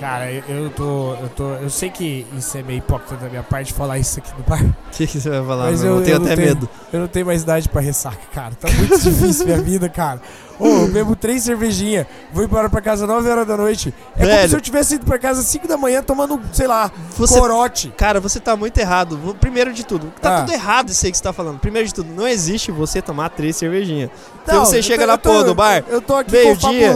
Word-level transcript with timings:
Cara, 0.00 0.30
eu, 0.32 0.70
tô, 0.70 1.14
eu 1.14 1.28
tô. 1.30 1.48
Eu 1.54 1.68
sei 1.68 1.90
que 1.90 2.24
isso 2.36 2.56
é 2.56 2.62
meio 2.62 2.78
hipócrita 2.78 3.16
da 3.16 3.28
minha 3.28 3.42
parte 3.42 3.72
falar 3.72 3.98
isso 3.98 4.18
aqui 4.20 4.30
no 4.38 4.44
bar. 4.44 4.62
O 4.88 4.90
que, 4.98 5.06
que 5.06 5.20
você 5.20 5.28
vai 5.30 5.44
falar? 5.44 5.70
Mas 5.70 5.82
eu- 5.84 5.96
eu 5.98 6.02
tenho 6.04 6.16
eu 6.16 6.22
até 6.22 6.34
tenho- 6.36 6.48
medo. 6.48 6.68
Eu 6.92 7.00
não 7.00 7.08
tenho 7.08 7.26
mais 7.26 7.42
idade 7.42 7.68
pra 7.68 7.80
ressaca, 7.80 8.18
cara. 8.32 8.54
Tá 8.54 8.68
muito 8.72 8.98
difícil 9.00 9.46
minha 9.46 9.60
vida, 9.62 9.88
cara. 9.88 10.20
Ô, 10.58 10.66
eu 10.66 10.88
bebo 10.88 11.14
três 11.14 11.42
cervejinhas, 11.44 12.06
vou 12.32 12.42
embora 12.44 12.68
pra 12.68 12.80
casa 12.80 13.06
9 13.06 13.28
horas 13.28 13.46
da 13.46 13.56
noite. 13.56 13.94
É 14.16 14.20
como 14.20 14.26
Velho. 14.32 14.48
se 14.48 14.56
eu 14.56 14.60
tivesse 14.60 14.94
ido 14.96 15.06
pra 15.06 15.18
casa 15.18 15.42
5 15.42 15.68
da 15.68 15.76
manhã 15.76 16.02
tomando, 16.02 16.40
sei 16.52 16.66
lá, 16.66 16.90
Você, 17.16 17.38
corote. 17.38 17.92
cara, 17.96 18.18
você 18.20 18.40
tá 18.40 18.56
muito 18.56 18.76
errado. 18.78 19.18
Primeiro 19.40 19.72
de 19.72 19.84
tudo, 19.84 20.12
tá 20.20 20.38
Ah. 20.38 20.40
tudo 20.40 20.52
errado 20.52 20.90
isso 20.90 21.04
aí 21.06 21.12
que 21.12 21.18
você 21.18 21.22
tá 21.24 21.32
falando. 21.32 21.58
Primeiro 21.58 21.86
de 21.86 21.94
tudo, 21.94 22.12
não 22.12 22.26
existe 22.26 22.70
você 22.72 23.00
tomar 23.00 23.28
três 23.30 23.56
cervejinhas. 23.56 24.10
Não, 24.46 24.64
você 24.64 24.82
chega 24.82 25.02
tô- 25.04 25.06
na 25.06 25.18
tô- 25.18 25.28
porra 25.30 25.44
do 25.44 25.54
bar, 25.54 25.84
Eu 25.88 26.00
tô 26.00 26.16
aqui 26.16 26.32
meio-dia, 26.32 26.94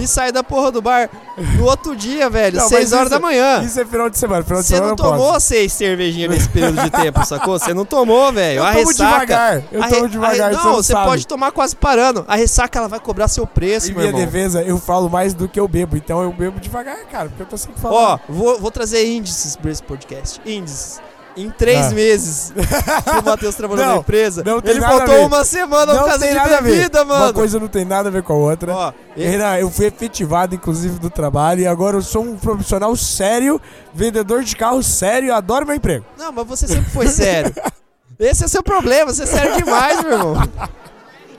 e 0.00 0.06
sai 0.06 0.30
da 0.30 0.44
porra 0.44 0.70
do 0.70 0.80
bar 0.80 1.10
no 1.58 1.64
outro 1.64 1.96
dia, 1.96 2.30
velho, 2.30 2.58
Não, 2.58 2.68
seis 2.68 2.90
mas 2.90 2.92
horas 2.92 3.06
isso- 3.10 3.20
da 3.20 3.20
manhã. 3.20 3.62
Isso 3.62 3.80
é 3.80 3.84
final 3.84 4.08
de 4.08 4.16
semana. 4.18 4.42
Final 4.44 4.60
de 4.60 4.66
Você 4.68 4.74
semana 4.74 4.86
não 4.86 4.92
eu 4.92 4.96
posso. 5.10 5.10
tomou 5.22 5.40
seis 5.40 5.72
cervejinhas 5.72 6.30
nesse 6.30 6.48
período 6.48 6.80
de 6.80 6.90
tempo, 6.90 7.20
sacou? 7.26 7.58
Você 7.58 7.74
não 7.74 7.84
tomou, 7.84 8.32
velho. 8.32 8.58
Eu 8.58 8.64
A 8.64 8.72
tomo 8.72 8.86
ressaca. 8.88 9.10
devagar. 9.26 9.62
Eu 9.72 9.82
a 9.82 9.86
re- 9.86 9.92
tomo 9.94 10.04
a 10.04 10.08
devagar. 10.08 10.50
re- 10.50 10.56
você 10.56 10.62
Não, 10.62 10.64
não 10.70 10.74
você 10.82 10.92
pode 10.94 11.26
tomar 11.26 11.50
quase 11.52 11.74
parando. 11.74 12.24
A 12.28 12.36
ressaca 12.36 12.78
ela 12.78 12.88
vai 12.88 13.00
cobrar 13.02 13.28
seu 13.28 13.46
preço, 13.46 13.88
Em 13.90 13.94
meu 13.94 14.00
minha 14.00 14.08
irmão. 14.10 14.24
defesa, 14.24 14.62
eu 14.62 14.78
falo 14.78 15.10
mais 15.10 15.34
do 15.34 15.48
que 15.48 15.58
eu 15.60 15.68
bebo. 15.68 15.96
Então 15.96 16.22
eu 16.22 16.32
bebo 16.32 16.58
devagar, 16.60 16.98
cara. 17.10 17.28
Porque 17.28 17.42
eu 17.42 17.46
tô 17.46 17.56
sempre 17.56 17.80
falando. 17.80 17.96
Ó, 17.98 18.18
vou, 18.32 18.58
vou 18.60 18.70
trazer 18.70 19.04
índices 19.06 19.56
pra 19.56 19.70
esse 19.70 19.82
podcast. 19.82 20.40
Índices. 20.46 21.00
Em 21.34 21.48
três 21.48 21.86
Ah. 21.86 21.90
meses 21.94 22.52
que 22.54 23.18
o 23.18 23.24
Matheus 23.24 23.54
trabalhou 23.54 23.86
Não, 23.86 23.94
na 23.94 24.00
empresa, 24.00 24.42
não 24.44 24.60
ele 24.62 24.78
faltou 24.82 25.26
uma 25.26 25.42
semana 25.46 25.86
por 25.86 26.00
não 26.00 26.04
causa 26.04 26.18
tem 26.18 26.28
de 26.28 26.34
nada 26.34 26.58
a 26.58 26.60
ver. 26.60 26.76
bebida, 26.76 27.02
Uma 27.04 27.18
mano. 27.20 27.32
coisa 27.32 27.58
não 27.58 27.68
tem 27.68 27.86
nada 27.86 28.10
a 28.10 28.12
ver 28.12 28.22
com 28.22 28.34
a 28.34 28.36
outra. 28.36 28.74
Ó, 28.74 28.92
Renan, 29.16 29.56
eu 29.56 29.70
fui 29.70 29.86
efetivado, 29.86 30.54
inclusive, 30.54 30.98
do 30.98 31.08
trabalho 31.08 31.62
e 31.62 31.66
agora 31.66 31.96
eu 31.96 32.02
sou 32.02 32.22
um 32.22 32.36
profissional 32.36 32.94
sério, 32.96 33.58
vendedor 33.94 34.44
de 34.44 34.54
carro 34.54 34.82
sério, 34.82 35.34
adoro 35.34 35.64
meu 35.66 35.74
emprego. 35.74 36.04
Não, 36.18 36.30
mas 36.32 36.46
você 36.46 36.68
sempre 36.68 36.90
foi 36.90 37.06
sério. 37.08 37.50
Esse 38.20 38.42
é 38.42 38.46
o 38.46 38.50
seu 38.50 38.62
problema, 38.62 39.10
você 39.14 39.22
é 39.22 39.26
sério 39.26 39.56
demais, 39.56 40.02
meu 40.02 40.12
irmão. 40.12 40.34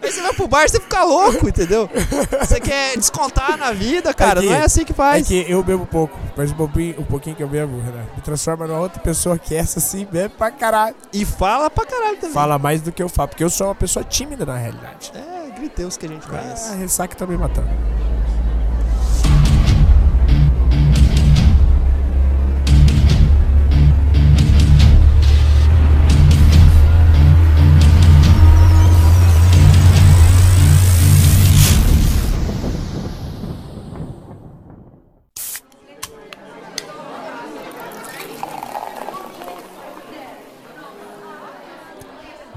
Aí 0.04 0.12
você 0.12 0.22
vai 0.22 0.34
pro 0.34 0.48
bar, 0.48 0.68
você 0.70 0.80
fica 0.80 1.04
louco, 1.04 1.48
entendeu? 1.48 1.90
Você 2.42 2.60
quer 2.60 2.98
descontar 2.98 3.58
na 3.58 3.72
vida, 3.72 4.14
cara. 4.14 4.42
que- 4.42 4.48
não 4.48 4.54
é 4.54 4.64
assim 4.64 4.84
que 4.84 4.92
É 4.92 4.96
faz. 4.96 5.28
que 5.28 5.46
eu 5.50 5.64
bebo 5.64 5.86
pouco, 5.86 6.18
mas 6.36 6.52
o 6.52 6.56
pouquinho, 6.56 6.96
o 7.00 7.06
pouquinho 7.06 7.36
que 7.36 7.44
eu 7.44 7.48
bebo, 7.48 7.80
Renan, 7.80 8.04
me 8.16 8.22
transforma 8.22 8.68
numa 8.68 8.80
outra 8.80 9.00
pessoa 9.02 9.38
que 9.38 9.56
essa 9.56 9.80
sim 9.80 10.06
bebe 10.12 10.34
pra 10.38 10.52
caralho. 10.52 10.96
E 11.14 11.24
fala 11.26 11.70
pra 11.70 11.86
caralho 11.86 12.18
também. 12.18 12.34
Fala 12.34 12.60
mais 12.60 12.82
do 12.82 12.92
que 12.92 13.02
eu 13.02 13.08
falo, 13.10 13.30
porque 13.30 13.44
eu 13.44 13.50
sou 13.50 13.68
uma 13.68 13.76
pessoa 13.76 14.04
tímida 14.04 14.46
na 14.46 14.58
realidade. 14.58 15.12
É, 15.16 15.52
griteus 15.58 15.96
que 15.98 16.06
a 16.06 16.10
gente 16.10 16.26
Ah, 16.28 16.30
conhece. 16.30 16.72
a 16.72 16.76
ressaca 16.76 17.16
tá 17.16 17.26
me 17.26 17.38
matando. 17.38 17.70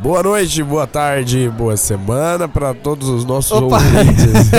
Boa 0.07 0.23
noite, 0.23 0.62
boa 0.62 0.87
tarde, 0.87 1.49
boa 1.49 1.77
semana 1.77 2.47
pra 2.47 2.73
todos 2.73 3.09
os 3.09 3.25
nossos 3.25 3.51
Opa. 3.51 3.75
ouvintes. 3.75 4.51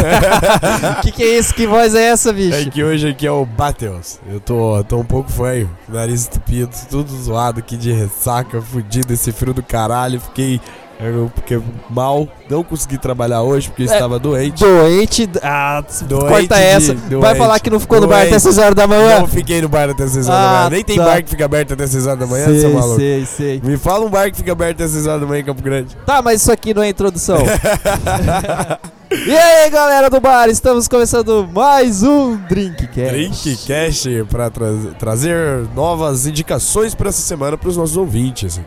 que 1.01 1.09
que 1.09 1.23
é 1.23 1.39
isso? 1.39 1.53
Que 1.53 1.65
voz 1.65 1.95
é 1.95 2.09
essa, 2.09 2.33
bicho? 2.33 2.57
É 2.57 2.65
que 2.65 2.83
hoje 2.83 3.07
aqui 3.07 3.25
é 3.25 3.31
o 3.31 3.45
Bateus. 3.45 4.19
Eu 4.29 4.41
tô, 4.41 4.83
tô 4.83 4.97
um 4.97 5.05
pouco 5.05 5.31
fanho, 5.31 5.69
nariz 5.87 6.23
estupido, 6.23 6.69
tudo 6.89 7.15
zoado 7.15 7.59
aqui 7.59 7.77
de 7.77 7.93
ressaca, 7.93 8.61
fudido, 8.61 9.13
esse 9.13 9.31
frio 9.31 9.53
do 9.53 9.63
caralho. 9.63 10.19
Fiquei, 10.19 10.59
eu 10.99 11.31
fiquei 11.35 11.61
mal, 11.89 12.27
não 12.49 12.63
consegui 12.63 12.97
trabalhar 12.97 13.41
hoje 13.43 13.69
porque 13.69 13.83
É, 13.83 13.85
estava 13.85 14.17
doente. 14.17 14.59
Doente. 14.63 15.29
Ah, 15.43 15.83
Doente 16.07 16.27
corta 16.27 16.55
de- 16.55 16.61
essa. 16.63 16.93
Vai 16.95 17.09
doente, 17.09 17.37
falar 17.37 17.59
que 17.59 17.69
não 17.69 17.79
ficou 17.79 18.01
no 18.01 18.07
bar 18.07 18.17
doente. 18.21 18.29
até 18.29 18.39
6 18.39 18.57
horas 18.57 18.75
da 18.75 18.87
manhã? 18.87 19.19
Não 19.19 19.27
fiquei 19.27 19.61
no 19.61 19.69
bar 19.69 19.89
até 19.89 20.07
6 20.07 20.27
horas 20.27 20.41
da 20.41 20.49
Ah, 20.49 20.57
manhã. 20.59 20.69
Nem 20.71 20.83
tem 20.83 20.97
tá. 20.97 21.05
bar 21.05 21.23
que 21.23 21.29
fica 21.29 21.45
aberto 21.45 21.73
até 21.73 21.85
6 21.87 22.07
horas 22.07 22.19
da 22.19 22.25
manhã, 22.27 22.45
seu 22.45 22.59
sei, 22.61 22.73
maluco. 22.73 22.95
sei, 22.95 23.25
sei. 23.25 23.61
Me 23.63 23.77
fala 23.77 24.05
um 24.05 24.09
bar 24.09 24.31
que 24.31 24.37
fica 24.37 24.51
aberto 24.51 24.81
até 24.81 24.87
6 24.87 25.05
horas 25.07 25.21
da 25.21 25.27
manhã 25.27 25.41
em 25.41 25.45
Campo 25.45 25.61
Grande. 25.61 25.95
Tá, 26.05 26.21
mas 26.21 26.41
isso 26.41 26.51
aqui 26.51 26.73
não 26.73 26.81
é 26.81 26.89
introdução. 26.89 27.37
e 29.27 29.37
aí, 29.37 29.69
galera 29.69 30.09
do 30.09 30.19
bar, 30.19 30.49
estamos 30.49 30.87
começando 30.87 31.47
mais 31.53 32.03
um 32.03 32.35
Drinkcast. 32.49 33.11
Drinkcast 33.13 34.25
pra 34.29 34.49
tra 34.49 34.67
trazer 34.99 35.65
novas 35.75 36.25
indicações 36.25 36.93
pra 36.95 37.09
essa 37.09 37.21
semana 37.21 37.57
pros 37.57 37.77
nossos 37.77 37.95
ouvintes. 37.97 38.59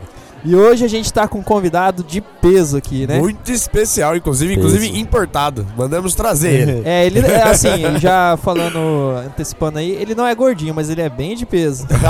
E 0.43 0.55
hoje 0.55 0.83
a 0.83 0.87
gente 0.87 1.11
tá 1.13 1.27
com 1.27 1.39
um 1.39 1.43
convidado 1.43 2.03
de 2.03 2.19
peso 2.19 2.75
aqui, 2.77 3.05
né? 3.05 3.19
Muito 3.19 3.51
especial, 3.51 4.15
inclusive, 4.15 4.55
Peso. 4.55 4.67
inclusive 4.67 4.99
importado. 4.99 5.67
Mandamos 5.77 6.15
trazer 6.15 6.49
ele. 6.51 6.81
É, 6.83 7.05
ele 7.05 7.19
é 7.19 7.43
assim, 7.49 7.69
já 7.99 8.37
falando, 8.41 9.15
antecipando 9.25 9.77
aí, 9.77 9.91
ele 9.91 10.15
não 10.15 10.25
é 10.25 10.33
gordinho, 10.33 10.73
mas 10.73 10.89
ele 10.89 11.01
é 11.01 11.09
bem 11.09 11.35
de 11.35 11.45
peso. 11.45 11.85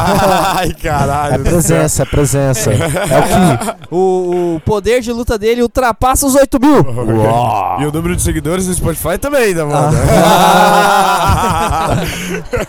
Ai, 0.56 0.70
É 0.70 0.74
caralho. 0.74 1.44
presença, 1.44 2.04
é 2.04 2.06
presença. 2.06 2.72
É 3.12 3.20
o 3.20 3.24
que? 3.24 3.96
O, 3.96 4.56
o 4.56 4.62
poder 4.62 5.02
de 5.02 5.12
luta 5.12 5.38
dele 5.38 5.62
ultrapassa 5.62 6.26
os 6.26 6.36
8 6.36 6.60
mil. 6.62 6.78
E 7.80 7.86
o 7.86 7.92
número 7.92 8.16
de 8.16 8.22
seguidores 8.22 8.68
no 8.68 8.74
Spotify 8.74 9.18
também, 9.20 9.54
tá 9.54 9.66
bom? 9.66 9.92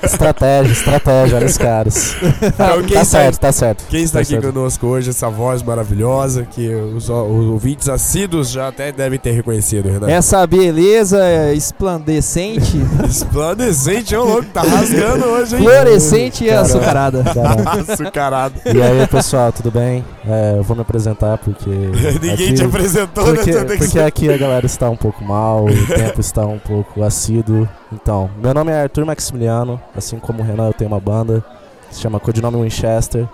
Estratégia, 0.03 0.73
estratégia, 0.73 1.37
olha 1.37 1.47
os 1.47 1.59
caras. 1.59 2.17
Então, 2.43 2.53
Tá 2.83 2.87
está, 2.87 3.05
certo, 3.05 3.39
tá 3.39 3.53
certo. 3.53 3.85
quem 3.89 4.03
está 4.03 4.19
Tá 4.19 4.23
aqui 4.23 4.31
certo. 4.31 4.53
conosco 4.53 4.87
hoje, 4.87 5.11
essa 5.11 5.29
voz 5.29 5.52
maravilhosa, 5.61 6.45
que 6.45 6.73
os, 6.73 7.09
os 7.09 7.11
ouvintes 7.11 7.89
assíduos 7.89 8.51
já 8.51 8.69
até 8.69 8.93
devem 8.93 9.19
ter 9.19 9.33
reconhecido, 9.33 9.89
Renato. 9.89 10.11
Essa 10.11 10.47
beleza 10.47 11.53
esplandecente, 11.53 12.79
Esplandecente, 13.09 14.15
é 14.15 14.19
o 14.19 14.25
louco, 14.25 14.45
tá 14.45 14.63
rasgando 14.63 15.25
hoje, 15.27 15.57
hein? 15.57 15.63
fluorescente 15.63 16.45
e 16.45 16.51
açucarada. 16.51 17.25
Caramba. 17.35 17.93
Açucarado. 17.93 18.55
E 18.65 18.81
aí, 18.81 19.07
pessoal, 19.09 19.53
tudo 19.53 19.71
bem? 19.71 20.05
É, 20.25 20.55
eu 20.59 20.63
vou 20.63 20.77
me 20.77 20.83
apresentar 20.83 21.39
porque. 21.39 21.71
Ninguém 22.23 22.33
aqui, 22.33 22.55
te 22.55 22.65
apresentou, 22.65 23.25
porque, 23.25 23.53
né? 23.53 23.65
Porque 23.77 23.99
aqui 23.99 24.33
a 24.33 24.37
galera 24.37 24.67
está 24.67 24.89
um 24.89 24.97
pouco 24.97 25.25
mal, 25.25 25.65
o 25.65 25.87
tempo 25.87 26.21
está 26.21 26.47
um 26.47 26.59
pouco 26.59 27.03
assíduo. 27.03 27.69
Então, 27.93 28.31
meu 28.41 28.55
nome 28.55 28.71
é 28.71 28.83
Arthur 28.83 29.05
Maximiliano, 29.05 29.81
assim 29.97 30.19
como 30.19 30.43
o 30.43 30.47
Renan, 30.47 30.69
eu 30.69 30.73
tenho 30.73 30.91
uma 30.91 31.01
banda, 31.01 31.45
se 31.91 32.01
chama 32.01 32.21
Codinome 32.21 32.63
Winchester. 32.63 33.27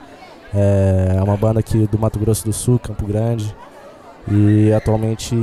É 0.54 1.20
uma 1.22 1.36
banda 1.36 1.60
aqui 1.60 1.86
do 1.90 1.98
Mato 1.98 2.18
Grosso 2.18 2.44
do 2.44 2.52
Sul, 2.52 2.78
Campo 2.78 3.06
Grande. 3.06 3.54
E 4.30 4.70
atualmente 4.74 5.34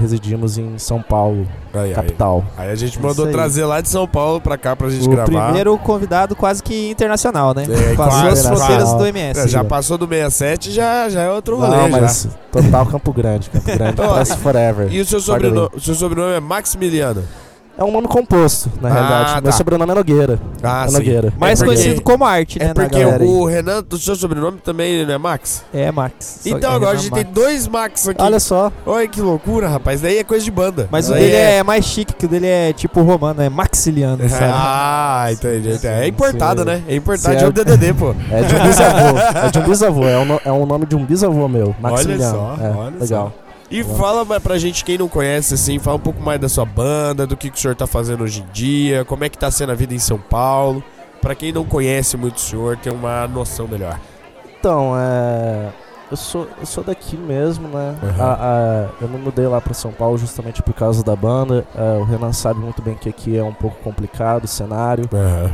residimos 0.00 0.56
em 0.56 0.78
São 0.78 1.02
Paulo, 1.02 1.46
Aí, 1.74 1.88
aí. 1.88 1.92
capital. 1.92 2.42
Aí 2.56 2.70
a 2.70 2.74
gente 2.74 2.92
Isso 2.92 3.02
mandou 3.02 3.26
aí. 3.26 3.32
trazer 3.32 3.66
lá 3.66 3.82
de 3.82 3.88
São 3.90 4.08
Paulo 4.08 4.40
pra 4.40 4.56
cá 4.56 4.74
pra 4.74 4.88
gente 4.88 5.06
O 5.06 5.10
gravar. 5.10 5.44
primeiro 5.44 5.76
convidado 5.76 6.34
quase 6.34 6.62
que 6.62 6.88
internacional, 6.90 7.52
né? 7.54 7.64
É, 7.64 7.94
Passou 7.94 8.22
quase, 8.22 8.40
as 8.40 8.46
fronteiras 8.46 8.94
do 8.94 9.04
É, 9.04 9.08
MS. 9.10 9.46
já 9.48 9.62
passou 9.62 9.98
do 9.98 10.06
67, 10.08 10.72
já, 10.72 11.10
já 11.10 11.20
é 11.20 11.30
outro 11.30 11.56
rolê, 11.58 11.76
Não, 11.76 11.90
já. 11.90 12.00
mas 12.00 12.28
total 12.50 12.86
Campo 12.86 13.12
Grande, 13.12 13.50
Campo 13.50 13.66
Grande, 13.76 14.36
forever. 14.38 14.90
E 14.90 15.00
o 15.00 15.04
seu, 15.04 15.20
sobrenome, 15.20 15.68
o 15.76 15.80
seu 15.80 15.94
sobrenome 15.94 16.32
é 16.36 16.40
Maximiliano? 16.40 17.22
É 17.80 17.84
um 17.84 17.90
nome 17.90 18.06
composto, 18.08 18.70
na 18.78 18.90
Ah, 18.90 18.92
realidade. 18.92 19.34
tá. 19.36 19.40
Meu 19.40 19.52
sobrenome 19.52 19.90
é 19.90 19.94
Nogueira. 19.94 20.38
Ah, 20.62 20.84
é 20.86 20.90
Nogueira. 20.92 21.32
Mais 21.38 21.62
É 21.62 21.64
porque- 21.64 21.80
conhecido 21.80 22.02
como 22.02 22.26
arte, 22.26 22.58
né? 22.58 22.66
É 22.66 22.74
porque 22.74 23.02
o 23.02 23.46
Renan, 23.46 23.82
o 23.90 23.96
seu 23.96 24.14
sobrenome 24.14 24.58
também 24.58 25.06
não 25.06 25.14
é 25.14 25.16
Max? 25.16 25.64
É 25.72 25.90
Max. 25.90 26.40
Só 26.42 26.58
Então 26.58 26.72
é 26.72 26.74
agora 26.74 26.90
a 26.90 26.92
Renan 26.92 27.02
gente 27.02 27.10
Max. 27.12 27.24
tem 27.24 27.32
dois 27.32 27.66
Max 27.66 28.06
aqui. 28.08 28.22
Olha 28.22 28.38
só. 28.38 28.70
Olha 28.84 29.08
que 29.08 29.18
loucura, 29.22 29.66
rapaz. 29.66 30.02
Daí 30.02 30.18
é 30.18 30.24
coisa 30.24 30.44
de 30.44 30.50
banda. 30.50 30.88
Mas 30.90 31.08
o 31.08 31.14
dele 31.14 31.34
é... 31.34 31.62
mais 31.62 31.86
chique, 31.86 32.12
que 32.12 32.26
o 32.26 32.28
dele 32.28 32.46
é 32.48 32.72
tipo 32.74 33.00
romano, 33.00 33.40
é 33.40 33.48
maxiliano, 33.48 34.18
sabe? 34.28 34.52
Ah, 34.54 35.28
entendi. 35.32 35.86
É 35.86 36.06
importado, 36.06 36.60
Sim. 36.60 36.66
né? 36.66 36.82
É 36.86 36.94
importado. 36.94 37.34
Sim, 37.34 37.40
É 37.40 37.46
é- 37.46 37.48
o 37.48 37.52
DDD, 37.52 37.94
pô. 37.98 38.14
É 38.30 38.42
de 38.42 38.54
um 38.56 38.62
bisavô. 38.62 39.18
é 39.46 39.50
de 39.50 39.58
um 39.58 39.62
bisavô. 39.62 40.04
É, 40.04 40.18
um 40.18 40.24
no- 40.26 40.40
é 40.44 40.52
um 40.52 40.66
nome 40.66 40.84
de 40.84 40.94
um 40.96 41.04
bisavô 41.06 41.48
meu. 41.48 41.74
Maximiliano. 41.80 42.38
Olha 42.38 42.56
só, 42.58 42.62
é, 42.62 42.70
olha 42.76 42.94
legal. 43.00 43.32
E 43.70 43.84
fala 43.84 44.24
pra 44.40 44.58
gente, 44.58 44.84
quem 44.84 44.98
não 44.98 45.08
conhece, 45.08 45.54
assim, 45.54 45.78
fala 45.78 45.96
um 45.96 46.00
pouco 46.00 46.20
mais 46.20 46.40
da 46.40 46.48
sua 46.48 46.64
banda, 46.64 47.26
do 47.26 47.36
que, 47.36 47.50
que 47.50 47.56
o 47.56 47.60
senhor 47.60 47.76
tá 47.76 47.86
fazendo 47.86 48.24
hoje 48.24 48.40
em 48.42 48.46
dia, 48.52 49.04
como 49.04 49.22
é 49.24 49.28
que 49.28 49.38
tá 49.38 49.50
sendo 49.50 49.70
a 49.70 49.74
vida 49.76 49.94
em 49.94 49.98
São 49.98 50.18
Paulo. 50.18 50.82
Pra 51.22 51.34
quem 51.34 51.52
não 51.52 51.64
conhece 51.64 52.16
muito 52.16 52.36
o 52.38 52.40
senhor, 52.40 52.76
ter 52.78 52.90
uma 52.90 53.28
noção 53.28 53.68
melhor. 53.68 53.98
Então, 54.58 54.94
é. 54.98 55.68
Eu 56.10 56.16
sou, 56.16 56.48
eu 56.58 56.66
sou 56.66 56.82
daqui 56.82 57.16
mesmo, 57.16 57.68
né? 57.68 57.94
Uhum. 58.02 58.08
A- 58.24 58.34
a- 58.34 58.88
eu 59.00 59.06
me 59.06 59.16
mudei 59.16 59.46
lá 59.46 59.60
pra 59.60 59.72
São 59.72 59.92
Paulo 59.92 60.18
justamente 60.18 60.60
por 60.60 60.74
causa 60.74 61.04
da 61.04 61.14
banda. 61.14 61.64
É, 61.72 61.98
o 61.98 62.02
Renan 62.02 62.32
sabe 62.32 62.58
muito 62.58 62.82
bem 62.82 62.96
que 62.96 63.08
aqui 63.08 63.36
é 63.38 63.44
um 63.44 63.52
pouco 63.54 63.76
complicado 63.84 64.42
o 64.42 64.48
cenário. 64.48 65.04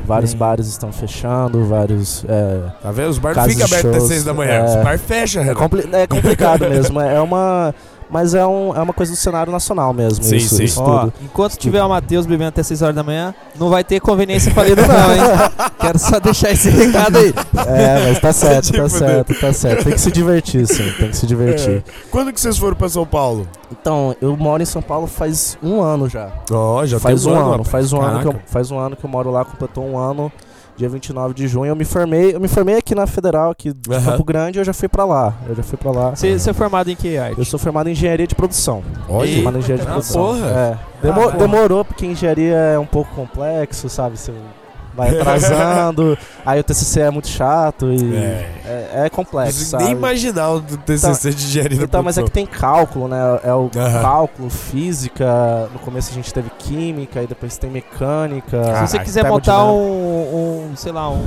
Vários 0.06 0.30
Sim. 0.30 0.38
bares 0.38 0.66
estão 0.66 0.90
fechando, 0.90 1.62
vários. 1.66 2.24
É, 2.26 2.70
Tá 2.80 2.90
vendo? 2.90 3.10
Os 3.10 3.18
bares 3.18 3.36
não 3.36 3.44
ficam 3.50 3.66
abertos 3.66 3.84
até 3.90 3.98
shows, 3.98 4.08
6 4.08 4.24
da 4.24 4.32
manhã. 4.32 4.52
é. 4.52 4.64
Os 4.78 4.82
bares 4.82 5.02
fecham, 5.02 5.42
É, 5.42 5.44
Renan. 5.44 5.58
compli- 5.58 5.88
é 5.92 6.06
complicado 6.06 6.60
mesmo. 6.70 7.00
É 7.02 7.16
é 7.16 7.20
uma. 7.20 7.74
Mas 8.10 8.34
é, 8.34 8.46
um, 8.46 8.74
é 8.74 8.80
uma 8.80 8.92
coisa 8.92 9.12
do 9.12 9.16
cenário 9.16 9.50
nacional 9.52 9.92
mesmo. 9.92 10.24
Sim, 10.24 10.36
isso, 10.36 10.56
sim. 10.56 10.64
isso 10.64 10.80
Ó, 10.80 11.00
tudo. 11.00 11.12
enquanto 11.22 11.56
tiver 11.56 11.82
o 11.82 11.88
Matheus 11.88 12.24
bebendo 12.26 12.48
até 12.48 12.62
6 12.62 12.82
horas 12.82 12.94
da 12.94 13.02
manhã, 13.02 13.34
não 13.58 13.68
vai 13.68 13.82
ter 13.82 14.00
conveniência 14.00 14.52
falida 14.52 14.82
não, 14.86 15.14
hein? 15.14 15.20
Quero 15.80 15.98
só 15.98 16.20
deixar 16.20 16.50
esse 16.50 16.70
recado 16.70 17.18
aí. 17.18 17.34
É, 17.66 18.08
mas 18.08 18.20
tá 18.20 18.32
certo, 18.32 18.66
Tipo, 18.66 18.78
tá 18.78 18.88
certo, 18.88 19.34
tá 19.40 19.52
certo. 19.52 19.84
Tem 19.84 19.92
que 19.92 20.00
se 20.00 20.12
divertir, 20.12 20.66
sim, 20.66 20.92
tem 20.98 21.10
que 21.10 21.16
se 21.16 21.26
divertir. 21.26 21.84
Quando 22.10 22.32
que 22.32 22.40
vocês 22.40 22.56
foram 22.56 22.76
pra 22.76 22.88
São 22.88 23.06
Paulo? 23.06 23.46
Então, 23.70 24.14
eu 24.20 24.36
moro 24.36 24.62
em 24.62 24.66
São 24.66 24.82
Paulo 24.82 25.06
faz 25.06 25.58
um 25.62 25.80
ano 25.82 26.08
já. 26.08 26.30
Ó, 26.50 26.84
já 26.86 26.98
faz 27.00 27.24
tem 27.24 27.32
um 27.32 27.36
ano, 27.36 27.50
rapaz. 27.50 27.68
faz 27.68 27.92
um 27.92 28.00
ano, 28.00 28.20
que 28.20 28.28
eu, 28.28 28.40
faz 28.46 28.70
um 28.70 28.78
ano 28.78 28.96
que 28.96 29.04
eu 29.04 29.10
moro 29.10 29.30
lá, 29.30 29.44
completou 29.44 29.84
um 29.84 29.98
ano, 29.98 30.30
dia 30.76 30.88
29 30.88 31.34
de 31.34 31.48
junho. 31.48 31.66
Eu 31.70 31.76
me 31.76 31.84
formei, 31.84 32.34
eu 32.34 32.40
me 32.40 32.48
formei 32.48 32.76
aqui 32.76 32.94
na 32.94 33.06
Federal, 33.06 33.50
aqui 33.50 33.72
de 33.72 33.92
Aham. 33.92 34.04
Campo 34.12 34.24
Grande, 34.24 34.58
e 34.58 34.60
eu 34.60 34.64
já 34.64 34.72
fui 34.72 34.88
pra 34.88 35.04
lá. 35.04 35.34
Eu 35.48 35.54
já 35.54 35.62
fui 35.62 35.78
pra 35.78 35.90
lá. 35.90 36.10
Você, 36.10 36.38
você 36.38 36.50
é 36.50 36.52
formado 36.52 36.90
em 36.90 36.96
que 36.96 37.16
arte? 37.16 37.38
Eu 37.38 37.44
sou 37.44 37.58
formado 37.58 37.88
em 37.88 37.92
engenharia 37.92 38.26
de 38.26 38.34
produção. 38.34 38.82
Olha. 39.08 39.32
formado 39.34 39.56
em 39.56 39.60
engenharia 39.60 39.84
de 39.84 39.90
Ah, 39.90 39.94
produção. 39.94 40.22
porra. 40.26 40.46
É. 40.46 40.78
Demo- 41.02 41.28
Ah, 41.28 41.30
demorou 41.32 41.84
porque 41.84 42.04
engenharia 42.06 42.54
é 42.54 42.78
um 42.78 42.86
pouco 42.86 43.14
complexo, 43.14 43.88
sabe? 43.88 44.18
Você 44.18 44.32
vai 44.96 45.10
atrasando, 45.16 46.16
aí 46.44 46.58
o 46.58 46.64
TCC 46.64 47.00
é 47.02 47.10
muito 47.10 47.28
chato 47.28 47.92
e 47.92 48.16
É. 48.16 48.50
é, 48.64 49.06
é 49.06 49.10
complexo, 49.10 49.64
sabe? 49.64 49.84
nem 49.84 49.92
imaginar 49.92 50.50
o 50.50 50.60
TCC 50.62 51.30
de 51.30 51.44
engenharia 51.44 51.82
Então, 51.82 52.02
mas 52.02 52.16
é 52.18 52.22
que 52.22 52.30
tem 52.30 52.46
cálculo, 52.46 53.06
né? 53.08 53.18
É 53.44 53.52
o 53.52 53.70
Aham. 53.76 54.02
cálculo, 54.02 54.50
física. 54.50 55.68
No 55.72 55.78
começo 55.78 56.10
a 56.10 56.14
gente 56.14 56.32
teve 56.32 56.50
química, 56.58 57.22
e 57.22 57.26
depois 57.26 57.56
tem 57.58 57.70
mecânica. 57.70 58.62
Se 58.76 58.92
você 58.92 58.98
quiser 58.98 59.24
montar 59.24 59.52
termodinâmica. 59.56 60.36
um, 60.36 60.70
um, 60.72 60.76
sei 60.76 60.92
lá, 60.92 61.10
um, 61.10 61.24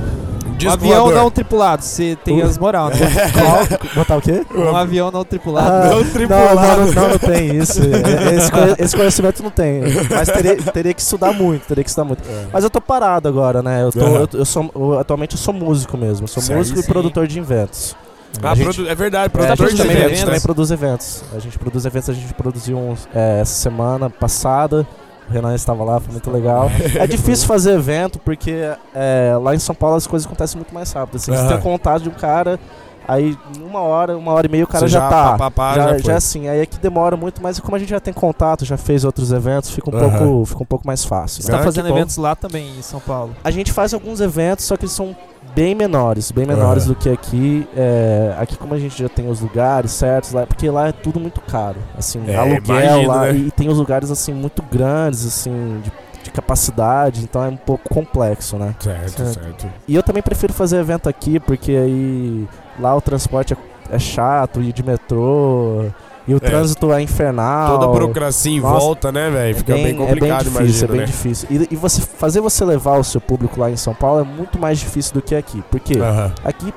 um 0.68 0.72
avião 0.72 1.04
voador. 1.04 1.14
não 1.22 1.30
tripulado, 1.30 1.82
você 1.82 2.16
tem 2.24 2.42
Uh. 2.42 2.46
as 2.46 2.58
moral, 2.58 2.88
né? 2.90 2.96
Qual- 3.32 3.94
Botar 3.94 4.16
o 4.16 4.20
quê? 4.20 4.44
Um 4.54 4.76
avião 4.76 5.10
não 5.10 5.24
tripulado. 5.24 5.68
Ah, 5.70 5.94
Não 5.94 6.04
tripulado. 6.04 6.54
não, 6.54 6.86
não, 6.86 6.92
não, 6.92 7.08
não 7.10 7.18
tem 7.18 7.56
isso. 7.56 7.80
É- 7.84 8.34
Esse, 8.36 8.50
conhe- 8.52 8.74
esse 8.78 8.96
conhecimento 8.96 9.42
não 9.42 9.50
tem. 9.50 9.82
Mas 10.10 10.28
teria, 10.28 10.56
teria 10.56 10.94
que 10.94 11.00
estudar 11.00 11.32
muito, 11.32 11.66
teria 11.66 11.82
que 11.84 11.90
estudar 11.90 12.04
muito. 12.06 12.22
É. 12.28 12.46
Mas 12.52 12.64
eu 12.64 12.70
tô 12.70 12.80
parado 12.80 13.28
agora, 13.28 13.62
né? 13.62 13.82
Eu 13.82 13.92
tô, 13.92 14.00
Aham. 14.00 14.28
eu, 14.32 14.38
eu 14.40 14.44
sou, 14.44 14.70
eu- 14.74 14.98
atualmente 14.98 15.32
eu 15.34 15.38
sou 15.38 15.52
músico 15.54 15.96
mesmo. 15.96 16.24
Eu 16.24 16.28
sou 16.28 16.42
Certo. 16.42 16.58
músico 16.58 16.78
e 16.78 16.82
Sim. 16.82 16.88
produtor 16.92 17.26
de 17.26 17.38
eventos. 17.38 17.96
Ah, 18.42 18.52
A 18.52 18.54
gente- 18.54 18.86
é 18.88 18.94
verdade, 18.94 19.24
É, 19.24 19.26
a 19.26 19.30
produtor 19.30 19.68
gente 19.70 19.76
de 19.76 19.82
também, 19.82 19.96
a 19.96 19.98
eventos, 19.98 20.10
gente 20.18 20.20
né? 20.20 20.26
também 20.26 20.40
produz 20.40 20.70
eventos. 20.70 21.24
A 21.34 21.38
gente 21.40 21.58
produz 21.58 21.84
eventos, 21.84 22.10
a 22.10 22.12
gente 22.12 22.32
produziu 22.34 22.78
uns 22.78 23.08
é, 23.14 23.40
essa 23.40 23.54
semana 23.54 24.08
passada. 24.08 24.86
O 25.30 25.32
Renan 25.32 25.54
estava 25.54 25.84
lá, 25.84 26.00
foi 26.00 26.10
muito 26.12 26.28
legal. 26.30 26.68
É 26.98 27.06
difícil 27.06 27.46
fazer 27.46 27.74
evento 27.74 28.18
porque 28.18 28.52
é, 28.94 29.36
lá 29.40 29.54
em 29.54 29.58
São 29.60 29.74
Paulo 29.74 29.94
as 29.96 30.06
coisas 30.06 30.26
acontecem 30.26 30.56
muito 30.56 30.74
mais 30.74 30.90
rápido. 30.92 31.16
Assim, 31.16 31.30
Você 31.34 31.46
tem 31.46 31.60
contato 31.60 32.02
de 32.02 32.08
um 32.08 32.12
cara, 32.12 32.58
aí 33.06 33.38
uma 33.64 33.80
hora, 33.80 34.16
uma 34.18 34.32
hora 34.32 34.46
e 34.46 34.50
meia 34.50 34.64
o 34.64 34.66
cara 34.66 34.80
Você 34.88 34.92
já, 34.92 35.08
tá. 35.08 35.38
pá, 35.38 35.50
pá, 35.50 35.74
já, 35.74 35.82
já 35.82 35.96
já 35.98 36.02
foi. 36.04 36.12
é 36.12 36.16
assim, 36.16 36.48
aí 36.48 36.60
aqui 36.60 36.78
demora 36.80 37.16
muito, 37.16 37.40
mas 37.40 37.60
como 37.60 37.76
a 37.76 37.78
gente 37.78 37.90
já 37.90 38.00
tem 38.00 38.12
contato, 38.12 38.64
já 38.64 38.76
fez 38.76 39.04
outros 39.04 39.30
eventos, 39.30 39.70
fica 39.70 39.88
um, 39.88 39.96
Aham. 39.98 40.18
pouco, 40.18 40.46
fica 40.46 40.62
um 40.64 40.66
pouco 40.66 40.86
mais 40.86 41.04
fácil. 41.04 41.42
Você 41.42 41.50
né? 41.52 41.58
tá 41.58 41.62
Ah, 41.62 41.64
fazendo 41.64 41.88
bom. 41.88 41.96
eventos 41.96 42.16
lá 42.16 42.34
também, 42.34 42.76
em 42.78 42.82
São 42.82 42.98
Paulo. 42.98 43.34
A 43.44 43.50
gente 43.52 43.72
faz 43.72 43.94
alguns 43.94 44.20
eventos, 44.20 44.64
só 44.64 44.76
que 44.76 44.84
eles 44.84 44.92
são 44.92 45.14
bem 45.54 45.74
menores, 45.74 46.30
bem 46.30 46.46
menores 46.46 46.86
do 46.86 46.94
que 46.94 47.08
aqui. 47.08 47.66
É, 47.76 48.34
aqui 48.38 48.56
como 48.56 48.74
a 48.74 48.78
gente 48.78 49.00
já 49.02 49.08
tem 49.08 49.28
os 49.28 49.40
lugares 49.40 49.90
certos, 49.92 50.32
lá, 50.32 50.46
porque 50.46 50.68
lá 50.70 50.88
é 50.88 50.92
tudo 50.92 51.18
muito 51.20 51.40
caro. 51.40 51.76
Assim, 51.96 52.22
É, 52.26 52.36
aluguel 52.36 52.80
imagino, 52.80 53.08
lá 53.08 53.22
né? 53.32 53.32
e 53.38 53.50
tem 53.50 53.68
os 53.68 53.78
lugares 53.78 54.10
assim 54.10 54.32
muito 54.32 54.62
grandes, 54.62 55.26
assim, 55.26 55.80
de, 55.82 55.92
de 56.24 56.30
capacidade, 56.30 57.22
então 57.22 57.44
é 57.44 57.48
um 57.48 57.56
pouco 57.56 57.88
complexo, 57.92 58.56
né? 58.56 58.74
Certo, 58.80 59.10
Certo. 59.10 59.34
certo. 59.34 59.66
E 59.88 59.94
eu 59.94 60.02
também 60.02 60.22
prefiro 60.22 60.52
fazer 60.52 60.78
evento 60.78 61.08
aqui, 61.08 61.38
porque 61.40 61.72
aí 61.72 62.48
lá 62.78 62.94
o 62.96 63.00
transporte 63.00 63.54
é, 63.54 63.56
é 63.96 63.98
chato, 63.98 64.60
ir 64.62 64.72
de 64.72 64.82
metrô, 64.82 65.86
e 66.30 66.34
o 66.34 66.38
trânsito 66.38 66.92
é 66.92 67.02
infernal. 67.02 67.72
Toda 67.72 67.86
a 67.86 67.88
burocracia 67.88 68.52
em 68.52 68.60
Nossa, 68.60 68.78
volta, 68.78 69.10
né, 69.10 69.28
velho? 69.30 69.56
Fica 69.56 69.74
bem, 69.74 69.86
é 69.86 69.92
complicado, 69.94 70.50
bem 70.50 70.52
difícil, 70.52 70.60
imagino, 70.60 70.84
é 70.84 70.88
bem 70.88 71.00
né? 71.00 71.06
difícil. 71.06 71.48
E, 71.50 71.68
e 71.72 71.76
você 71.76 72.00
fazer 72.00 72.40
você 72.40 72.64
levar 72.64 72.98
o 72.98 73.04
seu 73.04 73.20
público 73.20 73.58
lá 73.58 73.68
em 73.68 73.76
São 73.76 73.92
Paulo 73.92 74.20
é 74.20 74.24
muito 74.24 74.56
mais 74.56 74.78
difícil 74.78 75.14
do 75.14 75.22
que 75.22 75.34
aqui. 75.34 75.60
Por 75.68 75.80
quê? 75.80 75.98
Aham. 75.98 76.32
Aqui, 76.44 76.72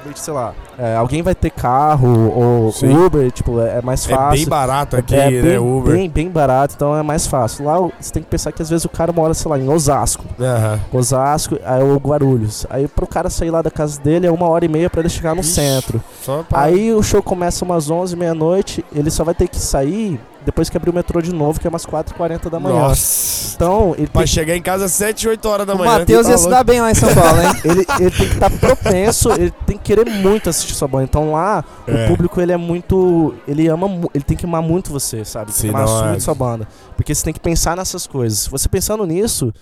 geralmente, 0.00 0.20
sei 0.20 0.34
lá, 0.34 0.54
é, 0.78 0.96
alguém 0.96 1.22
vai 1.22 1.34
ter 1.34 1.50
carro 1.50 2.32
ou 2.34 2.72
Sim. 2.72 2.92
Uber, 2.96 3.30
tipo, 3.30 3.60
é, 3.60 3.78
é 3.78 3.82
mais 3.82 4.08
É 4.08 4.14
fácil. 4.14 4.38
bem 4.38 4.48
barato 4.48 4.96
aqui, 4.96 5.14
é 5.14 5.30
né, 5.30 5.42
bem, 5.42 5.58
Uber. 5.58 5.94
bem, 5.94 6.08
bem 6.10 6.28
barato, 6.28 6.74
então 6.76 6.96
é 6.96 7.02
mais 7.02 7.26
fácil. 7.26 7.64
Lá 7.64 7.78
você 8.00 8.12
tem 8.12 8.22
que 8.22 8.28
pensar 8.28 8.52
que 8.52 8.62
às 8.62 8.70
vezes 8.70 8.84
o 8.84 8.88
cara 8.88 9.12
mora, 9.12 9.34
sei 9.34 9.50
lá, 9.50 9.58
em 9.58 9.68
Osasco. 9.68 10.24
Aham. 10.40 10.80
Osasco, 10.92 11.58
aí 11.64 11.82
o 11.82 11.96
Guarulhos. 11.96 12.66
Aí 12.70 12.88
pro 12.88 13.06
cara 13.06 13.30
sair 13.30 13.50
lá 13.50 13.62
da 13.62 13.70
casa 13.70 14.00
dele 14.00 14.26
é 14.26 14.30
uma 14.30 14.48
hora 14.48 14.64
e 14.64 14.68
meia 14.68 14.88
pra 14.90 15.00
ele 15.00 15.08
chegar 15.08 15.34
no 15.34 15.40
Ixi, 15.40 15.52
centro. 15.52 16.02
Pra... 16.48 16.62
Aí 16.62 16.92
o 16.92 17.02
show 17.02 17.22
começa 17.22 17.64
umas 17.64 17.90
11, 17.90 18.16
meia-noite, 18.16 18.84
ele 18.94 19.10
só 19.10 19.24
vai 19.24 19.34
ter 19.34 19.48
que 19.48 19.58
sair 19.58 20.20
depois 20.44 20.68
que 20.70 20.76
abrir 20.76 20.90
o 20.90 20.94
metrô 20.94 21.20
de 21.20 21.32
novo, 21.34 21.60
que 21.60 21.66
é 21.66 21.70
umas 21.70 21.84
4h40 21.86 22.48
da 22.50 22.58
manhã. 22.60 22.78
Nossa. 22.80 23.54
Então, 23.54 23.94
ele 23.98 24.06
Pra 24.06 24.20
tem, 24.22 24.26
chegar 24.26 24.56
em 24.56 24.62
casa 24.62 24.86
às 24.86 24.92
7, 24.92 25.28
8 25.28 25.48
horas 25.48 25.66
da 25.66 25.74
O 25.74 25.78
manhã. 25.78 25.98
Matheus 25.98 26.26
tá 26.26 26.32
ia 26.32 26.38
se 26.38 26.48
dar 26.48 26.64
bem 26.64 26.80
lá 26.80 26.90
em 26.90 26.94
São 26.94 27.12
Paulo, 27.14 27.40
hein? 27.42 27.48
ele, 27.64 27.86
ele 28.00 28.10
tem 28.10 28.26
que 28.28 28.34
estar 28.34 28.50
propenso, 28.50 29.30
ele 29.32 29.50
tem 29.66 29.76
que 29.76 29.82
querer 29.84 30.06
muito 30.06 30.48
assistir 30.48 30.74
sua 30.74 30.88
banda. 30.88 31.04
Então 31.04 31.32
lá, 31.32 31.64
É. 31.86 32.04
o 32.04 32.08
público 32.08 32.40
ele 32.40 32.52
é 32.52 32.56
muito. 32.56 33.34
Ele 33.46 33.68
ama 33.68 33.86
ele 34.14 34.24
tem 34.24 34.36
que 34.36 34.46
amar 34.46 34.62
muito 34.62 34.90
você, 34.90 35.24
sabe? 35.24 35.46
Tem 35.52 35.54
Sim, 35.54 35.68
que 35.68 35.74
amar 35.74 35.86
não, 35.86 36.04
é. 36.04 36.08
muito 36.08 36.22
sua 36.22 36.34
banda. 36.34 36.66
Porque 36.96 37.14
você 37.14 37.22
tem 37.24 37.34
que 37.34 37.40
pensar 37.40 37.76
nessas 37.76 38.06
coisas. 38.06 38.38
Se 38.40 38.50
você 38.50 38.68
pensando 38.68 39.04
nisso, 39.06 39.52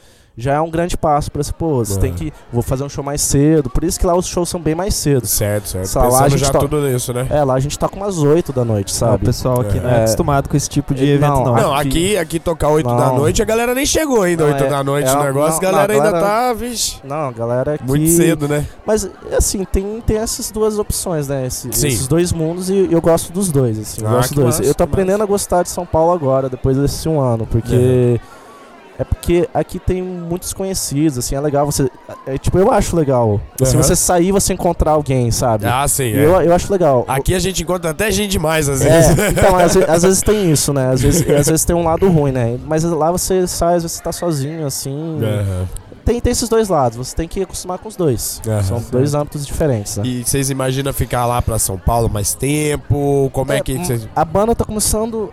já 0.41 0.55
é 0.55 0.61
um 0.61 0.71
grande 0.71 0.97
passo 0.97 1.31
pra 1.33 1.43
você, 1.43 1.53
pô, 1.53 1.85
você 1.85 1.97
É. 1.99 2.01
tem 2.01 2.15
que. 2.15 2.33
Vou 2.53 2.63
fazer 2.63 2.85
um 2.85 2.89
show 2.89 3.03
mais 3.03 3.21
cedo. 3.21 3.69
Por 3.69 3.83
isso 3.83 3.99
que 3.99 4.07
lá 4.07 4.15
os 4.17 4.27
shows 4.27 4.49
são 4.49 4.61
bem 4.61 4.75
mais 4.75 4.95
cedo. 4.95 5.27
Certo, 5.27 5.67
certo. 5.69 5.87
Sei 5.87 6.01
lá, 6.01 6.25
a 6.25 6.29
gente 6.29 6.41
já 6.41 6.51
to- 6.53 6.61
tudo 6.61 6.81
nisso, 6.89 7.13
né? 7.13 7.27
É, 7.29 7.43
lá 7.43 7.55
a 7.55 7.61
gente 7.61 7.77
tá 7.79 7.89
com 7.89 7.97
umas 7.97 8.19
8 8.19 8.53
da 8.53 8.65
noite, 8.65 8.93
O 8.93 8.97
sabe? 8.97 9.25
pessoal 9.25 9.61
aqui 9.61 9.81
não 9.81 9.91
é 9.91 9.95
É. 9.95 9.99
acostumado 10.05 10.49
com 10.49 10.57
esse 10.57 10.69
tipo 10.69 10.95
de 10.95 11.05
É, 11.05 11.15
evento, 11.15 11.31
não, 11.33 11.45
não. 11.45 11.55
Não, 11.57 11.75
aqui, 11.75 12.17
aqui 12.17 12.39
tocar 12.39 12.69
8 12.69 12.87
da 12.89 12.95
Não. 13.09 13.17
noite, 13.19 13.43
a 13.43 13.45
galera 13.45 13.75
nem 13.75 13.85
chegou 13.85 14.23
ainda, 14.23 14.45
Não, 14.45 14.53
8 14.53 14.65
é- 14.65 14.69
da 14.69 14.85
noite 14.85 15.09
é 15.09 15.13
o 15.13 15.23
negócio, 15.25 15.51
não, 15.61 15.69
a 15.69 15.73
galera 15.73 15.93
não, 15.93 16.01
a 16.01 16.07
ainda 16.07 16.19
galera- 16.21 16.49
tá, 16.49 16.53
vixe, 16.53 16.97
Não, 17.03 17.33
galera 17.33 17.75
aqui. 17.75 17.85
muito 17.85 18.09
cedo, 18.11 18.47
né? 18.47 18.65
Mas, 18.87 19.11
assim, 19.37 19.65
tem, 19.65 20.01
tem 20.07 20.19
essas 20.19 20.51
duas 20.53 20.79
opções, 20.79 21.27
né? 21.27 21.47
Esse- 21.47 21.69
Sim. 21.73 21.89
esses 21.89 22.07
dois 22.07 22.33
mundos 22.33 22.71
e 22.71 22.89
eu 22.91 23.01
gosto 23.01 23.33
dos 23.33 23.51
dois, 23.51 23.79
assim. 23.79 24.03
eu 24.03 24.09
Ah, 24.09 24.13
gosto 24.13 24.29
que 24.29 24.35
dos 24.37 24.45
dois. 24.45 24.59
massa, 24.59 24.71
eu 24.71 24.75
tô 24.75 24.85
aprendendo 24.85 25.23
a 25.23 25.27
gostar 25.27 25.63
de 25.65 25.71
São 25.71 25.85
Paulo 25.85 26.13
agora, 26.13 26.49
depois 26.49 26.77
desse 26.77 27.09
um 27.09 27.21
ano, 27.21 27.45
porque. 27.47 28.21
É 28.35 28.38
porque 29.05 29.49
aqui 29.55 29.79
tem 29.79 30.03
muitos 30.03 30.53
conhecidos, 30.53 31.19
assim, 31.19 31.35
é 31.35 31.41
legal 31.41 31.65
você. 31.65 31.89
É, 32.27 32.37
tipo, 32.37 32.59
eu 32.59 32.73
acho 32.73 32.97
legal. 32.97 33.41
Se 33.63 33.75
Aham. 33.75 33.83
você 33.83 33.95
sair 33.95 34.33
você 34.33 34.53
encontrar 34.53 34.93
alguém, 34.93 35.31
sabe? 35.31 35.67
Ah, 35.67 35.87
sim, 35.87 36.13
é. 36.13 36.25
eu, 36.25 36.41
eu 36.43 36.53
acho 36.53 36.71
legal. 36.73 37.05
Aqui 37.07 37.35
a 37.35 37.39
gente 37.39 37.63
encontra 37.63 37.91
até 37.91 38.11
gente 38.11 38.31
demais, 38.31 38.69
às 38.69 38.83
vezes. 38.83 39.19
É, 39.19 39.29
então, 39.31 39.57
às, 39.57 39.77
às 39.77 40.03
vezes 40.03 40.23
tem 40.23 40.51
isso, 40.51 40.73
né? 40.73 40.91
Às 40.91 41.03
vezes, 41.03 41.23
às 41.31 41.47
vezes 41.47 41.65
tem 41.65 41.77
um 41.77 41.85
lado 41.85 42.09
ruim, 42.09 42.33
né? 42.33 42.59
Mas 42.67 42.83
lá 42.85 43.11
você 43.13 43.47
sai, 43.47 43.77
às 43.77 43.83
vezes 43.83 43.97
você 43.99 44.03
tá 44.03 44.13
sozinho, 44.13 44.67
assim. 44.67 45.19
Aham. 45.23 45.69
Tem, 46.05 46.21
tem 46.23 46.31
esses 46.33 46.49
dois 46.49 46.71
lados, 46.71 46.97
você 46.97 47.15
tem 47.15 47.29
que 47.29 47.43
acostumar 47.43 47.77
com 47.79 47.87
os 47.87 47.95
dois. 47.95 48.41
Aham. 48.49 48.63
São 48.63 48.83
dois 48.91 49.13
âmbitos 49.15 49.47
diferentes, 49.47 49.99
né? 49.99 50.05
E 50.07 50.25
vocês 50.25 50.49
imaginam 50.49 50.91
ficar 50.91 51.27
lá 51.27 51.43
pra 51.43 51.59
São 51.59 51.77
Paulo 51.79 52.09
mais 52.09 52.33
tempo? 52.33 53.29
Como 53.31 53.53
é, 53.53 53.59
É, 53.59 53.61
que 53.61 53.75
hum, 53.75 53.85
vocês... 53.85 54.09
A 54.17 54.25
banda 54.25 54.55
tá 54.55 54.65
começando. 54.65 55.31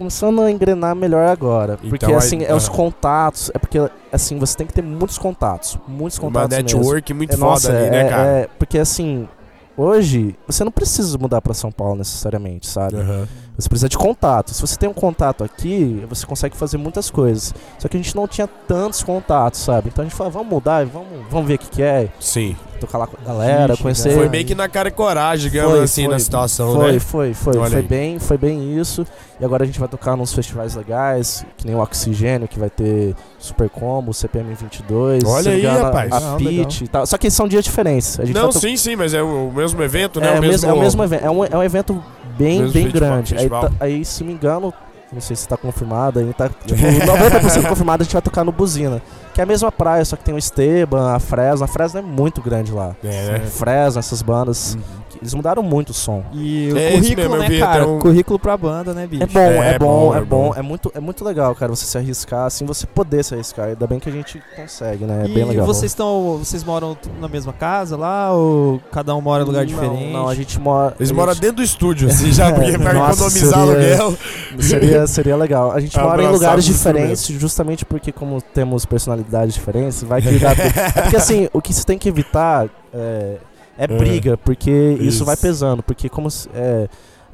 Começando 0.00 0.40
a 0.40 0.50
engrenar 0.50 0.96
melhor 0.96 1.28
agora. 1.28 1.74
Então, 1.74 1.90
porque 1.90 2.06
aí- 2.06 2.14
assim, 2.14 2.42
é 2.42 2.54
os 2.54 2.68
ah. 2.68 2.72
contatos. 2.72 3.50
É 3.52 3.58
porque, 3.58 3.78
assim, 4.10 4.38
você 4.38 4.56
tem 4.56 4.66
que 4.66 4.72
ter 4.72 4.80
muitos 4.80 5.18
contatos. 5.18 5.78
Muitos 5.86 6.18
Uma 6.18 6.28
contatos. 6.30 6.56
mesmo. 6.56 6.78
network 6.78 7.12
muito 7.12 7.34
É, 7.34 7.36
foda 7.36 7.50
nossa, 7.50 7.70
ali, 7.70 7.84
é, 7.84 7.90
né, 7.90 8.08
cara? 8.08 8.28
é, 8.28 8.48
porque 8.58 8.78
assim, 8.78 9.28
hoje 9.76 10.34
você 10.46 10.64
não 10.64 10.72
precisa 10.72 11.18
mudar 11.18 11.42
pra 11.42 11.52
São 11.52 11.70
Paulo 11.70 11.96
necessariamente, 11.96 12.66
sabe? 12.66 12.96
Aham. 12.96 13.28
Você 13.60 13.68
precisa 13.68 13.88
de 13.88 13.98
contato. 13.98 14.52
Se 14.54 14.60
você 14.60 14.76
tem 14.76 14.88
um 14.88 14.92
contato 14.94 15.42
aqui, 15.44 16.04
você 16.08 16.26
consegue 16.26 16.56
fazer 16.56 16.76
muitas 16.76 17.10
coisas. 17.10 17.54
Só 17.78 17.88
que 17.88 17.96
a 17.96 18.00
gente 18.00 18.14
não 18.16 18.26
tinha 18.26 18.46
tantos 18.46 19.02
contatos, 19.02 19.60
sabe? 19.60 19.88
Então 19.92 20.02
a 20.04 20.08
gente 20.08 20.16
falou, 20.16 20.32
vamos 20.32 20.48
mudar, 20.48 20.84
vamos, 20.86 21.08
vamos 21.30 21.46
ver 21.48 21.54
o 21.54 21.58
que, 21.58 21.68
que 21.68 21.82
é. 21.82 22.08
Sim. 22.20 22.56
Tocar 22.80 22.96
lá 22.96 23.06
com 23.06 23.16
a 23.22 23.24
galera, 23.26 23.74
Ixi, 23.74 23.82
conhecer. 23.82 24.14
Foi 24.14 24.28
meio 24.30 24.42
que 24.44 24.54
na 24.54 24.66
cara 24.66 24.88
e 24.88 24.92
coragem, 24.92 25.50
digamos 25.50 25.72
Foi, 25.72 25.82
assim, 25.84 26.04
foi. 26.04 26.14
na 26.14 26.18
situação, 26.18 26.74
Foi, 26.74 26.92
né? 26.92 26.98
foi, 26.98 27.34
foi. 27.34 27.52
Foi 27.52 27.76
aí. 27.76 27.82
bem, 27.82 28.18
foi 28.18 28.38
bem 28.38 28.78
isso. 28.78 29.06
E 29.38 29.44
agora 29.44 29.64
a 29.64 29.66
gente 29.66 29.78
vai 29.78 29.86
tocar 29.88 30.16
nos 30.16 30.32
festivais 30.32 30.74
legais, 30.76 31.44
que 31.58 31.66
nem 31.66 31.74
o 31.76 31.80
Oxigênio, 31.80 32.48
que 32.48 32.58
vai 32.58 32.70
ter 32.70 33.14
Super 33.38 33.68
Combo, 33.68 34.14
CPM 34.14 34.54
22. 34.54 35.24
Olha 35.24 35.52
aí, 35.52 35.60
engano, 35.60 35.82
rapaz. 35.84 36.10
A 36.12 36.16
Ah, 36.16 36.36
Pitch 36.36 36.82
e 36.82 36.88
tal. 36.88 37.06
Só 37.06 37.18
que 37.18 37.30
são 37.30 37.46
dias 37.46 37.64
diferentes. 37.64 38.18
A 38.18 38.24
gente 38.24 38.34
Não, 38.34 38.50
sim, 38.50 38.76
sim, 38.78 38.96
mas 38.96 39.12
é 39.12 39.22
o 39.22 39.30
o 39.40 39.52
mesmo 39.52 39.82
evento, 39.82 40.20
né? 40.20 40.36
É, 40.36 40.38
o 40.38 40.40
mesmo, 40.42 40.68
é 40.68 40.72
o 40.72 40.80
mesmo 40.80 41.02
evento. 41.04 41.24
É 41.24 41.30
um, 41.30 41.44
é 41.44 41.56
um 41.56 41.62
evento 41.62 42.02
bem, 42.44 42.58
Mesmo 42.60 42.72
bem 42.72 42.90
grande. 42.90 43.36
Aí, 43.36 43.48
tá- 43.48 43.72
aí, 43.78 44.04
se 44.04 44.24
me 44.24 44.32
engano, 44.32 44.72
não 45.12 45.20
sei 45.20 45.36
se 45.36 45.46
tá 45.46 45.56
confirmado 45.56 46.18
aí, 46.18 46.32
tá 46.32 46.48
tipo, 46.64 46.74
90% 46.80 47.68
confirmado, 47.68 48.02
a 48.02 48.04
gente 48.04 48.12
vai 48.12 48.22
tocar 48.22 48.44
no 48.44 48.52
Buzina. 48.52 49.02
Que 49.34 49.40
é 49.40 49.44
a 49.44 49.46
mesma 49.46 49.70
praia, 49.70 50.04
só 50.04 50.16
que 50.16 50.24
tem 50.24 50.34
o 50.34 50.38
Esteban, 50.38 51.12
a 51.14 51.18
Fresno. 51.18 51.64
A 51.64 51.68
Fresno 51.68 52.00
é 52.00 52.02
muito 52.02 52.40
grande 52.42 52.72
lá. 52.72 52.94
É, 53.04 53.32
né? 53.32 53.38
Fresno, 53.40 53.98
essas 53.98 54.22
bandas. 54.22 54.76
Eles 55.20 55.34
mudaram 55.34 55.62
muito 55.62 55.90
o 55.90 55.94
som. 55.94 56.24
E 56.32 56.70
o 56.72 56.78
É 56.78 56.92
currículo, 56.92 57.16
mesmo, 57.28 57.36
né, 57.36 57.48
vi 57.48 57.58
cara? 57.58 57.86
um- 57.86 57.98
Currículo 57.98 58.38
pra 58.38 58.56
banda, 58.56 58.94
né, 58.94 59.06
bicho? 59.06 59.22
É 59.22 59.26
bom, 59.26 59.40
É 59.40 59.74
é, 59.74 59.78
bom, 59.78 59.86
bom, 59.86 60.14
é 60.14 60.18
é 60.18 60.22
bom, 60.22 60.54
é 60.56 60.62
muito, 60.62 60.90
é 60.94 61.00
muito 61.00 61.24
legal, 61.24 61.54
cara, 61.54 61.70
você 61.70 61.84
se 61.84 61.98
arriscar, 61.98 62.46
assim, 62.46 62.64
você 62.64 62.86
poder 62.86 63.22
se 63.22 63.34
arriscar. 63.34 63.68
Ainda 63.68 63.86
bem 63.86 63.98
que 63.98 64.08
a 64.08 64.12
gente 64.12 64.42
consegue, 64.56 65.04
né? 65.04 65.24
É 65.24 65.28
e 65.28 65.34
bem 65.34 65.44
legal. 65.44 65.66
vocês 65.66 65.90
estão. 65.92 66.38
Vocês 66.38 66.64
moram 66.64 66.96
na 67.20 67.28
mesma 67.28 67.52
casa 67.52 67.96
lá? 67.96 68.32
Ou 68.32 68.80
cada 68.90 69.14
um 69.14 69.20
mora 69.20 69.42
em 69.42 69.46
lugar 69.46 69.60
Não, 69.60 69.66
diferente? 69.66 70.12
Não, 70.12 70.26
a 70.28 70.34
gente 70.34 70.58
mora. 70.58 70.94
Eles 70.98 71.10
a 71.10 71.14
moram 71.14 71.32
gente- 71.34 71.42
dentro 71.42 71.56
do 71.56 71.62
estúdio, 71.62 72.08
assim, 72.08 72.32
já, 72.32 72.50
porque 72.54 72.78
pra 72.78 72.94
Nossa, 72.94 73.12
economizar 73.26 73.66
seria- 73.66 74.00
aluguel. 74.00 74.18
Seria, 74.58 75.06
seria 75.06 75.36
legal. 75.36 75.72
A 75.72 75.80
gente 75.80 75.96
mora 76.00 76.22
em 76.22 76.28
lugares 76.28 76.64
diferentes, 76.64 77.26
justamente 77.26 77.84
porque, 77.84 78.10
como 78.10 78.40
temos 78.40 78.86
personalidades 78.86 79.54
diferentes, 79.54 80.02
vai 80.02 80.22
que 80.22 80.38
dá. 80.38 80.50
É 80.96 81.02
porque, 81.02 81.16
assim, 81.16 81.48
o 81.52 81.60
que 81.60 81.72
você 81.74 81.84
tem 81.84 81.98
que 81.98 82.08
evitar 82.08 82.68
é, 82.92 83.36
é 83.78 83.86
briga, 83.86 84.36
porque 84.36 84.70
isso. 84.70 85.02
Isso. 85.04 85.24
vai 85.24 85.36
pesando. 85.36 85.82
Porque, 85.82 86.08
como 86.08 86.30
se- 86.30 86.48
é, 86.54 86.88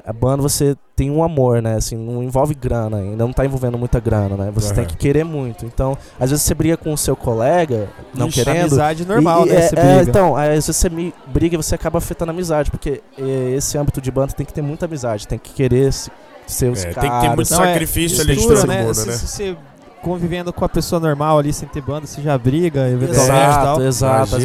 a 0.05 0.13
banda 0.13 0.41
você 0.41 0.75
tem 0.95 1.11
um 1.11 1.21
amor, 1.23 1.61
né? 1.61 1.75
Assim, 1.75 1.95
não 1.97 2.23
envolve 2.23 2.55
grana, 2.55 2.97
ainda 2.97 3.25
não 3.25 3.33
tá 3.33 3.45
envolvendo 3.45 3.77
muita 3.77 3.99
grana, 3.99 4.37
né? 4.37 4.51
Você 4.53 4.73
tem 4.73 4.83
Aham. 4.83 4.89
que 4.91 4.97
querer 4.97 5.23
muito. 5.25 5.65
Então, 5.65 5.97
às 6.19 6.29
vezes 6.31 6.43
você 6.45 6.53
briga 6.53 6.77
com 6.77 6.93
o 6.93 6.97
seu 6.97 7.15
colega, 7.15 7.89
não 8.15 8.27
Ixi, 8.27 8.43
querendo. 8.43 8.61
Amizade 8.61 9.05
normal, 9.05 9.45
E- 9.45 9.49
e 9.49 9.53
né? 9.53 9.57
é- 9.59 9.61
Você 9.67 9.75
é, 9.75 10.01
então, 10.03 10.35
às 10.35 10.47
vezes 10.47 10.65
você 10.75 10.89
me 10.89 11.13
briga 11.27 11.55
e 11.55 11.57
você 11.57 11.75
acaba 11.75 11.97
afetando 11.97 12.31
a 12.31 12.33
amizade, 12.33 12.71
porque 12.71 13.01
é, 13.17 13.53
esse 13.55 13.77
âmbito 13.77 13.99
de 13.99 14.09
banda 14.09 14.31
tem 14.33 14.45
que 14.45 14.53
ter 14.53 14.61
muita 14.61 14.85
amizade, 14.85 15.27
tem 15.27 15.37
que 15.37 15.51
querer 15.53 15.91
se- 15.91 16.09
ser 16.47 16.71
os 16.71 16.85
É, 16.85 16.93
caras. 16.93 17.09
tem 17.09 17.19
que 17.19 17.27
ter 17.27 17.35
muito 17.35 17.51
Não, 17.51 17.63
é 17.63 17.67
sacrifício 17.73 18.21
ali 18.21 18.35
de 18.37 18.47
todo 18.47 18.65
né? 18.67 18.81
mundo, 18.83 18.93
se, 18.95 19.07
né? 19.07 19.13
se 19.13 19.27
você 19.27 19.57
convivendo 20.01 20.51
com 20.53 20.63
a 20.63 20.69
pessoa 20.69 20.99
normal 20.99 21.39
ali, 21.39 21.51
sem 21.51 21.67
ter 21.67 21.81
banda, 21.81 22.07
você 22.07 22.21
já 22.21 22.37
briga, 22.37 22.87
eventualmente 22.89 23.31
e 23.31 23.33
Exato, 23.33 23.63
tal. 23.63 23.81
exato. 23.83 24.35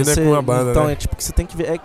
Banda, 0.42 0.71
então, 0.71 0.87
né? 0.87 0.92
é 0.92 0.97
tipo 0.97 1.16
que 1.16 1.25
você 1.25 1.32
tem 1.32 1.47
que 1.47 1.56
ver. 1.56 1.75
É, 1.75 1.78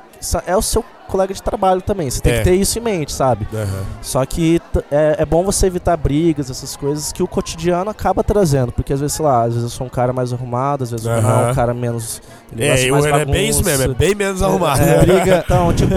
é 0.46 0.56
o 0.56 0.62
seu 0.62 0.84
colega 1.08 1.34
de 1.34 1.42
trabalho 1.42 1.82
também. 1.82 2.10
Você 2.10 2.20
tem 2.20 2.34
É. 2.34 2.38
que 2.40 2.44
ter 2.44 2.56
isso 2.56 2.78
em 2.78 2.82
mente, 2.82 3.14
sabe? 3.14 3.48
Aham. 3.54 3.86
Só 4.02 4.26
que 4.26 4.62
é, 4.92 5.16
é 5.20 5.26
bom 5.26 5.42
você 5.42 5.66
evitar 5.68 5.96
brigas, 5.96 6.50
essas 6.50 6.76
coisas 6.76 7.14
que 7.14 7.24
o 7.24 7.28
cotidiano 7.28 7.90
acaba 7.90 8.26
trazendo. 8.26 8.74
Porque 8.74 8.92
às 8.92 9.00
vezes, 9.00 9.16
sei 9.16 9.24
lá, 9.24 9.44
às 9.44 9.54
vezes 9.54 9.64
eu 9.64 9.70
sou 9.70 9.88
um 9.88 9.90
cara 9.90 10.12
mais 10.12 10.34
arrumado, 10.34 10.84
às 10.84 10.92
vezes 10.92 11.06
o 11.06 11.10
Renan 11.10 11.28
é 11.30 11.32
Aham. 11.44 11.52
um 11.52 11.56
cara 11.56 11.74
menos. 11.74 12.22
ele 12.52 12.66
É, 12.66 12.92
mais 12.92 13.06
era 13.06 13.26
bem 13.26 13.48
isso 13.48 13.64
mesmo, 13.64 13.84
é 13.84 13.88
bagunça. 13.88 13.98
bem 14.00 14.16
menos 14.16 14.42
arrumado. 14.44 14.82
É, 14.82 15.00
Briga. 15.00 15.44
Então, 15.48 15.74
tipo, 15.74 15.94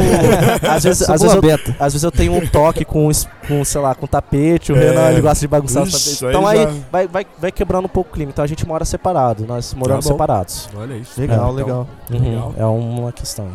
às 0.71 0.85
vezes, 0.85 1.03
às, 1.11 1.21
vezes 1.23 1.35
eu, 1.37 1.75
às 1.81 1.93
vezes 1.93 2.03
eu 2.05 2.13
tenho 2.13 2.33
um 2.33 2.47
toque 2.47 2.85
com, 2.85 3.11
com 3.49 3.65
sei 3.65 3.81
lá, 3.81 3.97
com 3.97 4.07
tapete, 4.07 4.73
o 4.73 4.77
É. 4.77 4.81
Renan 4.91 5.11
ele 5.11 5.21
gosta 5.23 5.41
de 5.41 5.49
bagunçar 5.49 5.83
os 5.83 5.89
Ixi, 5.89 6.21
tapetes. 6.21 6.23
aí 6.23 6.31
Então 6.31 6.47
aí 6.47 6.59
já- 6.63 6.81
vai, 6.93 7.09
vai, 7.09 7.27
vai 7.37 7.51
quebrando 7.53 7.87
um 7.87 7.89
pouco 7.89 8.11
o 8.11 8.13
clima. 8.13 8.31
Então 8.31 8.45
a 8.45 8.49
gente 8.49 8.65
mora 8.65 8.85
separado, 8.85 9.45
nós 9.45 9.75
moramos 9.75 10.05
Tá 10.05 10.13
separados. 10.13 10.69
Olha 10.77 10.95
isso. 10.95 11.21
Legal, 11.21 11.51
É, 11.51 11.53
legal. 11.53 11.89
Legal. 12.09 12.55
É 12.57 12.65
uma 12.65 13.11
questão. 13.11 13.49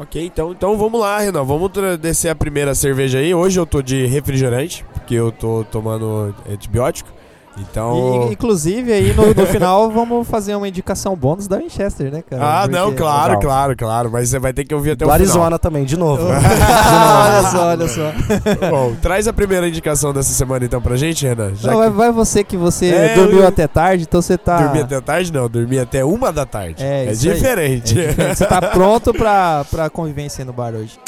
Ok, 0.00 0.24
então, 0.24 0.52
então 0.52 0.76
vamos 0.76 1.00
lá, 1.00 1.18
Renan. 1.18 1.44
Vamos 1.44 1.70
descer 2.00 2.30
a 2.30 2.34
primeira 2.34 2.74
cerveja 2.74 3.18
aí. 3.18 3.34
Hoje 3.34 3.60
eu 3.60 3.66
tô 3.66 3.82
de 3.82 4.06
refrigerante, 4.06 4.84
porque 4.92 5.14
eu 5.14 5.30
tô 5.30 5.64
tomando 5.70 6.34
antibiótico. 6.48 7.10
Então. 7.58 8.28
E, 8.28 8.32
inclusive, 8.32 8.92
aí 8.92 9.12
no, 9.14 9.34
no 9.34 9.46
final 9.46 9.90
vamos 9.92 10.26
fazer 10.26 10.54
uma 10.56 10.66
indicação 10.66 11.14
bônus 11.14 11.46
da 11.46 11.58
Winchester, 11.58 12.10
né, 12.10 12.22
cara? 12.28 12.42
Ah, 12.42 12.60
Porque- 12.62 12.76
não, 12.76 12.92
claro, 12.94 13.24
legal. 13.34 13.40
claro, 13.40 13.76
claro. 13.76 14.10
Mas 14.10 14.28
você 14.30 14.38
vai 14.38 14.52
ter 14.52 14.64
que 14.64 14.74
ouvir 14.74 14.92
até 14.92 15.04
Do 15.04 15.08
o 15.10 15.12
Arizona 15.12 15.58
também, 15.58 15.84
de 15.86 15.96
novo. 15.98 16.22
olha 16.26 17.50
só, 17.50 17.66
olha 17.68 17.88
só. 17.88 18.12
final. 18.12 18.70
Bom, 18.70 18.94
traz 19.02 19.28
a 19.28 19.32
primeira 19.32 19.68
indicação 19.68 20.12
dessa 20.12 20.32
semana 20.32 20.64
então 20.64 20.80
pra 20.80 20.96
gente, 20.96 21.26
Renan. 21.26 21.54
Já 21.54 21.70
Não, 21.72 21.82
que 21.82 21.90
vai, 21.90 22.10
você 22.10 22.42
que 22.42 22.56
você 22.56 22.86
É, 22.86 23.14
dormiu 23.14 23.40
eu- 23.40 23.46
até 23.48 23.66
tarde, 23.66 24.04
então 24.04 24.22
você 24.22 24.38
tá. 24.38 24.58
dormi 24.58 24.80
até 24.80 25.00
tarde, 25.00 25.32
não. 25.32 25.48
Dormi 25.48 25.78
até 25.78 26.04
uma 26.04 26.32
da 26.32 26.46
tarde. 26.46 26.82
É, 26.82 27.06
É, 27.06 27.12
isso 27.12 27.28
aí. 27.28 27.34
diferente. 27.34 27.98
É 28.00 28.06
diferente. 28.08 28.36
Você 28.38 28.46
tá 28.46 28.60
pronto 28.62 29.12
pra, 29.12 29.64
pra 29.70 29.90
convivência 29.90 30.44
no 30.44 30.52
bar 30.52 30.72
hoje. 30.74 30.98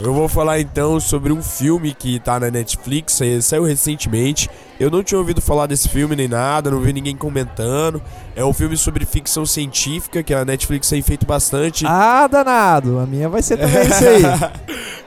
Eu 0.00 0.12
vou 0.12 0.28
falar 0.28 0.60
então 0.60 1.00
sobre 1.00 1.32
um 1.32 1.42
filme 1.42 1.94
que 1.94 2.20
tá 2.20 2.38
na 2.38 2.50
Netflix, 2.50 3.18
eh, 3.22 3.40
saiu 3.40 3.64
recentemente. 3.64 4.50
Eu 4.78 4.90
não 4.90 5.02
tinha 5.02 5.18
ouvido 5.18 5.40
falar 5.40 5.66
desse 5.66 5.88
filme 5.88 6.14
nem 6.14 6.28
nada, 6.28 6.70
não 6.70 6.80
vi 6.80 6.92
ninguém 6.92 7.16
comentando. 7.16 8.02
É 8.34 8.44
um 8.44 8.52
filme 8.52 8.76
sobre 8.76 9.06
ficção 9.06 9.46
científica 9.46 10.22
que 10.22 10.34
a 10.34 10.44
Netflix 10.44 10.90
tem 10.90 11.00
feito 11.00 11.24
bastante. 11.24 11.86
Ah, 11.86 12.26
danado. 12.26 12.98
A 12.98 13.06
minha 13.06 13.26
vai 13.28 13.40
ser 13.42 13.56
também 13.56 13.86
isso 13.86 14.04
aí. 14.04 14.22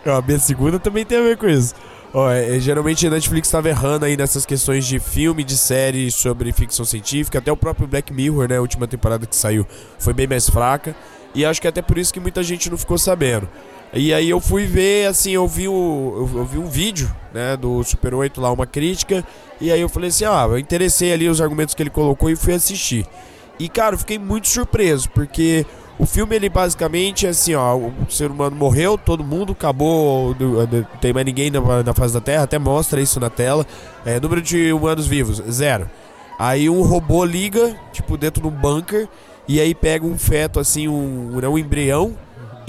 A 0.09 0.21
minha 0.21 0.39
segunda 0.39 0.79
também 0.79 1.05
tem 1.05 1.19
a 1.19 1.21
ver 1.21 1.37
com 1.37 1.47
isso. 1.47 1.75
Ó, 2.11 2.31
é, 2.31 2.55
é, 2.55 2.59
geralmente 2.59 3.05
a 3.05 3.09
Netflix 3.09 3.49
tava 3.51 3.69
errando 3.69 4.05
aí 4.05 4.17
nessas 4.17 4.45
questões 4.45 4.87
de 4.87 4.97
filme, 4.97 5.43
de 5.43 5.55
série 5.55 6.09
sobre 6.09 6.51
ficção 6.51 6.83
científica. 6.83 7.37
Até 7.37 7.51
o 7.51 7.57
próprio 7.57 7.85
Black 7.85 8.11
Mirror, 8.11 8.47
né? 8.47 8.57
A 8.57 8.61
última 8.61 8.87
temporada 8.87 9.27
que 9.27 9.35
saiu 9.35 9.67
foi 9.99 10.13
bem 10.13 10.25
mais 10.25 10.49
fraca. 10.49 10.95
E 11.35 11.45
acho 11.45 11.61
que 11.61 11.67
até 11.67 11.81
por 11.81 11.97
isso 11.97 12.11
que 12.11 12.19
muita 12.19 12.41
gente 12.41 12.69
não 12.69 12.77
ficou 12.77 12.97
sabendo. 12.97 13.47
E 13.93 14.13
aí 14.13 14.29
eu 14.29 14.39
fui 14.39 14.65
ver, 14.65 15.07
assim, 15.07 15.31
eu 15.31 15.47
vi, 15.47 15.67
o, 15.67 16.29
eu, 16.31 16.39
eu 16.39 16.45
vi 16.45 16.57
um 16.59 16.67
vídeo, 16.67 17.11
né, 17.33 17.57
do 17.57 17.83
Super 17.83 18.13
8 18.13 18.39
lá, 18.39 18.51
uma 18.51 18.67
crítica. 18.67 19.25
E 19.59 19.71
aí 19.71 19.81
eu 19.81 19.89
falei 19.89 20.09
assim, 20.09 20.25
ah, 20.25 20.45
eu 20.49 20.59
interessei 20.59 21.11
ali 21.11 21.27
os 21.27 21.41
argumentos 21.41 21.73
que 21.73 21.81
ele 21.81 21.89
colocou 21.89 22.29
e 22.29 22.35
fui 22.35 22.53
assistir. 22.53 23.05
E, 23.59 23.67
cara, 23.67 23.95
eu 23.95 23.99
fiquei 23.99 24.17
muito 24.17 24.47
surpreso, 24.47 25.09
porque 25.09 25.65
o 25.99 26.05
filme, 26.05 26.33
ele 26.33 26.47
basicamente 26.47 27.27
é 27.27 27.29
assim, 27.29 27.55
ó, 27.55 27.75
o 27.75 27.93
ser 28.09 28.31
humano 28.31 28.55
morreu, 28.55 28.97
todo 28.97 29.21
mundo, 29.21 29.51
acabou, 29.51 30.33
não 30.39 30.65
não 30.65 30.83
tem 31.01 31.11
mais 31.11 31.25
ninguém 31.25 31.51
na, 31.51 31.83
na 31.83 31.93
face 31.93 32.13
da 32.13 32.21
Terra, 32.21 32.43
até 32.43 32.57
mostra 32.57 33.01
isso 33.01 33.19
na 33.19 33.29
tela. 33.29 33.65
É, 34.05 34.17
número 34.17 34.41
de 34.41 34.71
humanos 34.71 35.07
vivos, 35.07 35.43
zero. 35.51 35.89
Aí 36.39 36.69
um 36.69 36.83
robô 36.83 37.25
liga, 37.25 37.75
tipo, 37.91 38.15
dentro 38.15 38.41
de 38.41 38.47
um 38.47 38.51
bunker, 38.51 39.09
e 39.45 39.59
aí 39.59 39.75
pega 39.75 40.05
um 40.05 40.17
feto, 40.17 40.57
assim, 40.57 40.87
um, 40.87 41.37
né, 41.41 41.49
um 41.49 41.57
embrião, 41.57 42.15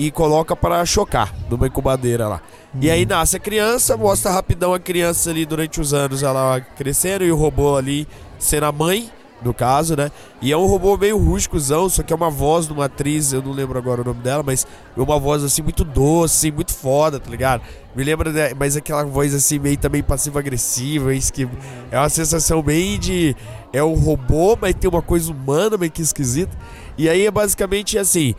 e 0.00 0.11
coloca 0.11 0.57
para 0.57 0.83
chocar 0.87 1.30
numa 1.50 1.66
incubadeira 1.66 2.26
lá. 2.26 2.40
E 2.80 2.90
aí 2.90 3.04
nasce 3.04 3.37
a 3.37 3.38
criança, 3.38 3.99
mostra 3.99 4.30
rapidão 4.30 4.73
a 4.73 4.80
criança 4.80 5.28
ali 5.28 5.45
durante 5.45 5.78
os 5.78 5.92
anos, 5.92 6.23
ela 6.23 6.59
crescendo, 6.59 7.23
e 7.23 7.30
o 7.30 7.37
robô 7.37 7.76
ali 7.76 8.09
sendo 8.38 8.64
a 8.64 8.73
mãe, 8.73 9.11
no 9.42 9.52
caso, 9.52 9.95
né? 9.95 10.11
E 10.40 10.50
é 10.50 10.57
um 10.57 10.64
robô 10.64 10.97
meio 10.97 11.19
rústicozão, 11.19 11.87
só 11.90 12.02
que 12.02 12.14
é 12.14 12.16
uma 12.16 12.30
voz 12.30 12.66
de 12.66 12.73
uma 12.73 12.87
atriz, 12.87 13.35
eu 13.35 13.42
não 13.42 13.52
lembro 13.52 13.76
agora 13.76 14.00
o 14.00 14.04
nome 14.04 14.23
dela, 14.23 14.42
mas 14.42 14.66
é 14.97 15.00
uma 15.02 15.19
voz 15.19 15.45
assim 15.45 15.61
muito 15.61 15.85
doce, 15.85 16.50
muito 16.50 16.73
foda, 16.73 17.21
tá 17.21 17.30
ligado? 17.30 17.61
Me 17.95 18.02
lembra, 18.02 18.33
né, 18.33 18.54
mas 18.59 18.78
aquela 18.78 19.04
voz 19.04 19.35
assim 19.35 19.59
meio 19.59 19.76
também 19.76 20.02
passiva-agressiva, 20.02 21.14
isso 21.14 21.30
que 21.30 21.47
é 21.90 21.99
uma 21.99 22.09
sensação 22.09 22.62
bem 22.62 22.99
de 22.99 23.37
é 23.71 23.85
um 23.85 23.95
robô, 23.95 24.57
mas 24.59 24.75
tem 24.75 24.88
uma 24.88 25.02
coisa 25.02 25.30
humana 25.30 25.76
meio 25.76 25.92
que 25.92 26.00
esquisita. 26.00 26.57
E 26.97 27.07
aí 27.07 27.26
é 27.26 27.30
basicamente 27.30 27.99
assim, 27.99 28.35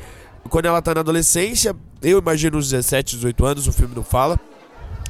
quando 0.50 0.66
ela 0.66 0.82
tá 0.82 0.94
na 0.94 1.02
adolescência, 1.02 1.76
eu 2.02 2.20
imagino 2.20 2.58
uns 2.58 2.70
17, 2.70 3.16
18 3.16 3.46
anos, 3.46 3.68
o 3.68 3.74
filme 3.74 3.96
não 3.96 4.04
fala. 4.04 4.40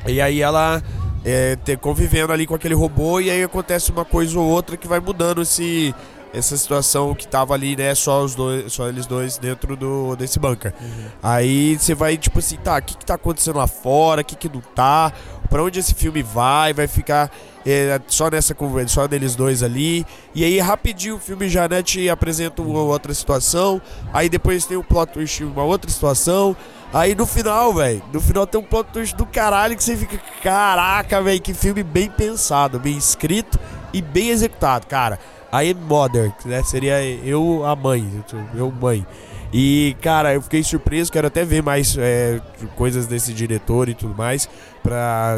E 0.07 0.19
aí 0.19 0.41
ela 0.41 0.81
é, 1.23 1.55
ter, 1.55 1.77
convivendo 1.77 2.33
ali 2.33 2.47
com 2.47 2.55
aquele 2.55 2.73
robô 2.73 3.19
e 3.19 3.29
aí 3.29 3.43
acontece 3.43 3.91
uma 3.91 4.05
coisa 4.05 4.39
ou 4.39 4.47
outra 4.47 4.75
que 4.75 4.87
vai 4.87 4.99
mudando 4.99 5.41
esse 5.41 5.93
essa 6.33 6.55
situação 6.55 7.13
que 7.13 7.27
tava 7.27 7.53
ali, 7.53 7.75
né, 7.75 7.93
só 7.93 8.23
os 8.23 8.33
dois, 8.33 8.71
só 8.71 8.87
eles 8.87 9.05
dois 9.05 9.37
dentro 9.37 9.75
do 9.75 10.15
desse 10.15 10.39
bunker. 10.39 10.73
Aí 11.21 11.77
você 11.77 11.93
vai 11.93 12.17
tipo 12.17 12.39
assim, 12.39 12.55
tá, 12.55 12.77
o 12.77 12.81
que 12.81 12.95
que 12.95 13.05
tá 13.05 13.15
acontecendo 13.15 13.57
lá 13.57 13.67
fora? 13.67 14.21
O 14.21 14.23
que 14.23 14.35
que 14.35 14.47
não 14.47 14.61
tá? 14.61 15.11
Pra 15.49 15.61
onde 15.61 15.79
esse 15.79 15.93
filme 15.93 16.23
vai? 16.23 16.73
Vai 16.73 16.87
ficar 16.87 17.29
é, 17.65 17.99
só 18.07 18.29
nessa 18.29 18.53
conversa, 18.53 18.95
só 18.95 19.07
deles 19.07 19.35
dois 19.35 19.63
ali. 19.63 20.05
E 20.33 20.43
aí 20.43 20.59
rapidinho 20.59 21.15
o 21.15 21.19
filme 21.19 21.49
já 21.49 21.67
né, 21.67 21.81
te 21.81 22.09
apresenta 22.09 22.61
uma 22.61 22.81
outra 22.81 23.13
situação. 23.13 23.81
Aí 24.13 24.29
depois 24.29 24.65
tem 24.65 24.77
o 24.77 24.83
plot 24.83 25.13
twist, 25.13 25.43
uma 25.43 25.63
outra 25.63 25.89
situação. 25.89 26.55
Aí 26.93 27.15
no 27.15 27.25
final, 27.25 27.73
velho, 27.73 28.03
no 28.11 28.19
final 28.19 28.45
tem 28.45 28.59
um 28.59 28.63
plot 28.63 28.89
twist 28.91 29.15
do 29.15 29.25
caralho 29.25 29.77
que 29.77 29.83
você 29.83 29.95
fica, 29.95 30.19
caraca, 30.43 31.21
velho, 31.21 31.41
que 31.41 31.53
filme 31.53 31.83
bem 31.83 32.09
pensado, 32.09 32.79
bem 32.79 32.97
escrito 32.97 33.57
e 33.93 34.01
bem 34.01 34.29
executado, 34.29 34.87
cara. 34.87 35.17
Am 35.51 35.73
mother, 35.73 36.33
né? 36.45 36.63
Seria 36.63 37.03
eu 37.03 37.65
a 37.65 37.75
mãe, 37.75 38.23
eu 38.55 38.71
mãe. 38.71 39.05
E, 39.53 39.97
cara, 40.01 40.33
eu 40.33 40.41
fiquei 40.41 40.63
surpreso, 40.63 41.11
quero 41.11 41.27
até 41.27 41.43
ver 41.43 41.61
mais 41.61 41.97
é, 41.97 42.39
coisas 42.77 43.05
desse 43.05 43.33
diretor 43.33 43.89
e 43.89 43.93
tudo 43.93 44.15
mais. 44.15 44.47
Pra, 44.81 45.37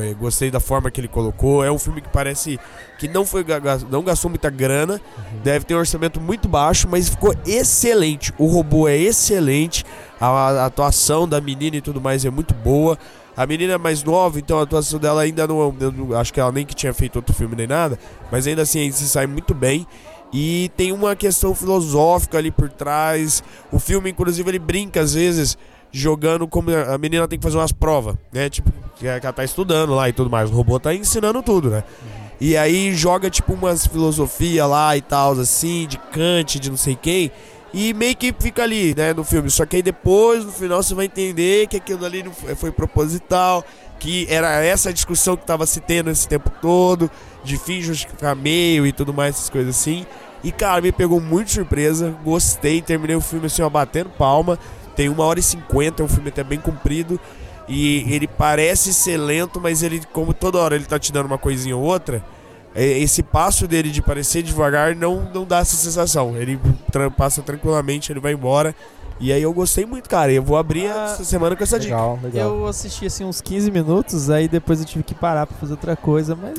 é, 0.00 0.14
gostei 0.14 0.50
da 0.50 0.60
forma 0.60 0.90
que 0.90 1.00
ele 1.00 1.08
colocou. 1.08 1.64
É 1.64 1.72
um 1.72 1.78
filme 1.78 2.02
que 2.02 2.08
parece 2.08 2.60
que 2.98 3.08
não, 3.08 3.24
foi, 3.24 3.44
não 3.90 4.02
gastou 4.02 4.28
muita 4.28 4.50
grana. 4.50 5.00
Deve 5.42 5.64
ter 5.64 5.74
um 5.74 5.78
orçamento 5.78 6.20
muito 6.20 6.46
baixo, 6.46 6.86
mas 6.90 7.08
ficou 7.08 7.34
excelente. 7.46 8.34
O 8.36 8.46
robô 8.46 8.86
é 8.86 8.96
excelente. 8.98 9.82
A, 10.20 10.26
a 10.28 10.66
atuação 10.66 11.26
da 11.26 11.40
menina 11.40 11.76
e 11.76 11.80
tudo 11.80 12.00
mais 12.00 12.24
é 12.24 12.30
muito 12.30 12.52
boa. 12.52 12.98
A 13.36 13.46
menina 13.46 13.72
é 13.72 13.78
mais 13.78 14.04
nova, 14.04 14.38
então 14.38 14.60
a 14.60 14.62
atuação 14.62 15.00
dela 15.00 15.22
ainda 15.22 15.44
não, 15.46 15.74
eu 15.80 15.90
não- 15.90 16.16
Acho 16.16 16.32
que 16.32 16.38
ela 16.38 16.52
nem 16.52 16.64
que 16.64 16.74
tinha 16.74 16.94
feito 16.94 17.16
outro 17.16 17.34
filme 17.34 17.56
nem 17.56 17.66
nada. 17.66 17.98
Mas 18.30 18.46
ainda 18.46 18.62
assim, 18.62 18.92
se 18.92 19.08
sai 19.08 19.26
muito 19.26 19.52
bem. 19.54 19.86
E 20.32 20.70
tem 20.76 20.92
uma 20.92 21.14
questão 21.14 21.54
filosófica 21.54 22.38
ali 22.38 22.50
por 22.50 22.68
trás. 22.68 23.42
O 23.70 23.78
filme, 23.78 24.10
inclusive, 24.10 24.48
ele 24.50 24.58
brinca 24.58 25.00
às 25.00 25.14
vezes 25.14 25.56
jogando 25.92 26.48
como 26.48 26.70
a 26.70 26.98
menina 26.98 27.28
tem 27.28 27.38
que 27.38 27.42
fazer 27.42 27.56
umas 27.56 27.70
provas, 27.70 28.16
né? 28.32 28.50
Tipo, 28.50 28.72
que 28.96 29.06
ela 29.06 29.32
tá 29.32 29.44
estudando 29.44 29.94
lá 29.94 30.08
e 30.08 30.12
tudo 30.12 30.28
mais. 30.28 30.50
O 30.50 30.54
robô 30.54 30.80
tá 30.80 30.92
ensinando 30.92 31.40
tudo, 31.40 31.70
né? 31.70 31.84
E 32.40 32.56
aí 32.56 32.92
joga 32.92 33.30
tipo 33.30 33.52
umas 33.52 33.86
filosofia 33.86 34.66
lá 34.66 34.96
e 34.96 35.00
tal, 35.00 35.32
assim, 35.32 35.86
de 35.86 35.96
Kant, 35.98 36.58
de 36.58 36.68
não 36.68 36.76
sei 36.76 36.96
quem. 36.96 37.30
E 37.72 37.92
meio 37.92 38.16
que 38.16 38.32
fica 38.38 38.62
ali, 38.62 38.94
né, 38.94 39.12
no 39.12 39.24
filme. 39.24 39.50
Só 39.50 39.66
que 39.66 39.76
aí 39.76 39.82
depois, 39.82 40.44
no 40.44 40.52
final, 40.52 40.82
você 40.82 40.94
vai 40.94 41.06
entender 41.06 41.66
que 41.66 41.76
aquilo 41.76 42.04
ali 42.04 42.24
foi 42.56 42.70
proposital, 42.70 43.64
que 44.04 44.26
era 44.28 44.62
essa 44.62 44.92
discussão 44.92 45.34
que 45.34 45.46
tava 45.46 45.64
se 45.64 45.80
tendo 45.80 46.10
esse 46.10 46.28
tempo 46.28 46.50
todo, 46.60 47.10
de 47.42 47.56
fim 47.56 47.80
justificar 47.80 48.36
meio 48.36 48.86
e 48.86 48.92
tudo 48.92 49.14
mais, 49.14 49.34
essas 49.34 49.48
coisas 49.48 49.74
assim. 49.74 50.04
E, 50.42 50.52
cara, 50.52 50.82
me 50.82 50.92
pegou 50.92 51.22
muito 51.22 51.50
surpresa. 51.50 52.14
Gostei, 52.22 52.82
terminei 52.82 53.16
o 53.16 53.20
filme 53.22 53.46
assim, 53.46 53.62
ó, 53.62 53.70
batendo 53.70 54.10
palma. 54.10 54.58
Tem 54.94 55.08
uma 55.08 55.24
hora 55.24 55.40
e 55.40 55.42
cinquenta, 55.42 56.02
é 56.02 56.04
um 56.04 56.08
filme 56.08 56.28
até 56.28 56.44
bem 56.44 56.60
comprido. 56.60 57.18
E 57.66 58.04
ele 58.12 58.28
parece 58.28 58.92
ser 58.92 59.16
lento, 59.16 59.58
mas 59.58 59.82
ele, 59.82 60.02
como 60.12 60.34
toda 60.34 60.58
hora 60.58 60.76
ele 60.76 60.84
tá 60.84 60.98
te 60.98 61.10
dando 61.10 61.24
uma 61.24 61.38
coisinha 61.38 61.74
ou 61.74 61.82
outra, 61.82 62.22
é, 62.74 62.84
esse 62.98 63.22
passo 63.22 63.66
dele 63.66 63.88
de 63.88 64.02
parecer 64.02 64.42
devagar 64.42 64.94
não, 64.94 65.30
não 65.32 65.46
dá 65.46 65.60
essa 65.60 65.76
sensação. 65.76 66.36
Ele 66.36 66.60
passa 67.16 67.40
tranquilamente, 67.40 68.12
ele 68.12 68.20
vai 68.20 68.34
embora. 68.34 68.76
E 69.20 69.32
aí 69.32 69.42
eu 69.42 69.52
gostei 69.52 69.86
muito, 69.86 70.08
cara. 70.08 70.32
E 70.32 70.36
eu 70.36 70.42
vou 70.42 70.56
abrir 70.56 70.86
Ah, 70.88 71.04
essa 71.12 71.24
semana 71.24 71.54
com 71.56 71.62
essa 71.62 71.78
dica. 71.78 71.94
Legal, 71.94 72.18
legal. 72.22 72.48
Eu 72.56 72.66
assisti 72.66 73.06
assim 73.06 73.24
uns 73.24 73.40
15 73.40 73.70
minutos, 73.70 74.28
aí 74.30 74.48
depois 74.48 74.80
eu 74.80 74.84
tive 74.86 75.04
que 75.04 75.14
parar 75.14 75.46
pra 75.46 75.56
fazer 75.56 75.72
outra 75.72 75.96
coisa, 75.96 76.36
mas 76.36 76.54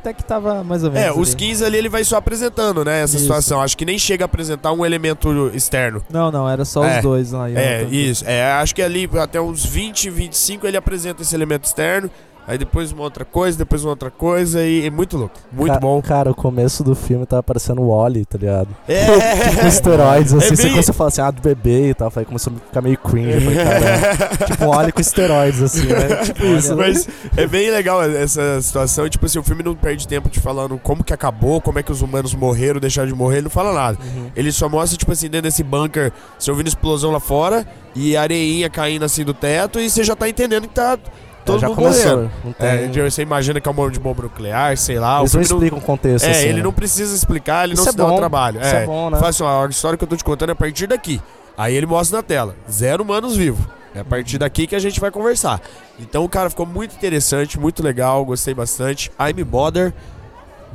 até 0.00 0.12
que 0.12 0.24
tava 0.24 0.64
mais 0.64 0.82
ou 0.82 0.90
menos. 0.90 1.06
É, 1.06 1.12
os 1.12 1.28
ali. 1.28 1.36
15 1.36 1.64
ali 1.64 1.76
ele 1.78 1.88
vai 1.88 2.02
só 2.02 2.16
apresentando, 2.16 2.84
né? 2.84 3.02
Essa 3.02 3.16
Isso. 3.16 3.24
situação. 3.24 3.60
Acho 3.60 3.76
que 3.76 3.84
nem 3.84 3.98
chega 3.98 4.24
a 4.24 4.26
apresentar 4.26 4.72
um 4.72 4.84
elemento 4.84 5.50
externo. 5.54 6.02
Não, 6.10 6.30
não, 6.30 6.48
era 6.48 6.64
só 6.64 6.84
É, 6.84 6.96
os 6.96 7.02
dois 7.02 7.32
lá. 7.32 7.48
É, 7.50 7.84
isso. 7.84 8.24
É, 8.26 8.52
acho 8.52 8.74
que 8.74 8.82
ali 8.82 9.08
até 9.20 9.40
uns 9.40 9.64
20, 9.64 10.10
25 10.10 10.66
ele 10.66 10.76
apresenta 10.76 11.22
esse 11.22 11.34
elemento 11.34 11.64
externo. 11.64 12.10
Aí 12.46 12.58
depois 12.58 12.90
uma 12.90 13.02
outra 13.04 13.24
coisa, 13.24 13.56
depois 13.56 13.84
uma 13.84 13.90
outra 13.90 14.10
coisa. 14.10 14.62
E 14.64 14.86
é 14.86 14.90
muito 14.90 15.16
louco. 15.16 15.34
Muito 15.52 15.72
Ca- 15.74 15.78
bom. 15.80 16.02
Cara, 16.02 16.30
o 16.30 16.34
começo 16.34 16.82
do 16.82 16.94
filme 16.94 17.24
tava 17.24 17.42
parecendo 17.42 17.80
o 17.82 17.88
Wally, 17.96 18.24
tá 18.24 18.36
ligado? 18.36 18.68
É. 18.88 19.06
Com 19.60 19.66
esteroides, 19.68 20.34
assim, 20.34 20.46
É 20.46 20.56
você 20.56 20.62
bem- 20.64 20.70
começou 20.72 20.92
a 20.92 20.94
falar 20.94 21.08
assim, 21.08 21.20
ah, 21.20 21.30
do 21.30 21.40
bebê 21.40 21.90
e 21.90 21.94
tal, 21.94 22.12
aí 22.16 22.24
começou 22.24 22.52
a 22.52 22.56
ficar 22.66 22.80
meio 22.82 22.98
cringe, 22.98 23.40
falei, 23.40 23.56
cara, 23.64 24.36
tipo 24.46 24.64
um 24.64 24.68
Wally 24.70 24.92
com 24.92 25.00
esteroides, 25.00 25.62
assim, 25.62 25.86
né? 25.86 26.16
Tipo 26.24 26.44
isso? 26.46 26.76
Mas 26.76 27.08
é 27.36 27.46
bem 27.46 27.70
legal 27.70 28.02
essa 28.02 28.60
situação. 28.60 29.08
Tipo 29.08 29.26
assim, 29.26 29.38
o 29.38 29.42
filme 29.42 29.62
não 29.62 29.74
perde 29.74 30.06
tempo 30.08 30.28
te 30.28 30.40
falando 30.40 30.78
como 30.78 31.04
que 31.04 31.12
acabou, 31.12 31.60
como 31.60 31.78
é 31.78 31.82
que 31.82 31.92
os 31.92 32.02
humanos 32.02 32.34
morreram, 32.34 32.80
deixaram 32.80 33.08
de 33.08 33.14
morrer. 33.14 33.36
Ele 33.36 33.44
não 33.44 33.50
fala 33.50 33.72
nada. 33.72 33.98
Uhum. 34.02 34.30
Ele 34.34 34.50
só 34.50 34.68
mostra, 34.68 34.98
tipo 34.98 35.12
assim, 35.12 35.28
dentro 35.28 35.42
desse 35.42 35.62
bunker, 35.62 36.12
você 36.38 36.50
ouvindo 36.50 36.66
explosão 36.68 37.10
lá 37.12 37.20
fora 37.20 37.66
e 37.94 38.16
areinha 38.16 38.68
caindo 38.70 39.04
assim 39.04 39.22
do 39.24 39.32
teto 39.34 39.78
e 39.78 39.88
você 39.88 40.02
já 40.02 40.16
tá 40.16 40.28
entendendo 40.28 40.62
que 40.66 40.74
tá 40.74 40.98
todo 41.44 41.56
É, 41.56 41.60
já 41.60 41.68
mundo 41.68 41.76
começou, 41.76 42.30
não 42.44 42.52
tem... 42.52 42.68
É, 42.68 43.10
você 43.10 43.22
imagina 43.22 43.60
que 43.60 43.68
é 43.68 43.72
um 43.72 43.74
monte 43.74 43.94
de 43.94 44.00
bomba 44.00 44.22
nuclear, 44.22 44.76
sei 44.76 44.98
lá. 44.98 45.20
Eles 45.20 45.34
o 45.34 45.38
não 45.38 45.44
filme 45.44 45.48
não- 45.60 45.66
explicam 45.66 45.78
o 45.78 45.82
contexto, 45.82 46.24
É, 46.26 46.30
assim, 46.30 46.46
ele 46.48 46.58
né? 46.58 46.62
não 46.62 46.72
precisa 46.72 47.14
explicar, 47.14 47.64
ele 47.64 47.74
Isso 47.74 47.82
não 47.82 47.88
é 47.88 47.92
se 47.92 47.96
dá 47.96 48.06
o 48.06 48.10
bom, 48.10 48.16
trabalho. 48.16 48.60
Isso 48.60 48.74
é, 48.74 48.86
bom, 48.86 49.10
né? 49.10 49.16
Fala 49.18 49.30
assim, 49.30 49.42
ó, 49.42 49.66
a 49.66 49.68
história 49.68 49.96
que 49.98 50.04
eu 50.04 50.08
tô 50.08 50.16
te 50.16 50.24
contando 50.24 50.48
é 50.50 50.52
a 50.52 50.56
partir 50.56 50.86
daqui. 50.86 51.20
Aí 51.56 51.74
ele 51.74 51.86
mostra 51.86 52.18
na 52.18 52.22
tela, 52.22 52.54
zero 52.70 53.02
humanos 53.02 53.36
vivos. 53.36 53.64
É 53.94 54.00
a 54.00 54.04
partir 54.04 54.38
daqui 54.38 54.66
que 54.66 54.74
a 54.74 54.78
gente 54.78 54.98
vai 54.98 55.10
conversar. 55.10 55.60
Então, 56.00 56.26
cara, 56.26 56.48
ficou 56.48 56.64
muito 56.64 56.94
interessante, 56.94 57.58
muito 57.60 57.82
legal, 57.82 58.24
gostei 58.24 58.54
bastante. 58.54 59.10
I'm 59.20 59.44
Bother, 59.44 59.92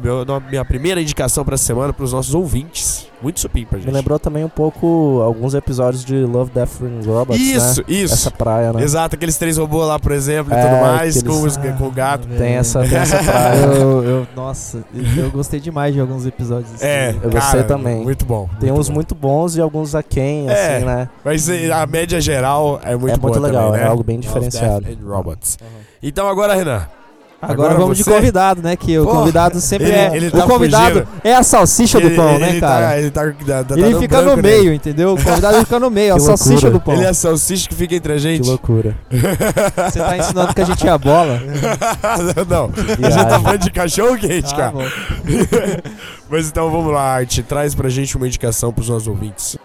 meu, 0.01 0.25
minha 0.49 0.63
primeira 0.65 1.01
indicação 1.01 1.43
pra 1.43 1.57
semana 1.57 1.91
pros 1.93 2.13
nossos 2.13 2.33
ouvintes. 2.35 3.07
Muito 3.21 3.39
supimpa, 3.39 3.77
gente. 3.77 3.87
Me 3.87 3.91
lembrou 3.91 4.19
também 4.19 4.43
um 4.43 4.49
pouco 4.49 5.21
alguns 5.25 5.55
episódios 5.55 6.05
de 6.05 6.15
Love, 6.23 6.51
Death 6.51 6.81
and 6.83 7.03
Robots, 7.03 7.41
Isso, 7.41 7.79
né? 7.79 7.85
isso. 7.87 8.13
Essa 8.13 8.29
praia, 8.29 8.71
né? 8.71 8.83
Exato, 8.83 9.15
aqueles 9.15 9.37
três 9.37 9.57
robôs 9.57 9.87
lá, 9.87 9.97
por 9.99 10.11
exemplo, 10.11 10.53
e 10.53 10.55
É, 10.55 10.61
tudo 10.61 10.81
mais, 10.81 11.17
aqueles- 11.17 11.35
com, 11.37 11.43
os- 11.47 11.57
Ah, 11.57 11.73
com 11.77 11.87
o 11.87 11.91
gato. 11.91 12.27
velho. 12.27 12.39
Tem 12.39 12.53
essa, 12.53 12.83
tem 12.87 12.97
essa 12.97 13.17
praia. 13.23 13.57
Eu, 13.65 14.03
eu- 14.03 14.27
nossa, 14.35 14.83
eu 15.17 15.31
gostei 15.31 15.59
demais 15.59 15.95
de 15.95 15.99
alguns 15.99 16.27
episódios. 16.27 16.71
assim. 16.75 16.85
É, 16.85 17.09
Eu 17.09 17.31
gostei 17.31 17.39
cara, 17.61 17.63
também. 17.63 18.03
Muito 18.03 18.23
bom. 18.23 18.47
Tem 18.59 18.71
uns 18.71 18.87
bom. 18.87 18.93
muito 18.93 19.15
bons 19.15 19.55
e 19.55 19.61
alguns 19.61 19.95
aquém, 19.95 20.47
É. 20.47 20.75
assim, 20.77 20.85
né? 20.85 21.09
Mas 21.25 21.49
eh, 21.49 21.71
a 21.71 21.87
média 21.87 22.21
geral 22.21 22.79
é 22.83 22.95
muito 22.95 23.15
É 23.15 23.17
muito 23.19 23.39
legal, 23.39 23.65
também, 23.67 23.81
é 23.81 23.83
né? 23.83 23.89
algo 23.89 24.03
bem 24.03 24.17
Love, 24.17 24.27
diferenciado. 24.27 24.85
Death 24.85 24.97
and 25.01 25.07
Robots. 25.09 25.57
Então 26.03 26.29
agora, 26.29 26.53
Renan. 26.53 26.85
Agora, 27.39 27.53
Agora 27.69 27.79
vamos 27.79 27.99
você? 27.99 28.03
de 28.03 28.09
convidado, 28.15 28.63
né? 28.63 28.75
Que 28.75 28.97
o 28.97 29.03
Porra, 29.03 29.19
convidado 29.19 29.61
sempre 29.61 29.87
ele- 29.89 29.95
é. 29.95 30.15
ele 30.17 30.27
o 30.29 30.31
tá 30.31 30.41
convidado 30.47 30.93
fugindo. 31.05 31.07
é 31.23 31.35
a 31.35 31.43
salsicha 31.43 31.99
do 31.99 32.09
pão, 32.11 32.29
ele, 32.31 32.39
né, 32.39 32.49
ele 32.49 32.59
cara? 32.59 32.87
Tá, 32.87 32.99
ele 32.99 33.11
tá, 33.11 33.21
tá, 33.45 33.63
tá 33.63 33.79
ele 33.79 33.99
fica 33.99 34.21
no 34.23 34.35
nele. 34.35 34.41
meio, 34.41 34.73
entendeu? 34.73 35.13
O 35.13 35.23
convidado 35.23 35.59
fica 35.59 35.79
no 35.79 35.91
meio, 35.91 36.13
a 36.13 36.17
Que 36.17 36.23
salsicha 36.23 36.71
do 36.71 36.79
pão. 36.79 36.95
Ele 36.95 37.03
é 37.03 37.09
a 37.09 37.13
salsicha 37.13 37.69
que 37.69 37.75
fica 37.75 37.93
entre 37.93 38.11
a 38.13 38.15
Que 38.15 38.21
gente. 38.21 38.47
loucura. 38.47 38.97
Você 39.11 39.99
tá 39.99 40.17
ensinando 40.17 40.51
que 40.55 40.61
a 40.61 40.65
gente 40.65 40.87
é 40.87 40.89
a 40.89 40.97
bola? 40.97 41.39
não, 42.49 42.71
a 42.73 43.11
gente 43.11 43.27
tá 43.29 43.39
falando 43.39 43.59
de 43.59 43.71
cachorro 43.71 44.17
quente, 44.17 44.51
Ah, 44.53 44.57
cara. 44.57 44.73
Mas 46.29 46.47
então 46.49 46.71
vamos 46.71 46.91
lá, 46.91 47.03
Arte. 47.03 47.43
Traz 47.43 47.75
pra 47.75 47.87
gente 47.87 48.17
uma 48.17 48.25
indicação 48.27 48.73
pros 48.73 48.89
nossos 48.89 49.07
ouvintes. 49.07 49.57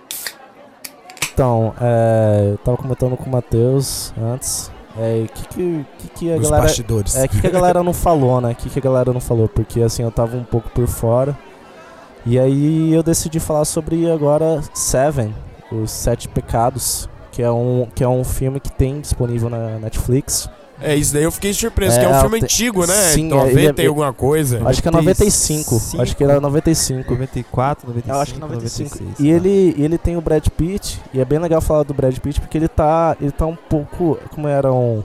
Então, 1.33 1.73
é, 1.81 2.51
eu 2.53 2.59
tava 2.59 2.77
comentando 2.77 3.17
com 3.17 3.25
o 3.25 3.33
Matheus 3.33 4.13
antes. 4.35 4.71
É, 4.99 5.27
que, 5.33 5.49
que, 5.49 5.87
que, 5.99 6.09
que 6.09 6.33
a 6.33 6.37
Os 6.37 6.43
galera. 6.43 6.63
bastidores. 6.63 7.17
É, 7.17 7.25
o 7.25 7.29
que, 7.29 7.41
que 7.41 7.47
a 7.47 7.51
galera 7.51 7.83
não 7.83 7.93
falou, 7.93 8.41
né? 8.41 8.53
O 8.53 8.55
que, 8.55 8.69
que 8.69 8.79
a 8.79 8.83
galera 8.83 9.13
não 9.13 9.21
falou? 9.21 9.49
Porque 9.49 9.81
assim, 9.81 10.03
eu 10.03 10.11
tava 10.11 10.37
um 10.37 10.45
pouco 10.45 10.69
por 10.71 10.87
fora. 10.87 11.37
E 12.25 12.39
aí 12.39 12.93
eu 12.93 13.03
decidi 13.03 13.41
falar 13.41 13.65
sobre 13.65 14.11
agora 14.11 14.63
Seven, 14.75 15.35
Os 15.73 15.91
Sete 15.91 16.29
Pecados, 16.29 17.09
que 17.33 17.43
é 17.43 17.51
um, 17.51 17.89
que 17.95 18.05
é 18.05 18.09
um 18.09 18.23
filme 18.23 18.61
que 18.61 18.71
tem 18.71 19.01
disponível 19.01 19.51
na 19.51 19.79
Netflix. 19.79 20.49
É, 20.81 20.97
isso 20.97 21.13
daí 21.13 21.23
eu 21.23 21.31
fiquei 21.31 21.53
surpreso, 21.53 21.97
É, 21.97 22.01
que 22.01 22.05
é 22.05 22.09
um 22.09 22.15
é, 22.17 22.21
filme 22.21 22.39
te- 22.41 22.45
antigo, 22.45 22.87
né? 22.87 22.95
sim, 23.13 23.29
90 23.29 23.51
ele 23.61 23.81
é- 23.83 23.85
e 23.85 23.87
alguma 23.87 24.13
coisa. 24.13 24.61
Acho 24.67 24.83
que 24.83 24.89
é 24.89 24.91
95. 24.91 25.81
Acho 25.99 26.17
que 26.17 26.25
era 26.25 26.41
95. 26.41 27.11
94, 27.13 27.87
95. 27.89 28.17
Eu 28.17 28.21
acho 28.21 28.35
que 28.35 28.41
95. 28.41 28.91
96, 28.99 29.21
e 29.21 29.31
tá. 29.31 29.37
ele, 29.37 29.75
ele 29.79 29.99
tem 29.99 30.17
o 30.17 30.21
Brad 30.21 30.47
Pitt, 30.57 31.01
e 31.15 31.21
é 31.21 31.25
bem 31.25 31.39
legal 31.39 31.61
falar 31.61 31.83
do 31.85 31.95
Brad 31.95 32.17
Pitt 32.19 32.41
porque 32.41 32.59
ele 32.59 32.69
tá, 32.69 33.17
ele 33.21 33.31
tá 33.31 33.47
um 33.47 33.57
pouco, 33.57 34.19
como 34.35 34.49
era 34.49 34.73
um, 34.73 35.03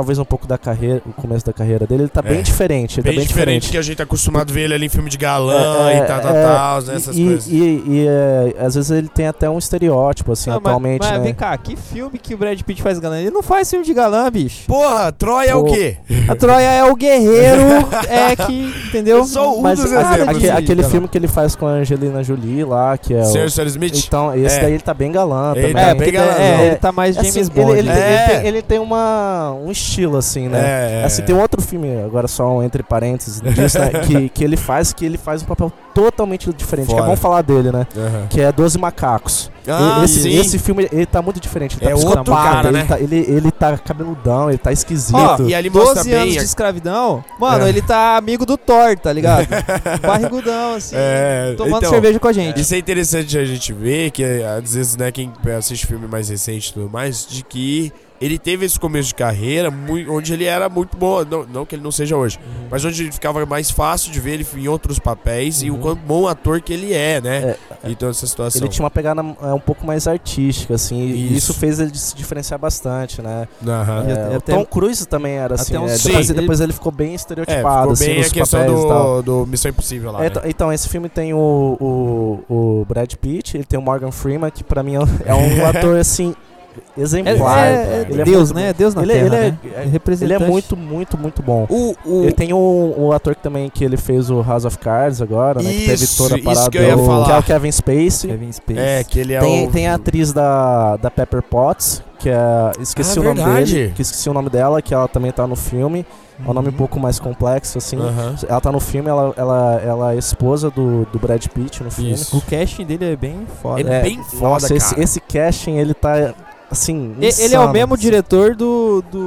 talvez 0.00 0.18
um 0.18 0.24
pouco 0.24 0.46
da 0.46 0.56
carreira, 0.56 1.02
o 1.06 1.12
começo 1.12 1.44
da 1.44 1.52
carreira 1.52 1.86
dele, 1.86 2.04
ele 2.04 2.08
tá 2.08 2.22
É. 2.24 2.28
bem 2.30 2.42
diferente, 2.42 2.98
ele 3.00 3.04
Bem, 3.04 3.12
tá 3.14 3.18
bem 3.18 3.26
diferente 3.26 3.70
que 3.70 3.76
a 3.76 3.82
gente 3.82 3.96
tá 3.98 4.04
acostumado 4.04 4.50
a 4.50 4.54
ver 4.54 4.62
ele 4.62 4.74
ali 4.74 4.86
em 4.86 4.88
filme 4.88 5.10
de 5.10 5.18
galã 5.18 5.90
É, 5.90 5.98
e 5.98 6.00
tal, 6.06 6.20
tal, 6.20 6.34
é, 6.34 6.42
tal, 6.44 6.82
né, 6.82 6.94
essas 6.96 7.16
e, 7.18 7.24
coisas. 7.24 7.46
E, 7.48 7.54
e, 7.86 8.06
é, 8.08 8.54
às 8.64 8.74
vezes 8.76 8.90
ele 8.90 9.08
tem 9.08 9.26
até 9.26 9.48
um 9.50 9.58
estereótipo, 9.58 10.32
assim, 10.32 10.48
Não, 10.48 10.56
mas- 10.56 10.64
atualmente, 10.66 11.00
mas, 11.02 11.12
né? 11.12 11.18
vem 11.18 11.34
cá, 11.34 11.54
que 11.58 11.76
filme 11.76 12.18
que 12.18 12.32
o 12.34 12.38
Brad 12.38 12.58
Pitt 12.62 12.80
faz 12.82 12.98
galã? 12.98 13.18
Ele 13.20 13.30
não 13.30 13.42
faz 13.42 13.68
filme 13.68 13.84
de 13.84 13.92
galã, 13.92 14.30
bicho. 14.30 14.64
Porra, 14.66 15.12
Troia 15.12 15.50
é 15.50 15.54
o 15.54 15.64
quê? 15.64 15.96
A 16.28 16.34
Troia 16.34 16.64
é 16.64 16.84
o 16.84 16.96
guerreiro, 16.96 17.86
é 18.08 18.34
que, 18.36 18.72
entendeu? 18.88 19.18
Eu 19.18 19.24
sou 19.26 19.58
um 19.58 19.60
Mas 19.60 19.78
dos 19.78 19.92
aque- 19.92 20.14
exemplos. 20.22 20.48
aquele 20.50 20.80
galã. 20.82 20.90
filme 20.90 21.08
que 21.08 21.18
ele 21.18 21.28
faz 21.28 21.54
com 21.54 21.66
a 21.66 21.70
Angelina 21.72 22.24
Jolie 22.24 22.64
lá, 22.64 22.96
que 22.96 23.12
é 23.12 23.20
o... 23.20 23.24
Senhor 23.26 23.50
Sr. 23.50 23.66
Smith? 23.66 24.04
Então, 24.06 24.34
esse 24.34 24.56
É. 24.56 24.62
daí 24.62 24.72
ele 24.72 24.82
tá 24.82 24.94
bem 24.94 25.12
galã 25.12 25.52
Ele 25.54 25.68
também. 25.68 25.74
tá 25.84 25.90
É, 25.90 25.94
bem 25.94 26.16
é, 26.16 26.66
ele 26.68 26.76
tá 26.76 26.90
mais 26.92 27.14
James 27.16 27.36
Assim, 27.36 27.50
Bond. 27.50 27.72
ele, 27.72 27.80
ele, 27.80 27.90
tem, 27.92 28.00
É. 28.02 28.22
ele 28.24 28.30
tem- 28.40 28.46
ele 28.50 28.62
tem 28.62 28.78
uma, 28.78 29.52
um 29.52 29.70
estilo, 29.70 29.89
assim, 30.18 30.48
né? 30.48 30.58
É, 30.58 31.00
é. 31.00 31.04
Assim, 31.04 31.22
tem 31.22 31.34
outro 31.34 31.60
filme, 31.62 32.02
agora 32.02 32.28
só 32.28 32.58
um 32.58 32.62
entre 32.62 32.82
parênteses, 32.82 33.40
disso, 33.54 33.78
né, 33.78 33.90
que, 34.06 34.28
que 34.28 34.44
ele 34.44 34.56
faz, 34.56 34.92
que 34.92 35.04
ele 35.04 35.18
faz 35.18 35.42
um 35.42 35.46
papel 35.46 35.72
totalmente 35.94 36.52
diferente, 36.52 36.86
que 36.88 36.94
é 36.94 36.96
Fora. 36.96 37.10
bom 37.10 37.16
falar 37.16 37.42
dele, 37.42 37.72
né? 37.72 37.86
Aham. 37.96 38.26
Que 38.28 38.40
é 38.40 38.52
Doze 38.52 38.78
Macacos. 38.78 39.50
Ah, 39.68 40.02
esse, 40.04 40.22
sim. 40.22 40.34
esse 40.36 40.58
filme, 40.58 40.88
ele 40.90 41.06
tá 41.06 41.20
muito 41.20 41.38
diferente, 41.38 41.76
ele 41.76 41.84
tá 41.84 41.90
É 41.90 41.94
outro 41.94 42.32
cara, 42.32 42.68
ele, 42.68 42.78
né? 42.78 42.84
tá, 42.84 42.98
ele, 42.98 43.16
ele 43.16 43.50
tá 43.50 43.76
cabeludão, 43.78 44.48
ele 44.48 44.58
tá 44.58 44.72
esquisito. 44.72 45.16
Ó, 45.16 45.42
e 45.42 45.54
ali 45.54 45.68
mostra 45.68 45.96
12 45.96 46.10
bem... 46.10 46.18
anos 46.18 46.34
de 46.34 46.44
escravidão, 46.44 47.24
mano, 47.38 47.66
É. 47.66 47.68
ele 47.68 47.82
tá 47.82 48.16
amigo 48.16 48.46
do 48.46 48.56
Thor, 48.56 48.98
tá 48.98 49.12
ligado? 49.12 49.46
Barrigudão, 50.02 50.74
assim, 50.74 50.96
É, 50.96 51.54
tomando 51.56 51.78
então, 51.78 51.90
cerveja 51.90 52.18
com 52.18 52.28
a 52.28 52.32
gente. 52.32 52.60
Isso 52.60 52.74
é 52.74 52.78
interessante 52.78 53.38
a 53.38 53.44
gente 53.44 53.72
ver, 53.72 54.10
que 54.10 54.24
às 54.24 54.74
vezes, 54.74 54.96
né, 54.96 55.12
quem 55.12 55.30
assiste 55.56 55.86
filme 55.86 56.06
mais 56.06 56.28
recente 56.28 56.70
e 56.70 56.74
tudo 56.74 56.88
mais, 56.90 57.26
de 57.26 57.44
que 57.44 57.92
ele 58.20 58.38
teve 58.38 58.66
esse 58.66 58.78
começo 58.78 59.08
de 59.08 59.14
carreira 59.14 59.70
mui- 59.70 60.06
onde 60.08 60.32
ele 60.32 60.44
era 60.44 60.68
muito 60.68 60.96
bom, 60.96 61.24
não, 61.24 61.44
não 61.44 61.64
que 61.66 61.74
ele 61.74 61.82
não 61.82 61.90
seja 61.90 62.16
hoje, 62.16 62.38
mas 62.70 62.84
onde 62.84 63.02
ele 63.02 63.12
ficava 63.12 63.44
mais 63.46 63.70
fácil 63.70 64.12
de 64.12 64.20
ver 64.20 64.32
ele 64.34 64.46
em 64.56 64.68
outros 64.68 64.98
papéis 64.98 65.62
e 65.62 65.70
o 65.70 65.74
Uhum. 65.74 65.80
quão 65.80 65.94
bom 65.96 66.28
ator 66.28 66.60
que 66.60 66.72
ele 66.72 66.92
é, 66.92 67.20
né? 67.20 67.56
É, 67.84 67.90
então 67.90 68.08
essa 68.10 68.26
situação. 68.26 68.60
Ele 68.60 68.68
tinha 68.68 68.84
uma 68.84 68.90
pegada 68.90 69.22
é, 69.42 69.54
um 69.54 69.58
pouco 69.60 69.86
mais 69.86 70.06
artística, 70.06 70.74
assim, 70.74 71.00
e 71.00 71.26
Isso. 71.28 71.50
isso 71.50 71.54
fez 71.54 71.80
ele 71.80 71.94
se 71.96 72.14
diferenciar 72.14 72.58
bastante, 72.60 73.22
né? 73.22 73.48
E 73.62 73.70
É, 73.70 74.36
até- 74.36 74.54
Tom 74.54 74.64
Cruise 74.66 75.06
também 75.06 75.34
era 75.34 75.54
assim, 75.54 75.72
né? 75.78 75.88
Sim. 75.96 76.08
depois, 76.08 76.30
ele- 76.30 76.40
depois 76.40 76.60
ele 76.60 76.72
ficou 76.72 76.92
bem 76.92 77.12
É, 77.12 77.14
estereotipado, 77.14 77.96
ficou 77.96 78.06
bem 78.06 78.08
assim, 78.08 78.18
a 78.20 78.22
nos 78.24 78.32
questão 78.32 78.66
do, 78.66 79.22
do 79.22 79.46
Missão 79.46 79.70
Impossível 79.70 80.12
lá, 80.12 80.20
É, 80.20 80.22
né? 80.24 80.30
t- 80.30 80.48
Então, 80.48 80.72
esse 80.72 80.88
filme 80.88 81.08
tem 81.08 81.32
o, 81.32 81.76
o, 81.80 82.54
o 82.80 82.84
Brad 82.86 83.12
Pitt, 83.14 83.56
ele 83.56 83.64
tem 83.64 83.78
o 83.78 83.82
Morgan 83.82 84.10
Freeman, 84.10 84.50
que 84.50 84.62
pra 84.62 84.82
mim 84.82 84.94
é 84.96 85.00
um- 85.00 85.18
é 85.24 85.34
um 85.34 85.64
ator, 85.66 85.96
assim, 85.98 86.34
É, 86.34 86.49
exemplar. 86.96 87.58
é- 87.66 87.72
é 87.72 88.06
Ele 88.10 88.20
é 88.20 88.24
Deus, 88.24 88.52
né? 88.52 88.72
Deus 88.72 88.94
na 88.94 89.02
ele, 89.02 89.12
é- 89.12 89.14
Terra, 89.14 89.26
ele 89.26 89.36
é, 89.36 89.50
né? 89.50 89.58
ele 89.82 89.90
representante. 89.90 90.42
é 90.42 90.46
muito, 90.46 90.76
muito, 90.76 91.18
muito 91.18 91.42
bom. 91.42 91.66
O, 91.68 91.94
o, 92.04 92.22
Ele 92.24 92.32
tem 92.32 92.52
o, 92.52 92.94
o 92.96 93.12
ator 93.12 93.34
que 93.34 93.42
também 93.42 93.68
que 93.70 93.84
ele 93.84 93.96
fez 93.96 94.30
o 94.30 94.42
House 94.42 94.64
of 94.64 94.78
Cards 94.78 95.20
agora, 95.22 95.62
né? 95.62 95.70
que 95.70 95.86
teve 95.86 96.04
Isso, 96.04 96.16
toda 96.22 96.34
a 96.34 96.38
isso 96.38 96.44
parada 96.46 96.70
que 96.70 96.78
eu 96.78 96.82
ia 96.82 96.96
do- 96.96 97.04
falar. 97.06 97.26
que 97.26 97.32
é 97.32 97.38
o 97.38 97.42
Kevin 97.42 97.72
Spacey. 97.72 98.30
Kevin 98.30 98.52
Spacey. 98.52 98.78
É, 98.82 99.04
que 99.04 99.18
ele 99.20 99.32
é 99.34 99.40
tem, 99.40 99.66
o... 99.68 99.70
tem 99.70 99.86
a 99.88 99.94
atriz 99.94 100.32
da, 100.32 100.96
da 100.96 101.10
Pepper 101.10 101.42
Potts, 101.42 102.02
que 102.18 102.28
é. 102.28 102.36
Esqueci 102.80 103.18
Ah, 103.18 103.22
o 103.22 103.24
nome 103.24 103.42
verdade. 103.42 103.72
dele. 103.74 103.92
Que 103.94 104.02
esqueci 104.02 104.28
o 104.28 104.32
nome 104.34 104.50
dela, 104.50 104.80
que 104.82 104.92
ela 104.94 105.08
também 105.08 105.32
tá 105.32 105.46
no 105.46 105.56
filme. 105.56 106.04
É 106.46 106.50
um 106.50 106.54
nome 106.54 106.68
um 106.68 106.70
Uhum. 106.70 106.76
pouco 106.78 106.98
mais 106.98 107.18
complexo, 107.18 107.76
assim. 107.76 107.98
Aham. 107.98 108.34
Ela 108.48 108.60
tá 108.62 108.72
no 108.72 108.80
filme, 108.80 109.10
ela, 109.10 109.34
ela, 109.36 109.80
ela 109.84 110.14
é 110.14 110.16
esposa 110.18 110.70
do, 110.70 111.04
do 111.12 111.18
Brad 111.18 111.44
Pitt 111.48 111.82
no 111.84 111.90
filme. 111.90 112.12
Isso. 112.12 112.34
O 112.34 112.40
casting 112.40 112.86
dele 112.86 113.12
é 113.12 113.16
bem 113.16 113.46
foda. 113.62 113.82
É 113.82 114.00
bem 114.02 114.22
foda, 114.24 114.40
Nossa, 114.48 114.74
esse, 114.74 114.90
cara. 114.94 115.04
esse 115.04 115.20
casting, 115.20 115.76
ele 115.76 115.92
tá, 115.92 116.34
assim, 116.70 117.14
E- 117.20 117.24
Ele 117.24 117.26
é 117.26 117.46
insano. 117.46 117.66
o 117.68 117.72
mesmo 117.72 117.96
diretor 117.96 118.54
do, 118.54 119.02
do 119.10 119.18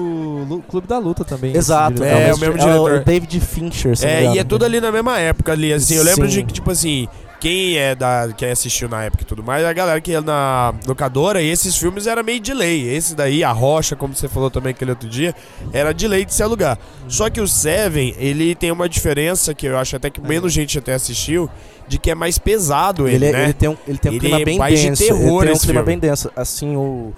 Lu- 0.48 0.64
Clube 0.68 0.88
da 0.88 0.98
Luta 0.98 1.24
também. 1.26 1.56
Exato, 1.56 1.96
diretor. 1.96 2.22
É, 2.22 2.34
o 2.34 2.38
mesmo 2.38 2.58
diretor. 2.58 3.04
David 3.04 3.40
Fincher, 3.40 3.96
se 3.98 4.06
É, 4.06 4.34
e 4.34 4.40
é 4.40 4.44
tudo 4.44 4.64
ali 4.66 4.80
na 4.80 4.92
mesma 4.92 5.20
época 5.20 5.52
ali, 5.52 5.72
assim. 5.74 5.96
Eu 5.96 6.04
lembro 6.04 6.26
Sim. 6.30 6.38
de 6.38 6.44
que, 6.44 6.54
tipo 6.54 6.72
assim, 6.72 7.08
quem 7.40 7.76
é 7.78 7.94
da. 7.94 8.30
Quem 8.38 8.50
assistiu 8.52 8.88
na 8.88 9.04
época 9.04 9.24
e 9.24 9.26
tudo 9.26 9.44
mais, 9.44 9.66
a 9.66 9.74
galera 9.74 10.00
que 10.00 10.12
ia 10.12 10.22
na 10.22 10.74
locadora, 10.88 11.42
e 11.42 11.50
esses 11.50 11.76
filmes 11.78 12.08
era 12.08 12.24
meio 12.24 12.40
de 12.40 12.54
lei. 12.54 12.88
Esse 12.96 13.14
daí, 13.16 13.44
a 13.44 13.52
Rocha, 13.52 13.96
como 13.98 14.16
você 14.16 14.30
falou 14.30 14.50
também 14.50 14.72
aquele 14.72 14.92
outro 14.92 15.10
dia, 15.10 15.36
era 15.74 15.92
de 15.94 16.08
lei 16.08 16.24
de 16.24 16.34
se 16.34 16.42
alugar. 16.42 16.78
Só 17.10 17.30
que 17.30 17.42
o 17.42 17.48
Seven, 17.48 18.16
ele 18.18 18.56
tem 18.56 18.72
uma 18.72 18.88
diferença 18.88 19.54
que 19.54 19.68
eu 19.68 19.78
acho 19.78 19.98
até 19.98 20.10
que 20.10 20.22
menos 20.22 20.54
gente 20.54 20.80
até 20.80 20.94
assistiu, 20.94 21.50
de 21.86 21.98
que 22.00 22.10
é 22.10 22.16
mais 22.16 22.38
pesado 22.38 23.06
ele, 23.10 23.16
Ele, 23.18 23.26
é- 23.26 23.32
né? 23.34 23.44
ele 23.44 23.54
tem 23.54 23.68
um, 23.70 23.76
ele 23.86 23.98
tem 23.98 24.12
um 24.12 24.14
Ele 24.16 24.20
clima 24.22 24.40
é 24.40 24.46
bem 24.46 24.58
mais 24.58 24.80
de 24.80 24.88
denso. 24.88 25.04
terror 25.04 25.44
ele 25.44 25.52
tem 25.52 25.58
um 25.58 25.60
clima 25.60 25.74
filme. 25.82 25.84
bem 25.84 26.00
denso. 26.00 26.32
Assim, 26.38 26.78
o. 26.78 27.12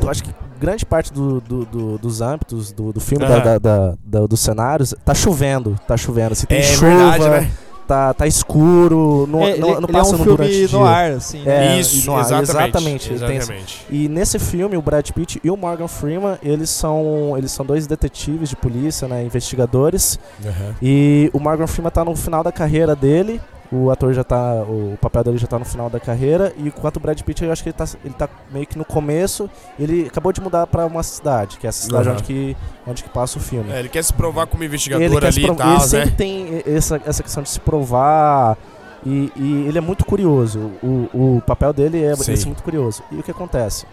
Eu 0.00 0.08
acho 0.10 0.22
que 0.22 0.30
grande 0.60 0.84
parte 0.86 1.12
do, 1.12 1.40
do- 1.40 1.64
do- 1.64 1.98
dos 1.98 2.20
âmbitos 2.20 2.72
do, 2.72 2.92
do 2.92 3.00
filme, 3.00 3.24
da- 3.26 3.34
Aham. 3.36 3.44
da, 3.44 3.58
da- 3.58 3.94
da- 4.04 4.26
dos 4.26 4.40
cenários, 4.40 4.94
tá 5.04 5.14
chovendo. 5.14 5.78
Tá 5.86 5.96
chovendo. 5.96 6.34
Se 6.34 6.46
tem 6.46 6.58
é 6.58 6.62
chuva, 6.62 6.86
verdade, 7.12 7.28
né? 7.46 7.50
tá, 7.86 8.12
tá 8.14 8.26
escuro, 8.26 9.26
não, 9.30 9.40
É, 9.42 9.50
ele, 9.52 9.60
não, 9.60 9.68
não 9.68 9.76
ele 9.78 9.84
é 9.88 9.92
passa 9.92 10.14
um 10.14 10.18
no 10.18 10.24
filme 10.24 10.62
no 10.62 10.68
dia. 10.68 10.80
ar, 10.84 11.10
assim. 11.12 11.42
né? 11.42 11.76
É, 11.76 11.80
Isso, 11.80 12.06
no 12.06 12.16
ar, 12.16 12.20
exatamente. 12.20 12.50
exatamente, 12.50 13.12
exatamente. 13.14 13.86
E 13.90 14.08
nesse 14.08 14.38
filme, 14.38 14.76
o 14.76 14.82
Brad 14.82 15.08
Pitt 15.10 15.40
e 15.42 15.50
o 15.50 15.56
Morgan 15.56 15.88
Freeman, 15.88 16.36
eles 16.42 16.70
são, 16.70 17.34
eles 17.38 17.50
são 17.50 17.64
dois 17.64 17.86
detetives 17.86 18.50
de 18.50 18.56
polícia, 18.56 19.08
né, 19.08 19.24
investigadores. 19.24 20.18
Aham. 20.44 20.74
E 20.82 21.30
o 21.32 21.40
Morgan 21.40 21.66
Freeman 21.66 21.90
tá 21.90 22.04
no 22.04 22.14
final 22.14 22.42
da 22.44 22.52
carreira 22.52 22.94
dele. 22.94 23.40
O 23.70 23.90
ator 23.90 24.14
já 24.14 24.24
tá. 24.24 24.62
O 24.62 24.96
papel 25.00 25.24
dele 25.24 25.38
já 25.38 25.46
tá 25.46 25.58
no 25.58 25.64
final 25.64 25.90
da 25.90 26.00
carreira. 26.00 26.52
E 26.56 26.68
enquanto 26.68 26.96
o 26.96 27.00
Brad 27.00 27.20
Pitt, 27.20 27.44
eu 27.44 27.52
acho 27.52 27.62
que 27.62 27.68
ele 27.68 27.76
tá, 27.76 27.86
ele 28.02 28.14
tá 28.14 28.28
meio 28.50 28.66
que 28.66 28.78
no 28.78 28.84
começo. 28.84 29.48
Ele 29.78 30.06
acabou 30.06 30.32
de 30.32 30.40
mudar 30.40 30.66
pra 30.66 30.86
uma 30.86 31.02
cidade, 31.02 31.58
que 31.58 31.66
é 31.66 31.68
essa 31.68 31.84
cidade 31.84 32.08
Aham. 32.08 32.16
onde, 32.16 32.24
que, 32.24 32.56
onde 32.86 33.04
que 33.04 33.10
passa 33.10 33.38
o 33.38 33.40
filme. 33.42 33.70
É, 33.70 33.80
ele 33.80 33.90
quer 33.90 34.02
se 34.02 34.12
provar 34.12 34.46
como 34.46 34.64
investigador 34.64 35.04
ele 35.04 35.26
ali 35.26 35.44
e 35.44 35.54
tal, 35.54 35.66
ele 35.66 35.78
né? 35.78 35.80
sempre 35.80 36.10
tem 36.12 36.62
essa, 36.66 37.00
essa 37.04 37.22
questão 37.22 37.42
de 37.42 37.50
se 37.50 37.60
provar. 37.60 38.56
E, 39.04 39.30
e 39.36 39.64
ele 39.68 39.78
é 39.78 39.80
muito 39.80 40.04
curioso. 40.04 40.72
O, 40.82 41.36
o 41.36 41.42
papel 41.46 41.72
dele 41.72 42.02
é 42.02 42.12
esse 42.12 42.46
muito 42.46 42.62
curioso. 42.62 43.02
E 43.12 43.16
o 43.16 43.22
que 43.22 43.30
acontece? 43.30 43.86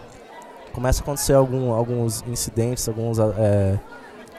Começa 0.72 1.00
a 1.00 1.02
acontecer 1.02 1.32
algum, 1.32 1.70
alguns 1.72 2.24
incidentes, 2.26 2.88
alguns 2.88 3.18
é, 3.18 3.78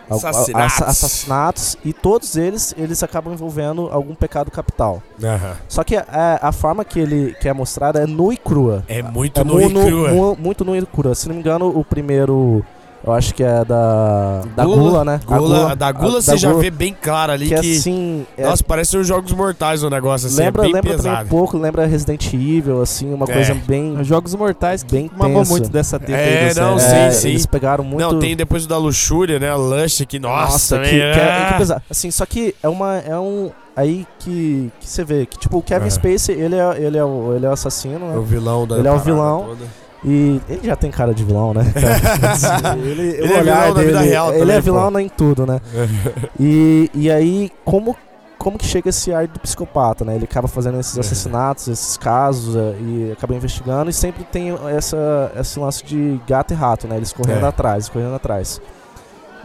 Assassinatos. 0.10 0.74
assa- 0.74 0.86
assassinatos 0.86 1.78
e 1.84 1.94
todos 1.94 2.36
eles 2.38 2.74
eles 2.78 3.02
acabam 3.04 3.34
envolvendo 3.34 3.90
algum 3.92 4.16
pecado 4.16 4.50
capital. 4.52 5.02
Aham. 5.24 5.56
Só 5.68 5.84
que 5.84 5.96
a, 5.98 6.40
a 6.42 6.52
forma 6.52 6.86
que 6.86 7.00
ele 7.00 7.36
que 7.42 7.48
é 7.50 7.54
mostrada 7.54 8.02
é 8.02 8.06
nua 8.06 8.34
e 8.34 8.38
crua. 8.38 8.84
É 8.88 9.02
muito 9.02 9.42
É 9.42 9.44
nu 9.44 9.62
e 9.62 9.70
crua. 9.70 10.10
mu- 10.12 10.36
muito 10.40 10.64
nua 10.66 10.78
e 10.78 10.86
crua. 10.86 11.16
Se 11.16 11.28
não 11.28 11.36
me 11.36 11.42
engano, 11.42 11.68
o 11.68 11.84
primeiro 11.84 12.64
eu 13.08 13.14
acho 13.14 13.34
que 13.34 13.42
é 13.44 13.64
da 13.66 14.42
da 14.56 14.66
gula, 14.66 15.04
né? 15.06 15.20
A 15.28 15.38
Gula, 15.38 15.76
da 15.76 15.92
gula 15.92 16.18
a- 16.18 16.22
você 16.22 16.32
da 16.32 16.38
já 16.38 16.50
gula, 16.50 16.62
vê 16.62 16.70
bem 16.70 16.96
claro 17.02 17.32
ali 17.32 17.48
que, 17.48 17.56
que. 17.60 17.78
assim, 17.78 18.26
é- 18.38 18.44
Nossa, 18.46 18.64
parece 18.64 18.98
os 18.98 19.08
jogos 19.08 19.32
mortais 19.32 19.82
o 19.84 19.90
negócio, 19.90 20.28
assim, 20.28 20.38
lembra 20.42 20.64
é 20.64 20.66
bem 20.66 20.74
lembra 20.74 20.98
também 20.98 21.12
pesado. 21.12 21.26
um 21.26 21.30
pouco, 21.30 21.58
lembra 21.58 21.86
Resident 21.86 22.34
Evil, 22.34 22.82
assim, 22.82 23.14
uma 23.14 23.26
É. 23.30 23.34
coisa 23.34 23.54
bem 23.54 24.00
Os 24.00 24.06
Jogos 24.08 24.36
Mortais 24.36 24.84
bem 24.84 25.10
mamou 25.16 25.38
tenso. 25.40 25.52
muito 25.52 25.70
dessa 25.70 25.98
teta 26.00 26.12
É, 26.14 26.50
aí 26.50 26.54
não, 26.56 26.78
série. 26.78 26.98
É, 27.08 27.12
sim, 27.12 27.20
sim. 27.22 27.30
Eles 27.30 27.46
pegaram 27.46 27.84
muito 27.84 28.02
Não, 28.02 28.20
tem 28.20 28.36
depois 28.36 28.66
o 28.66 28.68
da 28.68 28.78
luxúria, 28.78 29.40
né? 29.40 29.54
Lush, 29.56 30.06
que 30.06 30.20
nossa, 30.20 30.78
Nossa, 30.78 30.80
que, 30.80 30.90
que 30.90 31.02
é, 31.02 31.14
que 31.14 31.20
é 31.54 31.58
pesado. 31.58 31.82
Assim, 31.90 32.12
só 32.12 32.26
que 32.26 32.54
é 32.62 32.68
uma 32.68 32.98
é 32.98 33.18
um 33.18 33.50
aí 33.76 34.06
que, 34.20 34.72
que 34.80 34.88
você 34.88 35.04
vê 35.04 35.26
que 35.26 35.38
tipo 35.38 35.58
o 35.58 35.62
Kevin 35.62 35.88
É. 35.88 35.90
Spacey, 35.90 36.36
ele 36.36 36.56
é 36.56 36.78
ele 36.84 36.98
é 36.98 37.04
o, 37.06 37.34
ele 37.36 37.46
é 37.46 37.50
o 37.50 37.54
assassino, 37.54 38.06
É 38.14 38.18
o 38.18 38.22
né? 38.22 38.26
vilão 38.28 38.68
da 38.68 38.78
Ele 38.78 38.88
é 38.88 38.92
o 38.92 39.00
vilão. 39.00 39.46
toda. 39.50 39.87
E 40.06 40.40
ele 40.48 40.62
já 40.64 40.76
tem 40.76 40.92
cara 40.92 41.14
de 41.14 41.24
vilão, 41.24 41.54
né? 41.54 41.64
ele, 42.84 43.02
Ele 43.02 43.22
o 43.22 43.38
é 43.38 43.42
vilão 43.44 43.56
na 43.74 43.82
vida 43.82 43.98
dele- 44.00 44.10
real 44.10 44.30
Ele 44.30 44.40
também, 44.40 44.56
é 44.56 44.62
vilão 44.62 44.92
pô. 44.92 45.00
em 45.00 45.10
tudo, 45.10 45.46
né? 45.46 45.60
E, 46.40 46.90
e 46.94 47.12
aí, 47.12 47.52
como, 47.66 47.96
como 48.38 48.58
que 48.58 48.66
chega 48.66 48.90
esse 48.90 49.12
ar 49.12 49.28
do 49.28 49.40
psicopata, 49.40 50.06
né? 50.06 50.16
Ele 50.16 50.26
acaba 50.26 50.48
fazendo 50.48 50.80
esses 50.80 50.96
É. 50.98 51.00
assassinatos, 51.00 51.68
esses 51.68 51.98
casos, 51.98 52.56
é, 52.56 52.76
e 52.80 53.12
acaba 53.12 53.34
investigando, 53.36 53.90
e 53.90 53.94
sempre 53.94 54.24
tem 54.24 54.56
essa, 54.70 55.32
esse 55.40 55.60
lance 55.60 55.84
de 55.84 56.20
gato 56.28 56.54
e 56.54 56.56
rato, 56.56 56.88
né? 56.88 56.96
Eles 56.98 57.12
correndo 57.12 57.46
É. 57.46 57.50
atrás, 57.50 57.90
correndo 57.90 58.14
atrás. 58.16 58.62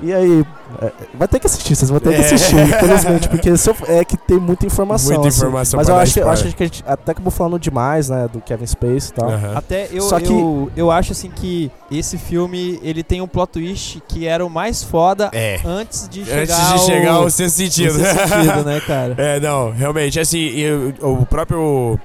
E 0.02 0.12
aí, 0.12 0.44
é, 0.82 0.92
vai 1.14 1.28
ter 1.28 1.38
que 1.38 1.46
assistir, 1.46 1.76
vocês 1.76 1.88
vão 1.88 2.00
ter 2.00 2.10
que 2.10 2.16
É. 2.16 2.24
assistir, 2.24 2.56
infelizmente, 2.58 3.28
porque 3.28 3.56
se 3.56 3.70
eu- 3.70 3.76
é 3.86 4.04
que 4.04 4.16
tem 4.16 4.36
muita 4.38 4.66
informação. 4.66 5.12
Muita 5.14 5.28
assim. 5.28 5.38
informação 5.38 5.76
Mas 5.78 5.86
pra 5.86 5.94
eu 5.94 6.00
acho, 6.00 6.14
que, 6.14 6.20
eu 6.20 6.28
acho 6.30 6.56
que 6.56 6.62
a 6.62 6.66
gente 6.66 6.84
até 6.86 7.12
acabou 7.12 7.30
falando 7.30 7.58
demais, 7.58 8.08
né, 8.08 8.28
do 8.32 8.40
Kevin 8.40 8.66
Spacey 8.66 9.10
e 9.10 9.12
tal. 9.12 9.30
Até 9.54 9.88
eu, 9.92 10.02
Só 10.02 10.18
que- 10.18 10.26
eu, 10.32 10.70
eu 10.76 10.90
acho 10.90 11.12
assim 11.12 11.30
que 11.30 11.70
esse 11.90 12.18
filme 12.18 12.80
ele 12.82 13.02
tem 13.04 13.20
um 13.20 13.28
plot 13.28 13.52
twist 13.52 14.02
que 14.08 14.26
era 14.26 14.44
o 14.44 14.50
mais 14.50 14.82
foda 14.82 15.30
É. 15.32 15.60
antes 15.64 16.08
de 16.08 16.24
chegar 16.24 16.42
Antes 16.42 16.72
de 16.80 16.86
chegar 16.92 17.12
ao, 17.12 17.22
ao 17.22 17.30
seu 17.30 17.48
sentido. 17.48 17.92
ao 18.00 18.04
seu 18.04 18.28
sentido, 18.28 18.64
né, 18.64 18.80
cara? 18.86 19.14
É, 19.22 19.38
não, 19.38 19.70
realmente, 19.70 20.18
assim, 20.18 20.38
e 20.38 20.94
o, 21.00 21.20
o 21.20 21.26
próprio. 21.26 21.98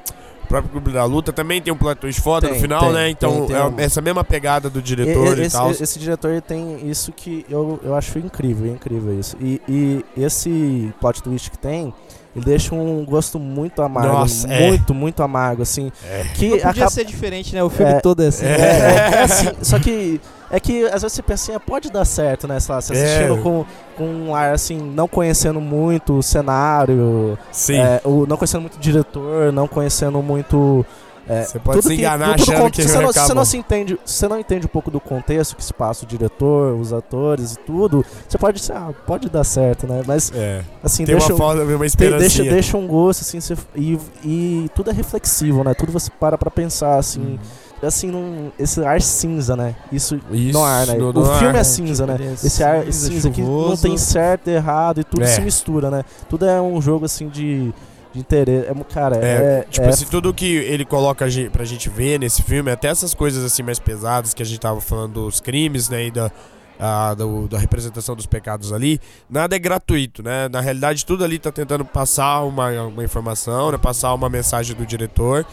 O 0.48 0.50
próprio 0.50 0.72
Clube 0.72 0.92
da 0.94 1.04
Luta 1.04 1.34
também 1.34 1.62
tem 1.62 1.74
um 1.74 1.78
plot 1.78 2.00
twist 2.00 2.22
foda 2.22 2.48
Tem, 2.48 2.56
no 2.56 2.62
final, 2.62 2.80
tem, 2.86 2.94
né? 2.94 3.10
Então, 3.10 3.32
tem, 3.40 3.48
tem 3.48 3.56
é 3.58 3.64
um- 3.66 3.74
essa 3.78 4.02
mesma 4.02 4.24
pegada 4.24 4.70
do 4.70 4.82
diretor 4.82 5.38
E- 5.38 5.42
e, 5.42 5.44
esse, 5.46 5.56
tal. 5.58 5.72
esse 5.72 6.00
diretor 6.00 6.42
tem 6.42 6.90
isso 6.90 7.12
que 7.12 7.46
eu, 7.50 7.80
eu 7.84 7.94
acho 7.94 8.18
incrível, 8.18 8.72
é 8.72 8.74
incrível 8.74 9.20
isso. 9.20 9.36
E, 9.42 9.62
e 9.68 10.06
esse 10.16 10.94
plot 11.02 11.22
twist 11.22 11.52
que 11.52 11.58
tem, 11.58 11.94
ele 12.34 12.46
deixa 12.46 12.74
um 12.74 13.04
gosto 13.04 13.38
muito 13.38 13.82
amargo, 13.82 14.14
Nossa, 14.14 14.48
é. 14.48 14.68
muito, 14.70 14.94
muito 14.94 15.22
amargo, 15.22 15.64
assim. 15.64 15.92
É. 16.06 16.24
Que 16.34 16.46
Não 16.50 16.58
podia 16.60 16.70
acaba- 16.72 16.92
ser 16.92 17.04
diferente, 17.04 17.54
né? 17.54 17.62
O 17.62 17.70
filme 17.70 17.92
É, 17.92 18.00
todo 18.00 18.24
é 18.24 18.28
assim. 18.28 18.46
É, 18.46 18.50
é- 18.52 19.12
é 19.16 19.22
assim, 19.24 19.48
só 19.62 19.78
que 19.80 20.22
é 20.50 20.60
que 20.60 20.86
às 20.86 21.02
vezes 21.02 21.14
você 21.14 21.22
pensa 21.22 21.44
assim, 21.44 21.56
ah, 21.56 21.60
pode 21.60 21.92
dar 21.92 22.06
certo, 22.06 22.48
né? 22.48 22.60
Sei 22.60 22.74
lá, 22.76 22.82
você 22.82 22.94
É. 22.94 23.04
assistindo 23.04 23.42
com, 23.44 23.66
com 23.98 24.04
um 24.06 24.36
ar 24.36 24.54
assim, 24.54 24.78
não 24.78 25.08
conhecendo 25.08 25.60
muito 25.62 26.18
o 26.20 26.24
cenário, 26.24 27.38
Sim. 27.52 27.78
é, 27.80 28.02
o, 28.04 28.26
não 28.26 28.38
conhecendo 28.38 28.62
muito 28.62 28.76
o 28.76 28.80
diretor, 28.80 29.52
não 29.52 29.68
conhecendo 29.68 30.22
muito. 30.22 30.86
é, 31.30 31.44
Você 31.44 31.60
pode 31.60 31.82
se 31.82 31.94
enganar 31.94 32.38
tudo 32.38 32.52
achando 32.54 32.72
que 32.72 32.82
se 32.84 32.88
você 32.88 33.00
não, 33.02 33.12
você 33.12 33.34
não 33.34 33.44
se 33.46 33.58
entende, 33.58 34.00
você 34.06 34.28
não 34.30 34.40
entende 34.40 34.66
um 34.66 34.70
pouco 34.70 34.90
do 34.90 34.98
contexto 35.00 35.58
que 35.58 35.64
se 35.64 35.74
passa 35.74 36.06
o 36.06 36.08
diretor, 36.08 36.74
os 36.80 36.94
atores 36.94 37.54
e 37.56 37.60
tudo, 37.60 38.06
você 38.28 38.38
pode 38.38 38.60
dizer, 38.62 38.74
ah, 38.74 38.92
pode 39.06 39.30
dar 39.30 39.44
certo, 39.44 39.86
né? 39.86 40.02
Mas 40.08 40.32
É. 40.34 40.62
assim, 40.82 41.04
Tem 41.04 41.16
deixa, 41.16 41.34
uma 41.34 41.38
falta, 41.38 41.64
uma 41.64 41.86
esperança. 41.86 42.20
deixa, 42.20 42.44
deixa 42.44 42.78
um 42.78 42.88
gosto 42.88 43.22
assim, 43.24 43.42
você- 43.42 43.58
e, 43.76 44.00
e 44.24 44.70
tudo 44.74 44.90
é 44.90 44.94
reflexivo, 44.94 45.66
né? 45.66 45.74
Tudo 45.74 45.92
você 45.92 46.10
para 46.10 46.38
pra 46.38 46.50
pensar 46.50 46.98
assim, 46.98 47.20
Hum. 47.20 47.40
Assim, 47.82 48.08
num, 48.10 48.52
esse 48.58 48.84
ar 48.84 49.02
cinza, 49.02 49.56
né? 49.56 49.76
Isso, 49.92 50.20
Isso, 50.32 50.58
no 50.58 50.64
ar, 50.64 50.88
né? 50.88 50.94
no- 50.96 51.10
o 51.10 51.14
no 51.14 51.32
ar. 51.32 51.40
filme 51.40 51.58
é 51.60 51.64
cinza, 51.64 52.06
né? 52.06 52.18
Esse 52.34 52.64
ar 52.64 52.92
cinza, 52.92 53.30
que 53.30 53.42
não 53.42 53.78
tem 53.78 53.98
certo, 53.98 54.48
errado 54.48 55.00
e 55.02 55.04
tudo 55.04 55.24
É. 55.24 55.28
se 55.28 55.42
mistura, 55.42 55.90
né? 55.92 56.04
Tudo 56.30 56.46
é 56.46 56.62
um 56.62 56.82
jogo 56.82 57.06
assim 57.06 57.28
de, 57.30 57.72
de 58.14 58.20
interesse. 58.20 58.68
É, 58.70 58.84
cara, 58.94 59.18
É, 59.18 59.20
é, 59.62 59.66
tipo 59.70 59.86
é 59.86 59.90
assim, 59.90 60.06
tudo 60.06 60.34
que 60.34 60.46
ele 60.56 60.86
coloca 60.86 61.26
pra 61.52 61.64
gente 61.66 61.90
ver 61.90 62.20
nesse 62.20 62.42
filme, 62.42 62.72
até 62.72 62.88
essas 62.88 63.14
coisas 63.14 63.44
assim 63.44 63.62
mais 63.64 63.80
pesadas 63.80 64.34
que 64.34 64.42
a 64.42 64.46
gente 64.46 64.60
tava 64.60 64.82
falando 64.82 65.26
dos 65.26 65.40
crimes, 65.40 65.88
né, 65.90 66.08
e 66.08 66.12
da, 66.12 66.32
a- 66.80 67.14
do- 67.14 67.48
da 67.48 67.58
representação 67.60 68.16
dos 68.16 68.26
pecados 68.26 68.72
ali, 68.74 69.00
nada 69.30 69.56
é 69.56 69.60
gratuito, 69.60 70.22
né? 70.24 70.48
Na 70.50 70.62
realidade, 70.62 71.06
tudo 71.06 71.24
ali 71.24 71.38
tá 71.40 71.52
tentando 71.52 71.84
passar 71.86 72.42
uma, 72.44 72.70
uma 72.84 73.04
informação, 73.04 73.72
né, 73.72 73.78
passar 73.78 74.14
uma 74.14 74.30
mensagem 74.30 74.76
do 74.76 74.86
diretor. 74.86 75.46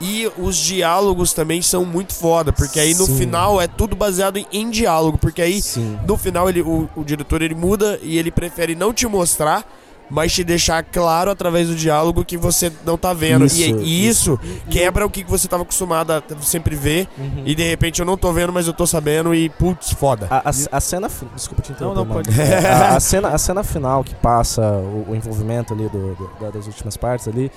E 0.00 0.30
os 0.38 0.56
diálogos 0.56 1.32
também 1.32 1.60
são 1.60 1.84
muito 1.84 2.14
foda, 2.14 2.52
porque 2.52 2.78
aí 2.78 2.94
no 2.94 3.06
Sim. 3.06 3.16
final 3.18 3.60
é 3.60 3.66
tudo 3.66 3.96
baseado 3.96 4.36
em, 4.36 4.46
em 4.52 4.70
diálogo, 4.70 5.18
porque 5.18 5.42
aí 5.42 5.60
Sim. 5.60 5.98
no 6.06 6.16
final 6.16 6.48
ele, 6.48 6.62
o, 6.62 6.88
o 6.94 7.02
diretor 7.02 7.42
ele 7.42 7.54
muda 7.54 7.98
e 8.02 8.16
ele 8.16 8.30
prefere 8.30 8.76
não 8.76 8.92
te 8.92 9.06
mostrar, 9.08 9.64
mas 10.10 10.32
te 10.32 10.42
deixar 10.44 10.82
claro 10.84 11.30
através 11.32 11.66
do 11.68 11.74
diálogo 11.74 12.24
que 12.24 12.36
você 12.38 12.72
não 12.86 12.96
tá 12.96 13.12
vendo. 13.12 13.44
Isso, 13.44 13.60
e, 13.60 13.72
e 13.72 14.06
isso, 14.08 14.40
E- 14.42 14.70
quebra 14.70 15.04
o 15.04 15.10
que 15.10 15.22
você 15.24 15.46
tava 15.48 15.64
acostumado 15.64 16.12
a 16.12 16.22
sempre 16.42 16.74
ver. 16.76 17.06
Uhum. 17.18 17.42
E 17.44 17.54
de 17.54 17.62
repente 17.68 17.98
eu 18.00 18.06
não 18.06 18.16
tô 18.16 18.32
vendo, 18.32 18.52
mas 18.52 18.66
eu 18.68 18.72
tô 18.72 18.86
sabendo 18.86 19.34
e 19.34 19.48
putz, 19.50 19.90
foda. 19.92 20.26
A, 20.30 20.48
a- 20.48 20.52
a 20.78 20.80
cena. 20.80 21.10
Desculpa 21.34 21.60
te 21.62 21.72
interromper. 21.72 21.98
Não, 21.98 22.04
não, 22.06 22.14
pode. 22.14 22.30
A, 22.40 22.96
a 22.96 23.00
cena, 23.00 23.28
a 23.30 23.36
cena 23.38 23.62
final 23.64 24.02
que 24.04 24.14
passa 24.14 24.62
o, 24.62 25.06
o 25.10 25.14
envolvimento 25.16 25.74
ali 25.74 25.88
do, 25.88 26.14
do- 26.14 26.30
da- 26.40 26.50
das 26.50 26.66
últimas 26.66 26.96
partes 26.96 27.26
ali 27.28 27.50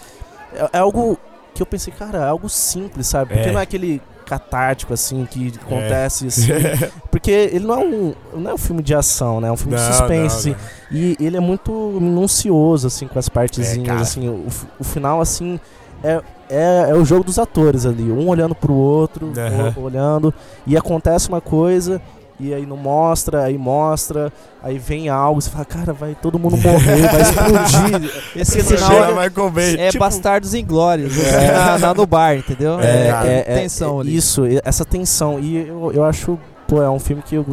é, 0.54 0.70
é 0.74 0.80
algo 0.80 1.18
que 1.54 1.62
eu 1.62 1.66
pensei, 1.66 1.94
cara, 1.98 2.20
é 2.20 2.28
algo 2.28 2.48
simples, 2.50 3.08
sabe? 3.08 3.34
Porque 3.34 3.50
É. 3.50 3.52
não 3.52 3.60
é 3.60 3.64
aquele 3.64 4.02
catártico, 4.26 4.94
assim, 4.94 5.26
que 5.30 5.52
acontece, 5.62 6.28
assim. 6.28 6.48
Porque 7.12 7.30
ele 7.30 7.66
não 7.66 7.74
é 7.76 7.78
um, 7.86 8.14
não 8.34 8.52
é 8.52 8.54
um 8.54 8.58
filme 8.58 8.82
de 8.82 8.96
ação, 8.96 9.42
né? 9.42 9.50
É 9.50 9.52
um 9.52 9.58
filme 9.58 9.76
de 9.76 9.82
Não, 9.82 9.92
suspense, 9.92 10.18
não, 10.50 10.56
assim. 10.56 10.56
não. 10.92 10.98
E 10.98 11.18
ele 11.20 11.36
é 11.36 11.40
muito 11.42 11.72
minucioso, 12.00 12.88
assim, 12.88 13.08
com 13.08 13.20
as 13.20 13.28
partezinhas, 13.28 13.98
É, 13.98 14.02
assim. 14.02 14.30
O, 14.30 14.46
o 14.80 14.84
final, 14.86 15.20
assim, 15.20 15.60
é, 16.02 16.22
é, 16.50 16.86
é 16.90 16.94
o 16.96 17.04
jogo 17.04 17.26
dos 17.26 17.38
atores 17.38 17.86
ali. 17.86 18.10
Um 18.10 18.28
olhando 18.30 18.56
pro 18.56 18.74
outro, 18.74 19.34
o- 19.78 19.82
olhando. 19.84 20.34
E 20.66 20.78
acontece 20.78 21.28
uma 21.28 21.42
coisa, 21.42 22.02
e 22.42 22.54
aí 22.54 22.66
não 22.66 22.76
mostra, 22.78 23.44
aí 23.44 23.58
mostra, 23.58 24.32
aí 24.64 24.78
vem 24.80 25.10
algo, 25.10 25.40
você 25.42 25.50
fala, 25.50 25.66
cara, 25.66 25.94
vai 25.94 26.16
todo 26.20 26.40
mundo 26.40 26.58
morrer, 26.58 27.08
vai 27.08 27.22
explodir. 27.22 28.12
Esse 28.36 28.64
final 28.64 28.90
Chega 28.90 29.06
é, 29.48 29.50
Bay. 29.52 29.76
é 29.80 29.88
tipo- 29.90 30.00
Bastardos 30.04 30.54
Inglórios, 30.54 31.14
na, 31.18 31.78
na- 31.80 31.94
no 31.94 32.06
bar, 32.06 32.36
entendeu? 32.36 32.80
É, 32.80 33.10
É, 33.26 33.44
é, 33.48 33.62
tensão 33.62 34.00
ali. 34.00 34.16
Isso, 34.16 34.44
essa 34.64 34.84
tensão. 34.84 35.40
E 35.40 35.68
eu, 35.68 35.92
eu 35.94 36.04
acho, 36.04 36.38
pô, 36.68 36.82
é 36.82 36.90
um 36.90 37.00
filme 37.00 37.22
que 37.22 37.36
eu, 37.36 37.46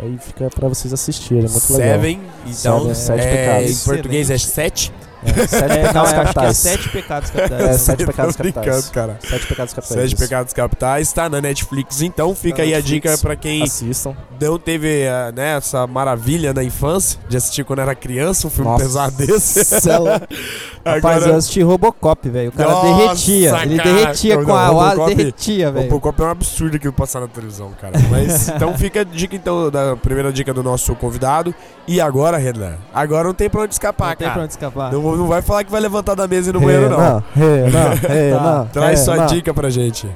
aí 0.00 0.18
fica 0.20 0.50
pra 0.50 0.68
vocês 0.68 0.92
assistirem, 0.92 1.44
é 1.44 1.48
muito 1.48 1.72
legal. 1.72 1.88
Seven, 1.94 2.20
então, 2.46 2.78
Seven, 2.80 2.94
Sete 2.94 3.20
é, 3.26 3.36
Pecados. 3.36 3.70
em 3.70 3.84
português 3.84 4.30
é 4.30 4.38
sete. 4.38 4.92
É, 5.24 5.46
sete 5.46 5.72
É, 5.72 5.82
não, 5.92 6.04
pecados 6.04 6.10
que 6.12 6.18
é 6.18 6.22
capitais. 6.24 6.56
Sete 6.56 6.88
Pecados 6.88 7.30
É, 7.30 7.32
Capitais. 7.48 7.80
sete 7.80 8.06
pecados 8.06 8.36
capitais. 8.36 8.88
cara. 8.90 9.18
Sete 9.22 9.46
pecados 9.46 9.72
capitais. 9.74 10.00
Sete 10.00 10.14
isso. 10.14 10.22
Pecados 10.22 10.52
Capitais 10.52 11.12
tá 11.12 11.28
na 11.28 11.40
Netflix, 11.40 12.02
então 12.02 12.34
fica 12.34 12.56
Tá 12.58 12.62
aí 12.62 12.70
na 12.70 12.76
a 12.76 12.80
Netflix. 12.80 13.10
dica 13.12 13.18
pra 13.22 13.36
quem 13.36 13.62
Assistam. 13.62 14.14
não 14.40 14.58
teve 14.58 15.06
ah, 15.06 15.32
né, 15.34 15.56
essa 15.56 15.86
maravilha 15.86 16.52
na 16.52 16.64
infância 16.64 17.18
de 17.28 17.36
assistir 17.36 17.64
quando 17.64 17.78
era 17.80 17.94
criança 17.94 18.46
um 18.46 18.50
filme 18.50 18.70
Nossa. 18.70 18.84
pesado 18.84 19.16
desse. 19.16 19.64
Cela- 19.64 20.22
Rapaz, 20.84 21.24
eu 21.26 21.36
assisti 21.36 21.62
Robocop, 21.62 22.28
velho. 22.28 22.48
O 22.48 22.52
cara 22.52 22.70
Nossa, 22.70 22.96
derretia. 23.04 23.62
Ele 23.62 23.76
cara. 23.76 23.92
derretia 23.94 24.36
Não, 24.36 24.44
com 24.44 24.54
a 24.56 24.66
não, 24.66 24.74
Robocop- 24.74 25.14
derretia, 25.14 25.70
velho. 25.70 25.84
Robocop 25.88 26.20
é 26.22 26.24
um 26.24 26.30
absurdo 26.30 26.76
aquilo 26.76 26.92
passar 26.92 27.20
na 27.20 27.28
televisão, 27.28 27.70
cara. 27.80 27.92
Mas 28.10 28.48
então 28.50 28.76
fica 28.76 29.02
a 29.02 29.04
dica 29.04 29.36
então 29.36 29.70
da 29.70 29.94
primeira 29.96 30.32
dica 30.32 30.52
do 30.52 30.62
nosso 30.62 30.94
convidado. 30.96 31.54
E 31.86 32.00
agora, 32.00 32.36
Renan? 32.36 32.74
Agora 32.92 33.24
não 33.28 33.34
tem 33.34 33.48
pra 33.48 33.62
onde 33.62 33.74
escapar, 33.74 34.10
Não 34.10 34.16
tem 34.16 34.24
cara. 34.26 34.34
pra 34.34 34.42
onde 34.44 34.52
escapar. 34.52 34.92
Não, 34.92 35.02
não 35.16 35.26
vai 35.26 35.42
falar 35.42 35.64
que 35.64 35.70
vai 35.70 35.80
levantar 35.80 36.14
da 36.14 36.26
mesa 36.26 36.48
e 36.48 36.50
ir 36.50 36.54
no 36.54 36.60
banheiro, 36.60 36.90
não. 36.90 36.98
Renan, 36.98 37.22
Renan, 37.34 37.94
Renan. 37.94 38.68
Traz 38.72 39.00
sua 39.00 39.14
Renan. 39.14 39.26
dica 39.26 39.54
pra 39.54 39.70
gente. 39.70 40.08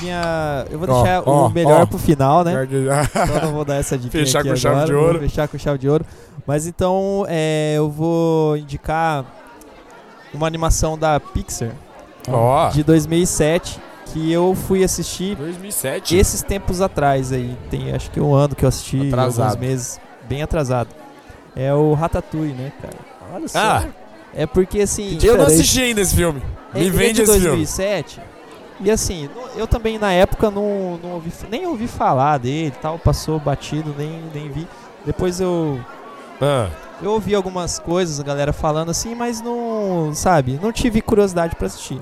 Minha... 0.00 0.66
Eu 0.70 0.78
vou 0.78 0.88
deixar 0.88 1.22
ó, 1.24 1.46
o 1.46 1.50
melhor 1.50 1.82
ó. 1.82 1.86
pro 1.86 1.98
final, 1.98 2.42
né? 2.42 2.66
Então 2.66 3.40
não 3.42 3.52
vou 3.52 3.64
dar 3.64 3.76
essa 3.76 3.96
dica 3.96 4.10
Fechar 4.10 4.40
aqui 4.40 4.48
com 4.48 4.56
chave 4.56 4.74
agora, 4.74 4.86
de 4.86 4.94
ouro. 4.94 5.18
Vou 5.20 5.28
fechar 5.28 5.48
com 5.48 5.58
chave 5.58 5.78
de 5.78 5.88
ouro. 5.88 6.04
Mas 6.46 6.66
então 6.66 7.24
é, 7.28 7.74
eu 7.76 7.88
vou 7.88 8.56
indicar 8.56 9.24
uma 10.34 10.46
animação 10.46 10.98
da 10.98 11.20
Pixar 11.20 11.70
Ó, 12.28 12.70
de 12.70 12.82
2007 12.82 13.80
que 14.06 14.30
eu 14.30 14.54
fui 14.54 14.84
assistir 14.84 15.36
2007. 15.36 16.16
esses 16.16 16.42
tempos 16.42 16.80
atrás 16.80 17.32
aí. 17.32 17.56
Tem 17.70 17.94
acho 17.94 18.10
que 18.10 18.20
um 18.20 18.34
ano 18.34 18.54
que 18.54 18.64
eu 18.64 18.68
assisti, 18.68 19.08
Atrasado. 19.08 19.50
alguns 19.50 19.60
meses, 19.60 20.00
bem 20.28 20.42
atrasado. 20.42 20.88
É 21.56 21.72
o 21.72 21.94
Ratatouille, 21.94 22.52
né, 22.52 22.72
cara? 22.80 22.94
Olha 23.34 23.48
só. 23.48 23.58
Ah, 23.58 23.84
É 24.34 24.46
porque 24.46 24.80
assim, 24.80 25.18
eu 25.22 25.36
não 25.36 25.46
assisti 25.46 25.80
ainda 25.82 26.00
esse 26.00 26.14
filme. 26.14 26.42
Me 26.74 26.88
vende 26.90 27.14
de 27.14 27.22
esse 27.22 27.32
filme. 27.32 27.48
2007. 27.48 28.20
E 28.80 28.90
assim, 28.90 29.28
eu 29.56 29.66
também 29.66 29.98
na 29.98 30.12
época 30.12 30.50
não, 30.50 30.98
não 31.02 31.10
ouvi, 31.12 31.30
nem 31.50 31.66
ouvi 31.66 31.86
falar 31.86 32.38
dele, 32.38 32.68
e 32.76 32.80
tal, 32.80 32.98
passou 32.98 33.38
batido, 33.38 33.94
nem, 33.96 34.22
nem 34.34 34.50
vi. 34.50 34.66
Depois 35.04 35.40
eu 35.40 35.78
Ah, 36.40 36.68
eu 37.02 37.12
ouvi 37.12 37.34
algumas 37.34 37.78
coisas, 37.78 38.18
a 38.18 38.22
galera 38.22 38.52
falando 38.52 38.90
assim, 38.90 39.14
mas 39.14 39.40
não, 39.40 40.12
sabe, 40.14 40.58
não 40.62 40.72
tive 40.72 41.00
curiosidade 41.00 41.54
pra 41.56 41.66
assistir. 41.66 42.00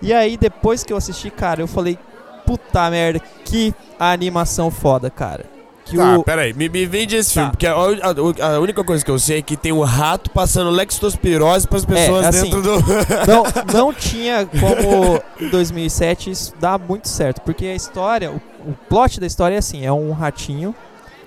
E 0.00 0.12
aí 0.12 0.36
depois 0.36 0.82
que 0.82 0.92
eu 0.92 0.96
assisti, 0.96 1.30
cara, 1.30 1.62
eu 1.62 1.68
falei, 1.68 1.98
puta 2.44 2.90
merda, 2.90 3.20
que 3.44 3.74
animação 3.98 4.70
foda, 4.70 5.08
cara. 5.08 5.44
Que 5.84 5.96
tá, 5.96 6.16
o 6.18 6.22
peraí, 6.24 6.52
me, 6.54 6.68
me 6.68 6.86
vende 6.86 7.16
esse 7.16 7.34
Tá. 7.34 7.40
filme, 7.40 7.50
porque 7.50 7.66
a, 7.66 7.72
a- 7.74 8.54
a 8.56 8.60
única 8.60 8.84
coisa 8.84 9.04
que 9.04 9.10
eu 9.10 9.18
sei 9.18 9.38
é 9.38 9.42
que 9.42 9.56
tem 9.56 9.72
um 9.72 9.82
rato 9.82 10.30
passando 10.30 10.70
lectospirose 10.70 11.66
pras 11.66 11.84
pessoas 11.84 12.24
assim, 12.26 12.42
dentro 12.50 12.62
do... 12.62 12.70
não, 13.26 13.84
não 13.86 13.92
tinha 13.92 14.46
como 14.46 15.20
em 15.40 15.48
2007 15.48 16.30
isso 16.30 16.54
dar 16.60 16.78
muito 16.78 17.08
certo, 17.08 17.40
porque 17.40 17.66
a 17.66 17.74
história, 17.74 18.30
o, 18.30 18.36
o 18.70 18.74
plot 18.88 19.18
da 19.18 19.26
história 19.26 19.56
é 19.56 19.58
assim, 19.58 19.84
é 19.84 19.92
um 19.92 20.12
ratinho 20.12 20.74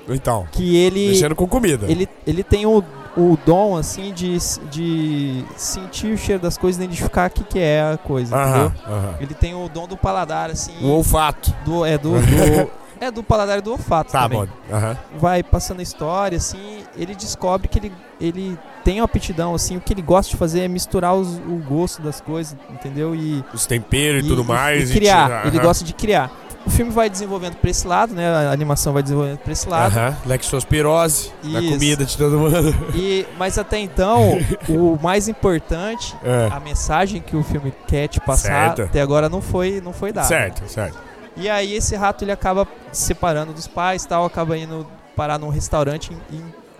então, 0.07 0.47
que 0.51 0.75
ele 0.77 1.09
mexendo 1.09 1.35
com 1.35 1.47
comida. 1.47 1.85
ele, 1.91 2.07
ele 2.25 2.43
tem 2.43 2.65
o, 2.65 2.83
o 3.17 3.37
dom 3.45 3.75
assim 3.75 4.13
de, 4.13 4.37
de 4.71 5.43
sentir 5.57 6.13
o 6.13 6.17
cheiro 6.17 6.41
das 6.41 6.57
coisas 6.57 6.79
e 6.79 6.85
identificar 6.85 7.29
o 7.29 7.33
que, 7.33 7.43
que 7.43 7.59
é 7.59 7.81
a 7.81 7.97
coisa, 7.97 8.35
Aham, 8.35 8.47
entendeu? 8.67 8.71
aham. 8.87 9.15
Ele 9.19 9.33
tem 9.33 9.53
o 9.55 9.67
dom 9.67 9.87
do 9.87 9.97
paladar 9.97 10.49
assim, 10.49 10.73
O 10.81 10.87
olfato. 10.89 11.53
do 11.65 11.83
é 11.83 11.97
do, 11.97 12.11
do 12.11 12.71
é 13.05 13.11
do 13.11 13.23
paladar 13.23 13.57
e 13.59 13.61
do 13.61 13.71
olfato 13.71 14.11
Tá 14.11 14.23
também. 14.23 14.39
bom. 14.39 14.47
Aham. 14.75 14.97
Vai 15.17 15.43
passando 15.43 15.79
a 15.79 15.83
história 15.83 16.37
assim, 16.37 16.83
ele 16.97 17.15
descobre 17.15 17.67
que 17.67 17.79
ele 17.79 17.91
ele 18.21 18.57
tem 18.83 19.01
uma 19.01 19.05
aptidão 19.05 19.53
assim, 19.53 19.75
o 19.75 19.81
que 19.81 19.91
ele 19.93 20.01
gosta 20.01 20.31
de 20.31 20.37
fazer 20.37 20.61
é 20.61 20.67
misturar 20.69 21.13
os- 21.13 21.35
o 21.37 21.61
gosto 21.67 22.01
das 22.01 22.21
coisas, 22.21 22.55
entendeu? 22.69 23.13
E 23.13 23.43
Os 23.53 23.65
temperos 23.65 24.23
e, 24.23 24.27
tudo 24.27 24.43
mais. 24.45 24.89
E 24.89 24.93
criar. 24.93 25.25
tirar- 25.25 25.47
Ele 25.47 25.59
gosta 25.59 25.83
de 25.83 25.93
criar. 25.93 26.31
O 26.65 26.69
filme 26.69 26.91
vai 26.91 27.09
desenvolvendo 27.09 27.55
pra 27.57 27.69
esse 27.69 27.85
lado, 27.85 28.13
né? 28.15 28.27
A 28.47 28.51
animação 28.51 28.91
vai 28.93 29.03
desenvolvendo 29.03 29.37
pra 29.39 29.51
esse 29.51 29.67
lado. 29.69 29.95
Aham. 29.95 30.17
Lectospirose. 30.25 31.31
Da 31.43 31.59
Isso. 31.61 31.73
comida 31.73 32.05
de 32.05 32.17
todo 32.17 32.39
mundo. 32.39 32.73
E, 32.95 33.25
mas 33.37 33.57
até 33.57 33.77
então, 33.79 34.39
o 34.69 34.97
mais 35.01 35.27
importante, 35.27 36.15
É. 36.23 36.49
a 36.51 36.59
mensagem 36.59 37.21
que 37.21 37.35
o 37.35 37.43
filme 37.43 37.71
quer 37.87 38.07
te 38.07 38.19
passar, 38.21 38.75
Certo. 38.75 38.81
até 38.83 39.01
agora 39.01 39.27
não 39.29 39.41
foi, 39.41 39.81
não 39.83 39.93
foi 39.93 40.11
dada. 40.11 40.27
Certo, 40.27 40.63
certo. 40.67 40.97
E 41.37 41.49
aí 41.49 41.73
esse 41.75 41.95
rato 41.95 42.23
ele 42.23 42.31
acaba 42.31 42.67
se 42.91 43.05
separando 43.07 43.53
dos 43.53 43.67
pais, 43.67 44.05
tal, 44.05 44.25
acaba 44.25 44.57
indo 44.57 44.85
parar 45.15 45.37
num 45.37 45.49
restaurante 45.49 46.11
em, 46.31 46.37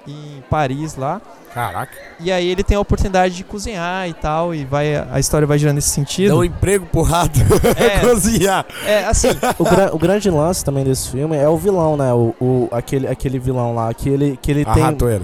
em, 0.08 0.12
em 0.38 0.44
Paris 0.50 0.96
lá. 0.96 1.22
Caraca. 1.54 1.94
E 2.20 2.32
aí 2.32 2.48
ele 2.48 2.64
tem 2.64 2.76
a 2.76 2.80
oportunidade 2.80 3.36
de 3.36 3.44
cozinhar 3.44 4.08
e 4.10 4.14
tal, 4.14 4.54
e 4.54 4.66
vai 4.66 4.96
a 4.96 5.20
história 5.20 5.48
vai 5.48 5.58
girando 5.58 5.76
nesse 5.76 5.90
sentido. 5.90 6.30
Dá 6.34 6.36
um 6.38 6.44
emprego 6.44 6.86
pro 6.86 7.02
rato 7.02 7.40
É. 7.78 8.00
cozinhar. 8.00 8.66
É, 8.86 9.06
assim, 9.06 9.30
O, 9.58 9.64
gra- 9.64 9.90
o 9.94 9.98
grande 9.98 10.30
lance 10.30 10.64
também 10.66 10.84
desse 10.84 11.10
filme 11.12 11.36
é 11.38 11.48
o 11.48 11.58
vilão, 11.58 11.96
né? 11.98 12.14
O, 12.14 12.36
o- 12.42 12.70
aquele, 12.72 13.08
aquele 13.08 13.40
vilão 13.40 13.74
lá, 13.74 13.94
que 13.94 14.10
ele, 14.10 14.38
que 14.42 14.52
ele 14.52 14.64
A 14.68 14.74
tem. 14.74 14.84
ratoeira. 14.84 15.24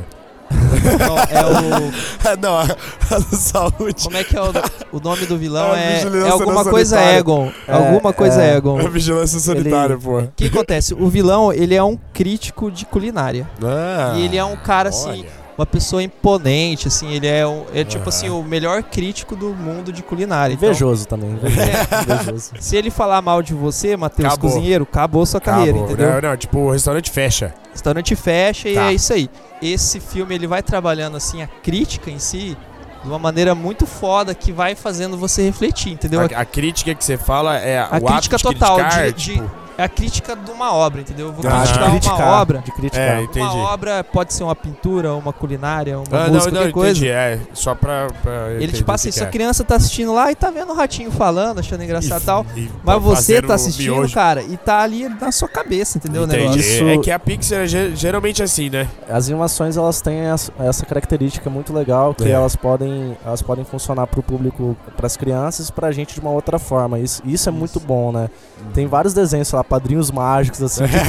Não, 1.00 1.17
é 1.17 1.46
o 1.46 1.91
Não, 2.41 2.58
a, 2.58 2.63
a 2.63 3.20
do 3.20 3.36
saúde. 3.36 4.04
Como 4.04 4.17
é 4.17 4.24
que 4.24 4.36
é 4.36 4.41
o, 4.41 4.52
o 4.91 5.00
nome 5.00 5.26
do 5.26 5.38
vilão? 5.38 5.76
É 5.76 6.02
É, 6.02 6.28
é 6.28 6.30
alguma 6.30 6.63
coisa 6.63 6.96
sanitária. 6.96 7.20
Egon. 7.20 7.52
É, 7.67 7.74
alguma 7.74 8.13
coisa 8.13 8.41
é. 8.41 8.56
Egon. 8.56 8.80
A 8.80 8.84
O 8.84 8.89
vigilância 8.89 9.39
sanitária, 9.39 9.98
pô. 9.98 10.24
que 10.36 10.46
acontece? 10.46 10.94
O 10.94 11.08
vilão, 11.08 11.52
ele 11.52 11.76
é 11.76 11.84
um 11.84 11.98
crítico 12.13 12.72
de 12.72 12.86
culinária. 12.86 13.50
Ah, 13.63 14.13
e 14.15 14.26
ele 14.26 14.38
é 14.38 14.44
um 14.44 14.56
cara, 14.56 14.89
assim, 14.89 15.10
olha. 15.10 15.41
Uma 15.62 15.65
pessoa 15.65 16.02
imponente, 16.04 16.88
assim. 16.88 17.12
Ele 17.13 17.28
é, 17.28 17.45
um- 17.47 17.65
é 17.74 17.84
tipo 17.84 18.02
Aham. 18.02 18.10
assim, 18.10 18.30
o 18.30 18.43
melhor 18.43 18.82
crítico 18.84 19.36
do 19.36 19.50
mundo 19.54 19.91
de 19.93 20.02
culinária. 20.04 20.54
Então, 20.54 20.69
Invejoso 20.69 21.08
também. 21.08 21.38
É. 21.43 22.02
Invejoso. 22.13 22.52
se 22.60 22.76
ele 22.76 22.89
falar 22.89 23.21
mal 23.21 23.41
de 23.41 23.54
você, 23.54 23.95
Matheus 23.95 24.34
Acabou. 24.34 24.50
Cozinheiro, 24.52 24.84
acabou 24.89 25.26
sua 25.26 25.39
carreira, 25.39 25.71
Acabou. 25.78 25.88
entendeu? 25.93 26.13
Não, 26.21 26.30
não, 26.30 26.38
tipo, 26.38 26.58
o 26.60 26.71
restaurante 26.71 27.10
fecha. 27.12 27.54
restaurante 27.71 28.15
fecha 28.15 28.67
e 28.69 28.74
Tá. 28.76 28.89
é 28.89 28.93
isso 28.93 29.13
aí. 29.13 29.30
Esse 29.62 30.00
filme 30.00 30.34
ele 30.36 30.47
vai 30.47 30.63
trabalhando 30.63 31.15
assim 31.17 31.41
a 31.41 31.47
crítica 31.47 32.10
em 32.10 32.17
si 32.19 32.58
de 33.04 33.08
uma 33.10 33.17
maneira 33.19 33.56
muito 33.56 33.86
foda 33.86 34.34
que 34.36 34.52
vai 34.52 34.76
fazendo 34.76 35.17
você 35.17 35.43
refletir, 35.43 35.91
entendeu? 35.93 36.21
A, 36.21 36.26
a 36.26 36.45
crítica 36.45 36.93
que 36.93 37.04
você 37.04 37.17
fala 37.17 37.58
é 37.58 37.80
A 37.80 37.97
o 38.00 38.06
crítica 38.06 38.36
ato 38.36 38.50
de 38.50 38.60
total 38.60 38.76
criticar, 38.78 39.06
de- 39.06 39.13
de- 39.13 39.34
tipo, 39.36 39.52
É 39.82 39.86
a 39.86 39.89
crítica 39.89 40.36
de 40.36 40.52
uma 40.52 40.72
obra, 40.74 41.02
entendeu? 41.02 41.28
Eu 41.28 41.34
vou 41.34 41.44
Ah, 41.52 41.62
criticar 41.63 42.00
de 42.00 42.08
uma 42.10 42.41
obra. 42.41 42.60
De 42.60 42.72
criticar. 42.72 43.02
É, 43.20 43.24
entendi. 43.24 43.46
Uma 43.46 43.74
obra 43.74 44.04
pode 44.04 44.34
ser 44.34 44.44
uma 44.44 44.56
pintura, 44.56 45.13
uma 45.15 45.34
culinária, 45.34 45.98
uma 45.98 46.06
Ah, 46.12 46.28
não, 46.28 46.34
música, 46.36 46.52
não, 46.52 46.58
qualquer 46.60 46.72
coisa. 46.72 46.91
entendi. 47.00 47.10
É, 47.10 47.39
só 47.54 47.74
pra. 47.74 48.08
pra 48.22 48.52
Ele 48.52 48.72
te 48.72 48.84
passa 48.84 49.08
o 49.08 49.10
isso, 49.10 49.24
a 49.24 49.28
é. 49.28 49.30
criança 49.32 49.63
tá 49.63 49.76
assistindo 49.76 50.13
lá 50.13 50.32
e 50.32 50.36
tá 50.36 50.52
vendo 50.52 50.72
o 50.72 50.76
ratinho 50.76 51.10
falando, 51.12 51.60
achando 51.60 51.84
engraçado 51.84 52.22
e 52.22 52.26
tal. 52.26 52.46
E- 52.56 52.70
Mas 52.84 53.02
você 53.02 53.15
fazendo 53.34 53.48
tá 53.48 53.54
assistindo, 53.56 53.94
miojo. 53.96 54.13
cara, 54.13 54.44
e 54.44 54.56
tá 54.58 54.80
ali 54.82 55.10
na 55.10 55.32
sua 55.32 55.48
cabeça, 55.48 55.98
entendeu? 55.98 56.22
O 56.22 56.26
Entendi. 56.26 56.41
negócio. 56.44 56.60
Isso- 56.62 56.88
É 56.88 56.98
que 57.00 57.10
a 57.12 57.17
Pixar 57.17 57.60
é 57.62 57.65
ge- 57.67 57.96
geralmente 57.96 58.44
assim, 58.44 58.70
né? 58.70 58.88
As 59.10 59.28
animações 59.28 59.78
elas 59.78 60.00
têm 60.02 60.20
essa, 60.20 60.86
característica 60.86 61.50
muito 61.50 61.74
legal 61.74 62.13
que 62.13 62.26
É. 62.28 62.32
elas 62.32 62.56
podem 62.56 63.17
elas 63.26 63.41
podem 63.41 63.65
funcionar 63.65 64.06
para 64.08 64.20
o 64.20 64.24
público, 64.24 64.76
para 64.96 65.08
as 65.08 65.17
crianças, 65.17 65.70
e 65.70 65.72
para 65.72 65.88
a 65.88 65.91
gente 65.91 66.13
de 66.13 66.20
uma 66.20 66.30
outra 66.32 66.60
forma. 66.60 67.00
Isso, 67.00 67.22
isso 67.26 67.50
é 67.50 67.52
muito 67.52 67.80
bom, 67.80 68.12
né? 68.12 68.30
Tem 68.74 68.86
vários 68.88 69.13
desenhos, 69.13 69.48
sei 69.48 69.58
lá, 69.58 69.63
padrinhos 69.72 70.12
mágicos 70.12 70.62
assim 70.62 70.84
que 70.86 70.92
tem, 71.00 71.06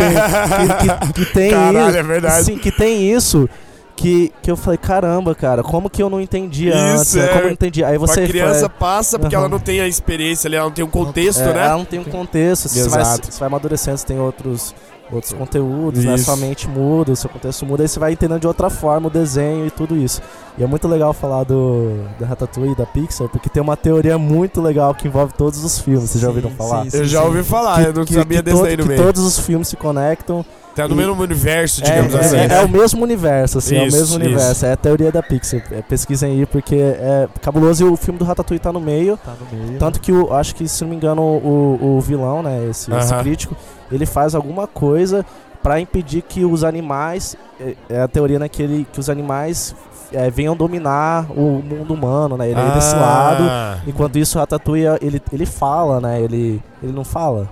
que, 0.79 1.07
que- 1.07 1.13
que 1.27 1.33
tem 1.35 1.51
Caralho, 1.51 1.89
isso, 1.89 1.99
é 1.99 2.03
verdade. 2.03 2.45
sim, 2.45 2.57
que 2.59 2.71
tem 2.71 3.11
isso. 3.13 3.49
Que, 3.95 4.33
que 4.43 4.51
eu 4.51 4.57
falei, 4.57 4.79
caramba, 4.79 5.35
cara, 5.35 5.63
como 5.63 5.89
que 5.91 6.03
eu 6.03 6.09
não 6.09 6.21
entendia 6.21 6.71
Isso, 6.75 6.99
antes? 7.01 7.17
é. 7.17 7.29
Como 7.29 7.41
eu 7.41 7.45
não 7.47 7.53
entendi? 7.53 7.85
Aí 7.85 7.99
você 7.99 8.23
a 8.23 8.27
criança 8.27 8.61
fala, 8.61 8.69
passa 8.71 9.19
porque 9.19 9.35
Aham. 9.37 9.45
ela 9.45 9.49
não 9.51 9.61
tem 9.61 9.81
a 9.81 9.87
experiência 9.87 10.49
ali, 10.49 10.57
ela 10.57 10.65
não 10.65 10.73
tem 10.73 10.85
um 10.85 10.89
contexto, 10.89 11.43
é, 11.43 11.53
né? 11.53 11.67
Ela 11.67 11.77
não 11.77 11.85
tem 11.85 12.01
um 12.01 12.05
contexto, 12.05 12.69
você 12.69 12.89
vai, 12.89 13.01
Exato. 13.03 13.31
você 13.31 13.39
vai 13.39 13.47
amadurecendo, 13.49 13.99
você 13.99 14.07
tem 14.07 14.19
outros, 14.19 14.75
outros 15.13 15.33
conteúdos, 15.33 16.05
né? 16.05 16.15
Isso. 16.15 16.25
Sua 16.25 16.37
mente 16.37 16.69
muda, 16.69 17.13
o 17.13 17.17
seu 17.17 17.29
contexto 17.31 17.65
muda, 17.67 17.83
aí 17.83 17.89
você 17.89 17.99
vai 18.01 18.13
entendendo 18.13 18.41
de 18.41 18.47
outra 18.47 18.71
forma 18.71 19.09
o 19.09 19.11
desenho 19.11 19.67
e 19.67 19.71
tudo 19.71 19.97
isso. 19.97 20.21
E 20.59 20.63
é 20.63 20.67
muito 20.67 20.87
legal 20.89 21.13
falar 21.13 21.45
do 21.45 22.05
da 22.19 22.27
Ratatouille 22.27 22.73
e 22.73 22.77
da 22.77 22.85
Pixar, 22.87 23.29
porque 23.29 23.49
tem 23.49 23.63
uma 23.63 23.77
teoria 23.77 24.19
muito 24.19 24.61
legal 24.61 24.95
que 24.95 25.09
envolve 25.09 25.33
todos 25.35 25.63
os 25.65 25.79
filmes. 25.79 26.11
Vocês 26.11 26.21
já 26.23 26.29
ouviram 26.29 26.51
falar? 26.51 26.85
sim, 26.85 26.91
sim. 26.91 26.97
Eu 26.99 27.05
já 27.05 27.23
ouvi 27.23 27.43
falar, 27.43 27.83
eu 27.85 27.93
não 27.93 28.07
sabia 28.07 28.43
desse 28.43 28.57
todo- 28.57 28.67
daí 28.67 28.77
no 28.77 28.83
que 28.85 28.89
meio. 28.91 29.03
todos 29.03 29.23
os 29.23 29.39
filmes 29.39 29.69
se 29.69 29.77
conectam. 29.77 30.45
Tá 30.75 30.89
no 30.89 30.95
e- 30.95 30.97
mesmo 30.97 31.23
universo, 31.23 31.83
É, 31.83 31.85
digamos 31.85 32.15
é- 32.15 32.19
assim. 32.21 32.37
é, 32.37 32.49
né? 32.49 32.55
é 32.57 32.65
o 32.65 32.69
mesmo 32.69 33.03
universo, 33.03 33.59
assim, 33.59 33.77
é 33.77 33.83
o 33.83 33.87
Isso, 33.89 33.97
mesmo 33.99 34.07
isso. 34.17 34.25
universo. 34.25 34.65
É 34.67 34.73
a 34.73 34.77
teoria 34.77 35.13
da 35.13 35.23
Pixar. 35.23 35.63
É, 35.71 35.83
pesquisem 35.83 36.33
aí, 36.33 36.47
porque 36.47 36.77
é 36.77 37.29
cabuloso 37.43 37.85
e 37.87 37.91
o 37.91 37.95
filme 37.95 38.19
do 38.19 38.25
Ratatouille 38.25 38.59
tá 38.59 38.73
no 38.73 38.81
meio. 38.81 39.19
Tá 39.19 39.35
no 39.39 39.59
meio. 39.67 39.79
Tanto 39.79 40.01
que 40.01 40.11
o, 40.11 40.33
acho 40.33 40.55
que, 40.55 40.67
se 40.67 40.83
não 40.83 40.89
me 40.91 40.97
engano, 40.97 41.21
o, 41.21 41.97
o 41.99 42.01
vilão, 42.01 42.43
né, 42.43 42.69
esse, 42.71 42.91
esse 42.91 43.13
Aham. 43.13 43.23
crítico, 43.23 43.55
ele 43.93 44.07
faz 44.07 44.35
alguma 44.35 44.67
coisa 44.67 45.25
pra 45.63 45.81
impedir 45.81 46.23
que 46.23 46.45
os 46.45 46.65
animais, 46.65 47.37
é, 47.61 47.75
é 47.89 48.01
a 48.01 48.09
teoria, 48.09 48.39
né, 48.39 48.49
que, 48.49 48.63
ele, 48.63 48.87
que 48.93 48.99
os 48.99 49.09
animais 49.09 49.75
é, 50.13 50.29
venham 50.31 50.57
dominar 50.57 51.27
o 51.31 51.63
mundo 51.63 51.95
humano, 51.95 52.37
né, 52.37 52.51
ele 52.51 52.61
é 52.61 52.71
desse 52.75 52.95
lado. 52.97 53.45
Ah, 53.49 53.79
Enquanto 53.87 54.19
isso, 54.19 54.39
o 54.39 54.41
Ratatouille, 54.41 54.99
ele, 55.01 55.23
ele 55.33 55.47
fala, 55.47 56.01
né, 56.01 56.21
ele, 56.21 56.61
ele 56.83 56.93
não 56.93 57.05
fala. 57.05 57.49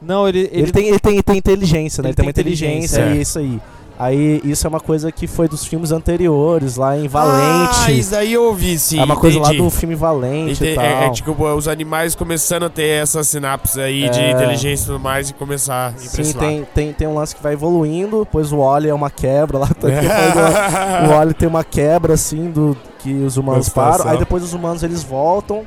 Não, 0.00 0.28
ele, 0.28 0.48
Ele, 0.52 0.62
ele, 0.62 0.72
tem, 0.72 0.86
ele, 0.86 0.98
tem, 1.00 1.12
ele 1.14 1.22
tem 1.24 1.36
inteligência, 1.38 2.00
né, 2.02 2.08
Ele 2.08 2.10
ele 2.10 2.16
tem 2.16 2.26
uma 2.26 2.32
tem 2.32 2.40
inteligência, 2.42 3.00
inteligência. 3.00 3.18
e 3.18 3.22
isso 3.22 3.38
aí. 3.40 3.60
Aí, 4.00 4.40
isso 4.44 4.64
é 4.64 4.68
uma 4.68 4.78
coisa 4.78 5.10
que 5.10 5.26
foi 5.26 5.48
dos 5.48 5.64
filmes 5.64 5.90
anteriores, 5.90 6.76
lá 6.76 6.96
em 6.96 7.08
Valente. 7.08 7.74
Ah, 7.86 7.90
isso 7.90 8.12
daí 8.12 8.32
eu 8.32 8.44
ouvi, 8.44 8.78
sim. 8.78 9.00
é 9.00 9.04
uma 9.04 9.16
coisa 9.16 9.40
lá 9.40 9.48
entendi. 9.48 9.62
do 9.62 9.70
filme 9.70 9.96
Valente 9.96 10.52
Ente- 10.52 10.64
e 10.66 10.74
tal. 10.76 10.84
é, 10.84 11.06
é 11.06 11.10
tipo 11.10 11.44
os 11.44 11.66
animais 11.66 12.14
começando 12.14 12.62
a 12.64 12.70
ter 12.70 13.02
essa 13.02 13.24
sinapse 13.24 13.80
aí 13.80 14.08
de 14.08 14.20
É. 14.20 14.30
inteligência 14.30 14.84
e 14.84 14.86
tudo 14.86 15.00
mais 15.00 15.30
e 15.30 15.34
começar 15.34 15.88
a 15.88 15.98
Sim, 15.98 16.32
tem, 16.32 16.64
tem, 16.72 16.92
tem 16.92 17.08
um 17.08 17.14
lance 17.16 17.34
que 17.34 17.42
vai 17.42 17.54
evoluindo, 17.54 18.20
depois 18.20 18.52
o 18.52 18.58
Wally 18.58 18.88
é 18.88 18.94
uma 18.94 19.10
quebra 19.10 19.58
lá. 19.58 19.66
tá- 19.74 19.88
o 21.04 21.08
Wally 21.10 21.34
tem 21.34 21.48
uma 21.48 21.64
quebra 21.64 22.14
assim 22.14 22.50
do 22.52 22.76
que 23.00 23.12
os 23.12 23.36
humanos 23.36 23.68
param. 23.68 24.08
Aí 24.08 24.16
depois 24.18 24.44
os 24.44 24.52
humanos 24.52 24.84
eles 24.84 25.02
voltam 25.02 25.64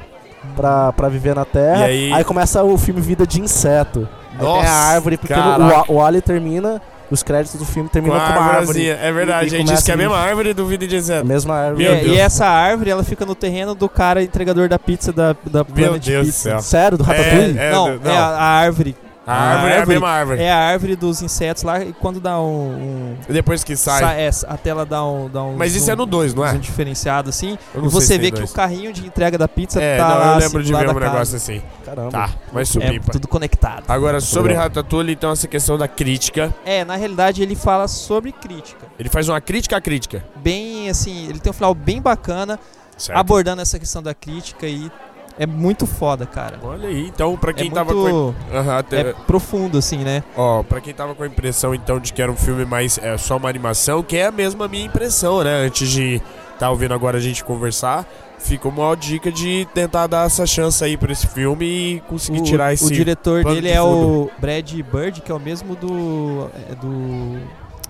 pra, 0.55 0.93
pra 0.93 1.09
viver 1.09 1.35
na 1.35 1.43
Terra. 1.43 1.91
E 1.91 2.13
aí- 2.13 2.23
começa 2.23 2.63
o 2.63 2.77
filme 2.77 3.01
Vida 3.01 3.27
de 3.27 3.41
Inseto. 3.41 4.07
Aí 4.31 4.37
tem 4.37 4.47
Nossa, 4.47 4.69
a 4.69 4.73
árvore, 4.73 5.17
porque 5.17 5.33
o, 5.33 5.93
o 5.93 5.95
Wally 5.97 6.21
termina, 6.21 6.81
os 7.11 7.21
créditos 7.23 7.59
do 7.59 7.65
filme 7.65 7.89
terminam 7.89 8.17
com, 8.19 8.25
uma 8.25 8.41
árvore. 8.41 8.87
É 8.89 9.11
verdade, 9.11 9.47
E- 9.47 9.51
e 9.51 9.55
a 9.55 9.57
gente 9.59 9.71
disse 9.71 9.83
que 9.83 9.91
é 9.91 9.93
a 9.93 9.97
mesma 9.97 10.17
árvore 10.17 10.53
do 10.53 10.65
Vida 10.65 10.87
de 10.87 10.95
A 10.95 10.99
Inseto. 10.99 11.25
mesma 11.27 11.55
árvore. 11.55 11.83
e, 11.85 12.07
e 12.09 12.17
essa 12.17 12.45
árvore, 12.45 12.89
ela 12.89 13.03
fica 13.03 13.25
no 13.25 13.35
terreno 13.35 13.75
do 13.75 13.87
cara 13.89 14.23
entregador 14.23 14.67
da 14.69 14.79
pizza 14.79 15.11
da, 15.11 15.33
da 15.45 15.63
Meu 15.63 15.65
Planet 15.65 16.05
Deus 16.05 16.25
Pizza. 16.27 16.59
Sério, 16.59 16.97
do 16.97 17.03
Ratatouille? 17.03 17.57
É, 17.57 17.71
não, 17.71 17.97
do- 17.97 18.09
é 18.09 18.17
a, 18.17 18.21
a 18.27 18.43
árvore. 18.43 18.95
A 19.31 19.35
árvore 19.35 19.71
é 19.71 19.75
a 19.75 19.79
árvore 19.79 19.95
mesma 19.95 20.09
árvore. 20.09 20.41
É 20.41 20.51
a 20.51 20.57
árvore 20.57 20.95
dos 20.95 21.21
insetos 21.21 21.63
lá 21.63 21.81
e 21.83 21.93
quando 21.93 22.19
dá 22.19 22.39
um. 22.39 23.15
um 23.27 23.33
Depois 23.33 23.63
que 23.63 23.75
sai. 23.75 23.99
sa- 24.01 24.13
é, 24.13 24.53
a 24.53 24.57
tela 24.57 24.85
dá 24.85 25.03
um. 25.05 25.29
Dá 25.29 25.43
um 25.43 25.55
Mas 25.57 25.75
isso 25.75 25.89
é 25.89 25.95
no 25.95 26.05
2, 26.05 26.33
não 26.33 26.43
um 26.43 26.45
é? 26.45 26.51
zoom 26.51 26.59
diferenciado 26.59 27.29
assim. 27.29 27.57
E 27.75 27.79
você 27.87 28.17
vê 28.17 28.31
que 28.31 28.37
dois. 28.39 28.51
o 28.51 28.53
carrinho 28.53 28.91
de 28.93 29.05
entrega 29.05 29.37
da 29.37 29.47
pizza 29.47 29.81
É, 29.81 29.97
tá 29.97 30.07
não, 30.09 30.15
lá. 30.17 30.25
eu 30.25 30.31
assim, 30.33 30.45
lembro 30.47 30.59
do 30.63 30.65
de 30.65 30.71
ver 30.73 30.77
um 30.89 30.93
da 30.93 30.99
casa. 30.99 31.11
negócio 31.11 31.35
assim. 31.37 31.61
Caramba. 31.85 32.11
Tá, 32.11 32.29
mas 32.51 32.69
É 32.69 32.71
supimpa. 32.73 33.11
tudo 33.11 33.27
conectado. 33.27 33.83
Agora, 33.87 34.19
sobre. 34.19 34.53
Ratatouille, 34.53 35.13
então, 35.13 35.31
essa 35.31 35.47
questão 35.47 35.77
da 35.77 35.87
crítica. 35.87 36.53
É, 36.65 36.83
na 36.83 36.95
realidade 36.95 37.41
ele 37.41 37.55
fala 37.55 37.87
sobre 37.87 38.31
crítica. 38.31 38.85
Ele 38.99 39.09
faz 39.09 39.29
uma 39.29 39.39
crítica 39.41 39.77
à 39.77 39.81
crítica. 39.81 40.23
Bem 40.35 40.89
assim, 40.89 41.27
ele 41.29 41.39
tem 41.39 41.49
um 41.49 41.53
final 41.53 41.73
bem 41.73 42.01
bacana 42.01 42.59
Certo? 42.97 43.17
abordando 43.17 43.61
essa 43.61 43.79
questão 43.79 44.01
da 44.03 44.13
crítica 44.13 44.67
e 44.67 44.91
é 45.37 45.45
muito 45.45 45.85
foda, 45.87 46.25
cara. 46.25 46.59
Olha 46.63 46.87
aí, 46.89 47.07
então, 47.07 47.37
pra 47.37 47.53
quem 47.53 47.67
é 47.67 47.71
tava 47.71 47.93
muito 47.93 48.35
com. 48.49 48.55
Aham, 48.55 48.77
até- 48.77 49.01
é 49.09 49.13
profundo 49.25 49.77
assim, 49.77 49.97
né? 49.99 50.23
Ó, 50.35 50.63
pra 50.63 50.79
quem 50.81 50.93
tava 50.93 51.15
com 51.15 51.23
a 51.23 51.27
impressão 51.27 51.73
então 51.73 51.99
de 51.99 52.13
que 52.13 52.21
era 52.21 52.31
um 52.31 52.35
filme 52.35 52.65
mais 52.65 52.97
é, 52.97 53.17
só 53.17 53.37
uma 53.37 53.49
animação, 53.49 54.03
que 54.03 54.17
é 54.17 54.25
a 54.27 54.31
mesma 54.31 54.67
minha 54.67 54.85
impressão, 54.85 55.43
né? 55.43 55.65
Antes 55.65 55.89
de 55.89 56.21
tá 56.59 56.69
ouvindo 56.69 56.93
agora 56.93 57.17
a 57.17 57.21
gente 57.21 57.43
conversar, 57.43 58.05
fica 58.37 58.67
uma 58.67 58.95
dica 58.95 59.31
de 59.31 59.67
tentar 59.73 60.05
dar 60.07 60.27
essa 60.27 60.45
chance 60.45 60.83
aí 60.83 60.95
pra 60.95 61.11
esse 61.11 61.25
filme 61.27 61.65
e 61.65 61.99
conseguir 62.01 62.39
O, 62.39 62.43
tirar 62.43 62.71
esse. 62.73 62.85
o 62.85 62.91
diretor 62.91 63.43
dele 63.43 63.61
de 63.61 63.69
é 63.73 63.81
o 63.81 64.29
Brad 64.39 64.71
Bird, 64.71 65.21
que 65.21 65.31
é 65.31 65.35
o 65.35 65.39
mesmo 65.39 65.75
do 65.75 66.49
é, 66.69 66.75
do 66.75 67.39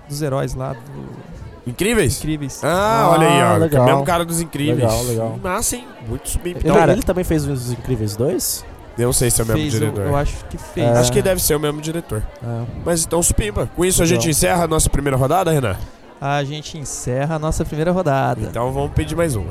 dos 0.08 0.22
heróis 0.22 0.54
lá 0.56 0.74
do 0.74 1.41
Incríveis? 1.66 2.18
Incríveis. 2.20 2.64
Ah, 2.64 3.04
Ah, 3.04 3.10
olha 3.12 3.28
aí, 3.28 3.44
ó. 3.44 3.58
legal. 3.58 3.84
O 3.84 3.86
mesmo 3.86 4.04
cara 4.04 4.26
dos 4.26 4.42
incríveis. 4.42 4.80
Legal, 4.80 5.04
legal. 5.04 5.40
Massa, 5.42 5.76
hein? 5.76 5.88
Muito 6.08 6.28
subir. 6.30 6.52
Ele, 6.52 6.60
Então, 6.60 6.76
Cara- 6.76 6.92
ele 6.94 7.04
também 7.04 7.24
fez 7.24 7.46
os 7.48 7.72
Incríveis 7.72 8.16
2? 8.16 8.66
eu 8.98 9.06
não 9.06 9.14
sei 9.14 9.30
se 9.32 9.42
é 9.42 9.44
o 9.44 9.48
mesmo 9.48 9.62
fez 9.62 9.74
diretor. 9.74 10.06
eu 10.06 10.16
acho 10.16 10.46
que 10.46 10.58
fez. 10.58 10.88
É. 10.88 10.98
Acho 11.00 11.12
que 11.12 11.22
deve 11.22 11.42
ser 11.42 11.56
o 11.56 11.60
mesmo 11.60 11.80
diretor. 11.82 12.24
É. 12.44 12.62
Mas 12.86 13.06
então, 13.06 13.22
supimpa. 13.22 13.70
Com 13.76 13.86
isso 13.86 14.02
a 14.02 14.06
Legal. 14.06 14.22
gente 14.22 14.32
encerra 14.32 14.64
a 14.64 14.68
nossa 14.68 14.90
primeira 14.90 15.16
rodada, 15.18 15.52
Renan? 15.52 15.76
A 16.20 16.44
gente 16.44 16.78
encerra 16.78 17.36
a 17.36 17.40
nossa 17.40 17.64
primeira 17.66 17.92
rodada. 17.92 18.42
Então 18.42 18.72
vamos 18.72 18.92
pedir 18.92 19.16
mais 19.16 19.36
uma. 19.36 19.50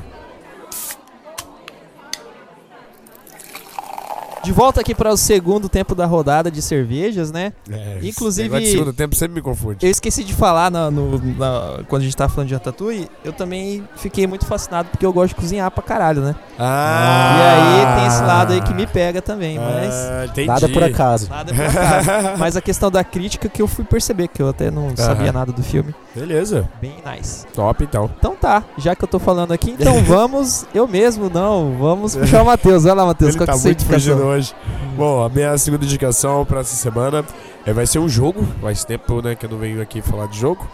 De 4.43 4.53
volta 4.53 4.81
aqui 4.81 4.95
para 4.95 5.11
o 5.13 5.17
segundo 5.17 5.69
tempo 5.69 5.95
da 5.95 6.07
rodada 6.07 6.51
de 6.51 6.63
cervejas, 6.63 7.31
né? 7.31 7.53
É, 7.71 7.99
Inclusive- 8.03 8.67
segundo 8.67 8.93
tempo 8.93 9.15
sempre 9.15 9.35
me 9.35 9.43
confunde. 9.43 9.85
Eu 9.85 9.91
esqueci 9.91 10.25
de 10.25 10.33
falar 10.35 10.71
na- 10.71 10.91
no- 10.91 11.19
na- 11.37 11.81
quando 11.89 12.03
a 12.03 12.05
gente 12.05 12.17
tava 12.17 12.33
falando 12.33 12.49
de 12.49 12.55
Ratatouille, 12.55 13.09
eu 13.25 13.33
também 13.35 13.87
fiquei 13.97 14.27
muito 14.27 14.47
fascinado 14.47 14.89
porque 14.91 15.05
eu 15.05 15.13
gosto 15.13 15.31
de 15.31 15.35
cozinhar 15.35 15.71
pra 15.71 15.83
caralho, 15.83 16.23
né? 16.23 16.35
Ah! 16.59 17.37
E 17.39 17.43
aí 17.43 17.97
tem 17.99 18.07
esse 18.07 18.23
lado 18.23 18.53
aí 18.55 18.61
que 18.63 18.73
me 18.73 18.87
pega 18.87 19.21
também, 19.21 19.59
mas 19.59 19.95
Ah, 19.95 20.25
entendi. 20.27 20.47
Nada 20.47 20.69
por 20.69 20.83
acaso. 20.85 21.29
nada 21.29 21.53
por 21.55 21.65
acaso. 21.65 22.31
Mas 22.39 22.57
a 22.57 22.61
questão 22.61 22.91
da 22.91 23.05
crítica 23.05 23.49
que 23.49 23.61
eu 23.61 23.69
fui 23.69 23.85
perceber, 23.85 24.29
que 24.29 24.41
eu 24.43 24.49
até 24.49 24.71
não 24.71 24.97
sabia 24.97 25.33
nada 25.33 25.53
do 25.53 25.63
filme. 25.63 25.95
Beleza. 26.15 26.69
Bem 26.81 26.95
nice. 27.05 27.47
Top, 27.55 27.83
então. 27.85 28.11
Então 28.19 28.35
tá, 28.35 28.65
já 28.79 28.95
que 28.97 29.05
eu 29.05 29.09
tô 29.09 29.19
falando 29.19 29.53
aqui, 29.53 29.71
então 29.79 30.01
vamos, 30.05 30.65
eu 30.75 30.87
mesmo 30.89 31.29
não, 31.31 31.77
vamos 31.79 32.17
puxar 32.17 32.43
o 32.43 32.47
Matheus. 32.47 32.85
Vai 32.85 32.95
lá, 32.95 33.07
Matheus, 33.07 33.37
qual 33.37 33.47
tá 33.47 33.53
que 33.53 33.59
muito 33.61 33.83
indicação? 33.83 34.30
Hoje. 34.31 34.55
Bom, 34.97 35.25
a 35.25 35.29
minha 35.29 35.57
segunda 35.59 35.85
indicação 35.85 36.45
pra 36.45 36.61
essa 36.61 36.75
semana 36.77 37.25
é, 37.67 37.73
vai 37.73 37.87
ser 37.87 37.99
um 37.99 38.09
jogo. 38.09 38.47
Faz 38.61 38.85
tempo 38.85 39.21
né, 39.23 39.35
que 39.35 39.47
eu 39.47 39.51
não 39.51 39.59
venho 39.59 39.81
aqui 39.83 40.01
falar 40.03 40.27
de 40.27 40.39
jogo. 40.39 40.67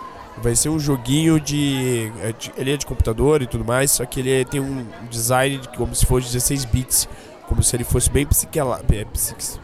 Vai 0.42 0.54
ser 0.54 0.68
um 0.68 0.78
joguinho 0.78 1.40
de, 1.40 2.12
é 2.22 2.32
de- 2.32 2.52
Ele 2.56 2.72
é 2.72 2.76
de 2.76 2.84
computador 2.84 3.40
e 3.42 3.46
tudo 3.46 3.64
mais, 3.64 3.90
só 3.90 4.04
que 4.04 4.20
ele 4.20 4.40
é- 4.42 4.44
tem 4.44 4.60
um 4.60 4.86
design 5.10 5.58
de, 5.58 5.68
como 5.70 5.94
se 5.94 6.04
fosse 6.04 6.26
16 6.26 6.64
bits. 6.66 7.08
Como 7.48 7.62
se 7.62 7.74
ele 7.76 7.84
fosse 7.84 8.10
bem 8.10 8.26
psiquelado. 8.26 8.84
É, 8.92 9.04
psique- 9.06 9.58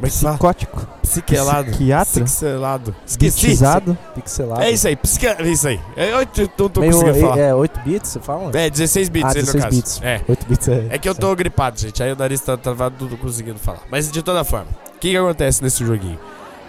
Psicótico, 0.00 0.86
Psiquelado. 1.02 1.70
psiquiatra, 1.70 2.20
Pixelado. 2.24 2.94
Esqueci. 3.06 3.40
bitizado. 3.46 3.98
Pixelado. 4.14 4.62
É 4.62 4.70
isso 4.70 4.88
aí, 4.88 4.96
psique... 4.96 5.26
é 5.26 5.42
isso 5.48 5.68
aí. 5.68 5.80
É, 5.96 6.12
eu 6.12 6.26
t- 6.26 6.50
não 6.58 6.68
tô 6.68 6.80
Meio, 6.80 6.92
conseguindo 6.92 7.20
falar. 7.20 7.38
é, 7.38 7.54
8 7.54 7.80
bits, 7.80 8.10
você 8.10 8.20
fala? 8.20 8.50
É, 8.54 8.68
16 8.68 9.08
bits 9.08 9.24
Ah, 9.24 9.28
aí 9.30 9.34
no 9.36 9.40
16 9.52 9.64
caso. 9.64 9.76
bits. 9.76 10.00
É. 10.02 10.20
8 10.28 10.46
bits 10.46 10.68
é. 10.68 10.86
É 10.90 10.98
que 10.98 11.08
eu 11.08 11.14
tô 11.14 11.34
gripado, 11.34 11.78
gente. 11.80 12.02
Aí 12.02 12.12
o 12.12 12.16
nariz 12.16 12.40
tá 12.40 12.56
travado, 12.56 12.96
não 13.00 13.08
tô 13.08 13.16
conseguindo 13.16 13.58
falar. 13.58 13.80
Mas 13.90 14.10
de 14.10 14.22
toda 14.22 14.42
forma, 14.44 14.66
o 14.94 14.98
que, 14.98 15.10
que 15.10 15.16
acontece 15.16 15.62
nesse 15.62 15.84
joguinho? 15.84 16.18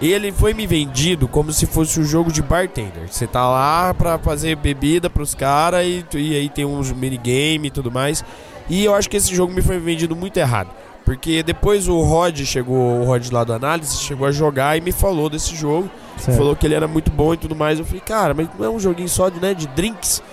Ele 0.02 0.32
foi 0.32 0.54
me 0.54 0.68
vendido 0.68 1.28
como 1.28 1.52
se 1.54 1.66
fosse 1.66 2.00
um 2.00 2.04
jogo 2.04 2.32
de 2.32 2.42
bartender. 2.42 3.08
Você 3.10 3.26
tá 3.26 3.48
lá 3.50 3.94
pra 3.94 4.18
fazer 4.20 4.56
bebida 4.58 5.10
pros 5.10 5.34
caras 5.34 5.86
e, 5.86 6.06
e 6.16 6.36
aí 6.36 6.50
tem 6.50 6.66
uns 6.66 6.92
minigame 6.92 7.68
e 7.68 7.72
tudo 7.72 7.90
mais. 7.92 8.24
E 8.70 8.84
eu 8.84 8.94
acho 8.94 9.10
que 9.10 9.16
esse 9.16 9.34
jogo 9.34 9.54
me 9.54 9.62
foi 9.62 9.80
vendido 9.80 10.16
muito 10.16 10.36
errado. 10.38 10.70
Porque 11.06 11.44
depois 11.44 11.88
o 11.88 12.02
Rod 12.02 12.40
chegou, 12.42 13.02
o 13.02 13.06
Rod 13.06 13.30
lá 13.32 13.44
do 13.44 13.54
análise, 13.54 13.98
chegou 13.98 14.28
a 14.28 14.32
jogar 14.32 14.76
e 14.76 14.82
me 14.82 14.92
falou 14.92 15.30
desse 15.30 15.56
jogo. 15.56 15.90
Certo. 16.18 16.38
Falou 16.38 16.56
que 16.56 16.66
ele 16.66 16.74
era 16.74 16.88
muito 16.88 17.12
bom 17.12 17.34
e 17.34 17.38
tudo 17.38 17.56
mais. 17.56 17.78
Eu 17.78 17.86
falei, 17.86 18.02
cara, 18.02 18.34
mas 18.34 18.50
não 18.58 18.66
é 18.66 18.70
um 18.70 18.80
joguinho 18.80 19.08
só 19.08 19.30
de, 19.30 19.40
né, 19.40 19.54
de 19.54 19.68
drinks? 19.68 20.24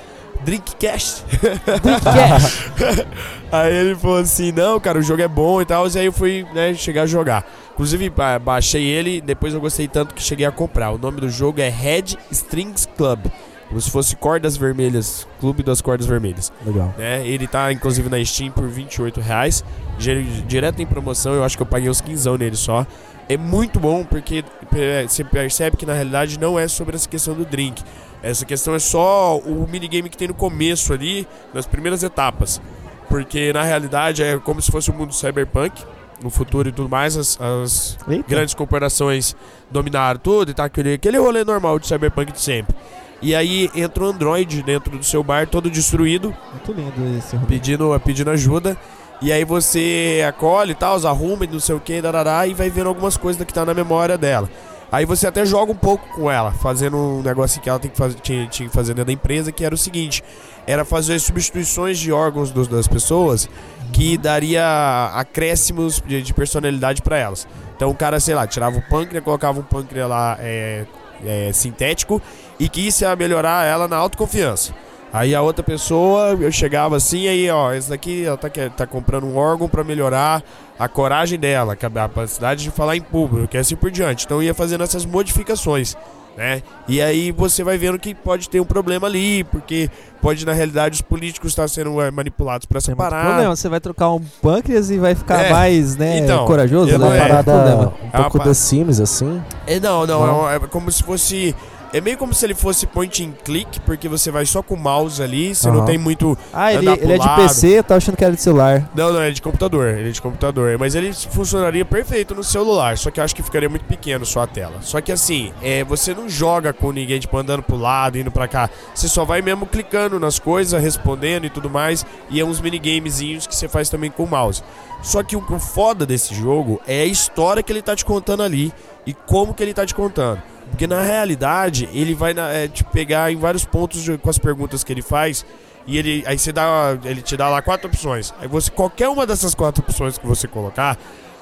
Drinkcast? 0.45 1.25
Aí 3.53 3.75
ele 3.75 3.95
falou 3.95 4.19
assim, 4.19 4.51
não, 4.51 4.81
cara, 4.81 4.99
o 4.99 5.03
jogo 5.03 5.23
é 5.23 5.29
bom 5.29 5.61
e 5.61 5.65
tal. 5.65 5.87
E 5.89 5.99
aí 5.99 6.07
eu 6.07 6.13
fui, 6.13 6.47
né, 6.55 6.75
chegar 6.75 7.03
a 7.03 7.07
jogar. 7.07 7.47
Inclusive, 7.75 8.11
ba- 8.11 8.39
baixei 8.39 8.85
ele, 8.85 9.21
depois 9.21 9.55
eu 9.55 9.61
gostei 9.61 9.87
tanto 9.87 10.15
que 10.15 10.23
cheguei 10.23 10.47
a 10.47 10.51
comprar. 10.51 10.91
O 10.91 10.99
nome 10.99 11.21
do 11.21 11.29
jogo 11.29 11.61
é 11.61 11.69
Red 11.69 12.17
Strings 12.31 12.89
Club. 12.97 13.27
Como 13.73 13.81
se 13.81 13.91
fosse 13.91 14.15
Cordas 14.17 14.55
Vermelhas, 14.55 15.27
Clube 15.41 15.63
das 15.63 15.81
Cordas 15.81 16.07
Vermelhas. 16.07 16.53
Legal. 16.67 16.95
Né? 16.99 17.27
Ele 17.27 17.47
tá, 17.47 17.73
inclusive, 17.73 18.07
na 18.11 18.23
Steam 18.23 18.51
por 18.51 18.69
28 18.69 19.19
reais. 19.19 19.65
Di- 19.99 20.43
Direto 20.47 20.83
em 20.83 20.87
promoção, 20.87 21.33
eu 21.33 21.43
acho 21.43 21.57
que 21.57 21.63
eu 21.63 21.67
paguei 21.67 21.89
uns 21.89 22.03
15 22.03 22.29
nele 22.37 22.55
só. 22.55 22.87
É 23.31 23.37
muito 23.39 23.81
bom 23.81 24.05
porque 24.05 24.45
é, 24.77 25.07
você 25.09 25.25
percebe 25.25 25.79
que 25.79 25.87
na 25.87 25.95
realidade 25.95 26.39
não 26.39 26.59
é 26.59 26.69
sobre 26.69 26.97
essa 26.97 27.09
questão 27.09 27.33
do 27.33 27.47
drink. 27.47 27.83
Essa 28.23 28.45
questão 28.45 28.75
é 28.75 28.79
só 28.79 29.39
o 29.39 29.67
minigame 29.67 30.11
que 30.11 30.19
tem 30.19 30.29
no 30.29 30.35
começo 30.35 30.93
ali, 30.93 31.27
nas 31.55 31.65
primeiras 31.65 32.03
etapas. 32.03 32.61
Porque 33.09 33.55
na 33.55 33.63
realidade 33.63 34.23
é 34.23 34.39
como 34.39 34.61
se 34.61 34.71
fosse 34.71 34.91
o 34.91 34.95
mundo 34.95 35.15
cyberpunk, 35.15 35.83
no 36.23 36.29
futuro 36.29 36.69
e 36.69 36.73
tudo 36.73 36.91
mais. 36.91 37.17
As, 37.17 37.39
as 37.41 37.97
grandes 38.29 38.55
corporações 38.55 39.35
dominaram 39.71 40.21
tudo 40.21 40.51
e 40.51 40.55
tá 40.55 40.65
aquele, 40.65 40.93
aquele 40.93 41.17
rolê 41.17 41.43
normal 41.43 41.79
de 41.79 41.87
cyberpunk 41.87 42.33
de 42.33 42.41
sempre. 42.41 42.77
E 43.23 43.35
aí 43.35 43.71
entra 43.75 44.03
um 44.05 44.09
android 44.09 44.63
dentro 44.63 44.99
do 44.99 45.05
seu 45.05 45.23
bar, 45.23 45.47
todo 45.47 45.71
destruído, 45.71 46.35
Muito 46.53 46.73
lindo 46.73 47.19
esse 47.19 47.37
rolê. 47.37 47.47
pedindo, 47.49 48.01
pedindo 48.05 48.31
ajuda. 48.31 48.77
E 49.21 49.31
aí 49.33 49.45
você 49.45 50.25
acolhe 50.29 50.73
e 50.73 50.75
tal, 50.75 50.97
arruma 51.07 51.45
e 51.45 51.49
não 51.49 51.61
sei 51.61 51.77
o 51.77 51.81
que, 51.81 52.03
darará, 52.03 52.45
e 52.49 52.53
vai 52.55 52.69
vendo 52.69 52.89
algumas 52.89 53.17
coisas 53.17 53.45
que 53.47 53.55
tá 53.55 53.65
na 53.65 53.73
memória 53.73 54.19
dela. 54.19 54.51
Aí 54.91 55.07
você 55.07 55.27
até 55.29 55.47
joga 55.47 55.71
um 55.73 55.77
pouco 55.77 56.07
com 56.17 56.29
ela, 56.31 56.51
fazendo 56.53 56.97
um 56.99 57.23
negócio 57.23 57.61
que 57.63 57.69
ela 57.71 57.79
tem 57.79 57.91
que 57.91 57.97
fazer, 57.97 58.17
tinha, 58.21 58.47
tinha 58.49 58.69
que 58.69 58.75
fazer 58.75 58.93
dentro 58.93 59.07
da 59.07 59.13
empresa, 59.13 59.51
que 59.53 59.65
era 59.65 59.75
o 59.75 59.79
seguinte: 59.79 60.23
era 60.67 60.85
fazer 60.85 61.19
substituições 61.21 61.99
de 61.99 62.13
órgãos 62.13 62.51
dos- 62.51 62.69
das 62.69 62.87
pessoas 62.89 63.49
que 63.93 64.19
daria 64.19 65.11
acréscimos 65.15 66.03
de, 66.07 66.21
de 66.23 66.35
personalidade 66.35 67.01
pra 67.01 67.17
elas. 67.17 67.47
Então 67.77 67.89
o 67.91 67.95
cara, 67.95 68.21
sei 68.21 68.35
lá, 68.35 68.47
tirava 68.47 68.77
o 68.77 68.83
pâncreas, 68.83 69.25
colocava 69.25 69.61
um 69.61 69.63
pâncreas 69.63 70.09
lá 70.09 70.37
é, 70.41 70.85
é, 71.25 71.51
sintético 71.53 72.21
e 72.63 72.69
que 72.69 72.81
isso 72.87 73.03
ia 73.05 73.17
melhorar 73.17 73.67
ela 73.67 73.89
na 73.89 73.97
autoconfiança. 73.97 74.73
Aí 75.13 75.35
a 75.35 75.43
outra 75.43 75.63
pessoa, 75.63 76.29
eu 76.41 76.51
chegava 76.51 76.97
assim, 76.97 77.29
aí 77.29 77.51
ó, 77.51 77.73
esse 77.75 77.91
daqui 77.91 78.25
ela 78.25 78.37
tá, 78.39 78.49
que- 78.49 78.71
tá 78.71 78.87
comprando 78.87 79.25
um 79.25 79.37
órgão 79.37 79.69
pra 79.69 79.85
melhorar 79.85 80.43
a 80.79 80.89
coragem 80.89 81.39
dela, 81.39 81.75
a 81.75 81.77
capacidade 81.77 82.63
de 82.65 82.71
falar 82.71 82.97
em 82.97 83.03
público, 83.03 83.55
e 83.55 83.59
assim 83.59 83.77
por 83.77 83.91
diante. 83.91 84.25
Então 84.25 84.39
eu 84.39 84.45
ia 84.45 84.55
fazendo 84.55 84.83
essas 84.83 85.05
modificações, 85.05 85.95
né? 86.35 86.63
E 86.89 87.03
aí 87.03 87.31
você 87.31 87.63
vai 87.63 87.77
vendo 87.77 87.99
que 87.99 88.15
pode 88.15 88.49
ter 88.49 88.59
um 88.59 88.65
problema 88.65 89.07
ali, 89.07 89.45
porque 89.45 89.91
pode 90.23 90.47
na 90.47 90.55
realidade 90.55 90.95
os 90.95 91.03
políticos 91.03 91.51
estar 91.53 91.69
sendo 91.69 92.01
é, 92.01 92.11
manipulados 92.11 92.65
por 92.65 92.79
essa 92.79 92.87
Tem 92.87 92.97
parada. 92.97 93.27
problema. 93.29 93.55
Você 93.55 93.69
vai 93.69 93.81
trocar 93.81 94.09
um 94.13 94.21
pâncreas 94.41 94.89
e 94.91 94.97
vai 94.97 95.15
ficar 95.15 95.43
É. 95.45 95.51
mais, 95.51 95.95
né, 95.95 96.21
Então, 96.21 96.47
corajoso, 96.47 96.91
né? 96.91 96.97
não 96.97 97.09
Uma 97.09 97.17
é. 97.17 97.21
parada 97.21 97.53
um 97.53 97.57
É 97.61 98.17
uma 98.17 98.23
pouco 98.23 98.39
pa- 98.39 98.45
The 98.45 98.55
Sims, 98.55 98.99
assim. 98.99 99.43
É, 99.67 99.79
não, 99.79 100.07
não, 100.07 100.27
Não? 100.27 100.49
é, 100.51 100.59
um- 100.59 100.65
é 100.65 100.69
como 100.69 100.91
se 100.91 101.03
fosse. 101.03 101.55
É 101.93 102.01
meio 102.01 102.17
como 102.17 102.33
se 102.33 102.47
ele 102.47 102.55
fosse 102.55 102.87
point 102.87 103.23
and 103.23 103.33
click, 103.45 103.79
porque 103.81 104.09
você 104.09 104.31
vai 104.31 104.47
só 104.47 104.63
com 104.63 104.75
o 104.75 104.79
mouse 104.79 105.23
ali, 105.23 105.55
você 105.55 105.69
não 105.69 105.79
Aham. 105.79 105.87
tem 105.87 105.99
muito. 105.99 106.39
Ah, 106.53 106.73
ele, 106.73 106.89
ele 106.89 107.13
é 107.13 107.19
de. 107.19 107.29
PC, 107.37 107.83
tava 107.83 107.99
achando 107.99 108.17
que 108.17 108.25
era 108.25 108.35
de 108.35 108.41
celular. 108.41 108.91
Não, 108.95 109.13
não, 109.13 109.21
é 109.21 109.31
de 109.31 109.43
computador, 109.43 109.89
ele 109.89 110.09
é 110.09 110.13
de 110.13 110.23
computador. 110.23 110.79
Mas 110.79 110.95
ele 110.95 111.13
funcionaria 111.13 111.85
perfeito 111.85 112.35
no 112.35 112.43
celular, 112.43 112.97
só 112.97 113.11
que 113.11 113.21
eu 113.21 113.25
acho 113.25 113.35
que 113.37 113.43
ficaria 113.43 113.69
muito 113.69 113.85
pequeno 113.85 114.25
só 114.25 114.41
a 114.41 114.47
tela. 114.47 114.77
Só 114.81 115.03
que 115.03 115.13
assim, 115.13 115.53
é, 115.61 115.85
você 115.85 116.15
não 116.15 116.29
joga 116.29 116.73
com 116.73 116.93
ninguém, 116.93 117.21
tipo, 117.21 117.37
andando 117.37 117.63
pro 117.63 117.77
lado, 117.77 118.19
indo 118.19 118.31
pra 118.31 118.49
cá. 118.49 118.71
Você 118.95 119.07
só 119.07 119.27
vai 119.27 119.43
mesmo 119.43 119.67
clicando 119.67 120.19
nas 120.19 120.39
coisas, 120.39 120.83
respondendo 120.83 121.45
e 121.45 121.51
tudo 121.51 121.69
mais. 121.69 122.07
E 122.31 122.41
é 122.41 122.45
uns 122.45 122.59
minigamezinhos 122.59 123.47
que 123.47 123.55
você 123.55 123.69
faz 123.69 123.91
também 123.91 124.11
com 124.11 124.25
o 124.25 124.29
mouse. 124.29 124.63
Só 125.03 125.23
que 125.23 125.37
o, 125.37 125.45
o 125.51 125.59
foda 125.59 126.07
desse 126.07 126.35
jogo 126.35 126.81
é 126.87 127.03
a 127.03 127.07
história 127.07 127.63
que 127.63 127.73
ele 127.73 127.83
tá 127.83 127.95
te 127.95 128.05
contando 128.05 128.43
ali 128.43 128.73
e 129.07 129.13
como 129.15 129.53
que 129.55 129.63
ele 129.63 129.75
tá 129.75 129.85
te 129.87 129.95
contando. 129.95 130.43
Porque 130.71 130.87
na 130.87 131.03
realidade, 131.03 131.89
ele 131.93 132.15
vai 132.15 132.33
é, 132.37 132.67
te 132.69 132.83
pegar 132.85 133.31
em 133.31 133.37
vários 133.37 133.65
pontos 133.65 134.03
de- 134.03 134.17
com 134.17 134.31
as 134.31 134.39
perguntas 134.39 134.83
que 134.83 134.93
ele 134.93 135.03
faz. 135.03 135.45
E 135.87 135.99
ele, 135.99 136.25
aí 136.27 136.39
você 136.39 136.53
dá, 136.53 136.97
ele 137.05 137.21
te 137.21 137.37
dá 137.37 137.49
lá 137.49 137.61
quatro 137.61 137.89
opções. 137.89 138.33
Aí 138.41 138.47
você, 138.49 138.71
qualquer 138.71 139.09
uma 139.09 139.27
dessas 139.27 139.55
quatro 139.55 139.83
opções 139.83 140.17
que 140.17 140.27
você 140.27 140.47
colocar, 140.47 140.97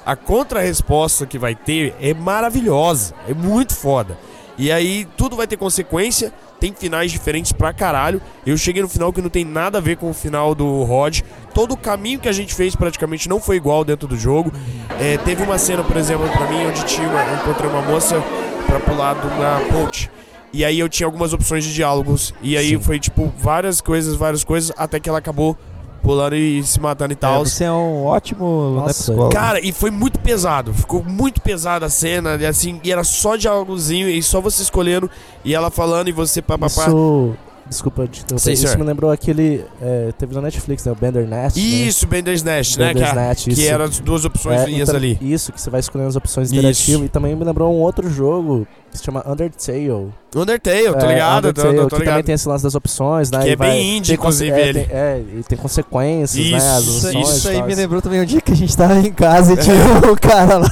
a 0.05 0.15
contra-resposta 0.15 1.25
que 1.25 1.37
vai 1.37 1.53
ter 1.55 1.95
é 2.01 2.13
maravilhosa, 2.13 3.13
é 3.29 3.33
muito 3.33 3.73
foda. 3.75 4.17
E 4.61 4.71
aí 4.71 5.07
tudo 5.17 5.35
vai 5.35 5.47
ter 5.47 5.57
consequência, 5.57 6.31
tem 6.59 6.71
finais 6.71 7.11
diferentes 7.11 7.51
pra 7.51 7.73
caralho. 7.73 8.21
Eu 8.45 8.55
cheguei 8.55 8.79
no 8.79 8.87
final 8.87 9.11
que 9.11 9.19
não 9.19 9.27
tem 9.27 9.43
nada 9.43 9.79
a 9.79 9.81
ver 9.81 9.97
com 9.97 10.07
o 10.07 10.13
final 10.13 10.53
do 10.53 10.83
Rod. 10.83 11.21
Todo 11.51 11.71
o 11.71 11.77
caminho 11.77 12.19
que 12.19 12.29
a 12.29 12.31
gente 12.31 12.53
fez 12.53 12.75
praticamente 12.75 13.27
não 13.27 13.41
foi 13.41 13.55
igual 13.55 13.83
dentro 13.83 14.07
do 14.07 14.15
jogo. 14.15 14.53
É, 14.99 15.17
teve 15.17 15.41
uma 15.41 15.57
cena, 15.57 15.83
por 15.83 15.97
exemplo, 15.97 16.29
pra 16.29 16.47
mim, 16.47 16.63
onde 16.63 16.85
tinha 16.85 17.09
uma, 17.09 17.23
eu 17.23 17.37
encontrei 17.37 17.67
uma 17.71 17.81
moça 17.81 18.23
pra 18.67 18.79
pular 18.79 19.15
de 19.15 19.25
uma 19.25 19.61
ponte. 19.71 20.11
E 20.53 20.63
aí 20.63 20.77
eu 20.77 20.87
tinha 20.87 21.07
algumas 21.07 21.33
opções 21.33 21.63
de 21.63 21.73
diálogos. 21.73 22.31
E 22.39 22.55
aí 22.55 22.69
Sim. 22.69 22.79
foi 22.79 22.99
tipo 22.99 23.33
várias 23.39 23.81
coisas, 23.81 24.15
várias 24.15 24.43
coisas, 24.43 24.71
até 24.77 24.99
que 24.99 25.09
ela 25.09 25.17
acabou 25.17 25.57
pulando 26.01 26.35
e 26.35 26.63
se 26.63 26.79
matando 26.79 27.13
e 27.13 27.13
É, 27.13 27.17
tal. 27.17 27.45
você 27.45 27.63
é 27.65 27.71
um 27.71 28.05
ótimo 28.05 28.75
Nossa. 28.75 29.13
Cara, 29.31 29.59
e 29.65 29.71
foi 29.71 29.91
muito 29.91 30.19
pesado. 30.19 30.73
Ficou 30.73 31.03
muito 31.03 31.39
pesada 31.41 31.85
a 31.85 31.89
cena. 31.89 32.35
E 32.39 32.45
assim, 32.45 32.79
e 32.83 32.91
era 32.91 33.03
só 33.03 33.35
diálogozinho 33.35 34.09
e 34.09 34.21
só 34.23 34.41
você 34.41 34.61
escolhendo 34.63 35.09
e 35.45 35.53
ela 35.53 35.69
falando 35.69 36.07
e 36.07 36.11
você 36.11 36.41
papapá. 36.41 36.87
Isso. 36.87 37.35
Desculpa 37.71 38.05
te 38.05 38.19
interromper. 38.21 38.39
Sim, 38.43 38.51
Isso 38.51 38.67
senhor. 38.67 38.77
me 38.79 38.83
lembrou 38.83 39.09
aquele. 39.11 39.63
é, 39.81 40.11
teve 40.17 40.35
na 40.35 40.41
Netflix, 40.41 40.83
né? 40.85 40.91
O 40.91 40.95
Bender 40.95 41.25
Nest. 41.25 41.57
Isso, 41.57 42.05
Bender's 42.05 42.43
Nest, 42.43 42.77
né? 42.77 42.93
Que, 42.93 43.01
a- 43.01 43.33
que 43.35 43.65
eram 43.67 43.85
as 43.85 43.97
duas 43.99 44.25
opções 44.25 44.59
É, 44.61 44.65
linhas 44.65 44.89
inter- 44.89 44.95
ali. 45.01 45.17
Isso, 45.21 45.53
que 45.53 45.61
você 45.61 45.69
vai 45.69 45.79
escolhendo 45.79 46.09
as 46.09 46.15
opções 46.17 46.51
interativas. 46.51 47.05
E 47.05 47.09
também 47.09 47.33
me 47.33 47.45
lembrou 47.45 47.73
um 47.73 47.77
outro 47.79 48.09
jogo 48.09 48.67
que 48.91 48.97
se 48.97 49.05
chama 49.05 49.23
Undertale. 49.25 50.09
Undertale, 50.35 50.83
tô 50.93 51.05
É, 51.05 51.07
ligado, 51.13 51.43
tô, 51.43 51.61
Undertale, 51.61 51.77
tô, 51.77 51.87
tô 51.87 51.95
que 51.95 52.03
também 52.03 52.23
tem 52.23 52.35
esse 52.35 52.47
lance 52.47 52.61
das 52.63 52.75
opções, 52.75 53.31
né? 53.31 53.39
Que 53.39 53.47
e 53.47 53.51
é 53.51 53.55
bem 53.55 53.69
vai- 53.69 53.81
indie, 53.81 54.07
tem 54.09 54.17
conse- 54.17 54.45
inclusive, 54.47 54.59
é, 54.61 54.67
ele. 54.69 54.83
Tem, 54.85 54.97
é, 54.97 55.23
e 55.39 55.43
tem 55.43 55.57
consequências, 55.57 56.45
né? 56.51 56.57
Isso, 56.57 56.81
Isso, 56.89 57.07
opções 57.07 57.37
isso 57.37 57.47
aí 57.47 57.63
me 57.63 57.73
lembrou 57.73 58.01
também 58.01 58.19
um 58.19 58.25
dia 58.25 58.41
que 58.41 58.51
a 58.51 58.55
gente 58.55 58.75
tava 58.75 58.99
em 58.99 59.13
casa 59.13 59.53
e 59.53 59.55
tinha 59.63 59.75
o 60.11 60.19
cara 60.19 60.57
lá. 60.57 60.69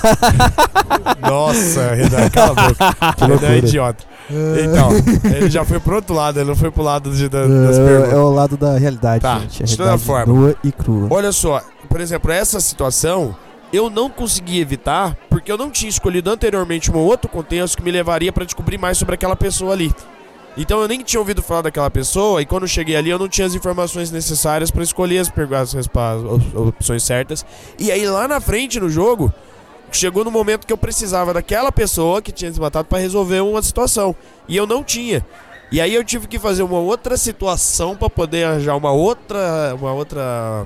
Nossa, 1.30 1.94
Renan, 1.96 2.30
cala 2.30 2.52
a 2.52 2.68
boca. 2.70 2.96
Renan 3.26 3.54
é 3.54 3.58
idiota. 3.60 4.04
Então, 4.30 4.90
ele 5.36 5.50
já 5.50 5.66
foi 5.66 5.80
pro 5.80 5.96
outro 5.96 6.14
lado, 6.16 6.40
ele 6.40 6.48
não 6.50 6.56
foi 6.56 6.70
pro 6.72 6.84
lado 6.84 7.12
de, 7.12 7.28
da- 7.30 7.46
das 7.48 7.78
É, 7.78 7.86
perguntas. 7.86 8.14
é 8.14 8.18
o 8.18 8.30
lado 8.32 8.58
da 8.58 8.78
realidade, 8.78 9.22
Tá, 9.22 9.40
gente. 9.40 9.64
A 9.64 9.66
de 9.66 9.78
toda 9.78 9.98
forma. 9.98 10.34
nua 10.34 10.56
e 10.64 10.72
crua. 10.72 11.08
Olha 11.10 11.32
só, 11.32 11.62
por 11.90 12.00
exemplo, 12.00 12.32
essa 12.32 12.60
situação 12.60 13.36
eu 13.74 13.90
não 13.90 14.10
consegui 14.10 14.60
evitar 14.60 15.16
porque 15.30 15.52
eu 15.52 15.58
não 15.58 15.70
tinha 15.70 15.90
escolhido 15.90 16.30
anteriormente 16.30 16.92
um 16.92 16.98
outro 16.98 17.30
contexto 17.30 17.78
que 17.78 17.84
me 17.84 17.92
levaria 17.92 18.32
pra 18.32 18.46
descobrir 18.46 18.78
mais 18.78 18.98
sobre 18.98 19.16
aquela 19.16 19.36
pessoa 19.36 19.74
ali. 19.74 19.94
Então 20.58 20.82
eu 20.82 20.88
nem 20.88 21.02
tinha 21.04 21.20
ouvido 21.20 21.42
falar 21.42 21.62
daquela 21.62 21.90
pessoa 21.90 22.42
e 22.42 22.46
quando 22.46 22.64
eu 22.64 22.68
cheguei 22.68 22.96
ali 22.96 23.10
eu 23.12 23.20
não 23.20 23.30
tinha 23.30 23.46
as 23.48 23.54
informações 23.54 24.12
necessárias 24.12 24.70
pra 24.72 24.84
escolher 24.84 25.20
as, 25.20 25.30
as 25.76 25.76
as 25.88 26.56
opções 26.56 27.04
certas. 27.04 27.46
E 27.78 27.92
aí 27.92 28.06
lá 28.08 28.28
na 28.28 28.42
frente 28.42 28.80
no 28.80 28.90
jogo 28.90 29.32
chegou 29.98 30.24
no 30.24 30.32
momento 30.32 30.66
que 30.66 30.74
eu 30.74 30.78
precisava 30.78 31.34
daquela 31.34 31.72
pessoa 31.72 32.22
que 32.22 32.32
tinha 32.32 32.52
se 32.52 32.60
matado 32.60 32.88
pra 32.88 33.00
resolver 33.00 33.42
uma 33.42 33.62
situação 33.62 34.16
e 34.48 34.56
eu 34.56 34.66
não 34.66 34.84
tinha. 34.84 35.26
E 35.72 35.80
aí 35.80 35.94
eu 35.94 36.04
tive 36.04 36.28
que 36.28 36.40
fazer 36.40 36.64
uma 36.64 36.80
outra 36.80 37.16
situação 37.16 37.96
pra 37.96 38.10
poder 38.10 38.44
arranjar 38.44 38.76
uma 38.76 38.92
outra 38.92 39.76
uma 39.76 39.94
outra 39.94 40.66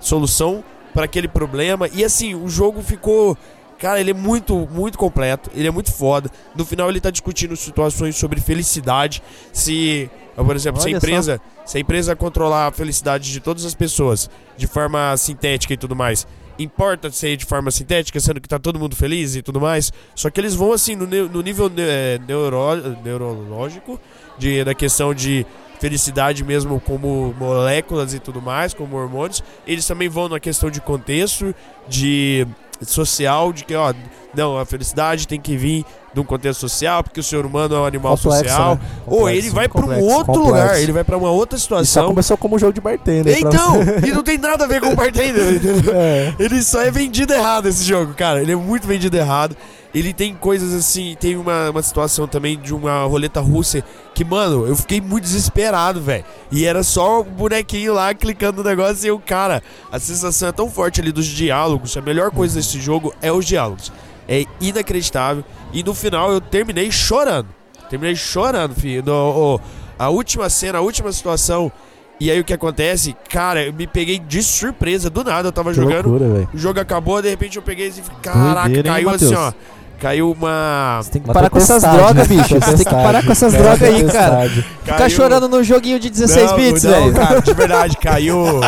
solução 0.00 0.62
para 0.96 1.04
aquele 1.04 1.28
problema. 1.28 1.88
E 1.92 2.02
assim, 2.02 2.34
o 2.34 2.48
jogo 2.48 2.82
ficou. 2.82 3.36
Cara, 3.78 4.00
ele 4.00 4.12
é 4.12 4.14
muito, 4.14 4.66
muito 4.72 4.96
completo. 4.96 5.50
Ele 5.54 5.68
é 5.68 5.70
muito 5.70 5.92
foda. 5.92 6.30
No 6.54 6.64
final, 6.64 6.88
ele 6.88 7.00
tá 7.00 7.10
discutindo 7.10 7.54
situações 7.54 8.16
sobre 8.16 8.40
felicidade. 8.40 9.22
Se, 9.52 10.10
por 10.34 10.56
exemplo, 10.56 10.80
se 10.80 10.88
a 10.88 10.90
Olha 10.92 11.00
só. 11.00 11.06
empresa, 11.06 11.40
se 11.66 11.76
a 11.76 11.80
empresa 11.80 12.16
controlar 12.16 12.68
a 12.68 12.72
felicidade 12.72 13.30
de 13.30 13.38
todas 13.38 13.66
as 13.66 13.74
pessoas 13.74 14.30
de 14.56 14.66
forma 14.66 15.14
sintética 15.18 15.74
e 15.74 15.76
tudo 15.76 15.94
mais, 15.94 16.26
importa 16.58 17.10
ser 17.10 17.36
de 17.36 17.44
forma 17.44 17.70
sintética, 17.70 18.18
sendo 18.20 18.40
que 18.40 18.48
tá 18.48 18.58
todo 18.58 18.78
mundo 18.78 18.96
feliz 18.96 19.36
e 19.36 19.42
tudo 19.42 19.60
mais. 19.60 19.92
Só 20.14 20.30
que 20.30 20.40
eles 20.40 20.54
vão 20.54 20.72
assim 20.72 20.94
no, 20.96 21.06
no 21.06 21.42
nível 21.42 21.70
eh, 21.76 22.18
neuro- 22.26 22.96
neurológico 23.04 24.00
de, 24.38 24.64
da 24.64 24.74
questão 24.74 25.14
de 25.14 25.46
felicidade 25.78 26.42
mesmo 26.42 26.80
como 26.80 27.34
moléculas 27.38 28.14
e 28.14 28.18
tudo 28.18 28.40
mais, 28.40 28.72
como 28.72 28.96
hormônios. 28.96 29.42
Eles 29.66 29.86
também 29.86 30.08
vão 30.08 30.28
na 30.28 30.40
questão 30.40 30.70
de 30.70 30.80
contexto, 30.80 31.54
de 31.88 32.46
social, 32.84 33.52
de 33.52 33.64
que, 33.64 33.74
ó, 33.74 33.92
não, 34.34 34.58
a 34.58 34.66
felicidade 34.66 35.26
tem 35.26 35.40
que 35.40 35.56
vir 35.56 35.84
de 36.12 36.20
um 36.20 36.24
contexto 36.24 36.60
social, 36.60 37.02
porque 37.02 37.20
o 37.20 37.22
ser 37.22 37.44
humano 37.44 37.74
é 37.74 37.78
um 37.80 37.84
animal 37.84 38.16
Complexo, 38.16 38.44
social. 38.48 38.74
né? 38.76 38.80
Ou 39.06 39.18
Complexo. 39.18 39.38
ele 39.38 39.50
vai 39.50 39.68
para 39.68 39.84
um 39.86 40.00
outro 40.02 40.24
Complexo. 40.32 40.46
lugar, 40.46 40.80
ele 40.82 40.92
vai 40.92 41.04
para 41.04 41.16
uma 41.16 41.30
outra 41.30 41.58
só 41.58 41.64
situação. 41.64 42.06
começou 42.08 42.36
como 42.38 42.56
um 42.56 42.58
jogo 42.58 42.72
de 42.72 42.80
bartender. 42.80 43.38
pra 43.40 43.48
Então, 43.50 43.72
você. 43.84 44.06
e 44.08 44.12
não 44.12 44.22
tem 44.22 44.38
nada 44.38 44.64
a 44.64 44.66
ver 44.66 44.80
com 44.80 44.94
bartender, 44.94 45.56
entendeu? 45.56 45.92
É. 45.96 46.34
Ele 46.38 46.62
só 46.62 46.80
é 46.82 46.90
vendido 46.90 47.32
errado 47.34 47.68
esse 47.68 47.84
jogo, 47.84 48.14
cara. 48.14 48.40
Ele 48.40 48.52
é 48.52 48.56
muito 48.56 48.86
vendido 48.86 49.16
errado. 49.16 49.56
Ele 49.94 50.12
tem 50.12 50.34
coisas 50.34 50.74
assim, 50.74 51.16
tem 51.18 51.36
uma, 51.36 51.70
uma 51.70 51.82
situação 51.82 52.26
também 52.26 52.58
de 52.58 52.74
uma 52.74 53.04
roleta 53.04 53.40
russa 53.40 53.82
que, 54.14 54.24
mano, 54.24 54.66
eu 54.66 54.76
fiquei 54.76 55.00
muito 55.00 55.24
desesperado, 55.24 56.00
velho. 56.02 56.24
E 56.52 56.64
era 56.66 56.82
só 56.82 57.20
o 57.20 57.24
bonequinho 57.24 57.94
lá 57.94 58.12
clicando 58.12 58.62
no 58.62 58.68
negócio 58.68 59.06
e 59.06 59.10
o 59.10 59.18
cara, 59.18 59.62
a 59.90 59.98
sensação 59.98 60.48
é 60.48 60.52
tão 60.52 60.68
forte 60.70 61.00
ali 61.00 61.12
dos 61.12 61.26
diálogos. 61.26 61.96
A 61.96 62.02
melhor 62.02 62.30
coisa 62.30 62.56
desse 62.56 62.78
jogo 62.80 63.14
é 63.22 63.32
os 63.32 63.46
diálogos. 63.46 63.90
É 64.28 64.44
inacreditável. 64.60 65.44
E 65.72 65.82
no 65.82 65.94
final 65.94 66.30
eu 66.32 66.40
terminei 66.40 66.90
chorando. 66.90 67.48
Terminei 67.88 68.16
chorando, 68.16 68.74
filho. 68.74 69.02
No- 69.06 69.60
a 69.98 70.10
última 70.10 70.50
cena, 70.50 70.78
a 70.78 70.80
última 70.82 71.10
situação. 71.12 71.72
E 72.18 72.30
aí 72.30 72.40
o 72.40 72.44
que 72.44 72.52
acontece? 72.52 73.14
Cara, 73.28 73.62
eu 73.66 73.72
me 73.72 73.86
peguei 73.86 74.18
de 74.18 74.42
surpresa. 74.42 75.08
Do 75.10 75.22
nada 75.22 75.48
eu 75.48 75.52
tava 75.52 75.70
Que 75.70 75.76
jogando. 75.76 76.08
loucura. 76.08 76.48
O 76.52 76.58
jogo 76.58 76.80
acabou, 76.80 77.20
de 77.22 77.28
repente 77.28 77.56
eu 77.56 77.62
peguei 77.62 77.88
e 77.88 77.92
falei, 77.92 78.20
caraca, 78.22 78.62
Doideira, 78.68 78.88
hein, 78.88 78.94
caiu 78.94 79.10
assim, 79.10 79.34
ó. 79.34 79.52
Caiu 80.00 80.32
uma. 80.32 81.00
Você 81.02 81.10
tem 81.12 81.22
que 81.22 81.28
Uma 81.28 81.34
parar 81.34 81.48
com 81.50 81.56
essas 81.58 81.82
drogas, 81.82 82.28
né? 82.28 82.36
bicho. 82.36 82.54
Você 82.60 82.76
tem 82.76 82.84
que 82.84 82.84
parar 82.84 83.24
com 83.24 83.32
essas 83.32 83.52
drogas 83.54 83.82
aí, 83.82 84.04
cara. 84.04 84.48
Ficar 84.50 84.96
caiu- 84.98 85.10
chorando 85.10 85.48
no 85.48 85.64
joguinho 85.64 85.98
de 85.98 86.10
16 86.10 86.50
não, 86.50 86.56
bits, 86.58 86.82
não, 86.82 86.90
velho. 86.92 87.14
cara, 87.14 87.40
de 87.40 87.54
verdade, 87.54 87.96
caiu. 87.96 88.36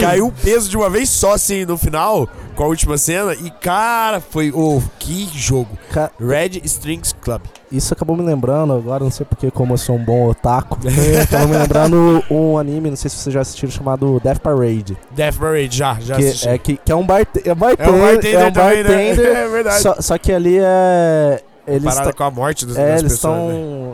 caiu 0.00 0.26
um 0.26 0.30
peso 0.30 0.68
de 0.68 0.76
uma 0.76 0.90
vez 0.90 1.08
só, 1.10 1.34
assim, 1.34 1.64
no 1.64 1.76
final. 1.76 2.28
com 2.54 2.64
a 2.64 2.66
última 2.66 2.96
cena 2.96 3.34
e, 3.34 3.50
cara, 3.50 4.20
foi. 4.20 4.50
Oh, 4.54 4.80
que 4.98 5.28
jogo! 5.34 5.76
Ca- 5.92 6.10
Red 6.20 6.60
Strings 6.64 7.14
Club. 7.20 7.42
Isso 7.76 7.92
acabou 7.94 8.16
me 8.16 8.22
lembrando, 8.22 8.72
agora 8.72 9.02
não 9.02 9.10
sei 9.10 9.26
porque, 9.26 9.50
como 9.50 9.74
eu 9.74 9.78
sou 9.78 9.96
um 9.96 10.04
bom 10.04 10.28
otaku, 10.28 10.78
acabou 11.22 11.48
me 11.48 11.56
lembrando 11.56 12.22
um 12.30 12.56
anime, 12.58 12.90
não 12.90 12.96
sei 12.96 13.10
se 13.10 13.16
vocês 13.16 13.32
já 13.34 13.40
assistiram, 13.40 13.70
chamado 13.72 14.20
Death 14.22 14.38
Parade. 14.38 14.96
Death 15.10 15.36
Parade, 15.36 15.76
já, 15.76 15.96
já 16.00 16.16
Que 16.16 16.26
assisti. 16.26 16.48
é, 16.48 16.58
que, 16.58 16.76
que 16.76 16.92
é 16.92 16.94
um 16.94 17.04
barte 17.06 17.40
é 17.44 17.50
É 17.50 17.54
bartender, 17.54 17.94
um 17.94 18.00
bartender, 18.00 18.40
é 18.40 18.46
um 18.46 18.52
também, 18.52 18.82
né? 18.82 18.88
bartender, 19.14 19.26
É 19.36 19.48
verdade. 19.48 19.80
só, 19.82 19.96
só 20.00 20.18
que 20.18 20.32
ali 20.32 20.58
é... 20.60 21.42
Eles 21.66 21.82
Parada 21.84 22.04
tão- 22.04 22.12
com 22.12 22.24
a 22.24 22.30
morte 22.30 22.66
dos, 22.66 22.76
é, 22.76 22.90
eles 22.98 23.14
pessoas. 23.14 23.52
né? 23.54 23.92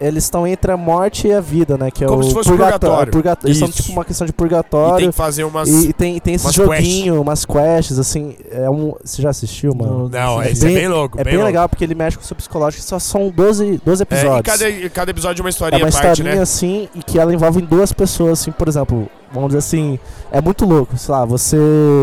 Eles 0.00 0.24
estão 0.24 0.46
entre 0.46 0.72
a 0.72 0.76
morte 0.78 1.28
e 1.28 1.32
a 1.34 1.40
vida, 1.42 1.76
né? 1.76 1.90
Que 1.90 2.04
é 2.04 2.06
Como 2.06 2.20
o 2.20 2.24
se 2.24 2.32
fosse 2.32 2.48
purgató- 2.48 2.78
purgatório. 2.78 3.12
purgatório. 3.12 3.48
Eles 3.48 3.58
são 3.58 3.68
Isso. 3.68 3.82
tipo 3.82 3.92
uma 3.92 4.04
questão 4.04 4.24
de 4.26 4.30
E 4.30 4.32
tem 4.32 4.38
purgatório. 4.38 5.06
que 5.08 5.12
fazer 5.12 5.44
umas. 5.44 5.68
E, 5.68 5.92
tem, 5.92 6.18
tem 6.18 6.34
esse 6.34 6.46
umas 6.46 6.54
joguinho, 6.54 7.20
umas 7.20 7.44
quests, 7.44 7.98
assim. 7.98 8.34
É 8.50 8.70
um, 8.70 8.94
você 9.04 9.20
já 9.20 9.28
assistiu, 9.28 9.74
mano? 9.74 10.08
Não, 10.08 10.40
É 10.42 10.50
esse 10.52 10.62
é 10.64 10.68
bem- 10.68 10.74
bem 10.78 10.88
louco. 10.88 11.20
É 11.20 11.24
bem 11.24 11.34
louco. 11.34 11.46
legal 11.46 11.68
porque 11.68 11.84
ele 11.84 11.94
mexe 11.94 12.16
com 12.16 12.22
o 12.24 12.26
seu 12.26 12.34
psicológico. 12.34 12.82
Só 12.82 12.98
são 12.98 13.28
12, 13.28 13.78
12 13.84 14.02
É, 14.02 14.06
e 14.08 14.16
episódios. 14.18 14.42
cada, 14.58 14.90
cada 14.90 15.10
episódio 15.10 15.42
é 15.42 15.44
uma 15.44 15.48
É 15.48 15.50
historinha 15.50 15.84
uma 15.84 15.88
à 15.88 15.92
parte, 15.92 16.06
historinha 16.12 16.36
né? 16.36 16.42
assim 16.42 16.88
e 16.94 17.02
que 17.02 17.18
ela 17.18 17.34
envolve 17.34 17.60
duas 17.60 17.92
pessoas, 17.92 18.40
assim, 18.40 18.52
por 18.52 18.68
exemplo, 18.68 19.06
vamos 19.32 19.48
dizer 19.48 19.58
assim, 19.58 19.98
é 20.32 20.40
muito 20.40 20.64
louco, 20.64 20.96
sei 20.96 21.12
lá, 21.14 21.24
você, 21.26 21.56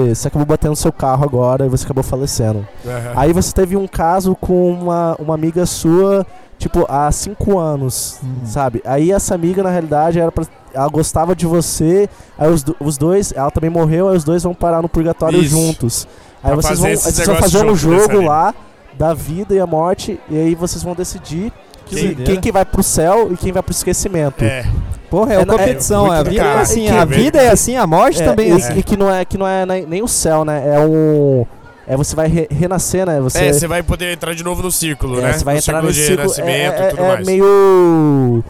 você 0.10 0.28
acabou 0.28 0.46
batendo 0.46 0.76
seu 0.76 0.92
carro 0.92 1.24
agora 1.24 1.66
e 1.66 1.70
você 1.70 1.84
acabou 1.84 2.04
falecendo. 2.04 2.66
Aham. 2.86 3.14
Aí 3.16 3.34
você 3.34 3.52
teve 3.52 3.76
um 3.76 3.88
caso 3.88 4.36
com 4.36 4.72
uma, 4.72 5.16
uma 5.20 5.34
amiga 5.34 5.66
sua, 5.66 6.26
tipo, 6.58 6.86
há 6.90 7.12
cinco 7.12 7.58
anos, 7.60 8.20
Uhum. 8.24 8.46
sabe? 8.46 8.82
Aí 8.86 9.12
essa 9.12 9.36
amiga, 9.36 9.62
na 9.64 9.70
realidade, 9.70 10.20
era 10.20 10.32
pra, 10.32 10.46
ela 10.74 10.88
gostava 10.90 11.36
de 11.36 11.46
você, 11.46 12.10
aí 12.38 12.52
os, 12.52 12.64
os 12.80 12.98
dois, 12.98 13.32
ela 13.36 13.52
também 13.52 13.70
morreu, 13.70 14.10
aí 14.10 14.18
os 14.18 14.24
dois 14.24 14.44
vão 14.44 14.54
parar 14.54 14.82
no 14.82 14.90
purgatório 14.90 15.40
Isso. 15.40 15.50
juntos. 15.50 16.08
Aí 16.44 16.52
Pra 16.52 16.62
vocês 16.62 16.80
vão, 16.80 16.88
aí 16.90 16.98
vocês 16.98 17.28
vão 17.28 17.36
fazer 17.38 17.66
um 17.66 17.76
jogo 17.76 18.22
lá 18.22 18.54
da 18.98 19.14
vida 19.14 19.54
e 19.54 19.60
a 19.60 19.68
morte, 19.68 20.20
e 20.30 20.38
aí 20.38 20.56
vocês 20.56 20.82
vão 20.84 20.96
decidir 20.96 21.52
Que 21.86 21.96
quem, 21.96 22.16
quem 22.16 22.42
que 22.42 22.52
vai 22.52 22.66
pro 22.66 22.82
céu 22.84 23.32
e 23.32 23.38
quem 23.38 23.52
vai 23.52 23.62
pro 23.64 23.72
esquecimento. 23.72 24.44
É. 24.44 24.66
Porra, 25.10 25.34
é, 25.34 25.36
É, 25.36 25.40
uma 25.40 25.54
é 25.54 25.58
competição. 25.58 26.08
muito 26.08 26.18
a 26.20 26.24
vida 26.24 26.44
é 26.44 26.60
assim, 26.60 26.90
a 26.90 27.06
vida 27.06 27.42
é 27.42 27.50
assim, 27.50 27.76
a 27.78 27.88
morte 27.88 28.22
É, 28.22 28.26
também 28.26 28.48
é 28.48 28.50
e, 28.50 28.54
assim. 28.54 28.78
e 28.78 28.84
que 28.84 28.98
não 28.98 29.10
é 29.14 29.24
que 29.24 29.38
não 29.38 29.48
é 29.48 29.66
nem, 29.66 29.86
nem 29.86 30.04
o 30.04 30.08
céu, 30.08 30.44
né? 30.44 30.64
É 30.76 30.80
um 30.86 31.46
é 31.88 31.96
você 31.98 32.16
vai 32.16 32.28
re- 32.28 32.48
renascer, 32.52 33.06
né? 33.06 33.20
Você 33.22 33.46
É, 33.46 33.54
você 33.54 33.68
vai 33.68 33.82
poder 33.82 34.12
entrar 34.14 34.34
de 34.36 34.44
novo 34.44 34.62
no 34.62 34.72
círculo, 34.72 35.20
é, 35.20 35.24
né? 35.24 35.34
você 35.34 35.44
vai 35.46 35.56
no 35.56 35.60
entrar 35.60 35.82
círculo 35.82 35.94
ciclo, 35.94 36.24
nascimento 36.24 36.74
é, 36.74 36.88
e 36.88 36.90
tudo 36.92 37.04
é, 37.04 37.08
mais. 37.08 37.28
é 37.28 37.32
meio 37.32 38.44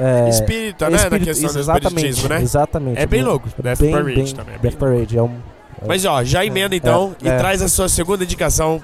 é, 0.00 0.28
Espírita, 0.28 0.86
é 0.86 0.90
né? 0.90 0.96
espírito- 0.96 1.18
na 1.20 1.24
questão 1.26 1.46
isso, 1.46 1.54
do 1.54 1.60
exatamente, 1.60 1.88
espiritismo, 1.96 2.28
né? 2.28 2.42
Exatamente. 2.42 3.00
É 3.00 3.06
bem 3.06 3.22
louco. 3.22 3.48
Death 3.62 3.78
bem, 3.78 3.92
Parade 3.92 4.14
bem, 4.14 4.34
também. 4.34 4.54
é 4.54 4.58
Death 4.58 4.74
Parade 4.76 5.16
é 5.18 5.22
um 5.22 5.30
Mas 5.86 6.04
ó, 6.04 6.24
já 6.24 6.44
emenda 6.44 6.74
então 6.74 7.14
É, 7.22 7.26
e 7.26 7.28
é. 7.30 7.36
traz 7.38 7.62
a 7.62 7.68
sua 7.68 7.88
segunda 7.88 8.24
indicação. 8.24 8.82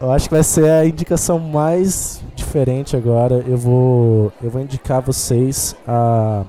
Eu 0.00 0.10
acho 0.12 0.28
que 0.28 0.34
vai 0.34 0.42
ser 0.42 0.68
a 0.70 0.86
indicação 0.86 1.38
mais 1.38 2.22
diferente 2.34 2.96
agora. 2.96 3.44
Eu 3.46 3.56
vou, 3.58 4.32
eu 4.42 4.50
vou 4.50 4.62
indicar 4.62 5.02
vocês 5.02 5.76
a, 5.86 6.42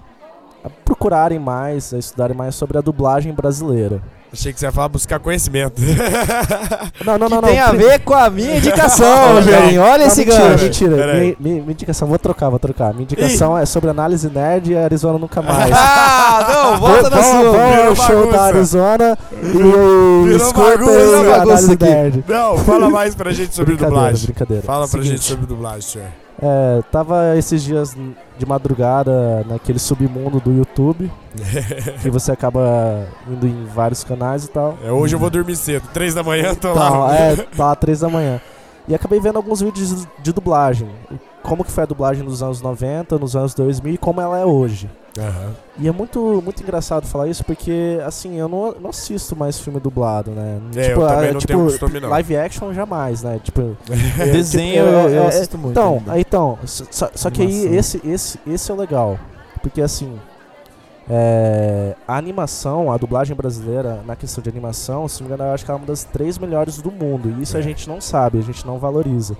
a 0.63 0.69
procurarem 0.85 1.37
mais, 1.37 1.93
a 1.93 1.97
estudarem 1.97 2.35
mais 2.35 2.55
sobre 2.55 2.77
a 2.77 2.81
dublagem 2.81 3.33
brasileira. 3.33 4.01
Achei 4.33 4.53
que 4.53 4.59
você 4.59 4.65
ia 4.65 4.71
falar 4.71 4.87
buscar 4.87 5.19
conhecimento. 5.19 5.81
Não, 7.05 7.17
não, 7.17 7.27
não, 7.27 7.41
não. 7.41 7.49
Tem 7.49 7.59
a 7.59 7.69
pri- 7.69 7.77
ver 7.79 7.99
com 7.99 8.13
a 8.13 8.29
minha 8.29 8.55
indicação, 8.57 9.05
Não, 9.27 9.33
Rogerinho. 9.35 9.81
Olha 9.81 9.97
Não, 9.99 10.07
esse 10.07 10.23
mentira, 10.25 10.49
gancho. 10.49 10.63
mentira. 10.63 10.95
Pera 10.95 11.11
aí. 11.13 11.19
Minha, 11.19 11.35
minha- 11.39 11.55
minha 11.61 11.71
indicação, 11.71 12.07
vou 12.07 12.17
trocar, 12.19 12.49
vou 12.49 12.59
trocar. 12.59 12.91
Minha 12.93 13.03
indicação 13.03 13.57
é 13.57 13.65
sobre 13.65 13.89
análise 13.89 14.29
nerd 14.29 14.71
e 14.71 14.77
Arizona 14.77 15.17
nunca 15.19 15.41
mais. 15.43 15.71
Ah, 15.75 16.47
não, 16.49 16.77
volta 16.79 17.09
na 17.09 17.23
sua. 17.23 17.51
vamos 17.51 17.87
ao 17.87 17.95
show 18.07 18.15
bagunça. 18.19 18.37
da 18.37 18.43
Arizona 18.43 19.17
e 19.43 20.35
escutem 20.35 21.31
a 21.33 21.41
análise 21.41 21.73
aqui. 21.73 21.83
nerd. 21.83 22.23
Não, 22.27 22.57
fala 22.59 22.89
mais 22.89 23.15
pra 23.15 23.31
gente 23.33 23.53
sobre 23.53 23.73
Brincadeira, 23.75 24.01
dublagem. 24.03 24.25
brincadeira. 24.27 24.63
Fala 24.63 24.87
pra 24.87 25.01
Seguinte, 25.01 25.09
gente 25.09 25.23
sobre 25.25 25.45
dublagem, 25.45 25.81
senhor. 25.81 26.07
É, 26.41 26.81
tava 26.91 27.37
esses 27.37 27.61
dias 27.63 27.95
de 28.37 28.45
madrugada 28.47 29.45
naquele 29.47 29.77
submundo 29.77 30.39
do 30.39 30.51
YouTube, 30.51 31.11
que 32.01 32.09
você 32.09 32.31
acaba 32.31 33.05
indo 33.27 33.45
em 33.47 33.65
vários 33.65 34.03
canais 34.03 34.45
e 34.45 34.47
tal. 34.49 34.75
É, 34.83 34.91
hoje 34.91 35.15
eu 35.15 35.19
vou 35.19 35.29
dormir 35.29 35.55
cedo. 35.55 35.87
Três 35.93 36.15
da 36.15 36.23
manhã, 36.23 36.55
tô 36.55 36.71
Então, 36.71 36.99
lá. 37.01 37.15
é, 37.15 37.35
tá 37.35 37.75
três 37.75 37.99
da 37.99 38.09
manhã. 38.09 38.41
E 38.87 38.95
acabei 38.95 39.19
vendo 39.19 39.35
alguns 39.35 39.61
vídeos 39.61 40.07
de 40.23 40.33
dublagem. 40.33 40.89
Como 41.43 41.63
que 41.63 41.71
foi 41.71 41.83
a 41.83 41.87
dublagem 41.87 42.23
nos 42.23 42.43
anos 42.43 42.61
90, 42.61 43.17
nos 43.17 43.35
anos 43.35 43.53
2000 43.53 43.93
e 43.93 43.97
como 43.97 44.21
ela 44.21 44.37
é 44.39 44.45
hoje. 44.45 44.89
Aham. 45.19 45.51
E 45.77 45.87
é 45.87 45.91
muito, 45.91 46.41
muito 46.43 46.61
engraçado 46.63 47.05
falar 47.05 47.27
isso 47.27 47.43
porque, 47.43 47.99
assim, 48.05 48.37
eu 48.37 48.47
não, 48.47 48.73
não 48.79 48.89
assisto 48.91 49.35
mais 49.35 49.59
filme 49.59 49.79
dublado, 49.79 50.31
né? 50.31 50.59
É, 50.75 50.93
eu 50.93 50.99
também 51.07 51.29
é, 51.29 51.31
não 51.33 51.39
tipo, 51.39 51.53
tenho 51.53 51.65
costume, 51.65 51.99
não. 51.99 52.09
live 52.09 52.37
action 52.37 52.71
jamais, 52.73 53.23
né? 53.23 53.39
Tipo, 53.43 53.75
Desenho 54.31 54.85
tipo, 54.85 54.95
eu, 54.95 55.09
eu 55.09 55.23
é- 55.23 55.27
assisto 55.27 55.57
muito. 55.57 55.71
então, 55.71 55.95
ainda. 56.07 56.19
então, 56.19 56.59
só, 56.65 57.09
só 57.13 57.29
que 57.29 57.41
aí 57.41 57.75
esse, 57.75 57.99
esse, 58.07 58.39
esse 58.47 58.71
é 58.71 58.73
o 58.73 58.77
legal. 58.77 59.19
Porque 59.61 59.81
assim, 59.81 60.17
é, 61.09 61.95
a 62.07 62.15
animação, 62.17 62.91
a 62.91 62.97
dublagem 62.97 63.35
brasileira, 63.35 64.01
na 64.05 64.15
questão 64.15 64.41
de 64.41 64.49
animação, 64.49 65.07
se 65.07 65.21
não 65.21 65.27
me 65.29 65.33
engano, 65.33 65.49
eu 65.49 65.53
acho 65.53 65.65
que 65.65 65.71
ela 65.71 65.79
é 65.79 65.81
uma 65.81 65.87
das 65.87 66.03
três 66.03 66.37
melhores 66.37 66.77
do 66.81 66.91
mundo. 66.91 67.33
E 67.37 67.43
isso 67.43 67.57
a 67.57 67.59
É. 67.59 67.63
gente 67.63 67.89
não 67.89 67.99
sabe, 67.99 68.37
a 68.37 68.41
gente 68.41 68.65
não 68.65 68.77
valoriza. 68.79 69.35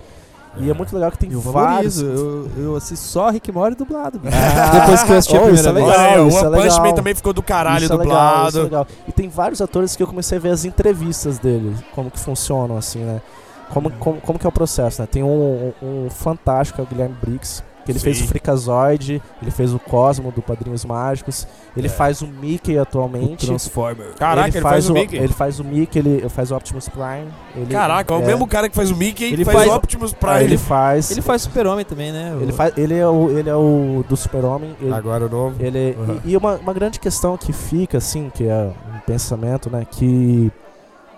E 0.58 0.70
é 0.70 0.74
muito 0.74 0.94
legal 0.94 1.10
que 1.12 1.18
tem 1.18 1.32
eu 1.32 1.40
vários. 1.40 2.02
Eu, 2.02 2.50
eu 2.58 2.76
assisto 2.76 3.06
só 3.08 3.30
Rick 3.30 3.50
e 3.50 3.54
Morty 3.54 3.78
dublado. 3.78 4.20
Ah, 4.26 4.80
Depois 4.82 5.04
que 5.04 5.12
eu 5.12 5.18
assisti 5.18 5.38
a 5.38 5.40
oh, 5.42 5.44
primeira 5.46 5.60
isso 5.62 5.70
é 5.70 5.74
vez. 5.74 5.86
legal, 5.88 6.12
Olha, 6.12 6.24
o 6.24 6.28
isso 6.28 6.38
é 6.38 6.48
One 6.50 6.62
Punch. 6.62 6.82
Man 6.82 6.94
também 6.94 7.16
ficou 7.16 7.34
do 7.34 7.42
caralho 7.42 7.84
Isso 7.86 7.94
é 7.94 7.96
legal, 7.98 8.18
dublado. 8.18 8.50
isso 8.50 8.60
é 8.60 8.64
legal. 8.64 8.88
E 9.08 9.12
tem 9.14 9.30
vários 9.30 9.62
atores 9.62 9.96
que 9.96 10.04
eu 10.04 10.08
comecei 10.08 10.38
a 10.38 10.42
ver 10.42 10.50
as 10.50 10.66
entrevistas 10.66 11.40
dele, 11.40 11.74
como 11.96 12.12
que 12.12 12.20
funcionam, 12.20 12.78
assim, 12.78 13.00
né? 13.00 13.22
Como, 13.70 13.90
como, 13.92 14.20
como 14.20 14.38
que 14.38 14.46
é 14.46 14.50
o 14.50 14.52
processo, 14.52 15.02
né? 15.02 15.08
Tem 15.10 15.24
um, 15.24 15.72
um, 15.82 16.06
um 16.06 16.10
fantástico, 16.10 16.76
que 16.76 16.82
é 16.82 16.84
o 16.84 16.88
Guilherme 16.88 17.16
Briggs, 17.22 17.64
ele 17.88 18.00
fez 18.00 18.18
Sim. 18.18 18.26
o 18.26 18.28
Freakazoid, 18.28 19.22
ele 19.42 19.52
fez 19.52 19.74
o 19.74 19.80
Cosmo 19.80 20.32
do 20.32 20.42
Padrinhos 20.42 20.86
Mágicos, 20.86 21.48
ele 21.76 21.88
É. 21.88 21.90
faz 21.90 22.22
o 22.22 22.28
Mickey 22.28 22.78
atualmente. 22.78 23.46
Transformer. 23.48 24.14
Caraca, 24.18 24.50
ele, 24.50 24.62
faz, 24.62 24.90
o 24.90 24.94
Mickey. 24.94 25.18
Ele 25.18 25.34
faz 25.34 25.60
o 25.60 25.64
Mickey, 25.64 26.00
ele 26.00 26.30
faz 26.30 26.52
o 26.52 26.56
Optimus 26.56 26.88
Prime. 26.90 27.28
Ele, 27.56 27.66
Caraca, 27.68 28.14
é 28.14 28.18
o 28.18 28.22
é, 28.22 28.26
mesmo 28.26 28.48
cara 28.48 28.70
que 28.70 28.76
faz 28.76 28.92
o 28.92 28.96
Mickey 28.96 29.34
Ele 29.34 29.44
faz, 29.46 29.58
faz- 29.58 29.70
o 29.70 29.76
Optimus 29.76 30.14
ah, 30.14 30.18
Prime. 30.18 30.44
Ele 30.44 30.58
faz. 30.58 31.12
Ele 31.12 31.22
faz 31.22 31.42
Super-Homem 31.42 31.86
também, 31.86 32.12
né? 32.12 32.38
ele 32.42 32.52
O- 32.52 32.56
faz. 32.56 32.78
Ele 32.78 32.96
é 32.98 33.08
o, 33.08 33.30
ele 33.38 33.50
é 33.50 33.56
o 33.56 34.04
do 34.08 34.16
Super-Homem. 34.16 34.76
ele- 34.82 34.94
Agora 34.94 35.26
o 35.26 35.30
novo. 35.30 35.56
Ele, 35.60 35.96
Uhum. 35.98 36.20
E, 36.24 36.32
e 36.32 36.38
uma, 36.38 36.56
uma 36.56 36.74
grande 36.74 37.00
questão 37.00 37.36
que 37.38 37.52
fica, 37.52 37.98
assim, 37.98 38.30
que 38.34 38.46
é 38.48 38.72
um 38.96 39.00
pensamento, 39.06 39.70
né, 39.70 39.86
que, 39.90 40.52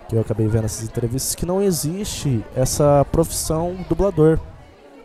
que 0.08 0.16
eu 0.16 0.20
acabei 0.20 0.46
vendo 0.48 0.62
nessas 0.62 0.84
entrevistas, 0.84 1.34
que 1.34 1.44
não 1.46 1.62
existe 1.62 2.44
essa 2.56 3.04
profissão 3.12 3.76
dublador. 3.88 4.38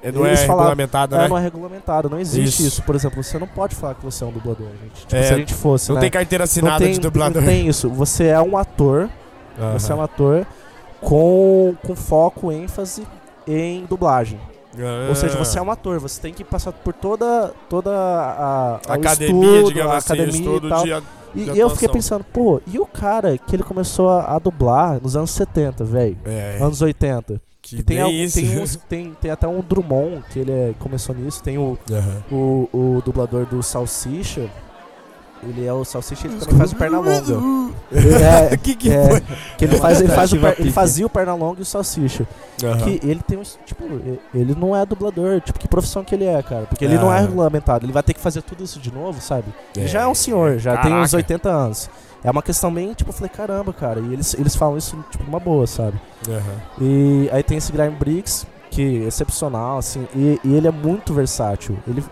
É, 0.01 0.11
não 0.11 0.25
é 0.25 0.29
Eles 0.29 0.39
falaram- 0.41 0.69
regulamentado, 0.69 1.15
Ela 1.15 1.23
né? 1.23 1.29
não 1.29 1.37
é 1.37 1.41
regulamentada, 1.41 2.07
não 2.09 2.19
existe 2.19 2.59
Isso. 2.61 2.67
isso. 2.67 2.83
Por 2.83 2.95
exemplo, 2.95 3.21
você 3.21 3.37
não 3.37 3.47
pode 3.47 3.75
falar 3.75 3.95
que 3.95 4.03
você 4.05 4.23
é 4.23 4.27
um 4.27 4.31
dublador, 4.31 4.67
gente. 4.81 5.01
Tipo, 5.01 5.15
É, 5.15 5.23
se 5.23 5.33
a 5.33 5.37
gente 5.37 5.53
fosse, 5.53 5.89
Não 5.89 5.95
né? 5.95 6.01
tem 6.01 6.11
carteira 6.11 6.43
assinada 6.45 6.83
tem, 6.85 6.93
de 6.93 6.99
dublador. 6.99 7.41
Não 7.41 7.47
tem 7.49 7.67
isso. 7.67 7.89
Você 7.89 8.25
é 8.25 8.39
um 8.41 8.55
ator, 8.57 9.09
você 9.73 9.91
é 9.91 9.95
um 9.95 10.01
ator 10.01 10.45
com, 11.01 11.75
com 11.85 11.95
foco, 11.95 12.51
ênfase 12.51 13.05
em 13.47 13.85
dublagem. 13.85 14.39
Ou 15.09 15.15
seja, 15.15 15.37
você 15.37 15.59
é 15.59 15.61
um 15.61 15.69
ator, 15.71 15.99
você 15.99 16.21
tem 16.21 16.33
que 16.33 16.43
passar 16.43 16.71
por 16.71 16.93
toda, 16.93 17.51
toda 17.67 17.91
a, 17.91 18.79
a 18.87 18.93
academia, 18.93 19.49
estudo, 19.49 19.67
digamos 19.67 19.93
a 19.93 19.97
assim, 19.97 20.13
academia 20.13 20.55
e 20.55 20.69
tal. 20.69 20.83
de, 20.83 20.91
E, 21.35 21.43
de 21.45 21.51
e 21.51 21.59
eu 21.59 21.69
fiquei 21.71 21.89
pensando, 21.89 22.23
pô, 22.23 22.61
e 22.65 22.79
o 22.79 22.85
cara 22.85 23.37
que 23.37 23.55
ele 23.55 23.63
começou 23.63 24.09
a, 24.09 24.35
a 24.35 24.39
dublar 24.39 24.99
nos 25.01 25.15
anos 25.17 25.31
70, 25.31 25.83
velho? 25.83 26.17
É, 26.23 26.57
Anos 26.61 26.81
80. 26.81 27.41
Que 27.77 27.83
tem, 27.83 27.99
al- 28.01 28.11
isso. 28.11 28.35
tem, 28.39 28.59
uns- 28.59 28.75
tem, 28.89 29.13
tem 29.21 29.31
até 29.31 29.47
um 29.47 29.61
Drummond, 29.61 30.23
que 30.31 30.39
ele 30.39 30.51
é- 30.51 30.73
começou 30.79 31.13
nisso. 31.15 31.41
Tem 31.43 31.57
o, 31.57 31.77
Aham. 31.91 32.23
o, 32.31 32.69
o 32.73 33.01
dublador 33.05 33.45
do 33.45 33.61
Salsicha. 33.63 34.49
Ele 35.41 35.65
é 35.65 35.71
o 35.71 35.85
Salsicha, 35.85 36.27
ele 36.27 36.37
também 36.37 36.57
faz 36.57 36.71
o 36.73 36.75
Pernalonga. 36.75 37.69
É, 37.91 38.55
que 38.57 38.75
que 38.75 38.91
é, 38.91 39.07
foi? 39.09 39.21
que 39.57 39.65
ele, 39.65 39.77
faz, 39.77 39.99
ele, 39.99 40.09
faz 40.13 40.31
o, 40.31 40.37
per- 40.39 40.55
ele 40.59 40.71
fazia 40.71 41.05
o 41.05 41.09
Pernalonga 41.09 41.59
e 41.59 41.63
o 41.63 41.65
Salsicha. 41.65 42.27
Aham. 42.63 42.77
Que 42.77 42.99
ele 43.03 43.19
tem 43.25 43.37
um. 43.37 43.41
Tipo, 43.65 43.83
ele 44.33 44.53
não 44.55 44.75
é 44.75 44.85
dublador. 44.85 45.41
Tipo, 45.41 45.57
que 45.57 45.67
profissão 45.67 46.03
que 46.03 46.13
ele 46.13 46.25
é, 46.25 46.43
cara? 46.43 46.65
Porque 46.67 46.85
ele 46.85 46.97
não 46.97 47.11
é 47.11 47.17
Ah. 47.17 47.21
regulamentado. 47.21 47.85
Ele 47.85 47.91
vai 47.93 48.03
ter 48.03 48.13
que 48.13 48.19
fazer 48.19 48.41
tudo 48.43 48.63
isso 48.63 48.79
de 48.79 48.93
novo, 48.93 49.19
sabe? 49.21 49.45
Ele 49.75 49.87
já 49.87 50.01
é 50.01 50.07
um 50.07 50.13
senhor, 50.13 50.59
já 50.59 50.77
tem 50.77 50.91
uns 50.93 51.11
Caraca. 51.11 51.15
80 51.17 51.49
anos. 51.49 51.89
É 52.23 52.29
uma 52.29 52.43
questão 52.43 52.71
bem, 52.71 52.93
tipo, 52.93 53.09
eu 53.09 53.13
falei, 53.13 53.29
caramba, 53.29 53.71
cara. 53.73 53.99
E 54.01 54.13
eles, 54.13 54.33
eles 54.35 54.55
falam 54.55 54.77
isso, 54.77 54.95
tipo, 55.09 55.23
uma 55.23 55.39
boa, 55.39 55.65
sabe? 55.65 55.99
Aham. 56.27 56.41
E 56.81 57.29
aí 57.31 57.41
tem 57.41 57.57
esse 57.57 57.71
Graham 57.71 57.93
Briggs, 57.93 58.45
que 58.69 59.03
é 59.03 59.07
excepcional, 59.07 59.77
assim, 59.79 60.05
e, 60.15 60.39
e 60.43 60.53
ele 60.53 60.67
é 60.67 60.71
muito 60.71 61.11
versátil. 61.13 61.77
Ele. 61.87 62.03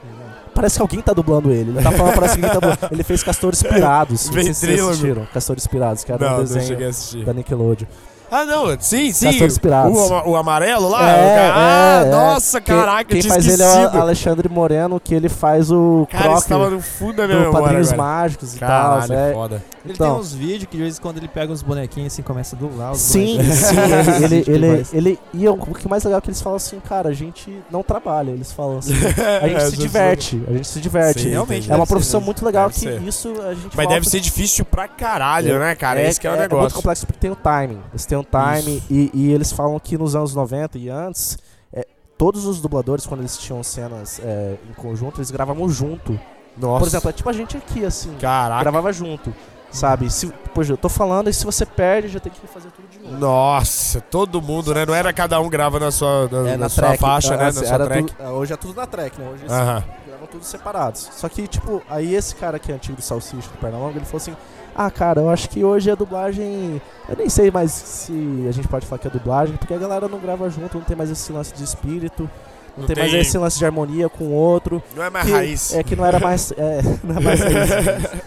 Parece 0.57 0.77
que 0.77 0.81
alguém 0.81 1.01
tá 1.01 1.13
dublando 1.13 1.51
ele. 1.51 1.69
Ele 1.69 1.83
tá 1.83 1.91
falando, 1.91 2.15
parece 2.15 2.39
que 2.39 2.43
alguém 2.45 2.59
tá 2.59 2.67
dublando. 2.67 2.93
Ele 2.95 3.03
fez 3.03 3.21
Castores 3.21 3.61
Pirados. 3.61 4.21
Vocês 4.33 4.59
Ventrílogo. 4.59 4.89
assistiram. 4.89 5.27
Castores 5.31 5.67
Pirados, 5.67 6.03
que 6.03 6.11
era 6.11 6.29
Não, 6.31 6.37
um 6.37 6.39
desenho 6.39 6.79
da 7.23 7.31
Nickelodeon. 7.33 7.85
Ah, 8.29 8.43
não, 8.45 8.75
sim, 8.79 9.11
sim. 9.13 9.27
Castores 9.27 9.57
Piratas. 9.57 9.95
O, 9.97 10.29
o 10.31 10.35
amarelo 10.35 10.89
lá? 10.89 11.09
É, 11.09 11.49
ah, 11.51 12.01
é, 12.03 12.07
é. 12.07 12.11
nossa, 12.11 12.59
Quem- 12.59 12.75
caraca, 12.75 13.05
Quem 13.05 13.21
tinha 13.21 13.33
faz 13.33 13.47
ele 13.47 13.63
é 13.63 13.87
o 13.87 14.01
Alexandre 14.01 14.49
Moreno, 14.49 14.99
que 14.99 15.13
ele 15.15 15.29
faz 15.29 15.71
o 15.71 16.05
Cara, 16.11 16.23
Croc 16.25 16.37
isso 16.39 16.49
tava 16.49 16.69
no 16.69 16.81
fundo 16.81 17.13
da 17.13 17.27
minha 17.27 17.39
memória 17.39 17.61
Padrinhos 17.61 17.93
agora. 17.93 18.09
Mágicos 18.09 18.55
e 18.55 18.59
Caralho, 18.59 19.07
tal. 19.07 19.17
É, 19.17 19.33
foda. 19.33 19.63
Ele 19.85 19.93
Então. 19.93 20.11
tem 20.11 20.19
uns 20.19 20.33
vídeos 20.33 20.65
que 20.69 20.75
de 20.75 20.83
vez 20.83 20.97
em 20.97 21.01
quando 21.01 21.17
ele 21.17 21.29
pega 21.29 21.53
uns 21.53 21.61
bonequinhos 21.63 22.11
assim, 22.11 22.21
começa 22.21 22.55
a 22.55 22.59
dublar 22.59 22.91
os 22.91 22.99
Sim, 22.99 23.37
bonequinhos. 23.37 23.57
sim, 23.59 23.75
ele, 23.77 23.95
ele, 24.25 24.43
Que 24.43 24.51
ele, 24.51 24.87
ele- 24.91 25.19
E 25.33 25.47
o 25.47 25.53
o 25.53 25.73
que 25.73 25.87
mais 25.87 26.03
legal 26.03 26.17
é 26.17 26.21
que 26.21 26.27
eles 26.29 26.41
falam 26.41 26.57
assim, 26.57 26.79
cara, 26.81 27.09
a 27.09 27.13
gente 27.13 27.57
não 27.71 27.81
trabalha. 27.81 28.31
Eles 28.31 28.51
falam 28.51 28.79
assim, 28.79 28.93
a 29.41 29.47
gente 29.47 29.55
É, 29.61 29.69
se 29.69 29.77
diverte, 29.77 30.43
a 30.49 30.51
gente 30.53 30.67
se 30.67 30.79
diverte. 30.81 31.21
Sim, 31.21 31.29
Realmente, 31.29 31.71
É 31.71 31.75
uma 31.75 31.85
ser 31.85 31.89
profissão 31.93 32.19
muito 32.19 32.43
legal 32.45 32.69
que 32.69 32.79
ser. 32.79 33.01
isso 33.03 33.33
a 33.47 33.53
gente 33.53 33.75
Mas 33.77 33.87
deve 33.87 34.09
ser 34.09 34.19
difícil 34.19 34.65
pra 34.65 34.87
caralho, 34.89 35.57
né, 35.59 35.73
cara? 35.75 36.01
Esse 36.01 36.19
que 36.19 36.27
é 36.27 36.29
o 36.29 36.33
muito 36.37 36.41
negócio. 36.49 36.75
complexo 36.75 37.05
porque 37.05 37.19
tem 37.21 37.31
o 37.31 37.35
timing. 37.35 37.79
Eles 37.93 38.05
têm 38.23 38.41
o 38.41 38.61
time 38.61 38.83
e, 38.89 39.11
e 39.13 39.31
eles 39.33 39.51
falam 39.51 39.79
que 39.79 39.97
nos 39.97 40.15
anos 40.15 40.33
90 40.35 40.77
e 40.77 40.89
antes, 40.89 41.37
é, 41.73 41.85
todos 42.17 42.45
os 42.45 42.59
dubladores, 42.61 43.05
quando 43.05 43.21
eles 43.21 43.37
tinham 43.37 43.61
cenas 43.63 44.19
é, 44.23 44.55
em 44.69 44.73
conjunto, 44.73 45.17
eles 45.19 45.31
gravavam 45.31 45.67
junto. 45.69 46.19
Nossa. 46.57 46.79
Por 46.79 46.87
exemplo, 46.87 47.09
é 47.09 47.13
tipo 47.13 47.29
a 47.29 47.33
gente 47.33 47.55
aqui, 47.57 47.85
assim, 47.85 48.13
Caraca. 48.19 48.61
gravava 48.61 48.91
junto. 48.91 49.33
Sabe? 49.69 50.09
Se, 50.09 50.31
pois 50.53 50.69
eu 50.69 50.77
tô 50.77 50.87
falando 50.87 51.29
e 51.29 51.33
se 51.33 51.43
você 51.45 51.65
perde, 51.65 52.07
já 52.07 52.21
tem 52.21 52.31
que 52.31 52.47
fazer 52.47 52.69
tudo 52.71 52.87
de 52.87 52.99
novo. 52.99 53.17
Nossa, 53.17 53.99
todo 53.99 54.41
mundo, 54.41 54.73
né? 54.73 54.85
Não 54.85 54.95
era 54.95 55.11
cada 55.11 55.39
um 55.41 55.49
grava 55.49 55.77
na 55.77 55.91
sua, 55.91 56.29
na, 56.31 56.49
É, 56.51 56.57
na 56.57 56.69
sua 56.69 56.95
faixa, 56.95 57.31
né? 57.35 57.43
Na 57.43 57.47
assim, 57.49 57.65
sua 57.65 57.75
era 57.75 57.83
track. 57.85 58.13
tudo- 58.13 58.29
hoje 58.29 58.53
é 58.53 58.55
tudo 58.55 58.73
na 58.75 58.87
track, 58.87 59.19
né? 59.19 59.29
Hoje 59.29 59.41
eles 59.43 59.51
Aham. 59.51 59.83
gravam 60.07 60.27
tudo 60.31 60.45
separados. 60.45 61.09
Só 61.11 61.27
que, 61.27 61.45
tipo, 61.49 61.83
aí 61.89 62.15
esse 62.15 62.33
cara 62.35 62.57
que 62.57 62.71
é 62.71 62.75
antigo 62.75 62.95
do 62.95 63.01
Salsicha 63.01 63.49
do 63.49 63.57
Pernalonga, 63.57 63.97
ele 63.97 64.05
falou 64.05 64.17
assim: 64.17 64.35
Ah, 64.77 64.91
cara, 64.91 65.21
eu 65.21 65.29
acho 65.29 65.49
que 65.49 65.63
hoje 65.63 65.89
a 65.89 65.95
dublagem. 65.95 66.79
Eu 67.09 67.15
nem 67.17 67.27
sei 67.29 67.49
mais 67.49 67.71
se 67.71 68.45
a 68.47 68.51
gente 68.51 68.67
pode 68.67 68.85
falar 68.85 68.99
que 68.99 69.07
é 69.07 69.11
dublagem, 69.11 69.55
porque 69.57 69.73
a 69.73 69.77
galera 69.77 70.07
não 70.07 70.19
grava 70.19 70.47
junto, 70.51 70.77
não 70.77 70.85
tem 70.85 70.95
mais 70.95 71.09
esse 71.09 71.31
lance 71.31 71.51
de 71.53 71.63
espírito, 71.63 72.29
não, 72.75 72.81
Não 72.81 72.85
tem, 72.85 72.95
mais 72.95 73.09
tem- 73.11 73.21
esse 73.21 73.37
lance 73.39 73.57
de 73.57 73.65
harmonia 73.65 74.07
com 74.07 74.25
o 74.25 74.31
outro. 74.33 74.83
Não 74.95 75.03
é 75.03 75.09
mais 75.09 75.25
que- 75.25 75.31
raiz. 75.31 75.73
É 75.73 75.81
que 75.81 75.95
não 75.95 76.05
era 76.05 76.19
mais. 76.19 76.51
É, 76.57 76.81
não 77.03 77.17
é 77.17 77.19
mais 77.19 77.39
raiz. 77.39 77.69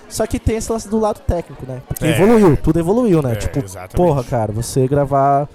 Só 0.09 0.26
que 0.26 0.40
tem 0.40 0.57
esse 0.57 0.72
lance 0.72 0.88
do 0.88 0.98
lado 0.98 1.20
técnico, 1.20 1.64
né? 1.68 1.80
Porque 1.86 2.05
É. 2.05 2.11
evoluiu, 2.20 2.57
tudo 2.57 2.80
evoluiu, 2.80 3.22
né? 3.22 3.32
É, 3.32 3.36
tipo, 3.36 3.61
exatamente. 3.61 3.94
porra, 3.96 4.24
cara, 4.24 4.51
você 4.51 4.88
gravar 4.88 5.48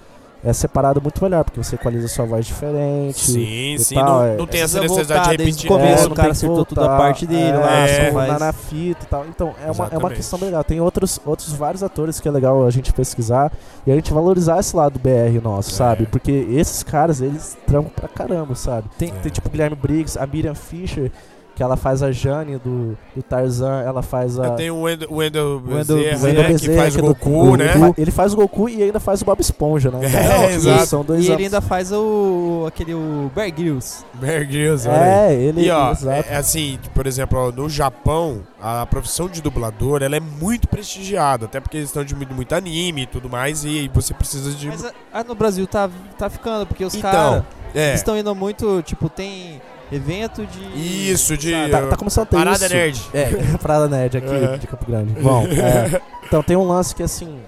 é 0.46 0.54
separado 0.54 1.02
muito 1.02 1.22
melhor, 1.24 1.44
porque 1.44 1.62
você 1.62 1.76
equaliza 1.76 2.08
sua 2.08 2.24
voz 2.26 2.46
diferente. 2.46 3.20
Sim, 3.20 3.74
e 3.74 3.80
sim. 3.80 3.96
tal, 3.96 4.06
não, 4.06 4.24
é. 4.26 4.38
não 4.38 4.46
tem 4.48 4.62
essa 4.62 4.80
necessidade 4.80 5.08
voltar 5.20 5.32
de 5.32 5.38
desde 5.38 5.64
repetir. 5.64 5.72
o 5.72 5.74
começo, 5.74 6.04
É, 6.04 6.06
o 6.06 6.10
não 6.10 6.16
cara 6.16 6.28
tem 6.30 6.32
que 6.40 6.46
acertou 6.46 6.66
tudo 6.66 6.80
a 6.82 6.84
voltar, 6.88 6.98
parte 6.98 7.26
dele 7.26 7.58
lá, 7.58 7.78
é, 7.80 7.88
só 7.88 8.06
só 8.06 8.14
faz- 8.28 8.40
na, 8.40 8.54
fita 8.54 9.04
e 9.04 9.08
tal. 9.08 9.26
Então, 9.28 9.56
é 9.66 9.72
uma, 9.72 9.88
é 9.92 9.98
uma 9.98 10.10
questão 10.12 10.40
legal. 10.40 10.64
Tem 10.64 10.80
outros, 10.80 11.20
outros 11.26 11.52
vários 11.52 11.82
atores 11.84 12.20
que 12.20 12.28
é 12.28 12.32
legal 12.32 12.66
a 12.66 12.70
gente 12.70 12.94
pesquisar 12.94 13.52
e 13.88 13.92
a 13.92 13.96
gente 13.96 14.14
valorizar 14.14 14.60
esse 14.60 14.76
lado 14.76 15.00
BR 15.00 15.42
nosso, 15.44 15.72
É. 15.72 15.74
sabe? 15.74 16.06
Porque 16.06 16.32
esses 16.52 16.84
caras, 16.84 17.22
eles 17.22 17.58
trampam 17.66 17.92
pra 17.96 18.08
caramba, 18.08 18.54
sabe? 18.56 18.88
Tem, 18.98 19.10
É. 19.10 19.12
tem 19.14 19.32
tipo 19.32 19.50
Guilherme 19.50 19.76
Briggs, 19.76 20.18
a 20.18 20.28
Miriam 20.28 20.56
Fisher, 20.56 21.12
que 21.56 21.64
ela 21.64 21.78
faz 21.78 22.04
a 22.04 22.12
Jane 22.12 22.58
do, 22.58 22.98
do 23.16 23.24
Tarzan, 23.24 23.82
ela 23.82 24.02
faz 24.02 24.38
a. 24.38 24.52
Tem 24.52 24.70
o 24.70 24.82
Wendel, 24.82 25.08
o 25.10 25.16
Wendel 25.16 25.62
Wendell 25.66 25.98
Bezerra, 25.98 26.12
Bezerra, 26.12 26.50
né, 26.50 26.60
que 26.60 26.76
faz 26.76 26.96
o 26.96 27.00
é 27.00 27.02
do- 27.02 27.08
Goku, 27.08 27.30
do 27.52 27.58
né? 27.58 27.74
Goku. 27.78 28.02
Ele 28.02 28.12
faz 28.12 28.34
o 28.34 28.36
Goku 28.36 28.70
e 28.70 28.84
ainda 28.84 29.00
faz 29.00 29.22
o 29.22 29.26
Bob 29.26 29.40
Esponja, 29.40 29.90
né? 29.90 30.00
É, 30.06 30.12
cara? 30.12 30.52
exato. 30.52 30.86
São 30.86 31.04
dois 31.04 31.26
E 31.26 31.32
ele 31.32 31.46
ainda 31.46 31.62
faz 31.62 31.92
o. 31.94 32.66
aquele 32.68 32.94
o 32.94 33.32
Bear 33.34 33.52
Grylls. 33.52 34.04
Bear 34.16 34.46
Grylls. 34.46 34.88
É, 34.90 35.34
ele. 35.34 35.62
E 35.66 35.72
ó, 35.72 35.92
exato. 35.92 36.28
é, 36.30 36.34
é 36.34 36.38
assim, 36.38 36.78
por 36.94 37.08
exemplo, 37.08 37.52
no 37.54 37.70
Japão, 37.70 38.42
a 38.62 38.86
profissão 38.86 39.30
de 39.30 39.42
dublador, 39.42 40.04
ela 40.04 40.16
é 40.18 40.20
muito 40.20 40.68
prestigiada, 40.68 41.46
até 41.46 41.60
porque 41.62 41.78
eles 41.78 41.88
estão 41.90 42.04
de 42.04 42.14
muito, 42.16 42.34
muito 42.34 42.54
anime 42.54 43.04
e 43.04 43.06
tudo 43.08 43.30
mais, 43.30 43.64
e 43.64 43.90
você 43.94 44.14
precisa 44.14 44.52
de... 44.52 44.68
Mas 44.68 44.84
a- 44.84 44.92
a 45.14 45.24
no 45.24 45.36
Brasil 45.36 45.66
tá, 45.68 45.90
tá 46.18 46.30
ficando, 46.30 46.66
porque 46.66 46.84
os 46.84 46.94
Então, 46.96 47.10
caras 47.12 47.44
é, 47.74 47.94
estão 47.94 48.18
indo 48.18 48.34
muito, 48.36 48.82
tipo, 48.82 49.08
tem 49.10 49.62
evento 49.92 50.46
de. 50.46 51.12
isso, 51.12 51.38
de... 51.38 51.52
Sabe, 51.52 51.72
Tá, 51.72 51.88
tá 51.88 51.96
começando 51.98 52.24
a 52.24 52.26
ter 52.28 52.38
Parada 52.38 52.66
isso. 52.66 52.76
nerd. 52.76 53.02
É, 53.14 53.58
Parada 53.62 53.88
Nerd 53.88 54.18
aqui 54.18 54.28
Uhum. 54.28 54.58
de 54.58 54.68
Campo 54.68 54.86
Grande. 54.86 55.14
Bom, 55.22 55.44
é, 55.48 56.02
então 56.26 56.42
tem 56.44 56.56
um 56.56 56.68
lance 56.68 56.94
que 56.96 57.04
assim, 57.04 57.40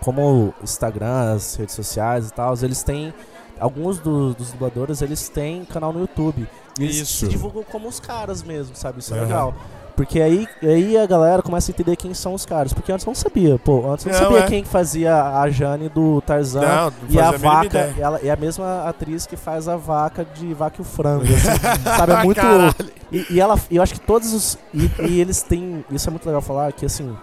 como 0.00 0.22
o 0.22 0.54
Instagram, 0.62 1.34
as 1.34 1.54
redes 1.56 1.74
sociais 1.74 2.28
e 2.28 2.32
tal, 2.32 2.54
eles 2.62 2.82
têm. 2.82 3.12
Alguns 3.60 3.98
do- 4.00 4.34
dos 4.34 4.50
dubladores 4.50 5.02
eles 5.02 5.28
têm 5.28 5.64
canal 5.64 5.92
no 5.92 6.00
YouTube. 6.00 6.48
E 6.80 6.82
eles 6.84 6.96
Isso. 6.96 7.18
se 7.18 7.28
divulgam 7.28 7.62
como 7.62 7.86
os 7.86 8.00
caras 8.00 8.42
mesmo, 8.42 8.74
sabe? 8.74 8.98
Isso 8.98 9.14
é 9.14 9.20
legal. 9.20 9.54
Porque 9.96 10.20
aí, 10.20 10.48
aí 10.62 10.96
a 10.96 11.06
galera 11.06 11.42
começa 11.42 11.70
a 11.70 11.72
entender 11.72 11.96
quem 11.96 12.14
são 12.14 12.34
os 12.34 12.46
caras. 12.46 12.72
Porque 12.72 12.90
antes 12.90 13.04
não 13.04 13.14
sabia, 13.14 13.58
pô. 13.58 13.90
Antes 13.90 14.04
não, 14.04 14.12
Não, 14.12 14.20
sabia 14.20 14.38
é. 14.38 14.46
quem 14.46 14.62
que 14.62 14.68
fazia 14.68 15.14
a 15.38 15.48
Jane 15.50 15.88
do 15.88 16.20
Tarzan. 16.22 16.60
Não, 16.60 16.84
não 16.90 16.92
E 17.08 17.20
a 17.20 17.32
mínima 17.32 17.54
vaca, 17.54 17.94
ela 17.98 18.20
é 18.22 18.30
a 18.30 18.36
mesma 18.36 18.84
atriz 18.84 19.26
que 19.26 19.36
faz 19.36 19.68
a 19.68 19.76
vaca 19.76 20.24
de 20.24 20.52
vaca 20.54 20.76
e 20.78 20.82
o 20.82 20.84
frango. 20.84 21.24
assim, 21.24 21.82
sabe, 21.84 22.12
é 22.12 22.24
muito 22.24 22.42
louco. 22.44 22.84
E, 23.10 23.26
e 23.34 23.40
ela, 23.40 23.58
e 23.70 23.76
eu 23.76 23.82
acho 23.82 23.94
que 23.94 24.00
todos 24.00 24.32
os. 24.32 24.58
E, 24.72 24.90
e 25.08 25.20
eles 25.20 25.42
têm. 25.42 25.84
Isso 25.90 26.08
é 26.08 26.10
muito 26.10 26.26
legal 26.26 26.40
falar, 26.40 26.72
que 26.72 26.86
assim, 26.86 27.14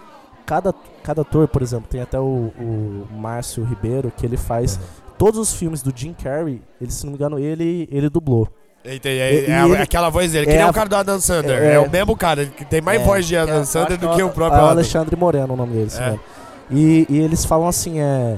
cada, 0.45 0.73
cada 1.03 1.21
ator, 1.21 1.47
por 1.47 1.61
exemplo, 1.61 1.87
tem 1.89 2.01
até 2.01 2.19
o, 2.19 2.51
o 2.59 3.07
Márcio 3.11 3.63
Ribeiro, 3.63 4.11
que 4.15 4.25
ele 4.25 4.37
faz. 4.37 4.79
Todos 5.17 5.37
os 5.37 5.53
filmes 5.53 5.81
do 5.81 5.91
Jim 5.93 6.13
Carrey, 6.13 6.61
ele, 6.79 6.91
se 6.91 7.03
não 7.03 7.11
me 7.11 7.17
engano, 7.17 7.37
ele, 7.37 7.89
ele 7.91 8.09
dublou. 8.09 8.47
Eita, 8.83 9.09
é, 9.09 9.11
E- 9.11 9.45
é 9.51 9.63
ele- 9.65 9.75
aquela 9.77 10.09
voz 10.09 10.31
dele, 10.31 10.45
que 10.45 10.51
é 10.53 10.55
nem 10.57 10.63
a- 10.65 10.69
o 10.69 10.73
cara 10.73 10.87
do 10.89 10.95
Adam 10.95 11.19
Sandler. 11.19 11.61
é- 11.61 11.73
É, 11.73 11.79
o 11.79 11.89
mesmo 11.89 12.15
cara, 12.15 12.45
que 12.45 12.63
tem 12.63 12.81
mais 12.81 13.01
É, 13.01 13.03
voz 13.05 13.27
de 13.27 13.35
é- 13.35 13.39
Adam 13.39 13.57
eu 13.57 13.65
Sandler 13.65 13.97
do 13.97 14.09
que 14.09 14.21
é 14.21 14.25
o 14.25 14.29
próprio 14.29 14.57
É 14.57 14.61
o 14.61 14.65
Adam. 14.65 14.69
Alexandre 14.77 15.15
Moreno 15.15 15.53
o 15.53 15.57
nome 15.57 15.73
dele, 15.73 15.91
É. 15.93 15.97
engano. 15.97 16.19
E, 16.71 17.05
e 17.09 17.17
eles 17.19 17.43
falam 17.45 17.67
assim, 17.67 17.99
é. 17.99 18.37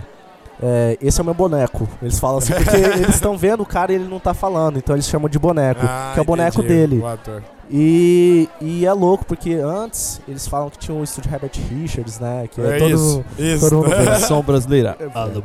é, 0.63 0.97
esse 1.01 1.19
é 1.19 1.21
o 1.21 1.25
meu 1.25 1.33
boneco. 1.33 1.87
Eles 2.01 2.19
falam 2.19 2.37
assim, 2.39 2.53
porque 2.53 2.69
eles 3.09 3.15
estão 3.15 3.37
vendo 3.37 3.61
o 3.61 3.65
cara 3.65 3.91
e 3.91 3.95
ele 3.95 4.07
não 4.07 4.19
tá 4.19 4.33
falando, 4.33 4.77
então 4.77 4.95
eles 4.95 5.07
chamam 5.07 5.27
de 5.29 5.37
boneco, 5.39 5.81
Ah, 5.83 6.11
que 6.13 6.19
é 6.19 6.21
o 6.21 6.25
boneco 6.25 6.59
entendi, 6.61 6.73
dele. 6.73 6.99
o 6.99 7.07
ator. 7.07 7.43
E, 7.69 8.49
e 8.59 8.85
é 8.85 8.91
louco, 8.93 9.25
porque 9.25 9.53
antes 9.53 10.19
eles 10.27 10.45
falam 10.47 10.69
que 10.69 10.77
tinha 10.77 10.95
o 10.97 11.03
estúdio 11.03 11.31
Herbert 11.33 11.51
Richards, 11.69 12.19
né? 12.19 12.47
Que 12.51 12.59
é, 12.61 12.75
É 12.75 12.77
todo, 12.77 12.93
isso, 12.93 13.25
isso. 13.39 13.69
todo 13.69 13.83
mundo 13.83 13.95
Versão 13.95 14.41
brasileira. 14.41 14.97
Herbert 14.99 15.43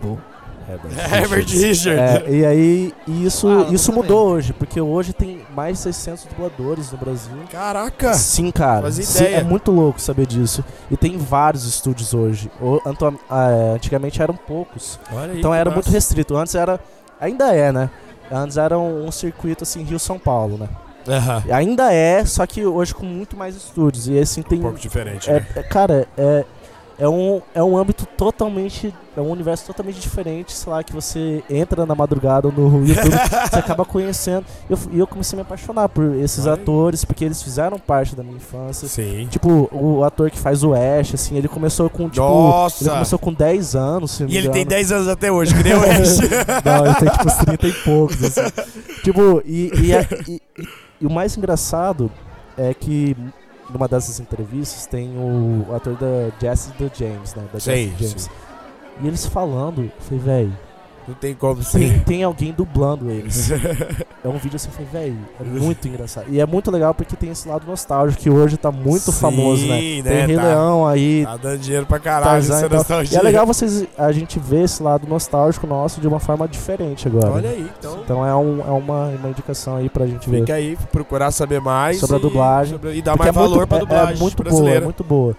Herbert 0.69 1.47
Richards. 1.49 1.87
É, 1.87 2.25
e 2.31 2.45
aí 2.45 2.95
isso, 3.07 3.49
Ah, 3.49 3.73
isso 3.73 3.87
também. 3.93 4.03
mudou 4.03 4.29
hoje, 4.29 4.53
porque 4.53 4.81
hoje 4.81 5.13
tem 5.13 5.41
mais 5.55 5.77
de 5.79 5.83
600 5.85 6.25
dubladores 6.27 6.91
no 6.93 6.99
Brasil. 6.99 7.37
Caraca! 7.51 8.15
Sim, 8.15 8.51
cara. 8.51 8.91
Sim, 8.91 9.25
é 9.25 9.43
muito 9.45 9.71
louco 9.71 10.01
saber 10.01 10.27
disso. 10.27 10.65
E 10.91 10.97
tem 10.97 11.17
vários 11.17 11.65
estúdios 11.65 12.13
hoje. 12.15 12.51
O, 12.61 12.81
anto- 12.87 13.19
ah, 13.31 13.73
antigamente 13.75 14.21
eram 14.21 14.35
poucos. 14.35 14.99
Olha 15.13 15.33
aí, 15.33 15.39
Então 15.39 15.55
era 15.55 15.71
muito 15.71 15.91
restrito. 15.91 16.37
Antes 16.37 16.55
era. 16.55 16.81
Ainda 17.21 17.55
é, 17.55 17.71
né? 17.73 17.89
Antes 18.31 18.57
era 18.57 18.77
um, 18.79 19.07
um 19.07 19.13
circuito 19.13 19.63
assim, 19.63 19.83
Rio-São 19.85 20.19
Paulo, 20.19 20.59
né? 20.59 20.69
Aham. 21.09 21.45
Ainda 21.53 21.93
é, 21.93 22.25
só 22.25 22.45
que 22.45 22.67
hoje 22.67 22.93
com 22.93 23.07
muito 23.07 23.37
mais 23.37 23.55
estúdios. 23.55 24.09
E 24.09 24.19
assim 24.19 24.43
tem. 24.43 24.59
Um 24.59 24.63
pouco 24.63 24.79
diferente, 24.81 25.31
É, 25.31 25.35
né? 25.35 25.47
é- 25.55 25.63
cara, 25.63 26.09
é, 26.19 26.45
é, 26.99 27.09
um, 27.09 27.41
é 27.55 27.63
um 27.63 27.77
âmbito 27.77 28.07
totalmente. 28.17 28.93
É 29.17 29.21
um 29.21 29.31
universo 29.31 29.65
totalmente 29.67 29.99
diferente, 29.99 30.53
sei 30.53 30.71
lá, 30.71 30.85
que 30.85 30.93
você 30.93 31.43
entra 31.49 31.87
na 31.87 31.95
madrugada 31.95 32.51
no 32.51 32.85
YouTube, 32.87 33.11
você 33.51 33.57
acaba 33.59 33.83
conhecendo. 33.83 34.45
E 34.69 34.73
eu, 34.75 34.79
eu 34.93 35.07
comecei 35.07 35.35
a 35.35 35.39
me 35.39 35.43
apaixonar 35.43 35.89
por 35.89 36.05
esses 36.17 36.47
aí. 36.47 36.53
atores, 36.53 37.03
porque 37.03 37.25
eles 37.25 37.43
fizeram 37.43 37.79
parte 37.79 38.15
da 38.15 38.23
minha 38.23 38.37
infância. 38.37 38.87
Sim. 38.87 39.27
Tipo, 39.31 39.71
o 39.73 40.05
ator 40.05 40.31
que 40.31 40.39
faz 40.39 40.63
o 40.63 40.75
Ash, 40.75 41.15
assim, 41.15 41.35
ele 41.39 41.49
começou 41.49 41.89
com, 41.89 42.11
tipo. 42.11 42.21
Nossa! 42.27 42.85
Ele 42.85 42.91
começou 42.91 43.19
com 43.19 43.33
10 43.33 43.75
anos, 43.75 44.11
se 44.11 44.23
não 44.25 44.29
E 44.29 44.33
me 44.33 44.39
ele 44.39 44.49
tem 44.51 44.63
engano. 44.63 44.77
10 44.77 44.93
anos 44.93 45.09
até 45.09 45.33
hoje, 45.33 45.55
que 45.55 45.63
nem 45.63 45.73
o 45.73 45.79
Ash. 45.83 46.19
Não, 46.63 46.85
ele 46.87 46.95
tem 46.97 47.09
tipo 47.09 47.27
uns 47.27 47.35
30 47.37 47.67
e 47.69 47.73
poucos, 47.73 48.23
assim. 48.23 48.41
Tipo, 49.03 49.43
e, 49.47 49.71
e, 49.81 49.93
é- 49.95 50.07
e- 50.29 50.43
e- 50.59 50.69
e 51.01 51.07
o 51.07 51.11
mais 51.11 51.35
engraçado 51.39 52.11
é 52.59 52.75
que 52.75 53.17
numa 53.71 53.89
dessas 53.89 54.21
entrevistas 54.21 54.87
tem 54.87 55.17
o, 55.17 55.75
ator 55.75 55.95
da 55.97 56.31
Jesse 56.41 56.71
do 56.73 56.91
James, 56.95 57.35
né? 57.35 57.45
Da 57.53 57.61
Sim, 57.61 57.91
Jessie 57.91 57.97
James. 58.09 58.23
sim. 58.23 58.31
E 59.03 59.07
eles 59.07 59.27
falando, 59.27 59.83
eu 59.83 59.91
falei, 60.01 60.25
velho, 60.25 60.59
Não 61.09 61.15
tem 61.15 61.35
como 61.35 61.57
tem, 61.57 61.65
ser. 61.89 62.05
tem 62.05 62.25
alguém 62.25 62.53
dublando 62.53 63.11
eles. 63.11 63.51
É 64.25 64.29
um 64.29 64.39
vídeo 64.39 64.57
assim, 64.57 64.69
eu 64.69 64.73
falei, 64.87 64.91
velho, 65.13 65.19
é 65.41 65.45
muito 65.63 65.87
engraçado. 65.87 66.27
E 66.29 66.41
é 66.41 66.45
muito 66.47 66.69
legal 66.69 66.93
porque 66.93 67.15
tem 67.15 67.31
esse 67.31 67.47
lado 67.49 67.65
nostálgico 67.65 68.21
que 68.21 68.29
hoje 68.29 68.57
tá 68.57 68.73
muito 68.73 69.13
Sim, 69.13 69.21
famoso, 69.21 69.65
né? 69.69 69.75
né, 69.79 70.03
Tem 70.03 70.27
Rei 70.27 70.35
tá. 70.35 70.43
Leão 70.43 70.85
aí, 70.85 71.25
Tá 71.25 71.37
dando 71.37 71.59
dinheiro 71.61 71.87
pra 71.87 72.01
caralho, 72.01 72.25
Tarzan 72.25 72.55
é 72.57 72.67
e 72.67 72.69
tal. 72.69 72.79
nostalgia. 72.79 73.17
E 73.17 73.21
é 73.21 73.23
legal 73.23 73.47
vocês, 73.47 73.87
a 73.97 74.11
gente 74.11 74.41
ver 74.41 74.65
esse 74.65 74.83
lado 74.83 75.07
nostálgico 75.07 75.65
nosso 75.69 76.01
de 76.01 76.09
uma 76.09 76.19
forma 76.19 76.49
diferente 76.49 77.07
agora. 77.07 77.31
Olha 77.31 77.51
aí, 77.51 77.71
então. 77.79 78.01
Então 78.03 78.27
é, 78.27 78.35
um, 78.35 78.61
é 78.63 78.71
uma, 78.73 79.07
uma 79.11 79.29
indicação 79.29 79.77
aí 79.77 79.89
pra 79.89 80.05
gente 80.09 80.29
ver. 80.29 80.41
Fica 80.41 80.55
aí, 80.55 80.77
procurar 80.91 81.31
saber 81.31 81.61
mais. 81.61 82.01
Sobre 82.01 82.17
a 82.17 82.19
e- 82.19 82.23
dublagem. 82.23 82.73
sobre- 82.73 82.95
e 82.97 83.03
dar 83.03 83.17
mais 83.17 83.29
é 83.29 83.33
muito- 83.39 83.49
valor 83.51 83.67
pra 83.69 83.77
é- 83.77 83.81
dublagem 83.81 84.17
É 84.17 84.19
muito 84.19 84.37
boa, 84.43 84.49
brasileira. 84.51 84.81
é 84.81 84.85
muito 84.85 85.05
boa. 85.05 85.37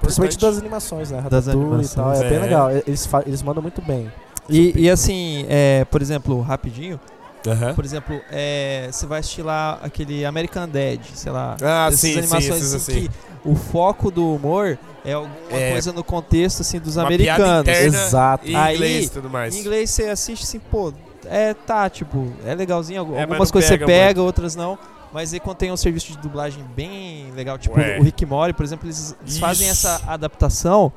Principalmente 0.00 0.36
Importante. 0.36 0.40
das 0.54 0.58
animações, 0.58 1.10
né? 1.10 1.24
Das 1.28 1.46
Ratatouille 1.48 1.84
e 1.84 1.88
tal. 1.88 2.04
É, 2.04 2.08
animações. 2.10 2.28
bem 2.30 2.38
É. 2.38 2.40
legal. 2.40 2.70
Eles, 2.70 3.08
eles 3.26 3.42
mandam 3.42 3.60
muito 3.62 3.82
bem. 3.82 4.10
E, 4.48 4.82
e 4.82 4.90
assim, 4.90 5.46
é, 5.48 5.84
por 5.90 6.02
exemplo, 6.02 6.40
rapidinho, 6.40 6.98
Aham. 7.46 7.74
por 7.74 7.84
exemplo, 7.84 8.20
é, 8.30 8.88
você 8.90 9.06
vai 9.06 9.20
assistir 9.20 9.42
lá 9.42 9.78
aquele 9.82 10.24
American 10.24 10.68
Dad, 10.68 11.00
sei 11.14 11.32
lá. 11.32 11.56
Ah, 11.62 11.86
essas 11.88 12.00
sim, 12.00 12.12
sim, 12.12 12.18
animações 12.18 12.46
esses 12.56 12.74
assim, 12.74 12.92
assim. 12.92 13.08
que 13.08 13.10
o 13.44 13.54
foco 13.54 14.10
do 14.10 14.34
humor 14.34 14.78
é 15.04 15.12
alguma 15.12 15.34
É. 15.50 15.72
coisa 15.72 15.92
no 15.92 16.04
contexto 16.04 16.60
assim 16.62 16.78
dos 16.78 16.98
americanos. 16.98 17.68
Exato. 17.68 18.48
Em 18.48 18.54
Aí, 18.54 18.76
inglês 18.76 19.06
e 19.06 19.10
tudo 19.10 19.30
mais. 19.30 19.54
Em 19.54 19.60
inglês 19.60 19.90
você 19.90 20.04
assiste 20.04 20.44
assim, 20.44 20.58
pô, 20.58 20.92
é, 21.26 21.54
tá, 21.54 21.88
tipo, 21.88 22.32
é 22.44 22.54
legalzinho. 22.54 23.00
É, 23.02 23.04
mas 23.04 23.20
Algumas 23.22 23.48
não 23.48 23.52
coisas 23.52 23.68
você 23.70 23.78
pega 23.78 23.86
pega, 23.86 24.22
outras 24.22 24.54
não. 24.54 24.78
Mas 25.12 25.34
aí 25.34 25.40
quando 25.40 25.58
tem 25.58 25.70
um 25.70 25.76
serviço 25.76 26.12
de 26.12 26.18
dublagem 26.18 26.64
bem 26.74 27.30
legal, 27.32 27.58
tipo 27.58 27.76
Ué. 27.78 27.98
o 27.98 28.02
Rick 28.02 28.24
Mori, 28.24 28.52
por 28.54 28.64
exemplo, 28.64 28.86
eles, 28.86 29.14
eles 29.20 29.38
fazem 29.38 29.68
essa 29.68 30.00
adaptação 30.06 30.90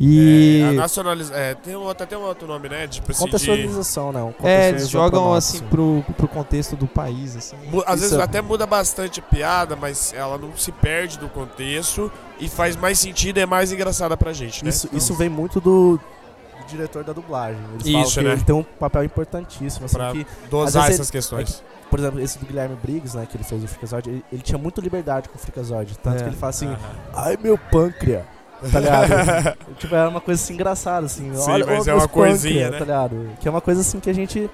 e. 0.00 0.60
É, 0.62 0.68
a 0.68 0.72
nacionaliz... 0.72 1.30
é, 1.30 1.54
tem 1.54 1.76
um 1.76 1.88
até 1.88 2.16
um 2.16 2.22
outro 2.22 2.46
nome, 2.48 2.68
né? 2.68 2.86
Tipo 2.88 3.10
assim, 3.12 3.24
de... 3.24 3.30
Contextualização, 3.30 4.12
né? 4.12 4.22
Um 4.22 4.26
É, 4.42 4.68
eles 4.70 4.82
contextualização 4.82 4.90
jogam 4.90 5.34
assim 5.34 5.60
pro, 5.60 6.04
pro 6.16 6.28
contexto 6.28 6.76
do 6.76 6.86
país, 6.86 7.36
assim. 7.36 7.56
Mu- 7.70 7.82
Às 7.86 7.94
Isso 8.00 8.00
vezes 8.10 8.18
é- 8.18 8.22
até 8.22 8.40
muda 8.42 8.66
bastante 8.66 9.20
a 9.20 9.22
piada, 9.22 9.76
mas 9.76 10.12
ela 10.12 10.36
não 10.38 10.56
se 10.56 10.72
perde 10.72 11.18
do 11.18 11.28
contexto 11.28 12.10
e 12.40 12.48
faz 12.48 12.74
mais 12.76 12.98
sentido 12.98 13.38
e 13.38 13.40
é 13.40 13.46
mais 13.46 13.72
engraçada 13.72 14.16
pra 14.16 14.32
gente, 14.32 14.64
né? 14.64 14.70
Isso, 14.70 14.86
Então, 14.86 14.98
isso 14.98 15.14
vem 15.14 15.28
muito 15.28 15.60
do, 15.60 15.96
do 15.98 16.66
diretor 16.66 17.04
da 17.04 17.12
dublagem. 17.12 17.60
Eles 17.74 17.82
falam 17.86 18.02
Isso, 18.02 18.18
que 18.18 18.24
né? 18.26 18.32
ele 18.32 18.42
tem 18.42 18.54
um 18.54 18.62
papel 18.64 19.04
importantíssimo. 19.04 19.86
Assim, 19.86 19.96
Pra 19.96 20.12
que, 20.12 20.26
dosar 20.50 20.90
essas 20.90 21.10
questões. 21.10 21.62
por 21.88 22.00
exemplo, 22.00 22.20
esse 22.20 22.38
do 22.38 22.46
Guilherme 22.46 22.76
Briggs, 22.82 23.16
né, 23.16 23.26
que 23.30 23.36
ele 23.36 23.44
fez 23.44 23.62
o 23.62 23.68
Freakazoid, 23.68 24.10
ele, 24.10 24.24
ele 24.32 24.42
tinha 24.42 24.58
muita 24.58 24.80
liberdade 24.80 25.28
com 25.28 25.36
o 25.36 25.38
Freakazoid. 25.38 25.96
Tanto 25.98 26.16
É. 26.16 26.22
que 26.22 26.28
ele 26.30 26.36
fala 26.36 26.50
assim, 26.50 26.76
ai 27.14 27.38
meu 27.40 27.56
pâncreas. 27.56 28.24
Tá 28.72 28.80
ligado? 28.80 29.56
tipo, 29.78 29.94
é 29.94 30.08
uma 30.08 30.20
coisa 30.20 30.42
assim 30.42 30.54
engraçada, 30.54 31.06
assim. 31.06 31.34
Sim, 31.34 31.50
olha, 31.50 31.66
mas 31.66 31.86
ó, 31.86 31.90
é 31.90 31.94
uma 31.94 32.08
coisinha, 32.08 32.70
pâncreas, 32.70 32.70
né? 32.72 32.78
Tá 32.78 32.84
ligado? 32.84 33.28
Que 33.40 33.48
é 33.48 33.50
uma 33.50 33.60
coisa 33.60 33.80
assim 33.82 34.00
que 34.00 34.08
a 34.10 34.14
gente 34.14 34.50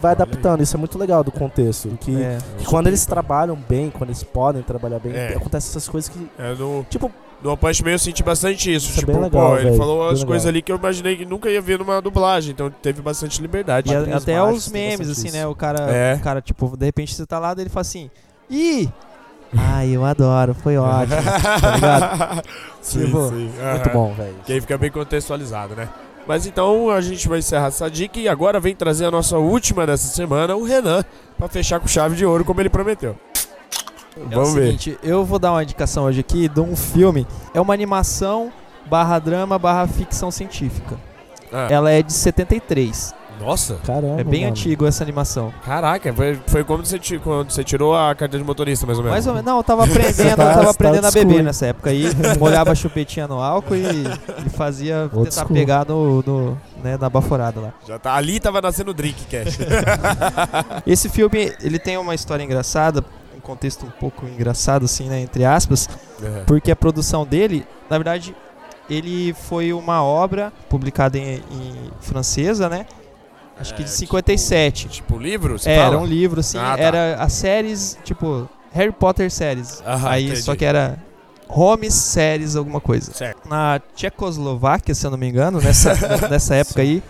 vai 0.00 0.12
Olha 0.12 0.22
adaptando. 0.22 0.62
Isso 0.62 0.76
é 0.76 0.78
muito 0.78 0.98
legal 0.98 1.24
do 1.24 1.30
contexto. 1.32 1.88
Que, 2.00 2.14
É. 2.22 2.38
que 2.58 2.66
quando 2.66 2.88
eles 2.88 3.06
trabalham 3.06 3.56
bem, 3.56 3.90
quando 3.90 4.10
eles 4.10 4.22
podem 4.22 4.62
trabalhar 4.62 4.98
bem, 4.98 5.14
É. 5.14 5.34
acontecem 5.34 5.70
essas 5.70 5.88
coisas 5.88 6.10
que, 6.10 6.28
É, 6.38 6.52
no, 6.54 6.84
tipo, 6.90 7.10
no 7.42 7.50
One 7.50 7.58
Punch 7.58 7.82
Man 7.84 7.92
eu 7.92 7.98
senti 7.98 8.22
bastante 8.22 8.74
isso. 8.74 8.86
Isso 8.90 8.96
é 8.98 9.00
tipo, 9.00 9.12
bem 9.12 9.20
legal, 9.22 9.50
pô, 9.50 9.56
ele 9.56 9.64
velho, 9.66 9.76
falou 9.78 9.98
bem 10.00 10.06
as 10.08 10.12
legal. 10.18 10.26
coisas 10.26 10.46
ali 10.46 10.60
que 10.60 10.70
eu 10.72 10.76
imaginei 10.76 11.16
que 11.16 11.24
nunca 11.24 11.48
ia 11.48 11.60
ver 11.62 11.78
numa 11.78 12.02
dublagem, 12.02 12.52
então 12.52 12.70
teve 12.70 13.00
bastante 13.00 13.40
liberdade. 13.40 13.90
E 13.92 14.12
até 14.12 14.42
os 14.42 14.68
memes, 14.68 15.08
assim, 15.08 15.28
isso. 15.28 15.36
né? 15.36 15.46
O 15.46 15.54
cara, 15.54 15.90
É. 15.90 16.14
o 16.16 16.20
cara, 16.20 16.42
tipo, 16.42 16.76
de 16.76 16.84
repente 16.84 17.14
você 17.14 17.24
tá 17.24 17.38
lá, 17.38 17.54
daí 17.54 17.62
ele 17.62 17.70
fala 17.70 17.82
assim, 17.82 18.10
ih! 18.50 18.90
Ai, 19.56 19.90
eu 19.90 20.04
adoro, 20.04 20.54
foi 20.54 20.76
ótimo. 20.76 21.16
tá 21.60 21.70
ligado? 21.74 22.42
sim, 22.82 23.04
Tipo, 23.06 23.28
sim. 23.28 23.50
muito 23.72 23.86
aham. 23.88 23.92
bom, 23.92 24.14
velho. 24.14 24.34
Que 24.44 24.52
aí 24.54 24.60
fica 24.60 24.76
bem 24.78 24.90
contextualizado, 24.90 25.74
né? 25.74 25.88
Mas 26.26 26.46
então 26.46 26.88
a 26.90 27.00
gente 27.00 27.28
vai 27.28 27.38
encerrar 27.40 27.66
essa 27.66 27.90
dica 27.90 28.18
e 28.18 28.28
agora 28.28 28.58
vem 28.58 28.74
trazer 28.74 29.04
a 29.04 29.10
nossa 29.10 29.36
última 29.36 29.86
dessa 29.86 30.08
semana, 30.08 30.56
o 30.56 30.64
Renan, 30.64 31.04
pra 31.38 31.48
fechar 31.48 31.78
com 31.80 31.86
chave 31.86 32.16
de 32.16 32.24
ouro, 32.24 32.44
como 32.44 32.60
ele 32.60 32.70
prometeu. 32.70 33.14
É 34.16 34.34
Vamos 34.34 34.50
o 34.50 34.54
ver. 34.54 34.66
seguinte, 34.66 34.98
eu 35.02 35.24
vou 35.24 35.38
dar 35.38 35.52
uma 35.52 35.62
indicação 35.62 36.04
hoje 36.04 36.20
aqui 36.20 36.48
de 36.48 36.60
um 36.60 36.74
filme. 36.76 37.26
É 37.52 37.60
uma 37.60 37.74
animação 37.74 38.50
barra 38.86 39.18
drama 39.18 39.58
barra 39.58 39.86
ficção 39.86 40.30
científica. 40.30 40.96
Ah, 41.52 41.66
Ela 41.70 41.90
é 41.90 42.00
de 42.02 42.12
73. 42.12 43.14
Nossa, 43.40 43.78
Caramba, 43.84 44.20
É 44.20 44.24
bem 44.24 44.40
mano. 44.42 44.52
antigo 44.52 44.86
essa 44.86 45.02
animação. 45.04 45.52
caraca, 45.64 46.12
foi, 46.14 46.38
foi 46.46 46.64
quando, 46.64 46.84
você, 46.86 46.98
quando 47.18 47.50
você 47.50 47.62
tirou 47.64 47.94
a 47.94 48.14
carteira 48.14 48.38
de 48.38 48.44
motorista, 48.46 48.86
mais 48.86 48.98
ou 48.98 49.04
menos. 49.04 49.14
Mais 49.14 49.26
ou 49.26 49.34
menos. 49.34 49.46
Não, 49.46 49.56
eu 49.58 49.64
tava 49.64 49.84
aprendendo, 49.86 50.30
eu 50.30 50.36
tá- 50.36 50.52
tava 50.54 50.64
tá 50.64 50.70
aprendendo 50.70 51.04
a 51.04 51.08
old 51.08 51.18
beber 51.24 51.42
nessa 51.44 51.66
época 51.66 51.90
aí. 51.90 52.04
Molhava 52.38 52.72
a 52.72 52.74
chupetinha 52.74 53.26
no 53.28 53.40
álcool 53.42 53.74
e, 53.76 53.84
e 54.46 54.50
fazia 54.50 55.10
Old 55.12 55.28
tentar 55.30 55.42
school. 55.44 55.56
pegar 55.56 55.86
no, 55.86 56.22
no, 56.22 56.58
né, 56.82 56.96
na 56.98 57.10
baforada 57.10 57.60
lá. 57.60 57.74
Já 57.86 57.98
tá, 57.98 58.14
ali 58.14 58.38
tava 58.40 58.60
nascendo 58.62 58.92
o 58.92 58.94
drink, 58.94 59.24
Cash. 59.26 59.58
Esse 60.86 61.08
filme, 61.08 61.52
ele 61.60 61.78
tem 61.78 61.96
uma 61.98 62.14
história 62.14 62.42
engraçada, 62.42 63.04
um 63.36 63.40
contexto 63.40 63.84
um 63.86 63.90
pouco 63.90 64.26
engraçado 64.26 64.84
assim, 64.84 65.08
né, 65.08 65.20
entre 65.20 65.44
aspas, 65.44 65.88
É. 66.22 66.44
porque 66.46 66.70
a 66.70 66.76
produção 66.76 67.26
dele, 67.26 67.66
na 67.90 67.98
verdade, 67.98 68.34
ele 68.88 69.34
foi 69.34 69.72
uma 69.72 70.02
obra 70.04 70.52
publicada 70.68 71.18
em, 71.18 71.36
em 71.50 71.74
francesa, 72.00 72.68
né? 72.68 72.86
Acho 73.58 73.74
que 73.74 73.82
É, 73.82 73.84
de 73.84 73.90
57. 73.90 74.88
Tipo 74.88 75.16
livro, 75.18 75.58
você 75.58 75.70
É, 75.70 75.76
era 75.76 75.98
um 75.98 76.04
livro 76.04 76.40
assim, 76.40 76.58
Ah, 76.58 76.76
tá. 76.76 76.82
era 76.82 77.14
as 77.22 77.32
séries, 77.32 77.96
tipo 78.04 78.48
Harry 78.72 78.92
Potter 78.92 79.30
séries. 79.30 79.80
Aham, 79.86 80.08
Aí 80.08 80.24
entendi. 80.26 80.42
só 80.42 80.56
que 80.56 80.64
era 80.64 80.98
Holmes 81.48 81.94
séries 81.94 82.56
alguma 82.56 82.80
coisa. 82.80 83.12
Certo. 83.12 83.48
Na 83.48 83.80
Tchecoslováquia, 83.94 84.94
se 84.94 85.06
eu 85.06 85.10
não 85.10 85.18
me 85.18 85.28
engano, 85.28 85.60
nessa, 85.60 85.94
nessa 86.28 86.54
época 86.56 86.82
aí, 86.82 87.02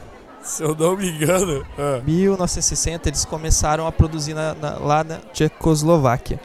Se 0.42 0.62
eu 0.62 0.74
não 0.74 0.94
me 0.96 1.08
engano. 1.08 1.64
ah. 1.78 2.02
1960, 2.04 3.08
eles 3.08 3.24
começaram 3.24 3.86
a 3.86 3.92
produzir 3.92 4.34
na- 4.34 4.54
na- 4.54 4.76
lá 4.78 5.02
na 5.02 5.16
Tchecoslováquia. 5.32 6.38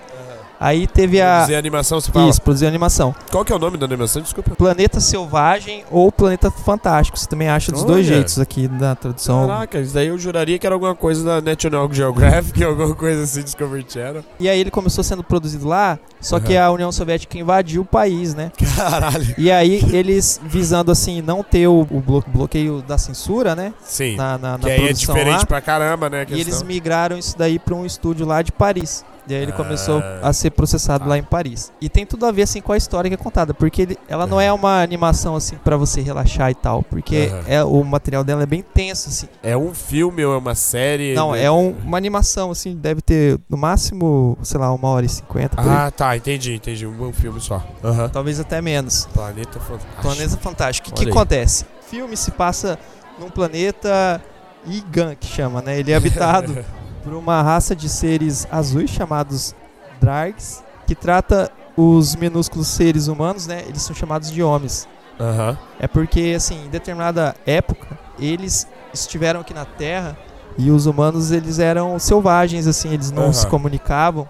Aí 0.60 0.88
teve 0.88 1.22
a. 1.22 1.36
Produzir 1.38 1.56
animação, 1.56 2.02
você 2.02 2.12
fala? 2.12 2.30
Isso, 2.30 2.42
produzir 2.42 2.68
animação. 2.68 3.16
Qual 3.32 3.46
que 3.46 3.54
é 3.54 3.56
o 3.56 3.60
nome 3.60 3.78
da 3.78 3.86
animação? 3.86 4.22
Desculpa. 4.22 4.52
Planeta 4.56 5.00
Selvagem 5.00 5.84
ou 5.90 6.12
Planeta 6.12 6.52
Fantástico. 6.52 7.18
Você 7.18 7.28
também 7.28 7.48
acha 7.48 7.72
dos 7.72 7.84
dois 7.84 8.06
Olha. 8.06 8.16
jeitos 8.16 8.40
aqui 8.40 8.68
na 8.68 8.94
tradução. 8.96 9.48
Caraca, 9.48 9.80
isso 9.80 9.94
daí 9.94 10.08
eu 10.08 10.18
juraria 10.18 10.60
que 10.60 10.66
era 10.66 10.76
alguma 10.76 10.94
coisa 10.96 11.24
da 11.24 11.42
National 11.42 11.88
Geographic, 11.92 12.62
alguma 12.64 12.94
coisa 12.94 13.24
assim, 13.24 13.42
Discovery 13.42 13.86
Channel. 13.88 14.24
E 14.40 14.50
aí 14.50 14.60
ele 14.60 14.70
começou 14.72 15.04
sendo 15.04 15.24
produzido 15.24 15.68
lá, 15.68 15.98
só 16.20 16.40
que 16.40 16.56
Aham. 16.58 16.66
a 16.68 16.72
União 16.72 16.92
Soviética 16.92 17.38
invadiu 17.38 17.84
o 17.84 17.86
país, 17.86 18.34
né? 18.36 18.52
Caralho. 18.76 19.36
E 19.38 19.50
aí 19.52 19.82
eles 19.94 20.40
visando 20.44 20.92
assim 20.92 21.22
não 21.22 21.42
ter 21.44 21.68
o, 21.68 21.84
blo- 21.86 22.24
bloqueio 22.28 22.82
da 22.86 22.98
censura, 22.98 23.56
né? 23.56 23.74
Sim. 23.84 24.16
Na, 24.18 24.38
na, 24.38 24.52
na 24.54 24.60
que 24.60 24.70
aí 24.72 24.88
é 24.90 24.94
diferente 24.94 25.40
lá. 25.40 25.46
pra 25.46 25.62
caramba, 25.62 26.10
né? 26.10 26.26
E 26.30 26.40
eles 26.42 26.62
migraram 26.64 27.18
isso 27.18 27.38
daí 27.38 27.58
pra 27.58 27.74
um 27.76 27.86
estúdio 27.86 28.26
lá 28.26 28.42
de 28.42 28.52
Paris. 28.52 29.06
E 29.30 29.36
aí 29.36 29.42
ele 29.44 29.52
Ah. 29.52 29.56
começou 29.56 30.02
a 30.22 30.34
ser 30.34 30.50
processado 30.52 31.08
lá 31.08 31.18
em 31.18 31.24
Paris. 31.24 31.72
E 31.80 31.88
tem 31.88 32.06
tudo 32.06 32.26
a 32.26 32.32
ver 32.32 32.42
assim 32.44 32.62
com 32.62 32.72
a 32.74 32.78
história 32.78 33.10
que 33.10 33.14
é 33.14 33.18
contada, 33.18 33.54
porque 33.54 33.84
ele- 33.84 33.98
ela 34.08 34.26
não 34.26 34.42
é 34.42 34.52
uma 34.52 34.82
animação 34.82 35.36
assim 35.36 35.56
pra 35.64 35.78
você 35.78 36.02
relaxar 36.02 36.50
e 36.52 36.56
tal, 36.56 36.82
porque 36.84 37.30
Aham. 37.32 37.44
é 37.48 37.64
o 37.64 37.84
material 37.84 38.24
dela 38.24 38.44
é 38.44 38.46
bem 38.46 38.62
tenso 38.64 39.10
assim. 39.10 39.28
É 39.44 39.56
um 39.56 39.74
filme 39.74 40.24
ou 40.26 40.34
é 40.34 40.38
uma 40.38 40.56
série? 40.56 41.14
Não, 41.14 41.36
é 41.36 41.50
um- 41.52 41.76
uma 41.86 41.98
animação 41.98 42.52
assim, 42.52 42.76
deve 42.76 43.02
ter 43.02 43.40
no 43.50 43.58
máximo, 43.58 44.38
sei 44.42 44.60
lá, 44.60 44.74
uma 44.74 44.88
hora 44.90 45.06
e 45.06 45.10
cinquenta. 45.10 45.56
Ah, 45.60 45.92
tá, 45.92 46.16
entendi, 46.18 46.56
entendi. 46.56 46.86
Um 46.88 47.14
filme 47.14 47.40
só. 47.40 47.64
Aham. 47.84 48.10
talvez 48.10 48.40
até 48.40 48.62
menos. 48.62 49.06
Planeta 49.14 49.60
Fantástico. 49.60 50.02
Planeta 50.02 50.38
Fantástico. 50.38 50.90
O 50.90 50.94
que 50.94 51.06
aí. 51.06 51.10
acontece? 51.12 51.66
O 51.82 51.90
filme 51.90 52.18
se 52.18 52.32
passa 52.32 52.78
num 53.20 53.30
planeta 53.30 54.22
Igan, 54.66 55.16
que 55.16 55.28
chama, 55.28 55.62
né? 55.62 55.80
Ele 55.80 55.92
é 55.92 55.96
habitado 55.96 56.54
por 57.04 57.14
uma 57.14 57.42
raça 57.42 57.76
de 57.76 57.88
seres 57.90 58.48
azuis 58.52 58.90
chamados 58.90 59.56
Drags, 60.00 60.64
que 60.86 60.96
trata 60.96 61.52
os 61.76 62.16
minúsculos 62.16 62.68
seres 62.68 63.08
humanos, 63.08 63.48
né? 63.48 63.64
Eles 63.68 63.82
são 63.82 63.96
chamados 63.96 64.32
de 64.32 64.44
homens. 64.44 64.88
Aham. 65.20 65.58
É 65.80 65.88
porque, 65.88 66.34
assim, 66.36 66.66
em 66.66 66.70
determinada 66.70 67.36
época, 67.46 67.98
eles 68.18 68.68
estiveram 68.94 69.42
aqui 69.42 69.54
na 69.54 69.66
Terra 69.66 70.18
e 70.58 70.72
os 70.72 70.86
humanos, 70.86 71.32
eles 71.32 71.60
eram 71.60 71.98
selvagens, 72.00 72.68
assim, 72.68 72.94
eles 72.94 73.12
não 73.12 73.24
Aham. 73.24 73.34
se 73.34 73.48
comunicavam. 73.48 74.28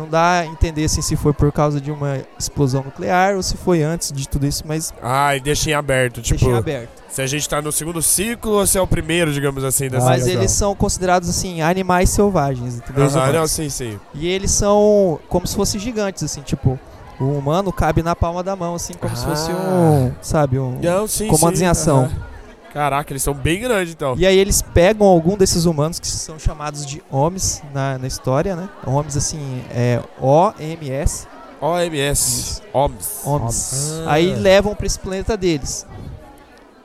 Não 0.00 0.08
dá 0.08 0.40
a 0.40 0.46
entender, 0.46 0.84
assim, 0.84 1.02
se 1.02 1.14
foi 1.14 1.32
por 1.34 1.52
causa 1.52 1.78
de 1.80 1.90
uma 1.90 2.18
explosão 2.38 2.82
nuclear 2.82 3.36
ou 3.36 3.42
se 3.42 3.54
foi 3.56 3.82
antes 3.82 4.10
de 4.10 4.26
tudo 4.26 4.46
isso, 4.46 4.64
mas 4.66 4.94
Ah, 5.02 5.36
e 5.36 5.40
deixa 5.40 5.70
em 5.70 5.74
aberto, 5.74 6.22
tipo, 6.22 6.40
deixei 6.40 6.56
aberto. 6.58 6.88
se 7.10 7.20
a 7.20 7.26
gente 7.26 7.46
tá 7.46 7.60
no 7.60 7.70
segundo 7.70 8.00
ciclo 8.00 8.52
ou 8.52 8.66
se 8.66 8.78
é 8.78 8.80
o 8.80 8.86
primeiro, 8.86 9.30
digamos 9.32 9.62
assim, 9.62 9.88
dessa 9.90 10.06
Ah, 10.06 10.10
mas 10.10 10.26
eles 10.26 10.50
são 10.52 10.74
considerados, 10.74 11.28
assim, 11.28 11.60
animais 11.60 12.08
selvagens, 12.08 12.76
entendeu? 12.76 13.06
Humanos. 13.08 13.34
não, 13.34 13.46
sim, 13.46 13.68
sim. 13.68 14.00
E 14.14 14.26
eles 14.26 14.50
são 14.52 15.20
como 15.28 15.46
se 15.46 15.54
fossem 15.54 15.78
gigantes, 15.78 16.22
assim, 16.22 16.40
tipo, 16.40 16.78
o 17.20 17.24
humano 17.24 17.70
cabe 17.70 18.02
na 18.02 18.16
palma 18.16 18.42
da 18.42 18.56
mão, 18.56 18.74
assim, 18.74 18.94
como 18.94 19.14
se 19.14 19.24
fosse 19.24 19.50
um, 19.52 20.10
sabe, 20.22 20.58
um... 20.58 20.78
Não, 20.82 21.06
sim, 21.06 21.28
Comandos 21.28 21.58
sim, 21.58 21.66
em 21.66 21.68
ação. 21.68 22.04
aham. 22.04 22.29
Caraca, 22.72 23.12
eles 23.12 23.22
são 23.22 23.34
bem 23.34 23.60
grandes, 23.60 23.92
então. 23.92 24.14
E 24.16 24.24
aí 24.26 24.38
eles 24.38 24.62
pegam 24.62 25.06
algum 25.06 25.36
desses 25.36 25.64
humanos 25.64 25.98
que 25.98 26.06
são 26.06 26.38
chamados 26.38 26.86
de 26.86 27.02
homens 27.10 27.62
na, 27.74 27.98
na 27.98 28.06
história, 28.06 28.54
né? 28.54 28.68
Homens, 28.86 29.16
assim, 29.16 29.62
é 29.70 30.00
O-M-S, 30.20 31.26
OMS. 31.60 32.62
OMS. 32.72 33.22
homens. 33.24 34.00
Ah. 34.06 34.12
Aí 34.12 34.34
levam 34.34 34.74
pra 34.74 34.86
esse 34.86 34.98
planeta 34.98 35.36
deles. 35.36 35.86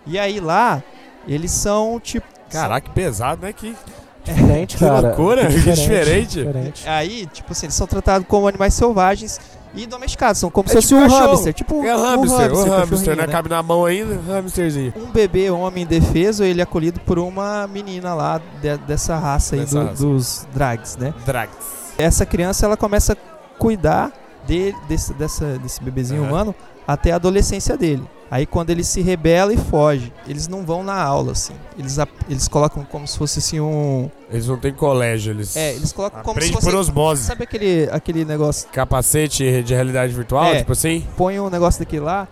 E 0.08 0.20
aí 0.20 0.40
lá, 0.40 0.84
eles 1.28 1.52
são, 1.52 2.00
tipo... 2.00 2.28
Caraca, 2.50 2.88
que 2.88 2.94
pesado, 2.94 3.42
né? 3.46 3.54
Que, 3.54 3.76
Diferente, 4.24 4.78
que 4.78 4.84
cara. 4.84 5.08
loucura, 5.10 5.46
que 5.48 5.60
diferente. 5.72 6.44
diferente. 6.44 6.88
Aí, 6.90 7.28
tipo 7.28 7.52
assim, 7.52 7.68
eles 7.68 7.76
são 7.76 7.86
tratados 7.86 8.28
como 8.28 8.48
animais 8.48 8.74
selvagens 8.74 9.40
e 9.76 9.86
domesticados. 9.86 10.39
São 10.39 10.49
como 10.49 10.65
É 10.67 10.69
se 10.69 10.76
fosse 10.76 10.88
tipo 10.89 10.99
um 10.99 11.03
cachorro. 11.03 11.28
hamster. 11.32 11.53
Tipo 11.53 11.84
É 11.84 11.95
um 11.97 12.01
hamster, 12.01 12.51
o 12.53 12.55
hamster, 12.57 12.80
cachorrinho, 12.89 13.15
né? 13.15 13.28
né? 13.28 13.32
Cabe 13.32 13.49
na 13.49 13.61
mão 13.63 13.86
ainda, 13.86 14.19
hamsterzinho. 14.38 14.93
Um 14.95 15.11
bebê 15.11 15.49
homem 15.49 15.84
indefeso, 15.84 16.43
ele 16.43 16.61
é 16.61 16.63
acolhido 16.63 16.99
por 17.01 17.19
uma 17.19 17.67
menina 17.67 18.13
lá 18.13 18.41
de- 18.61 18.78
dessa 18.80 19.15
raça 19.17 19.55
aí 19.55 19.61
Dessa 19.61 19.80
do- 19.80 19.86
raça. 19.88 20.03
dos 20.03 20.47
drags, 20.53 20.97
né? 20.97 21.13
Drags. 21.26 21.55
Essa 21.97 22.26
criança, 22.26 22.65
ela 22.65 22.76
começa 22.78 23.13
a 23.13 23.57
cuidar 23.57 24.11
dele, 24.47 24.76
desse, 24.88 25.13
dessa, 25.13 25.57
desse 25.59 25.82
bebezinho 25.84 26.21
Aham. 26.23 26.30
humano 26.32 26.55
até 26.88 27.11
a 27.11 27.15
adolescência 27.15 27.78
dele. 27.78 28.03
Aí 28.30 28.45
quando 28.45 28.71
ele 28.71 28.84
se 28.84 29.01
rebela 29.01 29.53
e 29.53 29.57
foge, 29.57 30.11
eles 30.28 30.47
não 30.47 30.65
vão 30.65 30.84
na 30.84 30.95
aula, 31.01 31.34
assim. 31.34 31.53
Eles, 31.78 31.97
eles 32.28 32.47
colocam 32.47 32.84
como 32.84 33.07
se 33.07 33.17
fosse 33.17 33.39
assim 33.39 33.59
um. 33.59 34.09
Eles 34.32 34.47
não 34.47 34.57
têm 34.57 34.73
colégio, 34.73 35.32
eles. 35.32 35.55
É, 35.55 35.73
eles 35.76 35.93
colocam 35.93 36.21
como 36.23 36.34
se 36.41 36.47
Aprende 36.47 36.53
fosse. 36.53 36.65
por 36.71 36.76
osmose. 36.76 37.23
Sabe 37.23 37.43
aquele, 37.43 37.88
aquele 37.91 38.26
negócio? 38.26 38.67
Capacete 38.71 39.61
de 39.61 39.73
realidade 39.76 40.11
virtual, 40.11 40.45
É. 40.45 40.57
tipo 40.57 40.71
assim? 40.71 41.05
Põe 41.15 41.39
um 41.39 41.49
negócio 41.49 41.80
daquele 41.80 42.01
lá 42.01 42.28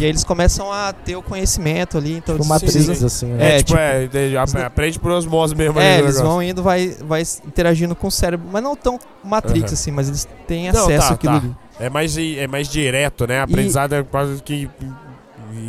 e 0.00 0.04
aí 0.04 0.04
eles 0.04 0.24
começam 0.24 0.72
a 0.72 0.92
ter 0.92 1.14
o 1.16 1.22
conhecimento 1.22 1.98
ali. 1.98 2.12
Então 2.16 2.34
Tipo 2.36 2.38
eles 2.38 2.48
matriz, 2.48 2.72
precisam- 2.72 3.06
assim, 3.06 3.26
né? 3.26 3.44
É, 3.44 3.48
É, 3.56 3.58
tipo, 3.58 3.72
tipo- 3.72 3.78
é, 3.78 4.32
não- 4.60 4.66
aprende 4.66 4.98
por 4.98 5.10
osmose 5.10 5.54
mesmo. 5.54 5.78
É, 5.78 5.98
eles 5.98 6.18
vão 6.20 6.42
indo, 6.42 6.62
vai, 6.62 6.96
vai 7.06 7.22
interagindo 7.46 7.94
com 7.94 8.06
o 8.06 8.10
cérebro, 8.10 8.46
mas 8.50 8.62
não 8.62 8.74
tão 8.74 8.98
Matrix 9.22 9.72
assim, 9.74 9.90
mas 9.90 10.08
eles 10.08 10.26
têm 10.46 10.72
Não, 10.72 10.84
acesso 10.84 11.08
tá, 11.08 11.14
àquilo 11.14 11.32
tá. 11.32 11.38
ali. 11.40 11.54
É 11.80 11.90
mais, 11.90 12.16
é 12.16 12.46
mais 12.46 12.68
direto, 12.68 13.26
né? 13.26 13.40
A 13.40 13.42
aprendizado 13.44 13.94
é 13.94 14.02
quase 14.02 14.40
que 14.42 14.70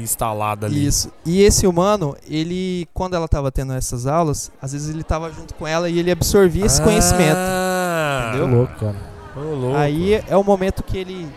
instalada 0.02 0.66
ali. 0.68 0.86
Isso. 0.86 1.12
E 1.26 1.42
esse 1.42 1.66
humano, 1.68 2.16
ele, 2.30 2.88
quando 2.94 3.16
ela 3.16 3.28
tava 3.28 3.52
tendo 3.52 3.74
essas 3.74 4.06
aulas, 4.08 4.52
às 4.62 4.74
vezes 4.74 4.90
ele 4.94 5.04
tava 5.04 5.32
junto 5.32 5.54
com 5.56 5.68
ela 5.68 5.90
e 5.90 6.00
ele 6.00 6.12
absorvia 6.12 6.66
esse 6.66 6.82
conhecimento. 6.82 7.36
Ah, 7.38 8.32
Entendeu? 8.36 8.48
louco, 8.58 8.74
cara. 8.80 8.96
Louco. 9.36 9.78
Aí 9.78 10.14
é 10.28 10.38
o 10.38 10.44
momento 10.44 10.82
que 10.84 10.98
ele, 10.98 11.28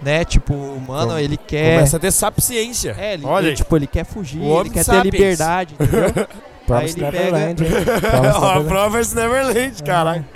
né, 0.00 0.24
tipo, 0.24 0.54
o 0.54 0.76
humano, 0.76 1.18
ele 1.18 1.36
quer. 1.36 1.74
Começa 1.76 1.96
a 1.96 2.00
ter 2.00 2.12
sapiência. 2.12 2.94
É, 2.98 3.14
ele, 3.14 3.26
Olha 3.26 3.48
ele, 3.48 3.56
tipo, 3.56 3.74
ele 3.76 3.86
quer 3.86 4.04
fugir, 4.04 4.40
O 4.40 4.60
ele 4.60 4.70
quer 4.70 4.84
ter 4.84 4.92
sapiens. 4.92 5.12
liberdade, 5.14 5.74
entendeu? 5.74 6.26
Promise 6.68 6.98
ele 7.00 7.10
pega- 7.10 7.18
Neverland, 7.18 7.64
hein? 7.64 7.70
Promise 8.00 8.36
a 8.36 8.40
Neverland. 8.40 8.68
prova 8.68 8.98
Neverland, 9.14 9.82
caralho. 9.82 10.26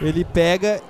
ele 0.00 0.24
pega, 0.24 0.80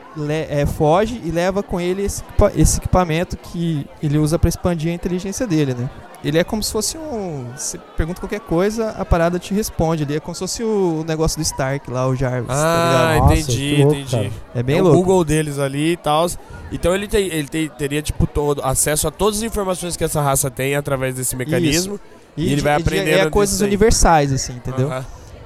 é, 0.49 0.65
foge 0.67 1.21
e 1.25 1.31
leva 1.31 1.63
com 1.63 1.81
ele 1.81 2.03
esse, 2.03 2.23
esse 2.57 2.79
equipamento 2.79 3.37
que 3.37 3.87
ele 4.03 4.19
usa 4.19 4.39
pra 4.39 4.49
expandir 4.49 4.91
a 4.91 4.95
inteligência 4.95 5.47
dele, 5.47 5.75
né? 5.75 5.91
Ele 6.25 6.39
é 6.39 6.45
como 6.45 6.63
se 6.63 6.73
fosse 6.73 6.97
um. 6.97 7.49
Você 7.55 7.77
pergunta 7.99 8.19
qualquer 8.19 8.41
coisa, 8.41 8.91
a 8.93 9.05
parada 9.05 9.39
te 9.39 9.53
responde. 9.53 10.05
Ele 10.05 10.17
é 10.17 10.21
como 10.21 10.35
se 10.35 10.39
fosse 10.39 10.63
o 10.63 11.05
negócio 11.07 11.37
do 11.39 11.43
Stark 11.43 11.91
lá, 11.91 12.07
o 12.09 12.17
Jarvis, 12.17 12.49
tá 12.49 12.55
Ah, 12.55 13.13
ligado? 13.13 13.29
Nossa, 13.29 13.41
entendi, 13.43 13.77
louco, 13.77 13.95
entendi. 13.95 14.11
cara. 14.11 14.31
É 14.55 14.63
bem 14.63 14.79
é 14.79 14.81
o 14.81 14.85
louco. 14.85 14.99
Google 15.01 15.23
deles 15.25 15.59
ali 15.59 15.93
e 15.93 15.97
tal. 15.99 16.27
Então 16.73 16.95
ele, 16.95 17.07
tem, 17.09 17.27
ele 17.27 17.47
tem- 17.47 17.69
teria, 17.69 18.01
tipo, 18.01 18.27
todo, 18.27 18.63
acesso 18.65 19.07
a 19.07 19.11
todas 19.11 19.41
as 19.41 19.43
informações 19.43 19.99
que 19.99 20.05
essa 20.05 20.23
raça 20.23 20.51
tem 20.51 20.75
através 20.75 21.15
desse 21.15 21.37
mecanismo. 21.37 22.01
E 22.39 22.47
ele 22.47 22.57
de- 22.57 22.63
vai 22.63 22.77
de- 22.77 22.83
aprendendo 22.83 23.27
É 23.27 23.31
coisas 23.31 23.61
universais, 23.61 24.33
assim, 24.33 24.55
entendeu? 24.55 24.91
Aham. 24.91 25.05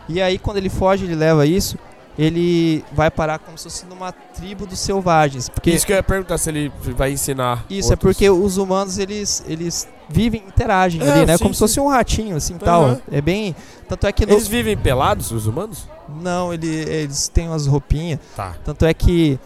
E 0.08 0.22
aí, 0.22 0.38
quando 0.38 0.58
ele 0.58 0.68
foge, 0.70 1.04
ele 1.04 1.16
leva 1.16 1.44
isso. 1.44 1.76
Ele 2.18 2.84
vai 2.92 3.10
parar 3.10 3.38
como 3.38 3.56
se 3.56 3.64
fosse 3.64 3.86
numa 3.86 4.10
tribo 4.10 4.66
dos 4.66 4.80
selvagens. 4.80 5.48
Porque 5.48 5.70
Isso 5.70 5.86
que 5.86 5.92
eu 5.92 5.96
ia 5.96 6.02
perguntar 6.02 6.36
se 6.36 6.50
ele 6.50 6.72
vai 6.96 7.12
ensinar. 7.12 7.64
Isso, 7.70 7.90
é 7.90 7.92
outros. 7.92 7.98
porque 8.16 8.28
os 8.28 8.56
humanos, 8.56 8.98
eles, 8.98 9.44
eles 9.46 9.86
vivem, 10.08 10.42
interagem 10.46 11.00
É, 11.00 11.10
ali, 11.10 11.26
né? 11.26 11.36
sim, 11.36 11.42
Como 11.44 11.54
se 11.54 11.58
sim. 11.58 11.64
fosse 11.64 11.80
um 11.80 11.86
ratinho, 11.88 12.36
assim, 12.36 12.54
Aham. 12.54 12.60
tal. 12.64 13.00
É 13.12 13.20
bem... 13.20 13.54
Tanto 13.88 14.06
é 14.06 14.12
que... 14.12 14.26
no- 14.26 14.32
Eles 14.32 14.48
vivem 14.48 14.76
pelados, 14.76 15.30
os 15.30 15.46
humanos? 15.46 15.86
Não, 16.20 16.52
ele, 16.52 16.66
eles 16.66 17.28
têm 17.28 17.48
umas 17.48 17.66
roupinhas. 17.66 18.18
Tá. 18.34 18.54
Tanto 18.64 18.84
é 18.84 18.92
que 18.92 19.38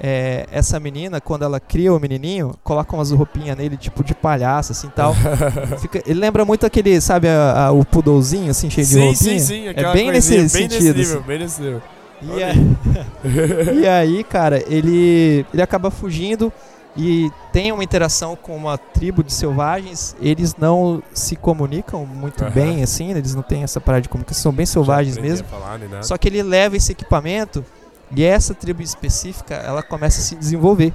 é, 0.00 0.46
essa 0.52 0.78
menina, 0.78 1.20
quando 1.22 1.44
ela 1.44 1.58
cria 1.58 1.92
o 1.94 1.98
menininho, 1.98 2.54
coloca 2.62 2.94
umas 2.94 3.10
roupinhas 3.10 3.56
nele, 3.56 3.76
tipo 3.76 4.04
de 4.04 4.14
palhaço, 4.14 4.72
assim, 4.72 4.88
tal. 4.94 5.14
Fica, 5.80 6.02
ele 6.06 6.20
lembra 6.20 6.44
muito 6.44 6.66
aquele, 6.66 7.00
sabe, 7.00 7.26
a- 7.28 7.66
a- 7.68 7.72
o 7.72 7.84
poodlezinho, 7.86 8.50
assim, 8.50 8.68
cheio 8.68 8.86
de 8.86 8.92
sim, 8.92 8.98
roupinha. 9.00 9.16
sim, 9.16 9.38
sim. 9.38 9.66
É 9.68 9.92
bem 9.92 10.10
nesse 10.12 10.36
coisinha, 10.36 10.40
bem 10.40 10.48
sentido, 10.48 10.74
Nesse 10.74 10.92
nível, 10.98 11.18
assim. 11.18 11.26
bem 11.26 11.38
nesse 11.38 11.62
nível. 11.62 11.82
E, 12.22 12.42
aí, 12.42 12.76
e 13.82 13.86
aí, 13.88 14.24
cara, 14.24 14.62
ele, 14.66 15.46
ele 15.52 15.62
acaba 15.62 15.90
fugindo 15.90 16.52
e 16.96 17.30
tem 17.52 17.70
uma 17.70 17.84
interação 17.84 18.34
com 18.34 18.56
uma 18.56 18.76
tribo 18.76 19.22
de 19.22 19.32
selvagens. 19.32 20.16
Eles 20.20 20.56
não 20.56 21.02
se 21.12 21.36
comunicam 21.36 22.04
muito 22.04 22.42
Aham. 22.42 22.52
bem, 22.52 22.82
assim, 22.82 23.12
né? 23.12 23.20
eles 23.20 23.34
não 23.34 23.42
têm 23.42 23.62
essa 23.62 23.80
parada 23.80 24.02
de 24.02 24.08
comunicação, 24.08 24.42
são 24.42 24.52
bem 24.52 24.66
selvagens 24.66 25.16
mesmo. 25.16 25.46
falar, 25.46 25.78
nem 25.78 25.88
nada. 25.88 26.02
Só 26.02 26.18
que 26.18 26.28
ele 26.28 26.42
leva 26.42 26.76
esse 26.76 26.90
equipamento 26.92 27.64
e 28.10 28.24
essa 28.24 28.54
tribo 28.54 28.82
específica, 28.82 29.54
ela 29.54 29.82
começa 29.82 30.18
a 30.20 30.22
se 30.22 30.34
desenvolver. 30.34 30.92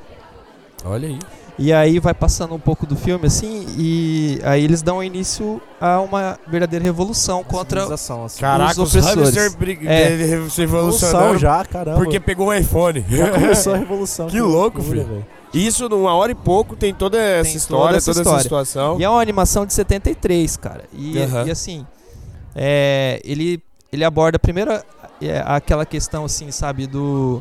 Olha 0.84 1.07
aí. 1.07 1.19
E 1.58 1.72
aí 1.72 1.99
vai 1.99 2.16
passando 2.16 2.56
um 2.56 2.60
pouco 2.60 2.88
do 2.88 2.95
filme, 2.95 3.28
assim, 3.28 3.68
e 3.78 4.39
aí 4.43 4.64
eles 4.64 4.82
dão 4.82 5.04
início 5.04 5.62
a 5.80 6.01
uma 6.01 6.39
verdadeira 6.47 6.84
revolução 6.84 7.43
contra 7.43 7.93
assim. 7.93 8.39
Caraca, 8.39 8.82
os, 8.82 8.89
opressores. 8.95 9.36
hamster 9.36 9.58
brig- 9.58 9.86
É. 9.88 10.16
revolucionaram 10.58 11.38
já, 11.38 11.64
caramba. 11.64 11.97
porque 11.97 12.20
pegou 12.20 12.47
o 12.47 12.54
iPhone. 12.54 13.06
já 13.10 13.30
começou 13.30 13.74
a 13.74 13.78
revolução. 13.78 14.28
Que 14.34 14.41
louco, 14.41 14.82
filho. 14.82 15.06
velho. 15.06 15.26
Isso 15.54 15.88
numa 15.88 16.16
hora 16.16 16.32
e 16.32 16.36
pouco 16.36 16.76
tem 16.76 16.91
toda 16.91 17.20
essa 17.20 17.43
Tem 17.49 17.56
história, 17.58 17.86
toda 17.86 17.97
essa 17.97 18.06
toda 18.14 18.22
essa 18.22 18.30
história. 18.41 18.66
situação. 18.66 18.99
E 18.99 19.04
é 19.04 19.10
uma 19.10 19.22
animação 19.22 19.64
de 19.68 19.74
73, 19.74 20.58
cara. 20.58 20.86
E, 20.91 21.20
Aham. 21.20 21.45
e 21.45 21.51
assim, 21.51 21.86
é, 22.56 23.22
ele, 23.24 23.62
ele 23.91 24.04
aborda 24.04 24.39
primeiro 24.39 24.72
é, 25.22 25.43
aquela 25.45 25.86
questão, 25.86 26.26
assim, 26.26 26.49
sabe, 26.49 26.88
do, 26.88 27.39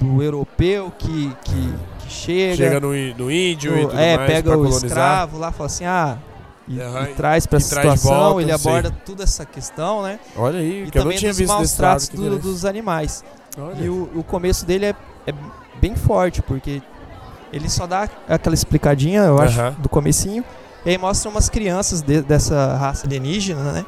do 0.00 0.22
europeu 0.22 0.90
que, 0.98 1.30
que, 1.44 1.74
que 2.06 2.12
chega, 2.12 2.56
Chega 2.56 2.80
no, 2.80 2.88
no 2.88 3.30
índio 3.30 3.76
e 3.78 3.82
tudo 3.86 3.98
é, 3.98 4.16
mais 4.16 4.30
pega 4.30 4.50
o 4.50 4.54
colonizar. 4.54 4.84
escravo 4.86 5.38
lá, 5.38 5.52
fala 5.52 5.66
assim, 5.66 5.84
ah, 5.84 6.18
e, 6.68 6.80
Aham, 6.80 7.02
e 7.10 7.14
traz 7.14 7.46
pra 7.46 7.58
e 7.58 7.62
essa 7.62 7.68
situação, 7.68 8.12
volta, 8.12 8.42
ele 8.42 8.52
aborda 8.52 8.90
toda 9.04 9.22
essa 9.22 9.44
questão, 9.46 10.02
né? 10.02 10.18
Olha 10.36 10.58
aí, 10.58 10.84
E 10.86 10.90
que 10.90 10.98
eu 10.98 11.00
não 11.00 11.04
também 11.06 11.18
tinha 11.18 11.30
dos 11.30 11.38
visto 11.38 11.52
maus 11.52 11.72
tratos 11.72 12.08
do- 12.08 12.38
dos 12.38 12.64
animais. 12.64 13.24
Olha. 13.58 13.76
E 13.84 13.88
o, 13.88 14.10
o 14.16 14.22
começo 14.24 14.66
dele 14.66 14.86
é, 14.86 14.94
é 15.26 15.34
bem 15.80 15.94
forte, 15.94 16.42
porque 16.42 16.82
ele 17.52 17.68
só 17.70 17.86
dá 17.86 18.08
aquela 18.28 18.54
explicadinha, 18.54 19.20
eu 19.22 19.38
acho, 19.40 19.60
Aham. 19.60 19.76
do 19.78 19.88
comecinho. 19.88 20.44
E 20.84 20.90
aí 20.90 20.98
mostra 20.98 21.30
umas 21.30 21.48
crianças 21.48 22.02
de- 22.02 22.22
dessa 22.22 22.76
raça 22.76 23.06
alienígena, 23.06 23.72
né? 23.72 23.86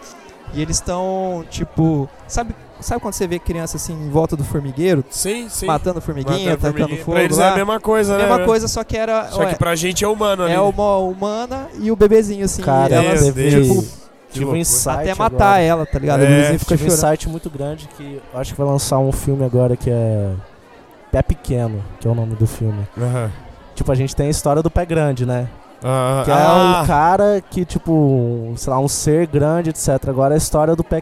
E 0.54 0.62
eles 0.62 0.76
estão, 0.76 1.44
tipo... 1.50 2.08
Sabe, 2.26 2.54
sabe 2.80 3.00
quando 3.00 3.14
você 3.14 3.26
vê 3.26 3.38
criança 3.38 3.76
assim 3.76 3.92
em 3.92 4.08
volta 4.10 4.36
do 4.36 4.44
formigueiro? 4.44 5.04
Sim, 5.10 5.48
sim. 5.48 5.66
Matando 5.66 6.00
formiguinha, 6.00 6.52
Matando 6.52 6.72
tacando 6.74 6.96
fogo 6.98 7.12
Pra 7.12 7.22
eles 7.24 7.36
lá. 7.36 7.46
é 7.46 7.48
a 7.50 7.56
mesma 7.56 7.80
coisa, 7.80 8.16
né? 8.18 8.26
Mesma 8.26 8.44
coisa, 8.44 8.68
só 8.68 8.84
que 8.84 8.96
era... 8.96 9.28
Só 9.28 9.40
ué, 9.40 9.46
que 9.52 9.56
pra 9.58 9.74
gente 9.76 10.04
é 10.04 10.08
humano 10.08 10.44
ali. 10.44 10.52
é 10.52 10.60
uma 10.60 10.98
humana 10.98 11.66
e 11.80 11.90
o 11.90 11.96
bebezinho, 11.96 12.44
assim. 12.44 12.62
Cara, 12.62 12.94
elas, 12.94 13.22
teve, 13.22 13.50
Deus. 13.50 13.66
tipo, 13.66 13.84
tive 14.32 14.44
um 14.46 14.56
insight 14.56 14.98
até 15.00 15.14
matar 15.14 15.46
agora. 15.46 15.62
ela, 15.62 15.86
tá 15.86 15.98
ligado? 15.98 16.22
É, 16.22 16.58
fica 16.58 16.76
Tive 16.76 16.90
um 16.90 16.92
insight 16.94 17.28
muito 17.28 17.50
grande 17.50 17.88
que 17.96 18.20
eu 18.32 18.40
acho 18.40 18.52
que 18.52 18.58
vai 18.60 18.68
lançar 18.70 18.98
um 18.98 19.12
filme 19.12 19.44
agora 19.44 19.76
que 19.76 19.90
é 19.90 20.32
Pé 21.10 21.22
Pequeno, 21.22 21.82
que 22.00 22.06
é 22.06 22.10
o 22.10 22.14
nome 22.14 22.34
do 22.34 22.46
filme. 22.46 22.86
Aham. 22.96 23.30
Tipo, 23.74 23.92
a 23.92 23.94
gente 23.94 24.14
tem 24.14 24.26
a 24.26 24.30
história 24.30 24.62
do 24.62 24.70
Pé 24.70 24.84
Grande, 24.84 25.24
né? 25.24 25.48
Ah, 25.82 26.22
Que 26.24 26.30
é 26.32 26.34
ah, 26.34 26.80
um 26.82 26.86
cara 26.86 27.40
que, 27.48 27.64
tipo, 27.64 28.52
sei 28.56 28.72
lá, 28.72 28.80
um 28.80 28.88
ser 28.88 29.26
grande, 29.28 29.70
etc. 29.70 30.08
Agora 30.08 30.34
é 30.34 30.36
a 30.36 30.38
história 30.38 30.74
do 30.74 30.82
Pé, 30.82 31.00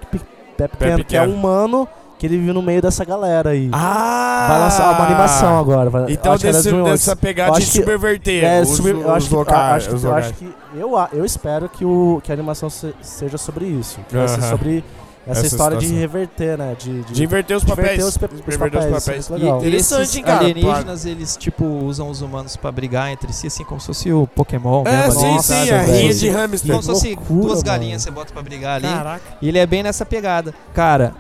Pe- 0.57 0.69
Pé 0.69 0.69
Pequeno, 0.69 1.05
que 1.05 1.17
é 1.17 1.23
um 1.23 1.35
humano 1.35 1.89
que 2.19 2.25
ele 2.27 2.39
vive 2.39 2.53
no 2.53 2.63
meio 2.63 2.81
dessa 2.81 3.05
galera 3.05 3.51
aí. 3.51 3.69
Ah! 3.73 4.47
Vai 4.49 4.61
lançar 4.61 4.91
uma 4.95 5.05
animação 5.07 5.59
agora. 5.59 5.91
Vai, 5.91 6.07
Então 6.13 6.33
era 6.33 6.41
desse, 6.41 6.73
dessa 6.73 7.15
pegada 7.17 7.53
de 7.59 7.67
que- 7.67 7.73
subverter 7.73 8.43
É, 8.45 8.61
os, 8.63 8.79
eu 8.87 9.13
acho 9.13 9.29
que, 9.29 9.35
locais. 9.35 9.87
acho, 9.87 9.97
que- 9.99 10.05
eu 10.07 10.15
acho 10.15 10.33
que 10.35 10.55
eu, 10.77 10.91
eu 11.13 11.25
espero 11.25 11.69
que, 11.69 11.85
o, 11.85 12.21
que 12.25 12.33
a 12.33 12.35
animação 12.35 12.71
se- 12.71 12.95
seja 13.03 13.37
sobre 13.37 13.67
isso. 13.67 14.01
Que 14.09 14.17
vai 14.17 14.29
ser 14.29 14.43
sobre 14.43 14.83
essa, 15.27 15.41
Essa 15.41 15.47
história 15.47 15.77
de 15.77 15.85
situação. 15.87 16.01
reverter, 16.01 16.57
né? 16.59 16.77
De, 16.79 17.03
de- 17.03 17.13
De 17.15 17.25
inverter 17.25 17.57
os 17.57 17.63
de 17.65 17.69
papéis. 17.69 17.87
inverter 17.99 18.07
os, 18.07 18.17
pe- 18.17 18.29
De 18.29 18.35
os 18.35 18.41
inverter 18.55 18.79
os 18.81 18.87
papéis. 19.05 19.29
papéis. 19.29 19.31
é. 19.31 19.45
E 19.47 19.67
Interessante, 19.69 20.23
cara? 20.23 20.39
alienígenas, 20.41 21.05
eles, 21.07 21.37
tipo, 21.37 21.65
usam 21.65 22.09
os 22.09 22.21
humanos 22.23 22.57
pra 22.57 22.71
brigar 22.71 23.11
entre 23.11 23.33
si, 23.33 23.49
assim, 23.49 23.65
como 23.65 23.81
se 23.81 23.87
fosse 23.89 24.13
o 24.13 24.27
Pokémon 24.29 24.85
É, 24.87 25.07
mesmo. 25.07 25.21
sim, 25.21 25.27
Nossa, 25.33 25.43
sim, 25.55 25.67
sabe? 25.67 25.71
a 25.73 25.83
velho. 25.83 25.93
rinha 25.99 26.15
de 26.15 26.27
Como 26.29 26.39
hamster. 26.39 26.77
se 26.81 26.87
fosse 26.87 27.07
loucura, 27.15 27.41
duas 27.41 27.53
mano. 27.59 27.65
galinhas 27.65 28.03
você 28.03 28.11
bota 28.11 28.33
pra 28.33 28.43
brigar 28.43 28.77
ali. 28.77 28.89
Caraca. 28.89 29.23
E 29.43 29.49
ele 29.49 29.59
é 29.59 29.67
bem 29.67 29.83
nessa 29.83 30.07
pegada. 30.07 30.55
Cara, 30.73 31.13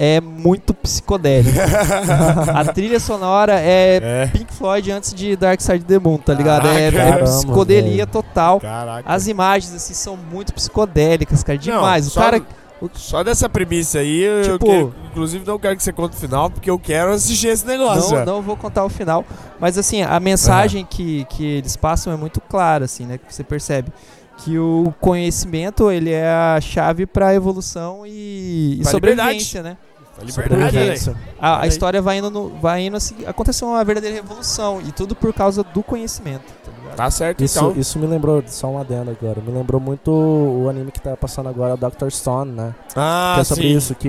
é 0.00 0.20
muito 0.20 0.74
psicodélico. 0.74 1.56
a 2.52 2.64
trilha 2.72 2.98
sonora 2.98 3.54
é 3.60 4.00
É. 4.02 4.26
Pink 4.32 4.52
Floyd 4.52 4.90
antes 4.90 5.14
de 5.14 5.36
Dark 5.36 5.60
Side 5.60 5.76
of 5.78 5.84
the 5.84 5.98
Moon, 6.00 6.18
tá 6.18 6.34
ligado? 6.34 6.66
É, 6.68 6.88
é 6.88 6.90
Caramba, 6.92 7.22
psicodelia 7.24 7.90
velho. 7.98 8.06
total. 8.08 8.60
Caraca. 8.60 9.08
As 9.08 9.28
imagens, 9.28 9.72
assim, 9.74 9.94
são 9.94 10.16
muito 10.16 10.52
psicodélicas, 10.52 11.44
cara. 11.44 11.56
Demais. 11.58 12.06
Não, 12.06 12.12
o 12.12 12.14
cara. 12.16 12.42
Só 12.94 13.22
dessa 13.24 13.48
premissa 13.48 14.00
aí, 14.00 14.20
eu 14.22 14.42
Tipo- 14.42 14.66
quero- 14.66 14.94
inclusive 15.10 15.46
não 15.46 15.58
quero 15.58 15.76
que 15.76 15.82
você 15.82 15.92
conte 15.92 16.16
o 16.16 16.20
final, 16.20 16.50
porque 16.50 16.68
eu 16.70 16.78
quero 16.78 17.12
assistir 17.12 17.48
esse 17.48 17.66
negócio. 17.66 18.18
Não, 18.18 18.26
não 18.36 18.42
vou 18.42 18.56
contar 18.56 18.84
o 18.84 18.88
final. 18.90 19.24
Mas 19.58 19.78
assim, 19.78 20.02
a 20.02 20.20
mensagem 20.20 20.84
que, 20.84 21.24
que 21.26 21.44
eles 21.44 21.76
passam 21.76 22.12
é 22.12 22.16
muito 22.16 22.40
clara, 22.42 22.84
assim, 22.84 23.06
né? 23.06 23.16
Que 23.18 23.32
você 23.34 23.42
percebe. 23.44 23.90
Que 24.38 24.58
o 24.58 24.92
conhecimento, 25.00 25.90
ele 25.90 26.10
é 26.10 26.28
a 26.28 26.60
chave 26.60 27.06
pra 27.06 27.32
evolução 27.34 28.02
e, 28.04 28.78
e 28.80 28.84
sobrevivência, 28.84 29.62
né? 29.62 29.76
A 30.20 30.24
liberdade, 30.24 30.76
né? 31.10 31.16
A, 31.40 31.62
a 31.62 31.66
história 31.66 32.00
vai 32.00 32.18
indo, 32.18 32.30
no- 32.30 32.50
vai 32.60 32.82
indo 32.86 32.96
assim, 32.96 33.16
aconteceu 33.26 33.68
uma 33.68 33.84
verdadeira 33.84 34.16
revolução. 34.16 34.80
E 34.80 34.92
tudo 34.92 35.14
por 35.14 35.32
causa 35.32 35.62
do 35.64 35.82
conhecimento, 35.82 36.44
tá? 36.64 36.72
Tá 36.94 37.10
certo, 37.10 37.42
Isso, 37.42 37.58
então. 37.58 37.72
isso 37.76 37.98
me 37.98 38.06
lembrou, 38.06 38.40
só 38.46 38.68
um 38.68 38.78
adendo 38.78 39.10
agora, 39.10 39.40
me 39.44 39.50
lembrou 39.50 39.80
muito 39.80 40.12
o 40.12 40.68
anime 40.70 40.92
que 40.92 41.00
tá 41.00 41.16
passando 41.16 41.48
agora, 41.48 41.76
Dr. 41.76 42.08
Stone, 42.10 42.52
né? 42.52 42.72
Ah, 42.94 43.32
que 43.34 43.40
é 43.40 43.44
sobre 43.44 43.64
sim. 43.64 43.76
isso, 43.76 43.94
que 43.96 44.08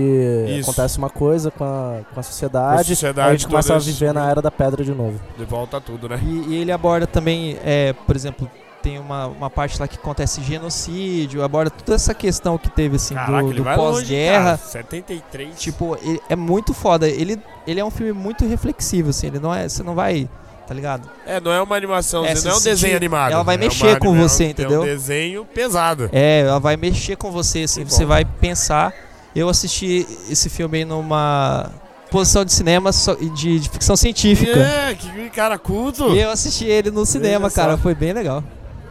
Isso. 0.59 0.69
acontece 0.69 0.97
uma 0.99 1.09
coisa 1.09 1.49
com 1.49 1.63
a, 1.63 2.01
com 2.13 2.17
a 2.17 2.19
A 2.19 2.23
sociedade, 2.23 2.87
sociedade 2.89 3.27
a 3.29 3.31
gente 3.31 3.47
começa 3.47 3.75
a 3.75 3.79
viver 3.79 4.13
na 4.13 4.29
era 4.29 4.39
da 4.39 4.51
pedra 4.51 4.83
de 4.83 4.91
novo. 4.93 5.19
De 5.35 5.45
volta 5.45 5.77
a 5.77 5.81
tudo, 5.81 6.07
né? 6.07 6.19
E, 6.23 6.45
e 6.49 6.55
ele 6.61 6.71
aborda 6.71 7.07
também, 7.07 7.57
é, 7.65 7.93
por 8.05 8.15
exemplo, 8.15 8.47
tem 8.85 8.99
uma, 8.99 9.25
uma 9.25 9.49
parte 9.49 9.79
lá 9.79 9.87
que 9.87 9.97
acontece 9.97 10.43
genocídio, 10.43 11.43
aborda 11.43 11.71
toda 11.71 11.95
essa 11.95 12.13
questão 12.13 12.55
que 12.55 12.69
teve 12.69 12.97
assim 12.97 13.15
Caraca, 13.15 13.47
do, 13.47 13.53
do 13.53 13.63
pós-guerra. 13.63 14.57
cara. 14.57 14.57
73. 14.57 15.59
Tipo, 15.59 15.97
ele- 16.03 16.21
é 16.29 16.35
muito 16.35 16.71
foda. 16.71 17.09
Ele, 17.09 17.39
ele 17.65 17.79
é 17.79 17.83
um 17.85 17.89
filme 17.89 18.13
muito 18.13 18.45
reflexivo, 18.45 19.09
assim. 19.09 19.27
Ele 19.27 19.39
não 19.39 19.53
é. 19.53 19.67
Você 19.67 19.81
não 19.81 19.95
vai. 19.95 20.29
Tá 20.67 20.73
ligado? 20.73 21.07
É, 21.27 21.39
não 21.39 21.51
é 21.51 21.61
uma 21.61 21.75
animação, 21.75 22.25
É, 22.25 22.33
não 22.33 22.51
é 22.51 22.55
um 22.55 22.61
desenho 22.61 22.95
animado. 22.97 23.31
ela 23.33 23.43
vai 23.43 23.55
é 23.55 23.57
uma 23.59 23.65
mexer 23.65 23.99
com 23.99 24.07
anime- 24.09 24.23
você, 24.27 24.43
é 24.43 24.47
um- 24.47 24.49
entendeu? 24.49 24.79
É 24.79 24.83
um 24.83 24.85
desenho 24.85 25.45
pesado. 25.45 26.09
É, 26.11 26.39
ela 26.41 26.59
vai 26.59 26.75
mexer 26.77 27.15
com 27.17 27.31
você, 27.31 27.63
assim. 27.63 27.85
Que 27.85 27.91
Você 27.93 28.03
bom. 28.03 28.09
vai 28.09 28.25
pensar. 28.25 28.93
Eu 29.35 29.49
assisti 29.49 30.07
esse 30.29 30.47
filme 30.49 30.79
aí 30.79 30.85
numa 30.85 31.69
posição 32.09 32.45
de 32.45 32.51
cinema 32.53 32.89
de, 33.35 33.59
de 33.59 33.69
ficção 33.69 33.95
científica. 33.95 34.57
É, 34.59 34.95
que 34.95 35.29
cara 35.31 35.57
culto. 35.59 36.15
E 36.15 36.19
eu 36.19 36.29
assisti 36.31 36.65
ele 36.65 36.89
no 36.91 37.05
cinema, 37.05 37.49
cara. 37.51 37.77
Foi 37.77 37.93
bem 37.93 38.13
legal. 38.13 38.43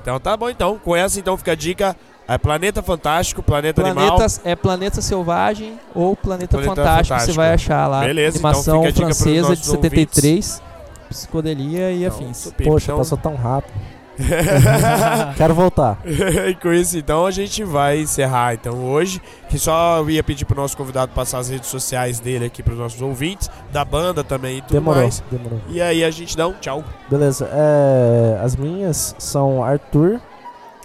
Então 0.04 0.20
tá 0.20 0.36
bom, 0.36 0.50
então. 0.50 0.78
Com 0.78 0.94
essa, 0.94 1.18
então, 1.18 1.34
fica 1.38 1.52
a 1.52 1.54
dica. 1.54 1.96
É 2.28 2.36
Planeta 2.36 2.82
Fantástico, 2.82 3.42
Planeta, 3.42 3.80
Animal. 3.82 4.04
Planetas, 4.06 4.40
é 4.44 4.54
Planeta 4.54 5.00
Selvagem 5.00 5.78
ou 5.94 6.14
Planeta, 6.14 6.56
Planeta 6.58 6.74
Fantástico, 6.74 7.08
Fantástico. 7.08 7.32
você 7.32 7.36
vai 7.36 7.52
achar 7.54 7.86
lá. 7.86 8.00
Beleza, 8.00 8.36
então 8.38 8.50
animação 8.50 8.76
fica 8.82 8.88
a 8.88 8.92
dica 8.92 9.06
pros 9.06 9.18
francesa 9.18 9.42
de 9.42 9.48
nossos 9.60 9.66
73, 9.66 10.62
psicodelia 11.10 11.90
e 11.90 12.04
Então, 12.04 12.16
afins. 12.16 12.36
super. 12.38 12.64
Poxa, 12.64 12.84
Então- 12.86 12.98
passou 12.98 13.18
tão 13.18 13.34
rápido. 13.34 13.72
Quero 15.36 15.54
voltar. 15.54 15.98
e 16.04 16.54
com 16.54 16.72
isso, 16.72 16.96
então, 16.96 17.26
a 17.26 17.30
gente 17.30 17.64
vai 17.64 18.00
encerrar 18.00 18.54
então 18.54 18.84
hoje. 18.84 19.20
Que 19.48 19.58
só 19.58 20.04
ia 20.08 20.22
pedir 20.22 20.44
pro 20.44 20.56
nosso 20.56 20.76
convidado 20.76 21.12
passar 21.12 21.38
as 21.38 21.48
redes 21.48 21.68
sociais 21.68 22.18
dele 22.18 22.46
aqui 22.46 22.62
pros 22.62 22.78
nossos 22.78 23.00
ouvintes, 23.00 23.50
da 23.72 23.84
banda 23.84 24.24
também 24.24 24.58
e 24.58 24.62
tudo 24.62 24.72
Demorou, 24.72 25.02
mais. 25.02 25.22
demorou. 25.30 25.60
E 25.68 25.80
aí 25.80 26.02
a 26.02 26.10
gente 26.10 26.36
dá 26.36 26.46
um 26.46 26.54
tchau. 26.54 26.82
Beleza, 27.08 27.48
é, 27.52 28.40
as 28.42 28.56
minhas 28.56 29.14
são 29.18 29.62
Arthur, 29.62 30.20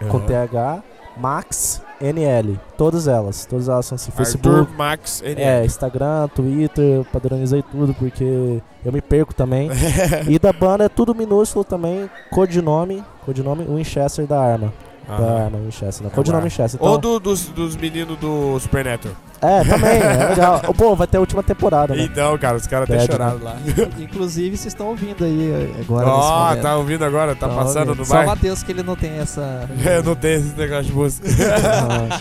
com 0.07 0.19
TH, 0.19 0.83
Max, 1.17 1.81
NL. 2.01 2.59
Todas 2.77 3.07
elas. 3.07 3.45
Todas 3.45 3.69
elas 3.69 3.85
são 3.85 3.95
assim, 3.95 4.11
Arthur 4.11 4.25
Facebook. 4.25 4.73
Max 4.75 5.21
NL. 5.21 5.41
É, 5.41 5.65
Instagram, 5.65 6.27
Twitter, 6.29 7.05
padronizei 7.11 7.63
tudo 7.63 7.93
porque 7.93 8.61
eu 8.83 8.91
me 8.91 9.01
perco 9.01 9.33
também. 9.33 9.69
e 10.27 10.39
da 10.39 10.53
banda 10.53 10.85
é 10.85 10.89
tudo 10.89 11.13
minúsculo 11.15 11.63
também, 11.63 12.09
codinome, 12.31 13.03
codinome 13.25 13.63
Winchester 13.63 14.25
da 14.25 14.39
arma. 14.39 14.73
Da 15.07 15.15
Aham. 15.15 15.45
arma 15.45 15.57
Winchester, 15.57 16.03
não, 16.03 16.11
É 16.11 16.13
codinome 16.15 16.43
Winchester. 16.43 16.79
Ou 16.83 16.89
Então, 16.97 16.99
do- 17.13 17.19
dos, 17.19 17.45
dos 17.47 17.75
meninos 17.75 18.17
do 18.19 18.59
Supernatural. 18.59 19.15
É, 19.41 19.63
também, 19.63 19.91
é 20.01 20.27
legal. 20.35 20.59
Pô, 20.77 20.95
vai 20.97 21.07
ter 21.07 21.15
a 21.15 21.21
última 21.21 21.41
temporada, 21.41 21.95
né? 21.95 22.03
Então, 22.03 22.37
cara, 22.37 22.57
os 22.57 22.67
caras 22.67 22.89
até 22.89 22.97
Bad, 22.99 23.11
choraram 23.11 23.39
lá. 23.41 23.55
Inclusive, 23.97 24.57
vocês 24.57 24.67
estão 24.73 24.87
ouvindo 24.87 25.23
aí 25.23 25.73
agora 25.79 26.07
Ó, 26.09 26.43
momento. 26.49 26.61
tá 26.61 26.75
ouvindo 26.75 27.05
agora? 27.05 27.33
Tá 27.35 27.47
Tão 27.47 27.55
passando 27.55 27.87
ouvindo. 27.89 27.99
no 27.99 28.05
Só 28.05 28.21
o? 28.21 28.25
Matheus 28.25 28.61
que 28.63 28.71
ele 28.73 28.83
não 28.83 28.97
tem 28.97 29.17
essa... 29.17 29.67
Eu 29.85 30.03
não 30.03 30.13
tenho 30.13 30.39
esse 30.39 30.53
negócio 30.57 30.83
de 30.83 30.91
música. 30.93 31.27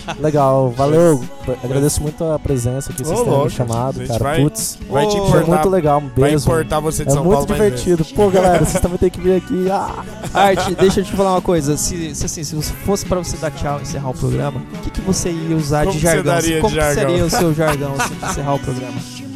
Ah, 0.09 0.15
legal, 0.19 0.71
valeu. 0.71 1.23
Agradeço 1.63 2.01
muito 2.01 2.23
a 2.23 2.39
presença 2.39 2.93
que 2.93 3.03
vocês 3.03 3.19
terem 3.19 3.43
me 3.43 3.49
chamado, 3.49 4.07
cara. 4.07 4.19
vai- 4.23 4.41
Putz, 4.41 4.79
Vai 4.89 5.05
te 5.07 5.17
foi 5.17 5.27
importar, 5.27 5.45
muito 5.47 5.69
legal. 5.69 5.97
Um 5.99 6.07
vai 6.07 6.29
beijo. 6.29 6.37
importar 6.45 6.79
você 6.79 7.03
de 7.03 7.11
É 7.11 7.13
São 7.13 7.23
muito 7.23 7.35
Paulo 7.37 7.49
mais 7.49 7.61
vezes. 7.61 7.83
divertido. 7.83 8.15
Pô, 8.15 8.29
galera, 8.29 8.63
vocês 8.63 8.81
também 8.81 8.97
tem 8.97 9.09
que 9.09 9.19
vir 9.19 9.35
aqui. 9.35 9.69
Ah, 9.69 10.03
Arte, 10.33 10.73
deixa 10.75 11.01
eu 11.01 11.03
te 11.03 11.11
falar 11.11 11.31
uma 11.33 11.41
coisa. 11.41 11.75
Se, 11.75 12.15
se, 12.15 12.25
assim, 12.25 12.43
se 12.43 12.55
você 12.55 12.68
fosse 12.71 13.05
pra 13.05 13.19
você 13.19 13.37
dar 13.37 13.51
tchau 13.51 13.79
e 13.79 13.83
encerrar 13.83 14.09
o 14.09 14.13
programa, 14.13 14.61
o 14.73 14.77
que, 14.79 14.89
que 14.89 15.01
você 15.01 15.29
ia 15.31 15.55
usar 15.55 15.85
Como 15.85 15.93
de 15.93 15.99
você 16.01 16.07
jargão? 16.15 16.33
daria 16.33 16.55
de 16.55 16.61
Como 16.61 16.73
que 16.73 16.81
jargão? 16.81 17.09
seria 17.09 17.25
o 17.25 17.29
seu 17.29 17.53
jargão 17.53 17.95
assim, 17.99 18.15
de 18.15 18.25
encerrar 18.25 18.53
o 18.55 18.59
programa? 18.59 18.97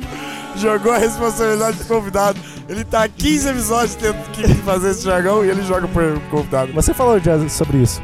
Jogou 0.55 0.91
a 0.91 0.97
responsabilidade 0.99 1.77
do 1.77 1.85
convidado. 1.85 2.39
Ele 2.69 2.83
tá 2.83 3.03
há 3.03 3.09
15 3.09 3.49
episódios 3.49 3.95
tendo 3.95 4.17
que 4.31 4.47
fazer 4.63 4.91
esse 4.91 5.03
jargão 5.03 5.43
e 5.43 5.49
ele 5.49 5.63
joga 5.63 5.87
pro 5.87 6.19
convidado. 6.29 6.71
você 6.73 6.93
falou 6.93 7.19
já 7.19 7.37
sobre 7.49 7.79
isso. 7.79 7.99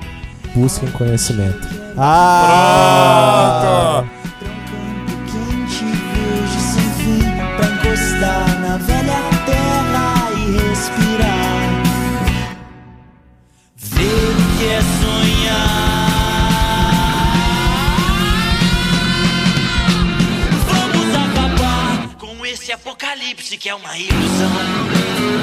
Busquem 0.55 0.89
conhecimento. 0.91 1.67
Ah! 1.95 4.03
Pronto! 4.03 4.18
Apocalipse 22.89 23.55
que 23.57 23.69
é 23.69 23.75
uma 23.75 23.95
ilusão. 23.97 25.38